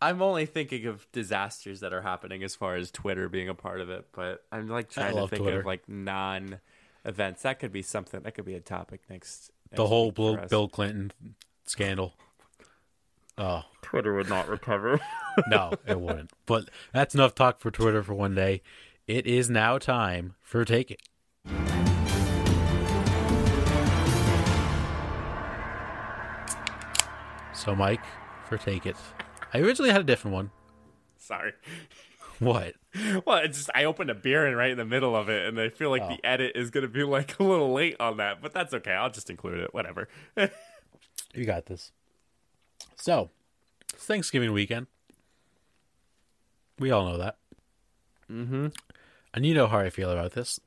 I'm 0.00 0.20
only 0.22 0.46
thinking 0.46 0.86
of 0.86 1.10
disasters 1.10 1.80
that 1.80 1.92
are 1.92 2.02
happening 2.02 2.42
as 2.44 2.54
far 2.54 2.76
as 2.76 2.90
Twitter 2.90 3.28
being 3.28 3.48
a 3.48 3.54
part 3.54 3.80
of 3.80 3.90
it, 3.90 4.06
but 4.12 4.44
I'm 4.52 4.68
like 4.68 4.90
trying 4.90 5.16
to 5.16 5.26
think 5.26 5.42
Twitter. 5.42 5.60
of 5.60 5.66
like 5.66 5.88
non 5.88 6.60
events. 7.04 7.42
That 7.42 7.58
could 7.58 7.72
be 7.72 7.82
something 7.82 8.20
that 8.20 8.34
could 8.34 8.44
be 8.44 8.54
a 8.54 8.60
topic 8.60 9.00
next. 9.08 9.50
The 9.70 9.82
next 9.82 9.88
whole 9.88 10.12
Bill, 10.12 10.38
us. 10.38 10.50
Bill 10.50 10.68
Clinton 10.68 11.12
scandal. 11.64 12.14
Oh 13.38 13.62
Twitter 13.82 14.14
would 14.14 14.28
not 14.28 14.48
recover. 14.48 15.00
no, 15.48 15.72
it 15.86 16.00
wouldn't. 16.00 16.30
But 16.46 16.68
that's 16.92 17.14
enough 17.14 17.34
talk 17.34 17.60
for 17.60 17.70
Twitter 17.70 18.02
for 18.02 18.14
one 18.14 18.34
day. 18.34 18.62
It 19.06 19.26
is 19.26 19.48
now 19.50 19.78
time 19.78 20.34
for 20.42 20.64
Take 20.64 20.90
It. 20.90 21.00
So, 27.52 27.74
Mike, 27.74 28.02
for 28.48 28.58
Take 28.58 28.86
It. 28.86 28.96
I 29.52 29.58
originally 29.60 29.90
had 29.90 30.00
a 30.00 30.04
different 30.04 30.34
one. 30.34 30.50
Sorry. 31.16 31.52
What? 32.38 32.74
Well, 33.24 33.38
it's 33.38 33.56
just 33.58 33.70
I 33.74 33.84
opened 33.84 34.10
a 34.10 34.14
beer 34.14 34.46
and 34.46 34.56
right 34.56 34.70
in 34.70 34.76
the 34.76 34.84
middle 34.84 35.16
of 35.16 35.28
it, 35.30 35.46
and 35.48 35.58
I 35.58 35.70
feel 35.70 35.90
like 35.90 36.02
Oh. 36.02 36.08
the 36.08 36.24
edit 36.24 36.52
is 36.54 36.70
gonna 36.70 36.86
be 36.88 37.02
like 37.02 37.38
a 37.40 37.42
little 37.42 37.72
late 37.72 37.96
on 37.98 38.18
that, 38.18 38.42
but 38.42 38.52
that's 38.52 38.74
okay. 38.74 38.92
I'll 38.92 39.10
just 39.10 39.30
include 39.30 39.58
it. 39.60 39.72
Whatever. 39.74 40.08
You 41.34 41.44
got 41.44 41.66
this. 41.66 41.92
So, 42.96 43.30
it's 43.94 44.04
Thanksgiving 44.04 44.52
weekend. 44.52 44.86
We 46.78 46.90
all 46.90 47.06
know 47.06 47.18
that. 47.18 47.36
mm-hmm. 48.30 48.68
And 49.32 49.46
you 49.46 49.54
know 49.54 49.66
how 49.66 49.78
I 49.78 49.90
feel 49.90 50.10
about 50.10 50.32
this. 50.32 50.58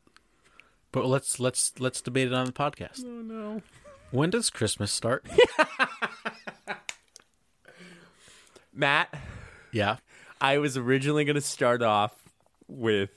But 0.91 1.05
let's 1.05 1.39
let's 1.39 1.79
let's 1.79 2.01
debate 2.01 2.27
it 2.27 2.33
on 2.33 2.45
the 2.45 2.51
podcast. 2.51 3.03
Oh 3.05 3.21
no. 3.21 3.61
When 4.11 4.29
does 4.31 4.49
Christmas 4.49 4.91
start? 4.91 5.25
Matt, 8.73 9.13
yeah. 9.71 9.97
I 10.41 10.57
was 10.57 10.77
originally 10.77 11.25
going 11.25 11.35
to 11.35 11.41
start 11.41 11.81
off 11.83 12.13
with 12.67 13.11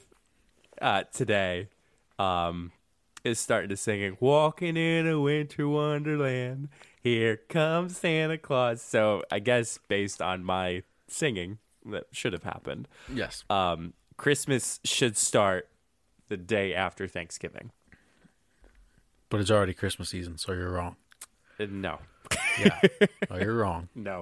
uh, 0.82 1.04
today 1.12 1.68
um, 2.18 2.72
is 3.24 3.38
starting 3.38 3.70
to 3.70 3.76
singing 3.76 4.16
"Walking 4.20 4.76
in 4.76 5.06
a 5.06 5.18
Winter 5.20 5.68
Wonderland." 5.68 6.68
Here 7.02 7.36
comes 7.48 7.96
Santa 7.96 8.38
Claus. 8.38 8.80
So 8.82 9.24
I 9.30 9.38
guess 9.40 9.78
based 9.88 10.22
on 10.22 10.44
my 10.44 10.82
singing, 11.08 11.58
that 11.86 12.04
should 12.12 12.32
have 12.32 12.44
happened. 12.44 12.86
Yes. 13.12 13.44
Um, 13.50 13.94
Christmas 14.16 14.78
should 14.84 15.16
start 15.16 15.68
the 16.28 16.36
day 16.36 16.74
after 16.74 17.08
Thanksgiving. 17.08 17.72
But 19.28 19.40
it's 19.40 19.50
already 19.50 19.74
Christmas 19.74 20.10
season, 20.10 20.38
so 20.38 20.52
you're 20.52 20.70
wrong. 20.70 20.96
Uh, 21.58 21.66
No, 21.70 21.98
Yeah. 22.58 22.80
oh, 23.30 23.36
you're 23.38 23.56
wrong. 23.56 23.88
no. 23.94 24.20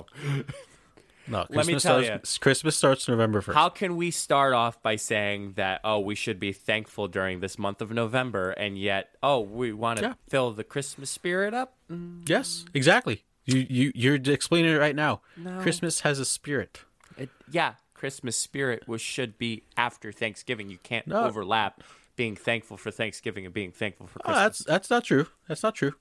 No, 1.30 1.38
Let 1.38 1.50
me 1.50 1.56
Christmas 1.74 1.82
tell 1.84 2.02
starts 2.02 2.38
Christmas 2.38 2.76
starts 2.76 3.08
November 3.08 3.40
1st. 3.40 3.54
How 3.54 3.68
can 3.68 3.96
we 3.96 4.10
start 4.10 4.52
off 4.52 4.82
by 4.82 4.96
saying 4.96 5.52
that 5.54 5.80
oh 5.84 6.00
we 6.00 6.14
should 6.14 6.40
be 6.40 6.52
thankful 6.52 7.06
during 7.08 7.40
this 7.40 7.58
month 7.58 7.80
of 7.80 7.90
November 7.92 8.50
and 8.50 8.76
yet 8.78 9.10
oh 9.22 9.40
we 9.40 9.72
want 9.72 9.98
to 10.00 10.04
Yeah. 10.06 10.14
fill 10.28 10.50
the 10.52 10.64
Christmas 10.64 11.08
spirit 11.10 11.54
up? 11.54 11.74
Mm. 11.90 12.28
yes, 12.28 12.64
exactly. 12.74 13.24
You 13.44 13.66
you 13.70 13.92
you're 13.94 14.14
explaining 14.16 14.72
it 14.72 14.78
right 14.78 14.96
now. 14.96 15.20
No. 15.36 15.60
Christmas 15.60 16.00
has 16.00 16.18
a 16.18 16.24
spirit. 16.24 16.80
It, 17.16 17.30
yeah, 17.50 17.74
Christmas 17.94 18.36
spirit 18.36 18.86
was 18.88 19.00
should 19.00 19.38
be 19.38 19.62
after 19.76 20.10
Thanksgiving. 20.12 20.68
You 20.68 20.78
can't 20.82 21.06
No. 21.06 21.24
overlap 21.24 21.82
being 22.16 22.34
thankful 22.36 22.76
for 22.76 22.90
Thanksgiving 22.90 23.44
and 23.44 23.54
being 23.54 23.72
thankful 23.72 24.06
for 24.08 24.18
Oh, 24.20 24.32
Christmas. 24.32 24.42
that's 24.58 24.64
that's 24.64 24.90
not 24.90 25.04
true. 25.04 25.26
That's 25.48 25.62
not 25.62 25.74
true. 25.74 25.94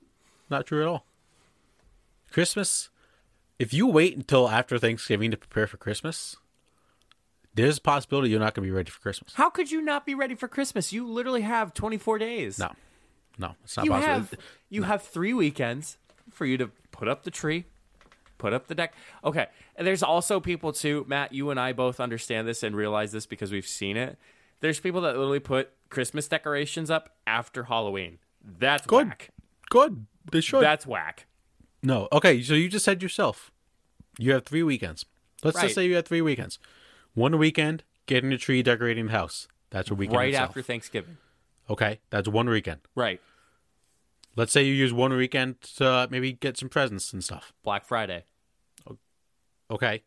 Not 0.49 0.65
true 0.65 0.81
at 0.81 0.87
all. 0.87 1.05
Christmas 2.31 2.89
if 3.59 3.73
you 3.73 3.85
wait 3.85 4.15
until 4.15 4.49
after 4.49 4.79
Thanksgiving 4.79 5.31
to 5.31 5.37
prepare 5.37 5.67
for 5.67 5.77
Christmas, 5.77 6.37
there's 7.53 7.77
a 7.77 7.81
possibility 7.81 8.29
you're 8.29 8.39
not 8.39 8.55
going 8.55 8.65
to 8.65 8.71
be 8.71 8.75
ready 8.75 8.89
for 8.89 9.01
Christmas. 9.01 9.33
How 9.35 9.49
could 9.49 9.69
you 9.69 9.81
not 9.81 10.05
be 10.05 10.15
ready 10.15 10.33
for 10.33 10.47
Christmas? 10.47 10.93
You 10.93 11.05
literally 11.05 11.41
have 11.41 11.73
24 11.73 12.17
days. 12.17 12.57
No. 12.57 12.71
No, 13.37 13.55
it's 13.63 13.77
not 13.77 13.85
you 13.85 13.91
possible. 13.91 14.13
have 14.13 14.33
you 14.69 14.83
have 14.83 15.01
three 15.01 15.33
weekends 15.33 15.97
for 16.29 16.45
you 16.45 16.57
to 16.57 16.71
put 16.91 17.07
up 17.07 17.23
the 17.23 17.31
tree, 17.31 17.65
put 18.37 18.51
up 18.51 18.67
the 18.67 18.75
deck. 18.75 18.93
Okay, 19.23 19.47
and 19.77 19.87
there's 19.87 20.03
also 20.03 20.41
people 20.41 20.73
too. 20.73 21.05
Matt, 21.07 21.31
you 21.31 21.49
and 21.49 21.57
I 21.57 21.71
both 21.71 22.01
understand 22.01 22.49
this 22.49 22.63
and 22.63 22.75
realize 22.75 23.13
this 23.13 23.25
because 23.25 23.49
we've 23.49 23.65
seen 23.65 23.95
it. 23.95 24.17
There's 24.59 24.81
people 24.81 24.99
that 25.01 25.15
literally 25.15 25.39
put 25.39 25.71
Christmas 25.89 26.27
decorations 26.27 26.91
up 26.91 27.15
after 27.25 27.63
Halloween. 27.63 28.19
That's 28.43 28.85
Good. 28.85 29.07
whack. 29.07 29.29
Good. 29.69 30.05
They 30.29 30.41
should. 30.41 30.61
That's 30.61 30.85
whack. 30.85 31.25
No. 31.81 32.07
Okay, 32.11 32.41
so 32.41 32.53
you 32.53 32.69
just 32.69 32.85
said 32.85 33.01
yourself. 33.01 33.51
You 34.17 34.33
have 34.33 34.45
three 34.45 34.63
weekends. 34.63 35.05
Let's 35.43 35.55
Right. 35.55 35.63
just 35.63 35.75
say 35.75 35.85
you 35.85 35.95
have 35.95 36.05
three 36.05 36.21
weekends. 36.21 36.59
One 37.13 37.37
weekend, 37.37 37.83
getting 38.05 38.31
a 38.33 38.37
tree, 38.37 38.61
decorating 38.61 39.05
the 39.07 39.11
house. 39.11 39.47
That's 39.69 39.89
a 39.89 39.95
weekend 39.95 40.17
right 40.17 40.29
itself. 40.29 40.49
after 40.49 40.61
Thanksgiving. 40.61 41.17
Okay, 41.69 41.99
that's 42.09 42.27
one 42.27 42.49
weekend. 42.49 42.81
Right. 42.95 43.21
Let's 44.35 44.51
say 44.51 44.63
you 44.63 44.73
use 44.73 44.91
one 44.93 45.13
weekend 45.13 45.61
to 45.77 45.85
uh, 45.87 46.07
maybe 46.09 46.33
get 46.33 46.57
some 46.57 46.69
presents 46.69 47.13
and 47.13 47.23
stuff. 47.23 47.53
Black 47.63 47.85
Friday. 47.85 48.23
Okay. 49.71 50.03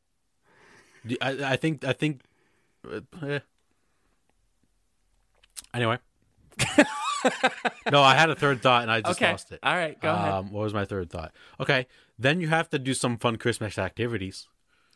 I, 1.21 1.53
I 1.53 1.57
think 1.57 1.85
I 1.85 1.93
think. 1.93 2.23
uh, 2.91 3.01
eh. 3.27 3.39
Anyway. 5.75 5.99
no, 7.91 8.03
I 8.03 8.15
had 8.15 8.31
a 8.31 8.35
third 8.35 8.63
thought 8.63 8.83
and 8.83 8.91
I 8.91 9.01
just 9.01 9.21
okay. 9.21 9.31
lost 9.31 9.53
it. 9.53 9.61
All 9.63 9.75
right. 9.75 10.01
Go 10.01 10.13
ahead. 10.13 10.33
Um, 10.33 10.53
what 10.53 10.63
was 10.63 10.75
my 10.75 10.85
third 10.85 11.11
thought? 11.11 11.33
Okay, 11.61 11.87
then 12.19 12.41
you 12.41 12.49
have 12.49 12.69
to 12.71 12.79
do 12.79 12.95
some 12.95 13.17
fun 13.19 13.37
Christmas 13.37 13.79
activities. 13.79 14.49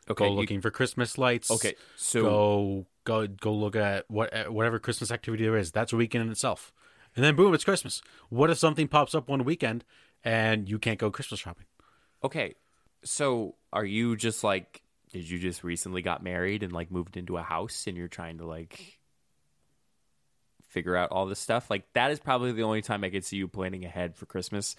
Okay. 0.09 0.25
Go 0.25 0.31
you- 0.31 0.37
looking 0.37 0.61
for 0.61 0.71
Christmas 0.71 1.19
lights. 1.19 1.51
okay. 1.51 1.75
So 1.97 2.23
go 2.23 2.87
go 3.05 3.27
go 3.27 3.53
look 3.55 3.77
at 3.77 4.11
what 4.11 4.51
whatever 4.53 4.79
Christmas 4.79 5.11
activity 5.11 5.45
there 5.45 5.57
is. 5.57 5.73
That's 5.73 5.93
a 5.93 5.97
weekend 5.97 6.25
in 6.25 6.31
itself. 6.31 6.73
And 7.15 7.25
then 7.25 7.35
boom, 7.35 7.55
it's 7.55 7.65
Christmas. 7.65 8.03
What 8.29 8.51
if 8.51 8.59
something 8.59 8.89
pops 8.89 9.15
up 9.15 9.29
one 9.29 9.45
weekend 9.45 9.85
and 10.23 10.69
you 10.69 10.79
can't 10.79 10.99
go 10.99 11.11
Christmas 11.11 11.41
shopping? 11.41 11.65
Okay. 12.23 12.55
So 13.05 13.55
are 13.73 13.85
you 13.85 14.17
just 14.17 14.45
like 14.45 14.83
did 15.13 15.29
you 15.31 15.39
just 15.39 15.65
recently 15.65 16.03
got 16.03 16.23
married 16.23 16.63
and 16.63 16.73
like 16.73 16.91
moved 16.91 17.17
into 17.17 17.37
a 17.37 17.43
house 17.43 17.87
and 17.87 17.97
you're 17.97 18.09
trying 18.09 18.39
to 18.39 18.47
like 18.47 18.99
figure 20.77 20.95
out 20.95 21.11
all 21.11 21.25
this 21.25 21.39
stuff? 21.39 21.71
Like 21.71 21.91
that 21.95 22.11
is 22.11 22.21
probably 22.21 22.53
the 22.53 22.63
only 22.63 22.83
time 22.83 23.03
I 23.03 23.09
could 23.09 23.25
see 23.25 23.39
you 23.39 23.49
planning 23.49 23.87
ahead 23.87 24.15
for 24.15 24.27
Christmas 24.27 24.77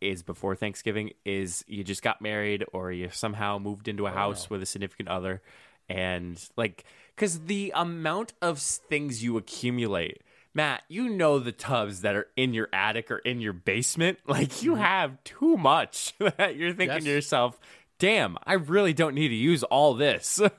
is 0.00 0.22
before 0.22 0.54
Thanksgiving 0.54 1.10
is 1.24 1.64
you 1.66 1.82
just 1.82 2.00
got 2.00 2.22
married 2.22 2.64
or 2.72 2.92
you 2.92 3.08
somehow 3.10 3.58
moved 3.58 3.88
into 3.88 4.06
a 4.06 4.10
oh, 4.10 4.14
house 4.14 4.48
with 4.48 4.62
a 4.62 4.66
significant 4.66 5.08
other 5.08 5.42
and 5.88 6.48
like 6.56 6.84
cuz 7.16 7.40
the 7.40 7.72
amount 7.74 8.34
of 8.40 8.60
things 8.60 9.24
you 9.24 9.36
accumulate 9.36 10.22
Matt, 10.52 10.82
you 10.88 11.08
know 11.08 11.38
the 11.38 11.52
tubs 11.52 12.00
that 12.00 12.16
are 12.16 12.26
in 12.36 12.54
your 12.54 12.68
attic 12.72 13.10
or 13.10 13.18
in 13.18 13.40
your 13.40 13.52
basement. 13.52 14.18
Like 14.26 14.62
you 14.62 14.72
mm-hmm. 14.72 14.82
have 14.82 15.22
too 15.24 15.56
much 15.56 16.14
that 16.18 16.56
you're 16.56 16.72
thinking 16.72 16.98
Yes. 16.98 17.04
to 17.04 17.10
yourself, 17.10 17.58
"Damn, 18.00 18.36
I 18.44 18.54
really 18.54 18.92
don't 18.92 19.14
need 19.14 19.28
to 19.28 19.34
use 19.36 19.62
all 19.62 19.94
this." 19.94 20.40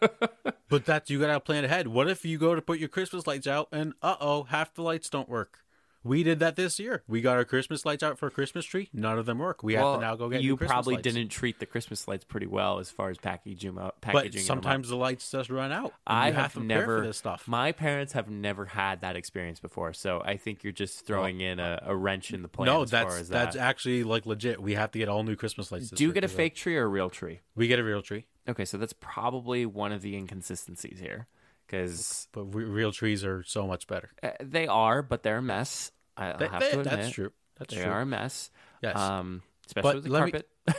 But 0.71 0.85
that's 0.85 1.09
you 1.09 1.19
gotta 1.19 1.41
plan 1.41 1.65
ahead. 1.65 1.89
What 1.89 2.09
if 2.09 2.23
you 2.23 2.37
go 2.37 2.55
to 2.55 2.61
put 2.61 2.79
your 2.79 2.87
Christmas 2.87 3.27
lights 3.27 3.45
out 3.45 3.67
and 3.73 3.91
uh 4.01 4.15
oh, 4.21 4.43
half 4.43 4.73
the 4.73 4.81
lights 4.81 5.09
don't 5.09 5.27
work? 5.27 5.65
We 6.03 6.23
did 6.23 6.39
that 6.39 6.55
this 6.55 6.79
year. 6.79 7.03
We 7.07 7.21
got 7.21 7.37
our 7.37 7.45
Christmas 7.45 7.85
lights 7.85 8.01
out 8.03 8.17
for 8.17 8.27
a 8.27 8.31
Christmas 8.31 8.65
tree. 8.65 8.89
None 8.93 9.19
of 9.19 9.25
them 9.25 9.39
work. 9.39 9.63
We 9.63 9.75
have 9.75 9.95
to 9.95 10.01
now 10.01 10.15
go 10.15 10.29
get 10.29 10.41
you 10.41 10.51
new 10.51 10.57
Christmas 10.57 10.73
probably 10.73 10.95
lights. 10.95 11.03
didn't 11.03 11.29
treat 11.29 11.59
the 11.59 11.65
Christmas 11.65 12.07
lights 12.07 12.23
pretty 12.23 12.47
well 12.47 12.79
as 12.79 12.89
far 12.89 13.09
as 13.09 13.17
packaging. 13.17 13.75
But 13.75 14.31
them 14.31 14.39
up. 14.39 14.43
sometimes 14.43 14.89
the 14.89 14.95
lights 14.95 15.29
just 15.29 15.49
run 15.49 15.71
out. 15.71 15.93
I 16.07 16.31
have, 16.31 16.53
to 16.53 16.59
never 16.59 17.01
this 17.01 17.17
stuff. 17.17 17.47
My 17.47 17.71
parents 17.71 18.13
have 18.13 18.29
never 18.29 18.65
had 18.65 19.01
that 19.01 19.15
experience 19.15 19.59
before, 19.59 19.93
so 19.93 20.21
I 20.25 20.37
think 20.37 20.63
you're 20.63 20.73
just 20.73 21.05
throwing 21.05 21.41
in 21.41 21.59
a, 21.59 21.81
a 21.85 21.95
wrench 21.95 22.33
in 22.33 22.41
the 22.41 22.47
plan. 22.47 22.65
no, 22.65 22.83
as 22.83 22.91
far 22.91 23.03
that's 23.03 23.15
as 23.21 23.29
that's 23.29 23.55
actually 23.55 24.03
like 24.03 24.25
legit. 24.25 24.61
We 24.61 24.73
have 24.75 24.91
to 24.91 24.99
get 24.99 25.09
all 25.09 25.23
new 25.23 25.35
Christmas 25.35 25.71
lights. 25.71 25.91
This 25.91 25.97
Do 25.97 26.03
you 26.03 26.13
get 26.13 26.23
a 26.23 26.27
uh, 26.27 26.29
fake 26.29 26.55
tree 26.55 26.77
or 26.77 26.85
a 26.85 26.87
real 26.87 27.09
tree? 27.09 27.41
We 27.55 27.67
get 27.67 27.79
a 27.79 27.83
real 27.83 28.01
tree, 28.01 28.25
Okay, 28.47 28.65
so 28.65 28.77
that's 28.77 28.93
probably 28.93 29.65
one 29.65 29.91
of 29.91 30.01
the 30.01 30.15
inconsistencies 30.15 30.99
here, 30.99 31.27
because 31.71 32.27
but 32.33 32.43
re- 32.53 32.65
real 32.65 32.91
trees 32.91 33.23
are 33.23 33.43
so 33.43 33.65
much 33.65 33.87
better. 33.87 34.11
uh, 34.21 34.31
they 34.41 34.67
are, 34.67 35.01
but 35.01 35.23
they're 35.23 35.37
a 35.37 35.41
mess. 35.41 35.91
I, 36.17 36.33
They- 36.33 36.47
have 36.47 36.59
they- 36.59 36.71
to 36.71 36.79
admit, 36.81 36.95
that's 36.97 37.09
true. 37.11 37.31
That's 37.57 37.73
They 37.73 37.81
true. 37.83 37.91
are 37.91 38.01
a 38.01 38.05
mess. 38.05 38.51
Yes. 38.81 38.97
Um, 38.97 39.43
especially 39.67 39.87
But 39.89 39.95
with 39.95 40.03
the 40.05 40.09
let 40.11 40.33
me- 40.33 40.75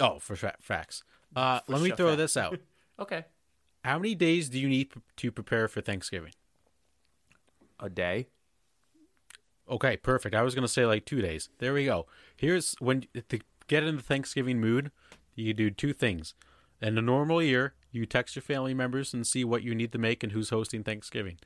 oh, 0.00 0.18
for 0.18 0.36
fa- 0.36 0.56
facts. 0.60 1.02
Uh, 1.36 1.58
let 1.66 1.82
me 1.82 1.90
throw 1.90 2.10
facts. 2.10 2.16
this 2.18 2.36
out. 2.36 2.58
okay. 3.00 3.24
How 3.84 3.98
many 3.98 4.14
days 4.14 4.48
do 4.48 4.60
you 4.60 4.68
need 4.68 4.90
p- 4.90 5.00
to 5.16 5.32
prepare 5.32 5.66
for 5.66 5.80
Thanksgiving? 5.80 6.30
A 7.80 7.90
day. 7.90 8.28
Okay, 9.68 9.96
perfect. 9.96 10.34
I 10.36 10.42
was 10.42 10.54
gonna 10.54 10.68
say 10.68 10.86
like 10.86 11.04
two 11.04 11.20
days. 11.20 11.48
There 11.58 11.72
we 11.74 11.86
go. 11.86 12.06
Here's 12.36 12.76
when 12.78 13.06
to 13.30 13.40
get 13.66 13.82
in 13.82 13.96
the 13.96 14.02
Thanksgiving 14.02 14.60
mood. 14.60 14.92
You 15.34 15.52
do 15.54 15.70
two 15.72 15.92
things. 15.92 16.34
In 16.80 16.96
a 16.96 17.02
normal 17.02 17.42
year, 17.42 17.74
you 17.94 18.06
text 18.06 18.34
your 18.34 18.42
family 18.42 18.74
members 18.74 19.14
and 19.14 19.26
see 19.26 19.44
what 19.44 19.62
you 19.62 19.74
need 19.74 19.92
to 19.92 19.98
make 19.98 20.22
and 20.22 20.32
who's 20.32 20.50
hosting 20.50 20.82
Thanksgiving. 20.82 21.38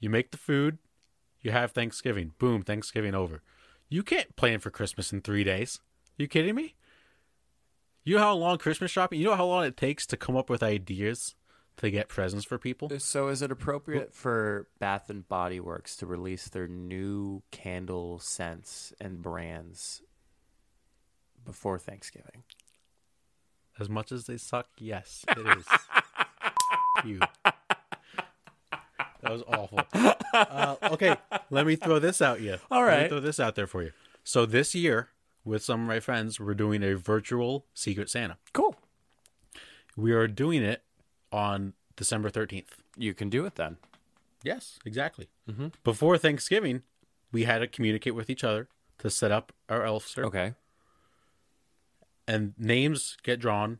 You 0.00 0.10
make 0.10 0.32
the 0.32 0.36
food. 0.36 0.78
You 1.40 1.52
have 1.52 1.70
Thanksgiving. 1.70 2.32
Boom, 2.38 2.62
Thanksgiving 2.62 3.14
over. 3.14 3.42
You 3.88 4.02
can't 4.02 4.34
plan 4.36 4.58
for 4.58 4.70
Christmas 4.70 5.12
in 5.12 5.20
three 5.20 5.44
days. 5.44 5.80
You 6.16 6.26
kidding 6.26 6.56
me? 6.56 6.74
You 8.02 8.16
know 8.16 8.22
how 8.22 8.34
long 8.34 8.58
Christmas 8.58 8.90
shopping? 8.90 9.20
You 9.20 9.26
know 9.26 9.36
how 9.36 9.46
long 9.46 9.64
it 9.64 9.76
takes 9.76 10.06
to 10.06 10.16
come 10.16 10.36
up 10.36 10.50
with 10.50 10.62
ideas 10.62 11.36
to 11.76 11.90
get 11.90 12.08
presents 12.08 12.44
for 12.44 12.58
people? 12.58 12.90
Uh, 12.92 12.98
so, 12.98 13.28
is 13.28 13.40
it 13.40 13.52
appropriate 13.52 14.14
for 14.14 14.66
Bath 14.78 15.10
and 15.10 15.28
Body 15.28 15.60
Works 15.60 15.96
to 15.96 16.06
release 16.06 16.48
their 16.48 16.66
new 16.66 17.42
candle 17.50 18.18
scents 18.18 18.92
and 19.00 19.22
brands 19.22 20.02
before 21.44 21.78
Thanksgiving? 21.78 22.42
As 23.80 23.88
much 23.88 24.12
as 24.12 24.24
they 24.24 24.36
suck, 24.36 24.66
yes, 24.78 25.24
it 25.36 25.58
is. 25.58 25.66
you. 27.04 27.20
That 29.22 29.32
was 29.32 29.42
awful. 29.48 29.80
Uh, 30.32 30.76
okay, 30.92 31.16
let 31.50 31.66
me 31.66 31.76
throw 31.76 31.98
this 31.98 32.22
out 32.22 32.40
you. 32.40 32.58
All 32.70 32.84
Let 32.84 33.02
me 33.04 33.08
throw 33.08 33.20
this 33.20 33.40
out 33.40 33.54
there 33.54 33.66
for 33.66 33.82
you. 33.82 33.92
So 34.24 34.46
this 34.46 34.74
year, 34.74 35.08
with 35.44 35.62
some 35.62 35.80
of 35.82 35.86
my 35.86 36.00
friends, 36.00 36.38
we're 36.38 36.54
doing 36.54 36.82
a 36.82 36.94
virtual 36.96 37.66
Secret 37.74 38.10
Santa. 38.10 38.36
Cool. 38.52 38.76
We 39.96 40.12
are 40.12 40.28
doing 40.28 40.62
it 40.62 40.82
on 41.32 41.72
December 41.96 42.30
13th. 42.30 42.68
You 42.96 43.14
can 43.14 43.28
do 43.28 43.44
it 43.46 43.56
then. 43.56 43.78
Yes, 44.44 44.78
exactly. 44.84 45.28
Before 45.82 46.16
Thanksgiving, 46.18 46.82
we 47.32 47.44
had 47.44 47.58
to 47.58 47.66
communicate 47.66 48.14
with 48.14 48.30
each 48.30 48.44
other 48.44 48.68
to 48.98 49.10
set 49.10 49.30
up 49.32 49.52
our 49.68 49.84
elf 49.84 50.06
circle. 50.06 50.28
Okay. 50.28 50.54
And 52.28 52.54
names 52.58 53.16
get 53.24 53.40
drawn. 53.40 53.78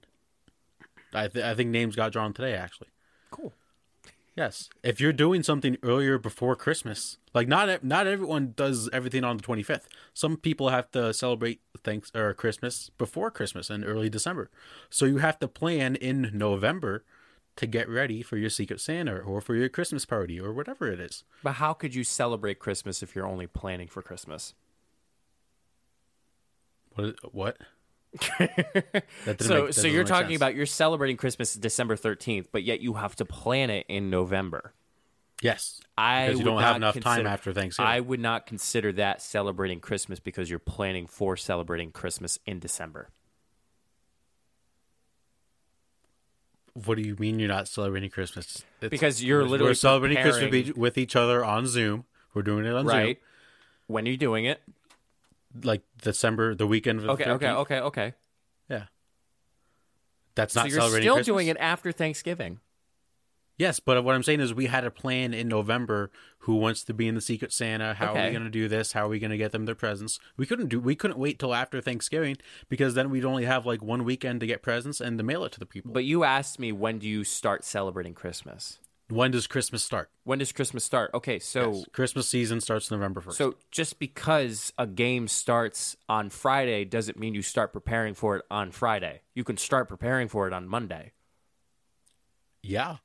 I, 1.13 1.29
th- 1.29 1.45
I 1.45 1.55
think 1.55 1.71
names 1.71 1.95
got 1.95 2.13
drawn 2.13 2.33
today, 2.33 2.55
actually. 2.55 2.89
Cool. 3.31 3.53
Yes. 4.39 4.71
If 4.83 5.01
you're 5.01 5.13
doing 5.13 5.43
something 5.43 5.77
earlier 5.83 6.17
before 6.17 6.55
Christmas, 6.55 7.19
like 7.35 7.49
not 7.49 7.83
not 7.83 8.07
everyone 8.07 8.55
does 8.57 8.89
everything 8.93 9.25
on 9.25 9.37
the 9.37 9.43
25th. 9.43 9.87
Some 10.15 10.37
people 10.37 10.69
have 10.69 10.91
to 10.93 11.13
celebrate 11.13 11.61
thanks 11.83 12.13
or 12.15 12.33
Christmas 12.35 12.91
before 12.99 13.31
Christmas 13.31 13.69
in 13.69 13.85
early 13.85 14.09
December. 14.09 14.49
So 14.91 15.07
you 15.07 15.19
have 15.19 15.39
to 15.41 15.49
plan 15.49 15.97
in 15.97 16.31
November 16.33 17.05
to 17.57 17.67
get 17.67 17.89
ready 17.89 18.23
for 18.23 18.37
your 18.37 18.51
secret 18.51 18.81
Santa 18.81 19.17
or 19.17 19.41
for 19.41 19.57
your 19.57 19.69
Christmas 19.69 20.05
party 20.05 20.39
or 20.39 20.53
whatever 20.53 20.87
it 20.87 21.01
is. 21.01 21.25
But 21.43 21.55
how 21.55 21.73
could 21.73 21.97
you 21.97 22.05
celebrate 22.05 22.61
Christmas 22.61 23.03
if 23.03 23.17
you're 23.17 23.27
only 23.27 23.49
planning 23.49 23.89
for 23.89 24.03
Christmas? 24.03 24.55
What 26.95 27.17
what? 27.35 27.57
So, 29.41 29.65
make- 29.65 29.73
so 29.75 29.87
you're 29.87 30.05
talking 30.05 30.29
sense. 30.31 30.37
about 30.39 30.55
you're 30.55 30.67
celebrating 30.67 31.17
Christmas 31.17 31.55
December 31.55 31.97
13th, 31.97 32.47
but 32.53 32.63
yet 32.63 32.81
you 32.81 32.95
have 32.95 33.15
to 33.17 33.25
plan 33.25 33.71
it 33.71 33.85
in 33.89 34.11
November. 34.11 34.73
Yes. 35.43 35.81
I 35.97 36.27
Because 36.27 36.39
you 36.41 36.45
don't 36.47 36.63
have 36.63 36.77
enough 36.77 36.95
time 36.95 37.03
consider- 37.03 37.29
after 37.29 37.53
Thanksgiving. 37.53 37.91
I 37.93 38.01
would 38.01 38.21
not 38.21 38.47
consider 38.47 38.93
that 38.93 39.23
celebrating 39.23 39.79
Christmas 39.81 40.19
because 40.21 40.51
you're 40.51 40.59
planning 40.59 41.07
for 41.07 41.37
celebrating 41.37 41.93
Christmas 41.93 42.39
in 42.47 42.59
December. 42.59 43.11
What 46.75 46.97
do 46.97 47.03
you 47.03 47.17
mean 47.19 47.39
you're 47.39 47.49
not 47.49 47.67
celebrating 47.69 48.11
Christmas? 48.11 48.65
It's- 48.81 48.91
Because 48.91 49.23
you're 49.23 49.45
literally 49.45 49.71
we're 49.71 49.75
celebrating 49.75 50.23
Christmas 50.23 50.77
with 50.77 50.97
each 50.99 51.17
other 51.17 51.45
on 51.45 51.67
Zoom. 51.67 52.05
We're 52.35 52.43
doing 52.43 52.65
it 52.67 52.75
on 52.75 52.87
Right? 52.87 53.21
When 53.87 54.07
are 54.07 54.11
you 54.11 54.17
doing 54.17 54.45
it? 54.45 54.61
Like 55.63 55.83
December, 56.03 56.55
the 56.55 56.67
weekend 56.67 56.99
of 57.01 57.05
the 57.05 57.13
Okay, 57.13 57.31
okay, 57.31 57.47
13th. 57.47 57.57
okay, 57.57 57.81
okay. 57.81 58.15
Yeah. 58.69 58.85
That's 60.35 60.55
not. 60.55 60.63
So 60.63 60.69
you're 60.69 60.81
celebrating 60.81 61.05
still 61.07 61.15
Christmas? 61.17 61.27
doing 61.27 61.49
it 61.49 61.57
after 61.59 61.93
Thanksgiving. 61.93 62.61
Yes, 63.57 63.81
but 63.81 64.05
what 64.05 64.15
I'm 64.15 64.23
saying 64.23 64.39
is 64.39 64.55
we 64.55 64.67
had 64.67 64.85
a 64.85 64.91
plan 64.91 65.35
in 65.35 65.49
November 65.49 66.13
who 66.41 66.55
wants 66.55 66.85
to 66.85 66.95
be 66.95 67.09
in 67.09 67.17
the 67.17 67.21
Secret 67.21 67.53
Santa, 67.53 67.93
how 67.93 68.15
are 68.15 68.27
we 68.27 68.31
going 68.31 68.45
to 68.45 68.51
do 68.51 68.69
this, 68.69 68.93
how 68.93 69.07
are 69.07 69.09
we 69.09 69.19
going 69.19 69.33
to 69.33 69.37
get 69.37 69.51
them 69.51 69.67
their 69.67 69.75
presents. 69.75 70.21
We 70.37 70.47
couldn't 70.47 70.69
do 70.69 70.79
we 70.79 70.95
couldn't 70.95 71.19
wait 71.19 71.41
till 71.41 71.53
after 71.53 71.81
Thanksgiving 71.81 72.37
because 72.69 72.95
then 72.95 73.11
we'd 73.11 73.25
only 73.25 73.47
have 73.47 73.67
like 73.67 73.83
one 73.83 74.05
weekend 74.05 74.39
to 74.41 74.47
get 74.47 74.63
presents 74.63 75.01
and 75.01 75.19
to 75.19 75.25
mail 75.25 75.45
it 75.45 75.51
to 75.53 75.59
the 75.59 75.67
people. 75.67 75.91
But 75.93 76.05
you 76.05 76.23
asked 76.23 76.61
me 76.61 76.71
when 76.71 77.01
do 77.01 77.09
you 77.09 77.25
start 77.25 77.65
celebrating 77.65 78.15
Christmas? 78.15 78.79
When 79.09 79.31
does 79.31 79.47
Christmas 79.47 79.83
start? 79.83 80.11
When 80.25 80.39
does 80.39 80.53
Christmas 80.53 80.85
start? 80.85 81.11
Okay, 81.15 81.39
so 81.39 81.73
Yes. 81.73 81.85
Christmas 81.93 82.29
season 82.29 82.61
starts 82.61 82.91
November 82.91 83.21
1st. 83.21 83.33
so 83.35 83.55
just 83.71 83.99
because 83.99 84.73
a 84.79 84.87
game 84.87 85.29
starts 85.29 85.97
on 86.09 86.31
Friday 86.31 86.85
doesn't 86.85 87.19
mean 87.19 87.35
you 87.35 87.43
start 87.43 87.73
preparing 87.73 88.15
for 88.15 88.37
it 88.37 88.45
on 88.51 88.71
Friday. 88.71 89.23
You 89.35 89.45
can 89.45 89.57
start 89.57 89.89
preparing 89.89 90.29
for 90.29 90.47
it 90.47 90.53
on 90.53 90.69
Monday. 90.69 91.13
yeah. 92.63 92.97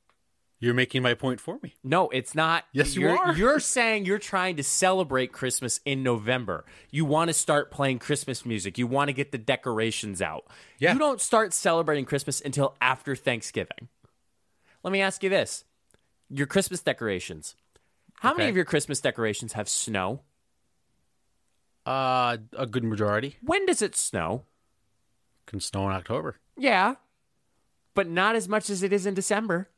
You're 0.60 0.72
making 0.72 1.02
my 1.02 1.12
point 1.12 1.40
for 1.40 1.58
me. 1.62 1.74
No, 1.84 2.08
it's 2.08 2.34
not. 2.34 2.64
Yes, 2.72 2.94
you 2.94 3.02
you're, 3.02 3.18
are. 3.18 3.34
You're 3.36 3.60
saying 3.60 4.06
you're 4.06 4.18
trying 4.18 4.56
to 4.56 4.62
celebrate 4.62 5.30
Christmas 5.30 5.78
in 5.84 6.02
November. 6.02 6.64
You 6.90 7.04
want 7.04 7.28
to 7.28 7.34
start 7.34 7.70
playing 7.70 7.98
Christmas 7.98 8.46
music. 8.46 8.78
You 8.78 8.86
want 8.86 9.08
to 9.08 9.12
get 9.12 9.30
the 9.30 9.36
decorations 9.36 10.22
out. 10.22 10.46
Yeah. 10.78 10.94
You 10.94 10.98
don't 10.98 11.20
start 11.20 11.52
celebrating 11.52 12.06
Christmas 12.06 12.40
until 12.40 12.76
after 12.80 13.14
Thanksgiving. 13.14 13.88
Let 14.82 14.92
me 14.92 15.02
ask 15.02 15.22
you 15.22 15.28
this 15.28 15.64
your 16.34 16.46
Christmas 16.46 16.80
decorations. 16.82 17.54
How 18.20 18.34
many 18.34 18.48
of 18.48 18.56
your 18.56 18.64
Christmas 18.64 19.00
decorations 19.00 19.52
have 19.54 19.68
snow? 19.68 20.22
Uh 21.86 22.38
a 22.56 22.66
good 22.66 22.84
majority 22.84 23.36
When 23.42 23.66
does 23.66 23.82
it 23.82 23.94
snow? 23.94 24.44
can 25.46 25.60
snow 25.60 25.86
in 25.88 25.92
October. 25.94 26.36
Yeah, 26.56 26.94
but 27.94 28.08
not 28.08 28.34
as 28.34 28.48
much 28.48 28.70
as 28.70 28.82
it 28.82 28.92
is 28.92 29.04
in 29.04 29.12
December. 29.12 29.68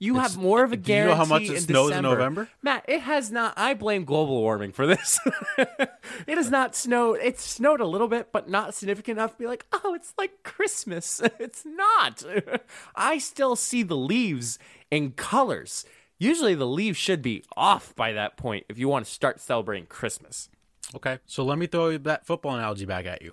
You 0.00 0.14
It's- 0.16 0.34
have 0.34 0.40
more 0.40 0.62
of 0.62 0.72
a 0.72 0.76
do 0.76 0.92
you 0.92 0.98
know 1.00 1.04
guarantee 1.06 1.16
how 1.18 1.24
much 1.24 1.42
it 1.42 1.54
in 1.54 1.60
snows 1.62 1.90
in 1.90 2.02
December. 2.02 2.08
November? 2.10 2.48
Matt, 2.62 2.84
it 2.86 3.00
has 3.00 3.32
not. 3.32 3.54
I 3.56 3.74
blame 3.74 4.04
global 4.04 4.40
warming 4.40 4.72
for 4.72 4.86
this. 4.86 5.18
it 5.58 5.88
has 6.28 6.50
not 6.50 6.76
snowed. 6.76 7.18
It's 7.20 7.42
snowed 7.44 7.80
a 7.80 7.84
little 7.86 8.06
bit, 8.06 8.30
but 8.30 8.48
not 8.48 8.74
significant 8.74 9.18
enough 9.18 9.32
to 9.32 9.38
be 9.38 9.46
like, 9.46 9.66
oh, 9.72 9.94
it's 9.94 10.14
like 10.16 10.42
Christmas. 10.44 11.20
It's 11.40 11.64
not. 11.66 12.22
I 12.94 13.18
still 13.18 13.56
see 13.56 13.82
the 13.82 13.96
leaves 13.96 14.58
in 14.90 15.12
colors. 15.12 15.84
Usually, 16.18 16.54
the 16.54 16.66
leaves 16.66 16.96
should 16.98 17.22
be 17.22 17.42
off 17.56 17.94
by 17.96 18.12
that 18.12 18.36
point 18.36 18.66
if 18.68 18.78
you 18.78 18.88
want 18.88 19.04
to 19.06 19.10
start 19.10 19.40
celebrating 19.40 19.86
Christmas. 19.86 20.48
Okay. 20.94 21.18
So 21.26 21.44
let 21.44 21.58
me 21.58 21.66
throw 21.66 21.98
that 21.98 22.24
football 22.26 22.54
analogy 22.54 22.84
back 22.86 23.04
at 23.06 23.20
you. 23.22 23.32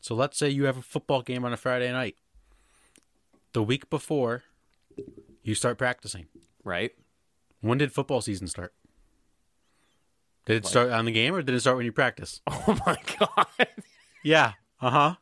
So 0.00 0.14
let's 0.14 0.38
say 0.38 0.48
you 0.48 0.64
have 0.64 0.76
a 0.78 0.82
football 0.82 1.22
game 1.22 1.44
on 1.44 1.52
a 1.52 1.56
Friday 1.56 1.90
night. 1.92 2.16
The 3.52 3.62
week 3.62 3.90
before, 3.90 4.44
you 5.48 5.54
start 5.54 5.78
practicing. 5.78 6.26
Right? 6.64 6.92
When 7.60 7.78
did 7.78 7.92
football 7.92 8.20
season 8.20 8.46
start? 8.46 8.72
Did 10.46 10.58
it 10.58 10.66
start 10.66 10.90
on 10.90 11.04
the 11.04 11.12
game 11.12 11.34
or 11.34 11.42
did 11.42 11.54
it 11.54 11.60
start 11.60 11.76
when 11.76 11.86
you 11.86 11.92
practice? 11.92 12.40
Oh 12.50 12.78
my 12.86 12.96
god. 13.18 13.68
Yeah. 14.22 14.52
Uh 14.80 14.90
huh. 14.90 15.14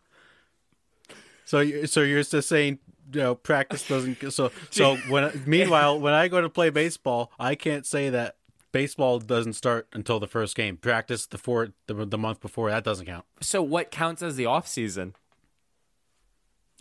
So 1.44 1.60
you 1.60 1.86
so 1.86 2.02
you're 2.02 2.22
just 2.22 2.48
saying 2.48 2.78
you 3.12 3.20
know 3.20 3.34
practice 3.36 3.86
doesn't 3.86 4.32
so 4.32 4.50
so 4.70 4.96
when 5.08 5.42
meanwhile 5.46 5.98
when 5.98 6.12
I 6.12 6.26
go 6.28 6.40
to 6.40 6.48
play 6.48 6.70
baseball 6.70 7.30
I 7.38 7.54
can't 7.54 7.86
say 7.86 8.10
that 8.10 8.36
baseball 8.72 9.20
doesn't 9.20 9.52
start 9.52 9.86
until 9.92 10.18
the 10.18 10.26
first 10.26 10.56
game 10.56 10.76
practice 10.76 11.24
the 11.26 11.38
four 11.38 11.68
the, 11.86 11.94
the 12.04 12.18
month 12.18 12.40
before 12.40 12.68
that 12.70 12.82
doesn't 12.82 13.06
count 13.06 13.24
So, 13.40 13.62
what 13.62 13.92
counts 13.92 14.22
as 14.22 14.34
the 14.34 14.46
off 14.46 14.66
season? 14.66 15.14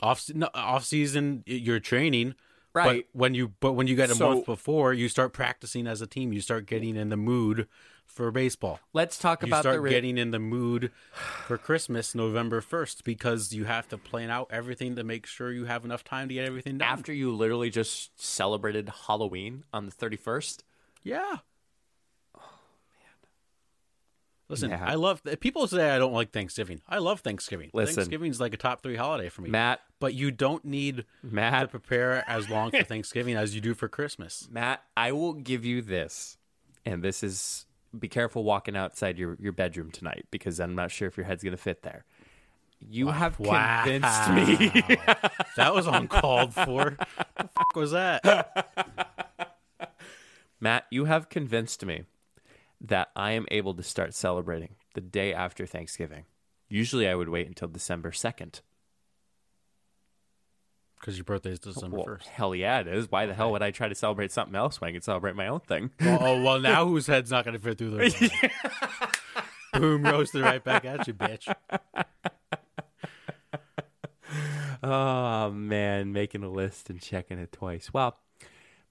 off 0.02 0.26
no, 0.34 0.50
off 0.56 0.84
season 0.84 1.44
you're 1.46 1.80
training 1.80 2.34
Right. 2.76 3.06
but 3.14 3.18
when 3.20 3.34
you 3.34 3.54
but 3.62 3.74
when 3.74 3.88
you 3.88 3.96
get 3.96 4.10
a 4.12 4.16
So- 4.16 4.28
month 4.30 4.46
before 4.46 4.94
you 4.94 5.08
start 5.10 5.32
practicing 5.34 5.88
as 5.88 6.02
a 6.02 6.08
team 6.08 6.34
you 6.34 6.42
start 6.42 6.66
getting 6.66 6.96
in 6.96 7.10
the 7.10 7.18
mood 7.18 7.68
for 8.06 8.30
baseball 8.32 8.80
Let's 8.94 9.18
talk 9.18 9.42
you 9.42 9.48
about 9.48 9.62
start 9.62 9.78
the 9.78 9.82
re- 9.82 9.90
getting 9.90 10.18
in 10.18 10.32
the 10.32 10.40
mood 10.40 10.92
for 11.48 11.58
Christmas 11.58 12.14
November 12.14 12.62
1st 12.62 13.04
because 13.04 13.52
you 13.54 13.64
have 13.64 13.88
to 13.90 13.98
plan 13.98 14.30
out 14.30 14.48
everything 14.52 14.96
to 14.98 15.04
make 15.04 15.26
sure 15.26 15.52
you 15.52 15.66
have 15.66 15.84
enough 15.86 16.04
time 16.04 16.28
to 16.28 16.34
get 16.36 16.46
everything 16.46 16.78
done. 16.78 16.88
after 16.88 17.12
you 17.14 17.34
literally 17.36 17.70
just 17.70 18.12
celebrated 18.22 18.92
Halloween 19.08 19.64
on 19.74 19.86
the 19.86 19.92
31st. 19.92 20.64
yeah. 21.04 21.38
Oh 22.36 22.40
man. 22.92 23.14
Listen. 24.50 24.72
I 24.74 24.96
love 24.96 25.22
people 25.40 25.66
say 25.68 25.90
I 25.90 25.98
don't 25.98 26.14
like 26.14 26.32
Thanksgiving. 26.32 26.82
I 26.88 27.00
love 27.00 27.22
Thanksgiving. 27.22 27.72
Listen. 27.74 27.96
Thanksgiving's 27.96 28.40
like 28.40 28.54
a 28.54 28.58
top 28.58 28.82
3 28.84 28.96
holiday 28.96 29.30
for 29.30 29.42
me. 29.42 29.50
Matt, 29.50 29.82
but 30.06 30.14
you 30.14 30.30
don't 30.30 30.64
need 30.64 31.04
Matt 31.24 31.62
to 31.62 31.68
prepare 31.68 32.24
as 32.30 32.48
long 32.48 32.70
for 32.70 32.84
Thanksgiving 32.84 33.36
as 33.36 33.56
you 33.56 33.60
do 33.62 33.74
for 33.74 33.88
Christmas. 33.88 34.48
Matt, 34.52 34.84
I 34.96 35.12
will 35.14 35.34
give 35.34 35.66
you 35.66 35.82
this. 35.82 36.38
And 36.86 37.02
this 37.02 37.24
is 37.24 37.66
be 37.98 38.08
careful 38.08 38.44
walking 38.44 38.78
outside 38.78 39.18
your, 39.18 39.36
your 39.40 39.52
bedroom 39.52 39.90
tonight 39.90 40.28
because 40.30 40.60
I'm 40.60 40.76
not 40.76 40.92
sure 40.92 41.08
if 41.08 41.18
your 41.18 41.26
head's 41.26 41.42
going 41.44 41.56
to 41.56 41.58
fit 41.58 41.82
there. 41.82 42.06
You 42.80 43.08
have 43.08 43.40
Wow. 43.40 43.82
convinced 43.84 44.30
me. 44.30 44.84
That 45.56 45.74
was 45.74 45.88
uncalled 45.88 46.54
for. 46.54 46.98
What 47.00 47.08
the 47.38 47.50
fuck 47.56 47.76
was 47.76 47.90
that? 47.92 48.22
Matt, 50.60 50.86
you 50.92 51.06
have 51.06 51.30
convinced 51.30 51.84
me 51.84 52.04
that 52.80 53.10
I 53.16 53.32
am 53.32 53.48
able 53.50 53.74
to 53.74 53.82
start 53.82 54.14
celebrating 54.14 54.76
the 54.94 55.02
day 55.02 55.34
after 55.34 55.66
Thanksgiving. 55.66 56.26
Usually 56.70 57.08
I 57.08 57.16
would 57.16 57.30
wait 57.30 57.48
until 57.48 57.70
December 57.70 58.12
2nd. 58.12 58.62
Because 61.06 61.20
your 61.20 61.26
birthday 61.26 61.52
is 61.52 61.60
December 61.60 61.98
Well, 61.98 62.06
first. 62.06 62.28
hell 62.30 62.56
yeah, 62.56 62.80
it 62.80 62.88
is. 62.88 63.12
Why 63.12 63.28
the 63.28 63.36
hell 63.36 63.52
would 63.52 63.62
I 63.62 63.70
try 63.70 63.88
to 63.88 63.94
celebrate 63.94 64.32
something 64.32 64.56
else 64.56 64.82
when 64.82 64.88
I 64.90 64.92
can 64.92 65.04
celebrate 65.04 65.36
my 65.36 65.46
own 65.46 65.60
thing? 65.60 65.92
Well, 66.02 66.18
oh 66.20 66.42
well, 66.42 66.60
now 66.62 66.88
whose 66.88 67.06
head's 67.06 67.30
not 67.30 67.46
going 67.46 67.54
to 67.56 67.60
fit 67.62 67.78
through 67.78 67.92
the 67.92 68.32
boom 69.74 70.02
roasted 70.02 70.42
right 70.42 70.64
back 70.64 70.84
at 70.84 71.06
you, 71.08 71.14
bitch. 71.14 71.54
Oh 74.84 75.52
man, 75.52 76.12
making 76.12 76.44
a 76.44 76.50
list 76.50 76.90
and 76.90 77.00
checking 77.02 77.40
it 77.40 77.52
twice. 77.52 77.92
Well, 77.94 78.18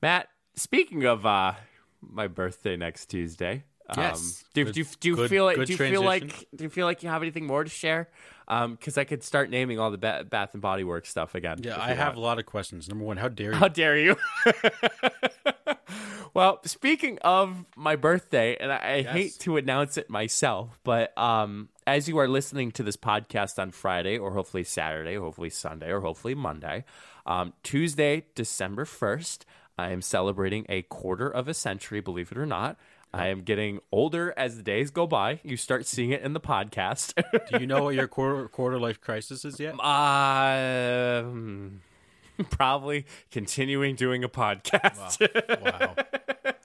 Matt, 0.03 0.29
speaking 0.55 1.05
of 1.05 1.25
uh 1.27 1.55
my 2.01 2.27
birthday 2.27 2.77
next 2.77 3.07
Tuesday. 3.07 3.65
Yes. 3.97 4.19
Um, 4.45 4.49
do, 4.55 4.65
Good- 4.65 4.73
do, 4.75 4.81
you- 4.81 4.87
do 5.01 5.09
you 5.09 5.17
good- 5.17 5.31
feel 5.31 5.45
like 5.45 5.57
do 5.57 5.73
you 5.73 5.77
feel 5.77 6.03
like 6.03 6.47
do 6.57 6.65
you 6.65 6.71
feel 6.71 6.87
like 6.87 7.03
you 7.03 7.09
have 7.11 7.23
anything 7.23 7.47
more 7.47 7.65
to 7.65 7.71
share? 7.71 8.09
Um, 8.49 8.73
because 8.75 8.99
I 8.99 9.05
could 9.05 9.23
start 9.23 9.49
naming 9.51 9.79
all 9.79 9.91
the 9.91 9.97
ba- 9.99 10.27
Bath 10.29 10.51
and 10.53 10.61
Body 10.63 10.85
Works 10.85 11.09
stuff 11.09 11.35
again. 11.35 11.61
Yeah, 11.63 11.81
I 11.81 11.95
have 11.95 12.09
want. 12.09 12.19
a 12.19 12.21
lot 12.21 12.39
of 12.39 12.47
questions. 12.47 12.89
Number 12.89 13.05
one, 13.05 13.17
how 13.17 13.29
dare 13.29 13.53
you? 13.53 13.57
How 13.59 13.69
dare 13.69 13.97
you? 13.99 14.17
well, 16.35 16.61
speaking 16.65 17.19
of 17.23 17.65
my 17.77 17.97
birthday, 17.97 18.57
and 18.59 18.73
I, 18.73 18.77
I 18.97 19.03
hate 19.03 19.39
to 19.41 19.57
announce 19.57 19.97
it 19.97 20.11
myself, 20.11 20.79
but 20.85 21.17
um, 21.17 21.69
as 21.87 22.09
you 22.09 22.19
are 22.19 22.29
listening 22.29 22.73
to 22.73 22.83
this 22.83 22.97
podcast 22.97 23.59
on 23.59 23.71
Friday, 23.71 24.19
or 24.19 24.33
hopefully 24.33 24.65
Saturday, 24.65 25.15
hopefully 25.17 25.51
Sunday, 25.51 25.91
or 25.91 26.01
hopefully 26.01 26.35
Monday, 26.35 26.85
um, 27.27 27.53
Tuesday, 27.63 28.25
December 28.35 28.85
1st, 28.85 29.41
I 29.79 29.91
am 29.91 30.03
celebrating 30.03 30.67
a 30.69 30.83
quarter 30.83 31.29
of 31.29 31.49
a 31.49 31.55
century, 31.55 32.01
believe 32.01 32.31
it 32.33 32.39
or 32.39 32.47
not. 32.47 32.77
I 33.15 33.29
am 33.29 33.43
getting 33.43 33.81
older 33.93 34.35
as 34.37 34.57
the 34.57 34.63
days 34.63 34.91
go 34.91 35.07
by. 35.07 35.41
You 35.45 35.57
start 35.57 35.87
seeing 35.87 36.11
it 36.11 36.23
in 36.23 36.33
the 36.33 36.41
podcast. 36.41 37.15
Do 37.51 37.61
you 37.61 37.67
know 37.67 37.85
what 37.85 37.95
your 37.95 38.09
quarter 38.09 38.49
quarter 38.49 38.79
life 38.79 39.01
crisis 39.01 39.45
is 39.45 39.61
yet? 39.61 39.79
Um, 39.85 41.83
probably 42.51 43.07
continuing 43.31 43.95
doing 43.95 44.25
a 44.25 44.29
podcast. 44.29 45.21
Wow. 45.63 45.95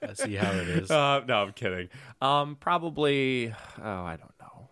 I 0.02 0.12
see 0.14 0.34
how 0.34 0.50
it 0.52 0.68
is. 0.68 0.90
Uh, 0.90 1.22
no, 1.26 1.42
I'm 1.42 1.52
kidding. 1.52 1.88
Um, 2.20 2.56
probably. 2.58 3.54
Oh, 3.80 4.02
I 4.04 4.16
don't 4.16 4.34
know. 4.40 4.68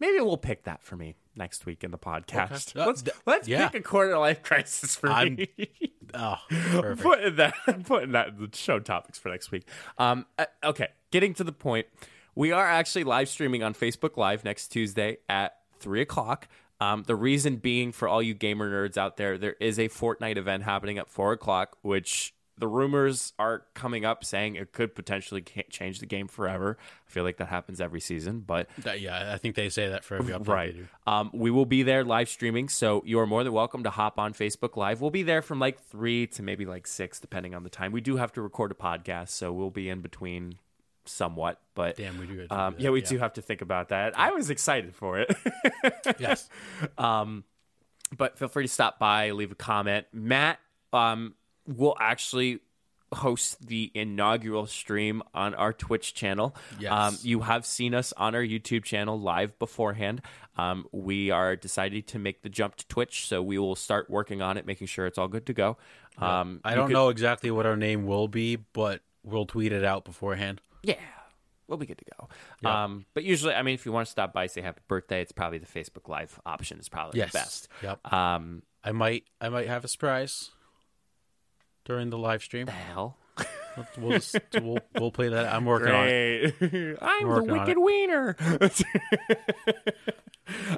Maybe 0.00 0.20
we'll 0.20 0.36
pick 0.36 0.64
that 0.64 0.82
for 0.82 0.96
me 0.96 1.14
next 1.36 1.66
week 1.66 1.82
in 1.84 1.90
the 1.90 1.98
podcast. 1.98 2.70
Okay. 2.76 2.80
Uh, 2.80 2.86
Let's 2.86 3.04
let's 3.26 3.48
yeah. 3.48 3.68
pick 3.68 3.80
a 3.80 3.82
quarter 3.82 4.18
life 4.18 4.42
crisis 4.42 4.94
for 4.96 5.10
I'm- 5.10 5.36
me. 5.36 5.48
Oh, 6.14 6.36
perfect. 6.50 7.00
putting 7.02 7.36
that 7.36 7.54
putting 7.86 8.12
that 8.12 8.28
in 8.28 8.36
the 8.50 8.50
show 8.54 8.78
topics 8.78 9.18
for 9.18 9.30
next 9.30 9.50
week. 9.50 9.66
Um, 9.96 10.26
uh, 10.38 10.44
okay, 10.62 10.88
getting 11.10 11.32
to 11.34 11.44
the 11.44 11.52
point. 11.52 11.86
We 12.34 12.52
are 12.52 12.66
actually 12.66 13.04
live 13.04 13.30
streaming 13.30 13.62
on 13.62 13.72
Facebook 13.72 14.18
Live 14.18 14.44
next 14.44 14.68
Tuesday 14.68 15.18
at 15.30 15.54
three 15.78 16.02
o'clock. 16.02 16.48
Um, 16.82 17.04
the 17.06 17.16
reason 17.16 17.56
being 17.56 17.92
for 17.92 18.08
all 18.08 18.22
you 18.22 18.34
gamer 18.34 18.70
nerds 18.70 18.98
out 18.98 19.16
there, 19.16 19.38
there 19.38 19.54
is 19.58 19.78
a 19.78 19.88
Fortnite 19.88 20.36
event 20.36 20.64
happening 20.64 20.98
at 20.98 21.08
four 21.08 21.32
o'clock, 21.32 21.78
which 21.80 22.34
the 22.58 22.68
rumors 22.68 23.32
are 23.38 23.64
coming 23.74 24.04
up 24.04 24.24
saying 24.24 24.54
it 24.56 24.72
could 24.72 24.94
potentially 24.94 25.42
change 25.70 25.98
the 26.00 26.06
game 26.06 26.28
forever. 26.28 26.76
I 27.08 27.10
feel 27.10 27.24
like 27.24 27.38
that 27.38 27.48
happens 27.48 27.80
every 27.80 28.00
season, 28.00 28.40
but 28.40 28.68
That- 28.78 29.00
yeah, 29.00 29.32
I 29.32 29.38
think 29.38 29.56
they 29.56 29.68
say 29.68 29.88
that 29.88 30.04
for 30.04 30.16
every 30.16 30.34
update. 30.34 30.48
right. 30.48 30.76
Um, 31.06 31.30
we 31.32 31.50
will 31.50 31.66
be 31.66 31.82
there 31.82 32.04
live 32.04 32.28
streaming, 32.28 32.68
so 32.68 33.02
you 33.06 33.18
are 33.20 33.26
more 33.26 33.42
than 33.42 33.52
welcome 33.52 33.82
to 33.84 33.90
hop 33.90 34.18
on 34.18 34.32
Facebook 34.34 34.76
Live. 34.76 35.00
We'll 35.00 35.10
be 35.10 35.22
there 35.22 35.42
from 35.42 35.58
like 35.58 35.80
three 35.80 36.26
to 36.28 36.42
maybe 36.42 36.66
like 36.66 36.86
six, 36.86 37.18
depending 37.18 37.54
on 37.54 37.62
the 37.64 37.70
time. 37.70 37.90
We 37.90 38.00
do 38.02 38.16
have 38.16 38.32
to 38.34 38.42
record 38.42 38.70
a 38.70 38.74
podcast, 38.74 39.28
so 39.30 39.52
we'll 39.52 39.70
be 39.70 39.88
in 39.88 40.00
between 40.02 40.56
somewhat. 41.04 41.58
But 41.74 41.96
Damn, 41.96 42.18
we 42.18 42.26
do. 42.26 42.38
have 42.40 42.48
to 42.48 42.60
um, 42.60 42.74
do 42.76 42.84
yeah, 42.84 42.90
we 42.90 43.00
do 43.00 43.18
have 43.18 43.32
to 43.32 43.42
think 43.42 43.62
about 43.62 43.88
that. 43.88 44.16
I 44.18 44.30
was 44.30 44.50
excited 44.50 44.94
for 44.94 45.18
it. 45.18 45.34
Yes. 46.18 46.48
Um, 46.98 47.44
but 48.16 48.38
feel 48.38 48.48
free 48.48 48.64
to 48.64 48.68
stop 48.72 48.98
by, 48.98 49.30
leave 49.30 49.50
a 49.52 49.54
comment. 49.56 50.06
Matt 50.12 50.58
um, 50.92 51.34
will 51.66 51.96
actually 52.00 52.60
host 53.14 53.66
the 53.66 53.90
inaugural 53.94 54.66
stream 54.66 55.22
on 55.34 55.54
our 55.54 55.72
Twitch 55.72 56.14
channel. 56.14 56.56
Yes. 56.78 56.90
Um, 56.92 57.18
you 57.22 57.40
have 57.40 57.66
seen 57.66 57.94
us 57.94 58.12
on 58.16 58.34
our 58.34 58.42
YouTube 58.42 58.84
channel 58.84 59.20
live 59.20 59.58
beforehand. 59.58 60.22
Um, 60.56 60.86
we 60.92 61.30
are 61.30 61.54
deciding 61.54 62.04
to 62.04 62.18
make 62.18 62.40
the 62.42 62.48
jump 62.48 62.76
to 62.76 62.88
Twitch, 62.88 63.26
so 63.26 63.42
we 63.42 63.58
will 63.58 63.76
start 63.76 64.08
working 64.08 64.40
on 64.40 64.56
it, 64.56 64.66
making 64.66 64.86
sure 64.86 65.06
it's 65.06 65.18
all 65.18 65.28
good 65.28 65.44
to 65.46 65.52
go. 65.52 65.76
Um, 66.18 66.60
I 66.64 66.74
don't 66.74 66.86
could- 66.88 66.94
know 66.94 67.10
exactly 67.10 67.50
what 67.50 67.66
our 67.66 67.76
name 67.76 68.06
will 68.06 68.28
be, 68.28 68.56
but 68.56 69.02
we'll 69.22 69.46
tweet 69.46 69.72
it 69.72 69.84
out 69.84 70.04
beforehand. 70.06 70.62
Yeah, 70.82 70.94
we'll 71.68 71.78
be 71.78 71.86
good 71.86 71.98
to 71.98 72.04
go. 72.18 72.68
Um, 72.68 73.04
but 73.12 73.24
usually, 73.24 73.54
I 73.54 73.62
mean, 73.62 73.74
if 73.74 73.84
you 73.86 73.92
want 73.92 74.06
to 74.06 74.10
stop 74.10 74.32
by, 74.32 74.46
say 74.46 74.62
happy 74.62 74.80
birthday, 74.88 75.20
it's 75.20 75.32
probably 75.32 75.58
the 75.58 75.66
Facebook 75.66 76.08
Live 76.08 76.40
option 76.46 76.78
is 76.78 76.88
probably 76.88 77.18
Yes. 77.20 77.32
the 77.32 77.38
best. 77.38 77.68
Yep. 77.82 78.12
Um, 78.12 78.62
I 78.82 78.92
might. 78.92 79.24
I 79.40 79.48
might 79.50 79.68
have 79.68 79.84
a 79.84 79.88
surprise 79.88 80.50
during 81.84 82.10
the 82.10 82.18
live 82.18 82.42
stream. 82.42 82.66
the 82.66 82.72
hell. 82.72 83.18
We'll 83.96 84.12
just, 84.18 84.36
we'll 84.60 84.78
we'll 84.98 85.10
play 85.10 85.28
that. 85.30 85.52
I'm 85.52 85.64
working 85.64 85.92
on 85.92 86.06
it. 86.08 86.58
Great. 86.58 86.98
I'm 87.00 87.28
the 87.28 87.44
wicked 87.44 87.78
wiener. 87.78 88.36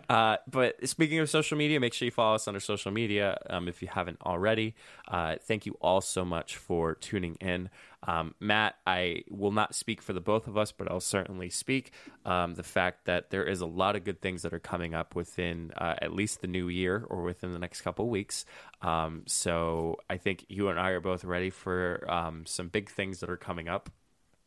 uh, 0.09 0.37
but 0.51 0.87
speaking 0.89 1.19
of 1.19 1.31
social 1.31 1.57
media, 1.57 1.81
make 1.81 1.95
sure 1.95 2.07
you 2.07 2.13
follow 2.13 2.35
us 2.35 2.49
on 2.49 2.55
our 2.55 2.61
social 2.61 2.93
media 2.93 3.39
um, 3.51 3.69
if 3.69 3.83
you 3.83 3.89
haven't 3.89 4.19
already. 4.23 4.75
Uh, 5.09 5.37
thank 5.43 5.67
you 5.67 5.77
all 5.81 6.01
so 6.01 6.25
much 6.25 6.57
for 6.57 6.95
tuning 6.95 7.37
in. 7.41 7.71
Um, 8.07 8.35
Matt, 8.39 8.77
I 8.87 9.23
will 9.31 9.51
not 9.51 9.75
speak 9.75 10.03
for 10.03 10.13
the 10.13 10.21
both 10.21 10.47
of 10.47 10.59
us, 10.59 10.73
but 10.73 10.91
I'll 10.91 11.01
certainly 11.01 11.49
speak 11.49 11.93
um, 12.25 12.55
the 12.55 12.63
fact 12.63 13.07
that 13.07 13.31
there 13.31 13.45
is 13.45 13.61
a 13.61 13.67
lot 13.67 13.97
of 13.97 14.05
good 14.05 14.21
things 14.21 14.43
that 14.43 14.53
are 14.53 14.59
coming 14.59 14.95
up 14.95 15.15
within 15.15 15.73
uh, 15.77 15.95
at 16.03 16.13
least 16.13 16.41
the 16.41 16.47
new 16.47 16.69
year 16.69 17.05
or 17.09 17.23
within 17.23 17.53
the 17.53 17.59
next 17.59 17.81
couple 17.81 18.09
weeks. 18.09 18.45
Um, 18.83 19.23
so 19.27 20.01
I 20.11 20.19
think 20.19 20.45
you 20.49 20.69
and 20.69 20.79
I 20.79 20.91
are 20.91 21.01
both 21.01 21.25
ready 21.25 21.51
for 21.51 22.05
um, 22.09 22.45
some 22.47 22.69
big 22.69 22.91
things 22.91 23.21
that 23.21 23.31
are 23.31 23.39
coming 23.39 23.69
up. 23.69 23.91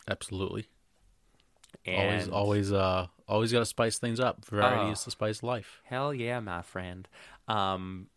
Absolutely. 0.08 0.68
And 1.85 2.11
Always, 2.11 2.30
always, 2.30 2.72
uh, 2.73 3.07
always 3.27 3.52
got 3.52 3.60
to 3.60 3.65
spice 3.65 3.98
things 3.98 4.19
up. 4.19 4.44
Variety 4.45 4.89
Oh. 4.89 4.91
is 4.91 5.06
the 5.06 5.11
spice 5.11 5.38
of 5.39 5.44
life. 5.44 5.81
Hell 5.85 6.14
yeah, 6.14 6.39
my 6.39 6.61
friend. 6.61 7.07
Um, 7.48 8.07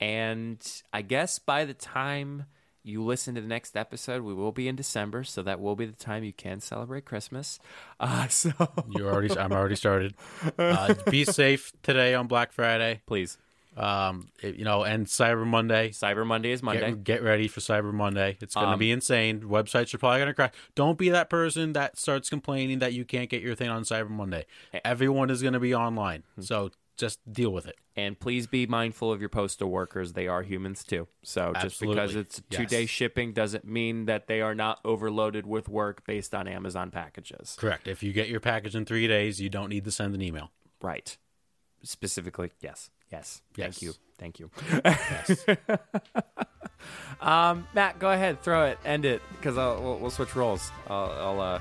and 0.00 0.60
I 0.92 1.02
guess 1.02 1.38
by 1.38 1.64
the 1.64 1.74
time 1.74 2.46
you 2.82 3.02
listen 3.02 3.34
to 3.34 3.40
the 3.40 3.46
next 3.48 3.76
episode, 3.78 4.22
we 4.22 4.34
will 4.34 4.52
be 4.52 4.68
in 4.68 4.76
December, 4.76 5.24
so 5.24 5.42
that 5.42 5.58
will 5.58 5.74
be 5.76 5.86
the 5.86 5.92
time 5.92 6.22
you 6.22 6.34
can 6.34 6.60
celebrate 6.60 7.06
Christmas. 7.06 7.58
Uh, 7.98 8.26
so 8.28 8.50
You 8.90 9.08
already. 9.08 9.36
I'm 9.38 9.52
already 9.52 9.76
started. 9.76 10.14
Uh, 10.58 10.92
be 11.10 11.24
safe 11.24 11.72
today 11.82 12.14
on 12.14 12.26
Black 12.26 12.52
Friday. 12.52 13.00
please, 13.06 13.38
Um, 13.76 14.28
it- 14.40 14.54
you 14.56 14.64
know, 14.64 14.84
and 14.84 15.06
Cyber 15.06 15.46
Monday. 15.46 15.90
Cyber 15.90 16.24
Monday 16.26 16.52
is 16.52 16.62
Monday. 16.62 16.90
Get, 16.90 17.04
get 17.04 17.22
ready 17.22 17.48
for 17.48 17.60
Cyber 17.60 17.92
Monday. 17.92 18.36
It's 18.40 18.54
going 18.54 18.66
to 18.68 18.72
Um, 18.74 18.78
be 18.78 18.90
insane. 18.92 19.40
Websites 19.40 19.92
are 19.94 19.98
probably 19.98 20.18
going 20.18 20.28
to 20.28 20.34
crash. 20.34 20.52
Don't 20.74 20.96
be 20.98 21.08
that 21.08 21.28
person 21.28 21.72
that 21.72 21.98
starts 21.98 22.30
complaining 22.30 22.78
that 22.78 22.92
you 22.92 23.04
can't 23.04 23.28
get 23.28 23.42
your 23.42 23.54
thing 23.54 23.68
on 23.68 23.82
Cyber 23.82 24.10
Monday. 24.10 24.46
Everyone 24.84 25.28
is 25.30 25.42
going 25.42 25.54
to 25.54 25.60
be 25.60 25.74
online. 25.74 26.22
Hmm. 26.36 26.42
So 26.42 26.70
just 26.96 27.18
deal 27.32 27.50
with 27.50 27.66
it. 27.66 27.74
And 27.96 28.20
please 28.20 28.46
be 28.46 28.66
mindful 28.68 29.10
of 29.12 29.18
your 29.18 29.28
postal 29.28 29.68
workers. 29.68 30.12
They 30.12 30.28
are 30.28 30.42
humans 30.44 30.84
too. 30.84 31.08
So 31.24 31.52
just 31.60 31.80
because 31.80 32.14
it's 32.14 32.40
two 32.50 32.66
day 32.66 32.82
Yes. 32.82 32.90
shipping 32.90 33.32
doesn't 33.32 33.64
mean 33.64 34.04
that 34.06 34.28
they 34.28 34.40
are 34.40 34.54
not 34.54 34.78
overloaded 34.84 35.44
with 35.46 35.68
work 35.68 36.06
based 36.06 36.32
on 36.36 36.46
Amazon 36.46 36.92
packages. 36.92 37.56
Correct. 37.58 37.88
If 37.88 38.04
you 38.04 38.12
get 38.12 38.28
your 38.28 38.38
package 38.38 38.76
in 38.76 38.84
three 38.84 39.08
days, 39.08 39.40
you 39.40 39.48
don't 39.48 39.68
need 39.68 39.84
to 39.84 39.90
send 39.90 40.14
an 40.14 40.22
email. 40.22 40.52
Right. 40.80 41.16
Specifically, 41.82 42.52
yes. 42.60 42.90
Yes. 43.14 43.42
Thank 43.56 43.82
you. 43.82 43.92
Thank 44.18 44.40
you. 44.40 44.50
Yes. 44.84 45.44
Um, 47.20 47.66
Matt, 47.74 47.98
go 47.98 48.10
ahead, 48.10 48.42
throw 48.42 48.66
it, 48.66 48.78
end 48.84 49.04
it, 49.06 49.22
because 49.32 49.56
we'll, 49.56 49.98
we'll 49.98 50.10
switch 50.10 50.36
roles. 50.36 50.70
I'll, 50.88 51.10
I'll 51.12 51.40
uh, 51.40 51.60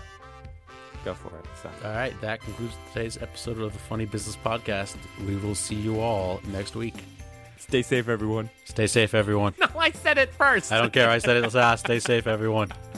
go 1.05 1.13
for 1.13 1.27
it. 1.37 1.45
So. 1.61 1.69
all 1.85 1.93
right. 1.93 2.19
That 2.21 2.41
concludes 2.41 2.75
today's 2.91 3.17
episode 3.21 3.59
of 3.59 3.71
the 3.71 3.79
Funny 3.79 4.05
Business 4.05 4.35
Podcast. 4.35 4.97
We 5.25 5.35
will 5.37 5.55
see 5.55 5.75
you 5.75 6.01
all 6.01 6.41
next 6.47 6.75
week. 6.75 6.95
Stay 7.57 7.81
safe, 7.81 8.09
everyone. 8.09 8.49
Stay 8.65 8.87
safe, 8.87 9.13
everyone. 9.13 9.53
No, 9.59 9.79
I 9.79 9.91
said 9.91 10.17
it 10.17 10.33
first. 10.33 10.71
I 10.71 10.79
don't 10.79 10.91
care. 10.91 11.09
I 11.09 11.17
said 11.19 11.37
it 11.37 11.53
last. 11.53 11.85
Stay 11.85 11.99
safe, 11.99 12.27
everyone. 12.27 12.69